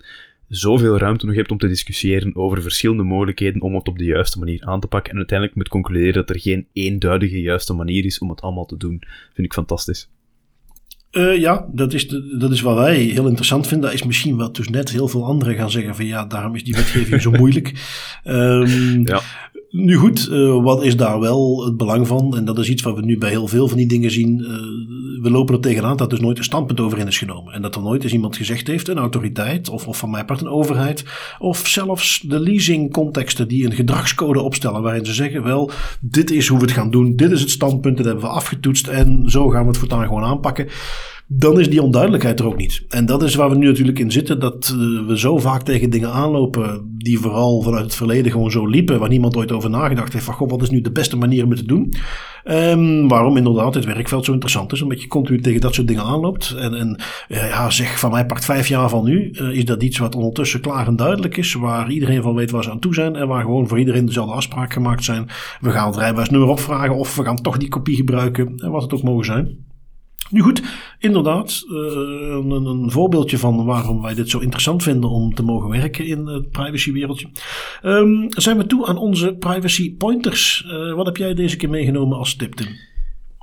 zoveel 0.49 0.97
ruimte 0.97 1.25
nog 1.25 1.35
hebt 1.35 1.51
om 1.51 1.57
te 1.57 1.67
discussiëren 1.67 2.35
over 2.35 2.61
verschillende 2.61 3.03
mogelijkheden 3.03 3.61
om 3.61 3.75
het 3.75 3.87
op 3.87 3.97
de 3.97 4.03
juiste 4.03 4.39
manier 4.39 4.65
aan 4.65 4.79
te 4.79 4.87
pakken 4.87 5.11
en 5.11 5.17
uiteindelijk 5.17 5.57
moet 5.57 5.67
concluderen 5.67 6.13
dat 6.13 6.29
er 6.29 6.39
geen 6.39 6.67
eenduidige 6.73 7.41
juiste 7.41 7.73
manier 7.73 8.05
is 8.05 8.19
om 8.19 8.29
het 8.29 8.41
allemaal 8.41 8.65
te 8.65 8.77
doen. 8.77 9.01
Vind 9.33 9.47
ik 9.47 9.53
fantastisch. 9.53 10.09
Uh, 11.11 11.37
ja, 11.37 11.67
dat 11.71 11.93
is, 11.93 12.07
de, 12.07 12.37
dat 12.37 12.51
is 12.51 12.61
wat 12.61 12.77
wij 12.77 12.97
heel 12.97 13.27
interessant 13.27 13.67
vinden. 13.67 13.89
Dat 13.89 13.99
is 13.99 14.05
misschien 14.05 14.35
wat 14.35 14.55
dus 14.55 14.69
net 14.69 14.89
heel 14.89 15.07
veel 15.07 15.25
anderen 15.25 15.55
gaan 15.55 15.71
zeggen 15.71 15.95
van 15.95 16.05
ja, 16.05 16.25
daarom 16.25 16.55
is 16.55 16.63
die 16.63 16.75
wetgeving 16.75 17.21
zo 17.21 17.31
moeilijk. 17.41 17.73
Um, 18.23 19.07
ja. 19.07 19.21
Nu 19.69 19.95
goed, 19.95 20.27
uh, 20.31 20.63
wat 20.63 20.83
is 20.83 20.97
daar 20.97 21.19
wel 21.19 21.65
het 21.65 21.77
belang 21.77 22.07
van? 22.07 22.37
En 22.37 22.45
dat 22.45 22.59
is 22.59 22.69
iets 22.69 22.81
wat 22.81 22.95
we 22.95 23.01
nu 23.01 23.17
bij 23.17 23.29
heel 23.29 23.47
veel 23.47 23.67
van 23.67 23.77
die 23.77 23.87
dingen 23.87 24.11
zien. 24.11 24.39
Uh, 24.39 24.47
we 25.21 25.29
lopen 25.29 25.55
er 25.55 25.61
tegenaan 25.61 25.97
dat 25.97 26.09
dus 26.09 26.19
nooit 26.19 26.37
een 26.37 26.43
standpunt 26.43 26.79
over 26.79 26.97
in 26.97 27.07
is 27.07 27.17
genomen. 27.17 27.53
En 27.53 27.61
dat 27.61 27.75
er 27.75 27.81
nooit 27.81 28.03
eens 28.03 28.13
iemand 28.13 28.37
gezegd 28.37 28.67
heeft, 28.67 28.87
een 28.87 28.97
autoriteit, 28.97 29.69
of, 29.69 29.87
of 29.87 29.97
van 29.97 30.09
mijn 30.09 30.25
part 30.25 30.41
een 30.41 30.47
overheid, 30.47 31.05
of 31.39 31.67
zelfs 31.67 32.19
de 32.19 32.39
leasingcontexten 32.39 33.47
die 33.47 33.65
een 33.65 33.73
gedragscode 33.73 34.41
opstellen 34.41 34.81
waarin 34.81 35.05
ze 35.05 35.13
zeggen, 35.13 35.43
wel, 35.43 35.71
dit 35.99 36.31
is 36.31 36.47
hoe 36.47 36.59
we 36.59 36.65
het 36.65 36.73
gaan 36.73 36.91
doen, 36.91 37.15
dit 37.15 37.31
is 37.31 37.41
het 37.41 37.49
standpunt, 37.49 37.97
dat 37.97 38.05
hebben 38.05 38.23
we 38.23 38.29
afgetoetst 38.29 38.87
en 38.87 39.23
zo 39.25 39.49
gaan 39.49 39.61
we 39.61 39.67
het 39.67 39.77
voortaan 39.77 40.05
gewoon 40.05 40.23
aanpakken 40.23 40.67
dan 41.31 41.59
is 41.59 41.69
die 41.69 41.81
onduidelijkheid 41.81 42.39
er 42.39 42.45
ook 42.45 42.57
niet. 42.57 42.85
En 42.87 43.05
dat 43.05 43.23
is 43.23 43.35
waar 43.35 43.49
we 43.49 43.55
nu 43.55 43.65
natuurlijk 43.67 43.99
in 43.99 44.11
zitten, 44.11 44.39
dat 44.39 44.75
uh, 44.75 45.07
we 45.07 45.19
zo 45.19 45.37
vaak 45.37 45.61
tegen 45.61 45.89
dingen 45.89 46.11
aanlopen 46.11 46.95
die 46.97 47.19
vooral 47.19 47.61
vanuit 47.61 47.83
het 47.83 47.95
verleden 47.95 48.31
gewoon 48.31 48.51
zo 48.51 48.67
liepen, 48.67 48.99
waar 48.99 49.09
niemand 49.09 49.37
ooit 49.37 49.51
over 49.51 49.69
nagedacht 49.69 50.13
heeft 50.13 50.25
van, 50.25 50.33
goh, 50.33 50.49
wat 50.49 50.61
is 50.61 50.69
nu 50.69 50.81
de 50.81 50.91
beste 50.91 51.17
manier 51.17 51.43
om 51.43 51.49
het 51.49 51.59
te 51.59 51.65
doen? 51.65 51.93
Um, 52.45 53.07
waarom 53.07 53.37
inderdaad 53.37 53.73
dit 53.73 53.85
werkveld 53.85 54.25
zo 54.25 54.31
interessant 54.31 54.71
is, 54.71 54.81
omdat 54.81 55.01
je 55.01 55.07
continu 55.07 55.41
tegen 55.41 55.61
dat 55.61 55.75
soort 55.75 55.87
dingen 55.87 56.03
aanloopt. 56.03 56.55
En, 56.57 56.73
en 56.73 56.99
ja, 57.27 57.69
zeg, 57.69 57.99
van 57.99 58.11
mij 58.11 58.25
pakt 58.25 58.45
vijf 58.45 58.67
jaar 58.67 58.89
van 58.89 59.03
nu, 59.03 59.29
uh, 59.31 59.49
is 59.49 59.65
dat 59.65 59.83
iets 59.83 59.97
wat 59.97 60.15
ondertussen 60.15 60.61
klaar 60.61 60.87
en 60.87 60.95
duidelijk 60.95 61.37
is, 61.37 61.53
waar 61.53 61.91
iedereen 61.91 62.21
van 62.21 62.35
weet 62.35 62.51
waar 62.51 62.63
ze 62.63 62.71
aan 62.71 62.79
toe 62.79 62.93
zijn 62.93 63.15
en 63.15 63.27
waar 63.27 63.41
gewoon 63.41 63.67
voor 63.67 63.79
iedereen 63.79 64.05
dezelfde 64.05 64.33
afspraken 64.33 64.71
gemaakt 64.71 65.03
zijn. 65.03 65.27
We 65.61 65.69
gaan 65.69 65.87
het 65.87 65.97
rijbewijsnummer 65.97 66.49
opvragen 66.49 66.95
of 66.95 67.15
we 67.15 67.23
gaan 67.23 67.41
toch 67.41 67.57
die 67.57 67.69
kopie 67.69 67.95
gebruiken, 67.95 68.53
en 68.57 68.71
wat 68.71 68.81
het 68.81 68.93
ook 68.93 69.03
mogen 69.03 69.25
zijn. 69.25 69.67
Nu 70.29 70.41
goed, 70.41 70.61
inderdaad, 70.99 71.63
uh, 71.67 71.75
een, 71.75 72.51
een, 72.51 72.91
voorbeeldje 72.91 73.37
van 73.37 73.65
waarom 73.65 74.01
wij 74.01 74.13
dit 74.13 74.29
zo 74.29 74.39
interessant 74.39 74.83
vinden 74.83 75.09
om 75.09 75.33
te 75.33 75.43
mogen 75.43 75.69
werken 75.69 76.05
in 76.05 76.27
het 76.27 76.51
privacywereldje. 76.51 77.27
Um, 77.83 78.25
zijn 78.29 78.57
we 78.57 78.65
toe 78.65 78.85
aan 78.85 78.97
onze 78.97 79.35
privacy 79.35 79.95
pointers. 79.95 80.65
Uh, 80.67 80.93
wat 80.93 81.05
heb 81.05 81.17
jij 81.17 81.33
deze 81.33 81.57
keer 81.57 81.69
meegenomen 81.69 82.17
als 82.17 82.35
tip? 82.35 82.53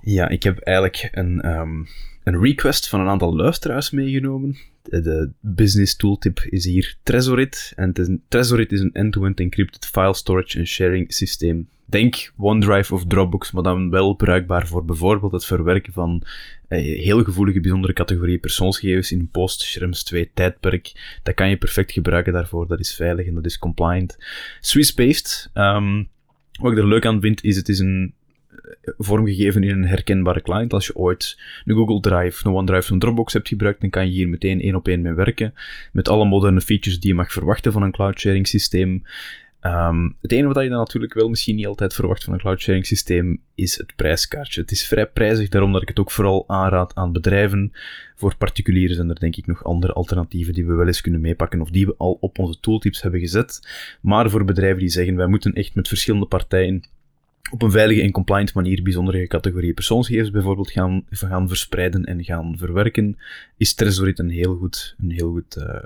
Ja, 0.03 0.29
ik 0.29 0.43
heb 0.43 0.59
eigenlijk 0.59 1.09
een, 1.13 1.49
um, 1.59 1.87
een 2.25 2.41
request 2.41 2.89
van 2.89 3.01
een 3.01 3.09
aantal 3.09 3.37
luisteraars 3.37 3.91
meegenomen. 3.91 4.57
De, 4.89 5.01
de 5.01 5.31
business 5.41 5.97
tooltip 5.97 6.41
is 6.41 6.65
hier 6.65 6.97
Trezorit. 7.03 7.73
En 7.77 7.93
is 7.93 8.09
een, 8.09 8.23
Trezorit 8.29 8.73
is 8.73 8.81
een 8.81 8.93
end-to-end 8.93 9.41
encrypted 9.41 9.87
file 9.87 10.15
storage 10.15 10.59
en 10.59 10.67
sharing 10.67 11.13
systeem 11.13 11.69
Denk 11.89 12.33
OneDrive 12.37 12.95
of 12.95 13.07
Dropbox, 13.07 13.51
maar 13.51 13.63
dan 13.63 13.91
wel 13.91 14.15
bruikbaar 14.15 14.67
voor 14.67 14.85
bijvoorbeeld 14.85 15.33
het 15.33 15.45
verwerken 15.45 15.93
van 15.93 16.23
eh, 16.69 16.79
heel 16.79 17.25
gevoelige, 17.25 17.61
bijzondere 17.61 17.93
categorieën 17.93 18.41
persoonsgegevens 18.41 19.13
in 19.13 19.29
post-Schrems 19.31 20.03
2 20.05 20.31
tijdperk. 20.35 21.19
Dat 21.23 21.35
kan 21.35 21.49
je 21.49 21.57
perfect 21.57 21.93
gebruiken 21.93 22.33
daarvoor. 22.33 22.67
Dat 22.67 22.81
is 22.81 22.95
veilig 22.95 23.27
en 23.27 23.35
dat 23.35 23.45
is 23.45 23.59
compliant. 23.59 24.19
Swiss-based. 24.61 25.51
Um, 25.55 26.09
wat 26.61 26.73
ik 26.73 26.79
er 26.79 26.89
leuk 26.89 27.07
aan 27.07 27.21
vind, 27.21 27.45
is 27.45 27.57
het 27.57 27.69
is 27.69 27.79
een 27.79 28.15
eh, 28.19 28.26
vormgegeven 28.99 29.63
in 29.63 29.71
een 29.71 29.87
herkenbare 29.87 30.43
client. 30.43 30.73
Als 30.73 30.87
je 30.87 30.97
ooit 30.97 31.41
een 31.65 31.75
Google 31.75 32.01
Drive, 32.01 32.47
een 32.47 32.55
OneDrive, 32.55 32.93
een 32.93 32.99
Dropbox 32.99 33.33
hebt 33.33 33.49
gebruikt, 33.49 33.81
dan 33.81 33.91
kan 33.91 34.07
je 34.07 34.13
hier 34.13 34.29
meteen 34.29 34.61
één 34.61 34.75
op 34.75 34.89
één 34.89 35.03
mee 35.03 35.13
werken. 35.13 35.55
Met 35.93 36.09
alle 36.09 36.25
moderne 36.25 36.61
features 36.61 37.01
die 37.01 37.11
je 37.11 37.17
mag 37.17 37.33
verwachten 37.33 37.73
van 37.73 37.83
een 37.83 37.93
cloud 37.93 38.19
sharing 38.21 38.49
systeem. 38.49 39.03
Um, 39.63 40.17
het 40.21 40.33
enige 40.33 40.53
wat 40.53 40.63
je 40.63 40.69
dan 40.69 40.79
natuurlijk 40.79 41.15
wel 41.15 41.29
misschien 41.29 41.57
niet 41.57 41.67
altijd 41.67 41.95
verwacht 41.95 42.25
van 42.25 42.33
een 42.33 42.39
cloud 42.39 42.61
sharing 42.61 42.87
systeem 42.87 43.41
is 43.55 43.79
het 43.79 43.97
prijskaartje. 43.97 44.61
Het 44.61 44.71
is 44.71 44.87
vrij 44.87 45.07
prijzig, 45.07 45.49
daarom 45.49 45.73
dat 45.73 45.83
ik 45.83 45.89
het 45.89 45.99
ook 45.99 46.11
vooral 46.11 46.45
aanraad 46.47 46.95
aan 46.95 47.13
bedrijven. 47.13 47.73
Voor 48.15 48.37
particulieren 48.37 48.97
zijn 48.97 49.09
er 49.09 49.21
denk 49.21 49.37
ik 49.37 49.47
nog 49.47 49.65
andere 49.65 49.93
alternatieven 49.93 50.55
die 50.55 50.67
we 50.67 50.75
wel 50.75 50.87
eens 50.87 51.01
kunnen 51.01 51.21
meepakken 51.21 51.61
of 51.61 51.71
die 51.71 51.87
we 51.87 51.95
al 51.97 52.17
op 52.21 52.39
onze 52.39 52.61
tooltips 52.61 53.03
hebben 53.03 53.21
gezet. 53.21 53.69
Maar 54.01 54.31
voor 54.31 54.45
bedrijven 54.45 54.79
die 54.79 54.89
zeggen 54.89 55.17
wij 55.17 55.27
moeten 55.27 55.53
echt 55.53 55.75
met 55.75 55.89
verschillende 55.89 56.27
partijen 56.27 56.85
op 57.51 57.63
een 57.63 57.71
veilige 57.71 58.03
en 58.03 58.11
compliant 58.11 58.55
manier 58.55 58.83
bijzondere 58.83 59.27
categorieën 59.27 59.75
persoonsgegevens 59.75 60.31
bijvoorbeeld 60.31 60.71
gaan, 60.71 61.05
gaan 61.11 61.49
verspreiden 61.49 62.05
en 62.05 62.25
gaan 62.25 62.59
verwerken, 62.59 63.19
is 63.57 63.75
Trezorit 63.75 64.19
een 64.19 64.31
heel 64.31 64.57
goed, 64.57 64.95
een 64.99 65.11
heel 65.11 65.31
goed 65.31 65.57
uh, 65.57 65.83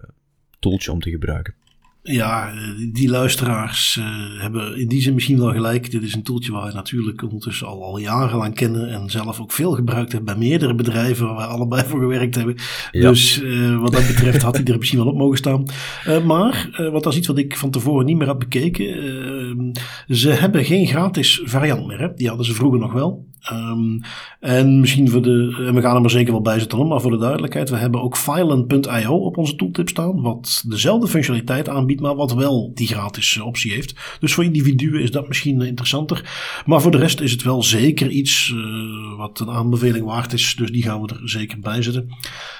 tooltje 0.59 0.93
om 0.93 1.01
te 1.01 1.11
gebruiken. 1.11 1.55
Ja, 2.03 2.53
die 2.93 3.09
luisteraars 3.09 3.97
uh, 3.97 4.07
hebben 4.41 4.79
in 4.79 4.89
die 4.89 5.01
zin 5.01 5.15
misschien 5.15 5.39
wel 5.39 5.53
gelijk. 5.53 5.91
Dit 5.91 6.03
is 6.03 6.15
een 6.15 6.23
toeltje 6.23 6.53
waar 6.53 6.67
we 6.67 6.73
natuurlijk 6.73 7.23
ondertussen 7.23 7.67
al, 7.67 7.85
al 7.85 7.99
jarenlang 7.99 8.55
kennen 8.55 8.91
en 8.91 9.11
zelf 9.11 9.41
ook 9.41 9.53
veel 9.53 9.73
gebruikt 9.73 10.13
hebben 10.13 10.35
bij 10.35 10.49
meerdere 10.49 10.75
bedrijven 10.75 11.27
waar 11.27 11.37
we 11.37 11.43
allebei 11.43 11.85
voor 11.87 12.01
gewerkt 12.01 12.35
hebben. 12.35 12.55
Ja. 12.91 13.09
Dus 13.09 13.43
uh, 13.43 13.81
wat 13.81 13.93
dat 13.93 14.07
betreft 14.07 14.43
had 14.43 14.57
hij 14.57 14.65
er 14.65 14.79
misschien 14.79 14.99
wel 14.99 15.09
op 15.09 15.17
mogen 15.17 15.37
staan. 15.37 15.65
Uh, 16.07 16.25
maar, 16.25 16.69
want 16.77 17.05
dat 17.05 17.13
is 17.13 17.19
iets 17.19 17.29
wat 17.29 17.39
ik 17.39 17.57
van 17.57 17.71
tevoren 17.71 18.07
niet 18.07 18.17
meer 18.17 18.27
had 18.27 18.39
bekeken. 18.39 19.75
ze 20.09 20.31
hebben 20.31 20.65
geen 20.65 20.87
gratis 20.87 21.41
variant 21.45 21.87
meer. 21.87 21.99
Hè? 21.99 22.15
Die 22.15 22.29
hadden 22.29 22.47
ze 22.47 22.55
vroeger 22.55 22.79
nog 22.81 22.93
wel. 22.93 23.29
Um, 23.53 24.01
en 24.41 24.81
misschien 24.81 25.11
voor 25.11 25.23
de, 25.23 25.65
en 25.67 25.75
we 25.75 25.81
gaan 25.81 25.95
er 25.95 26.01
maar 26.01 26.11
zeker 26.11 26.33
wel 26.33 26.43
bij 26.43 26.59
zetten, 26.59 26.87
maar 26.87 27.01
voor 27.01 27.11
de 27.11 27.19
duidelijkheid, 27.19 27.71
we 27.71 27.77
hebben 27.77 28.03
ook 28.03 28.17
Filen.io 28.17 29.15
op 29.15 29.37
onze 29.37 29.57
tooltip 29.57 29.89
staan, 29.89 30.21
wat 30.21 30.65
dezelfde 30.67 31.09
functionaliteit 31.09 31.69
aanbiedt, 31.69 32.01
maar 32.01 32.15
wat 32.15 32.35
wel 32.35 32.71
die 32.75 32.87
gratis 32.87 33.37
eh, 33.37 33.47
optie 33.47 33.73
heeft. 33.73 34.19
Dus 34.21 34.35
voor 34.35 34.45
individuen 34.45 35.03
is 35.03 35.11
dat 35.11 35.29
misschien 35.29 35.63
interessanter. 35.63 36.31
Maar 36.67 36.81
voor 36.81 36.91
de 36.91 36.99
rest 36.99 37.21
is 37.21 37.33
het 37.33 37.43
wel 37.43 37.63
zeker 37.63 38.11
iets 38.11 38.53
uh, 38.55 39.17
wat 39.17 39.41
een 39.41 39.51
aanbeveling 39.51 40.05
waard 40.05 40.33
is, 40.33 40.55
dus 40.55 40.71
die 40.71 40.83
gaan 40.83 41.03
we 41.03 41.09
er 41.09 41.29
zeker 41.29 41.61
bij 41.61 41.83
zetten. 41.83 42.09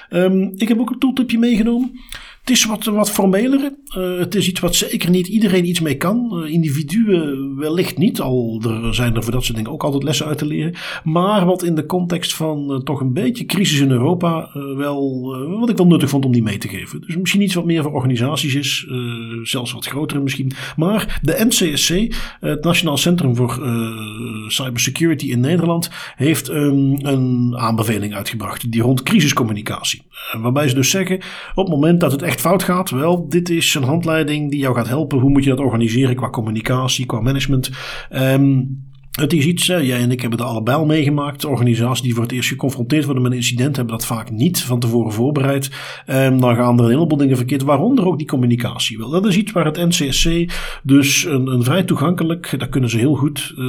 Um, 0.09 0.51
ik 0.55 0.67
heb 0.67 0.79
ook 0.79 0.89
een 0.89 0.99
tooltipje 0.99 1.39
meegenomen. 1.39 1.99
Het 2.41 2.49
is 2.49 2.65
wat, 2.65 2.85
wat 2.85 3.11
formeler. 3.11 3.73
Uh, 3.97 4.19
het 4.19 4.35
is 4.35 4.47
iets 4.47 4.59
wat 4.59 4.75
zeker 4.75 5.09
niet 5.09 5.27
iedereen 5.27 5.65
iets 5.65 5.79
mee 5.79 5.97
kan. 5.97 6.43
Uh, 6.43 6.53
individuen 6.53 7.55
wellicht 7.55 7.97
niet, 7.97 8.21
al 8.21 8.61
er 8.63 8.95
zijn 8.95 9.15
er 9.15 9.23
voor 9.23 9.31
dat 9.31 9.43
soort 9.43 9.57
dingen 9.57 9.71
ook 9.71 9.83
altijd 9.83 10.03
lessen 10.03 10.25
uit 10.25 10.37
te 10.37 10.45
leren. 10.45 10.75
Maar 11.03 11.45
wat 11.45 11.63
in 11.63 11.75
de 11.75 11.85
context 11.85 12.33
van 12.33 12.71
uh, 12.71 12.77
toch 12.77 12.99
een 12.99 13.13
beetje 13.13 13.45
crisis 13.45 13.79
in 13.79 13.91
Europa 13.91 14.49
wel, 14.53 15.21
wat 15.59 15.69
ik 15.69 15.77
wel 15.77 15.87
nuttig 15.87 16.09
vond 16.09 16.25
om 16.25 16.31
die 16.31 16.43
mee 16.43 16.57
te 16.57 16.67
geven. 16.67 17.01
Dus 17.01 17.17
misschien 17.17 17.41
iets 17.41 17.53
wat 17.53 17.65
meer 17.65 17.83
voor 17.83 17.93
organisaties 17.93 18.55
is, 18.55 18.87
zelfs 19.43 19.71
wat 19.71 19.85
grotere 19.85 20.19
misschien. 20.21 20.51
Maar 20.75 21.19
de 21.21 21.45
NCSC, 21.47 22.15
het 22.39 22.63
Nationaal 22.63 22.97
Centrum 22.97 23.35
voor 23.35 23.61
Cybersecurity 24.47 25.25
in 25.25 25.39
Nederland, 25.39 25.89
heeft 26.15 26.47
een 26.49 27.55
aanbeveling 27.57 28.13
uitgebracht 28.13 28.71
die 28.71 28.81
rond 28.81 29.03
crisiscommunicatie. 29.03 30.01
waarbij 30.41 30.67
ze 30.67 30.75
dus 30.75 30.89
zeggen, 30.89 31.15
op 31.55 31.65
het 31.65 31.75
moment 31.75 31.99
dat 31.99 32.11
het 32.11 32.21
echt 32.21 32.30
fout 32.39 32.63
gaat, 32.63 32.89
wel, 32.89 33.29
dit 33.29 33.49
is 33.49 33.75
een 33.75 33.83
handleiding 33.83 34.49
die 34.49 34.59
jou 34.59 34.75
gaat 34.75 34.87
helpen. 34.87 35.19
Hoe 35.19 35.29
moet 35.29 35.43
je 35.43 35.49
dat 35.49 35.59
organiseren 35.59 36.15
qua 36.15 36.29
communicatie, 36.29 37.05
qua 37.05 37.19
management? 37.19 37.69
Um, 38.11 38.89
het 39.11 39.33
is 39.33 39.45
iets, 39.45 39.65
jij 39.65 39.99
en 39.99 40.11
ik 40.11 40.21
hebben 40.21 40.39
er 40.39 40.45
allebei 40.45 40.77
al 40.77 40.85
meegemaakt. 40.85 41.45
Organisaties 41.45 42.03
die 42.03 42.13
voor 42.13 42.23
het 42.23 42.31
eerst 42.31 42.49
geconfronteerd 42.49 43.05
worden 43.05 43.23
met 43.23 43.31
een 43.31 43.37
incident 43.37 43.75
hebben 43.75 43.97
dat 43.97 44.05
vaak 44.05 44.31
niet 44.31 44.61
van 44.61 44.79
tevoren 44.79 45.11
voorbereid. 45.11 45.69
Um, 46.07 46.39
dan 46.39 46.55
gaan 46.55 46.77
er 46.77 46.85
een 46.85 46.91
heleboel 46.91 47.17
dingen 47.17 47.37
verkeerd, 47.37 47.61
waaronder 47.61 48.05
ook 48.05 48.17
die 48.17 48.27
communicatie. 48.27 48.97
Wel, 48.97 49.09
dat 49.09 49.25
is 49.25 49.37
iets 49.37 49.51
waar 49.51 49.65
het 49.65 49.77
NCSC 49.77 50.29
dus 50.83 51.25
een, 51.25 51.47
een 51.47 51.63
vrij 51.63 51.83
toegankelijk, 51.83 52.53
daar 52.57 52.69
kunnen 52.69 52.89
ze 52.89 52.97
heel 52.97 53.15
goed, 53.15 53.53
uh, 53.57 53.65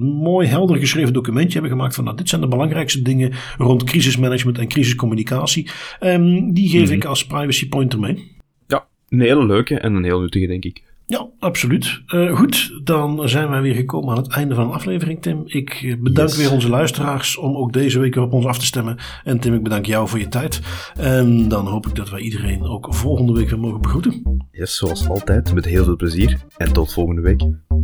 mooi 0.00 0.48
helder 0.48 0.76
geschreven 0.76 1.12
documentje 1.12 1.52
hebben 1.52 1.70
gemaakt 1.70 1.94
van 1.94 2.04
nou, 2.04 2.16
dit 2.16 2.28
zijn 2.28 2.40
de 2.40 2.48
belangrijkste 2.48 3.02
dingen 3.02 3.32
rond 3.58 3.84
crisismanagement 3.84 4.58
en 4.58 4.68
crisiscommunicatie. 4.68 5.70
Um, 6.00 6.52
die 6.52 6.68
geef 6.68 6.80
mm 6.80 6.86
-hmm. 6.86 6.94
ik 6.94 7.04
als 7.04 7.26
privacy 7.26 7.68
pointer 7.68 8.00
mee. 8.00 8.30
Ja, 8.66 8.86
een 9.08 9.20
hele 9.20 9.46
leuke 9.46 9.78
en 9.78 9.94
een 9.94 10.04
heel 10.04 10.20
nuttige, 10.20 10.46
denk 10.46 10.64
ik. 10.64 10.82
Ja, 11.12 11.28
absoluut. 11.38 12.02
Uh, 12.14 12.36
goed, 12.36 12.80
dan 12.84 13.28
zijn 13.28 13.48
wij 13.48 13.60
weer 13.60 13.74
gekomen 13.74 14.10
aan 14.10 14.22
het 14.22 14.32
einde 14.32 14.54
van 14.54 14.66
de 14.66 14.74
aflevering, 14.74 15.22
Tim. 15.22 15.42
Ik 15.46 15.96
bedank 16.00 16.28
yes. 16.28 16.38
weer 16.38 16.52
onze 16.52 16.68
luisteraars 16.68 17.36
om 17.36 17.56
ook 17.56 17.72
deze 17.72 17.98
week 17.98 18.14
weer 18.14 18.24
op 18.24 18.32
ons 18.32 18.46
af 18.46 18.58
te 18.58 18.66
stemmen. 18.66 18.96
En 19.24 19.40
Tim, 19.40 19.54
ik 19.54 19.62
bedank 19.62 19.86
jou 19.86 20.08
voor 20.08 20.18
je 20.18 20.28
tijd. 20.28 20.60
En 20.96 21.48
dan 21.48 21.66
hoop 21.66 21.86
ik 21.86 21.94
dat 21.94 22.10
wij 22.10 22.20
iedereen 22.20 22.62
ook 22.62 22.94
volgende 22.94 23.32
week 23.32 23.50
weer 23.50 23.58
mogen 23.58 23.80
begroeten. 23.80 24.46
Yes, 24.50 24.76
zoals 24.76 25.08
altijd, 25.08 25.54
met 25.54 25.64
heel 25.64 25.84
veel 25.84 25.96
plezier. 25.96 26.38
En 26.56 26.72
tot 26.72 26.92
volgende 26.92 27.22
week. 27.22 27.40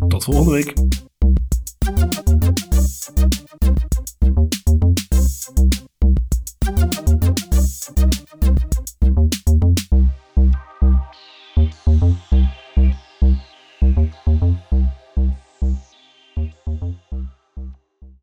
Tot 0.08 0.24
volgende 0.24 0.52
week. 0.52 0.72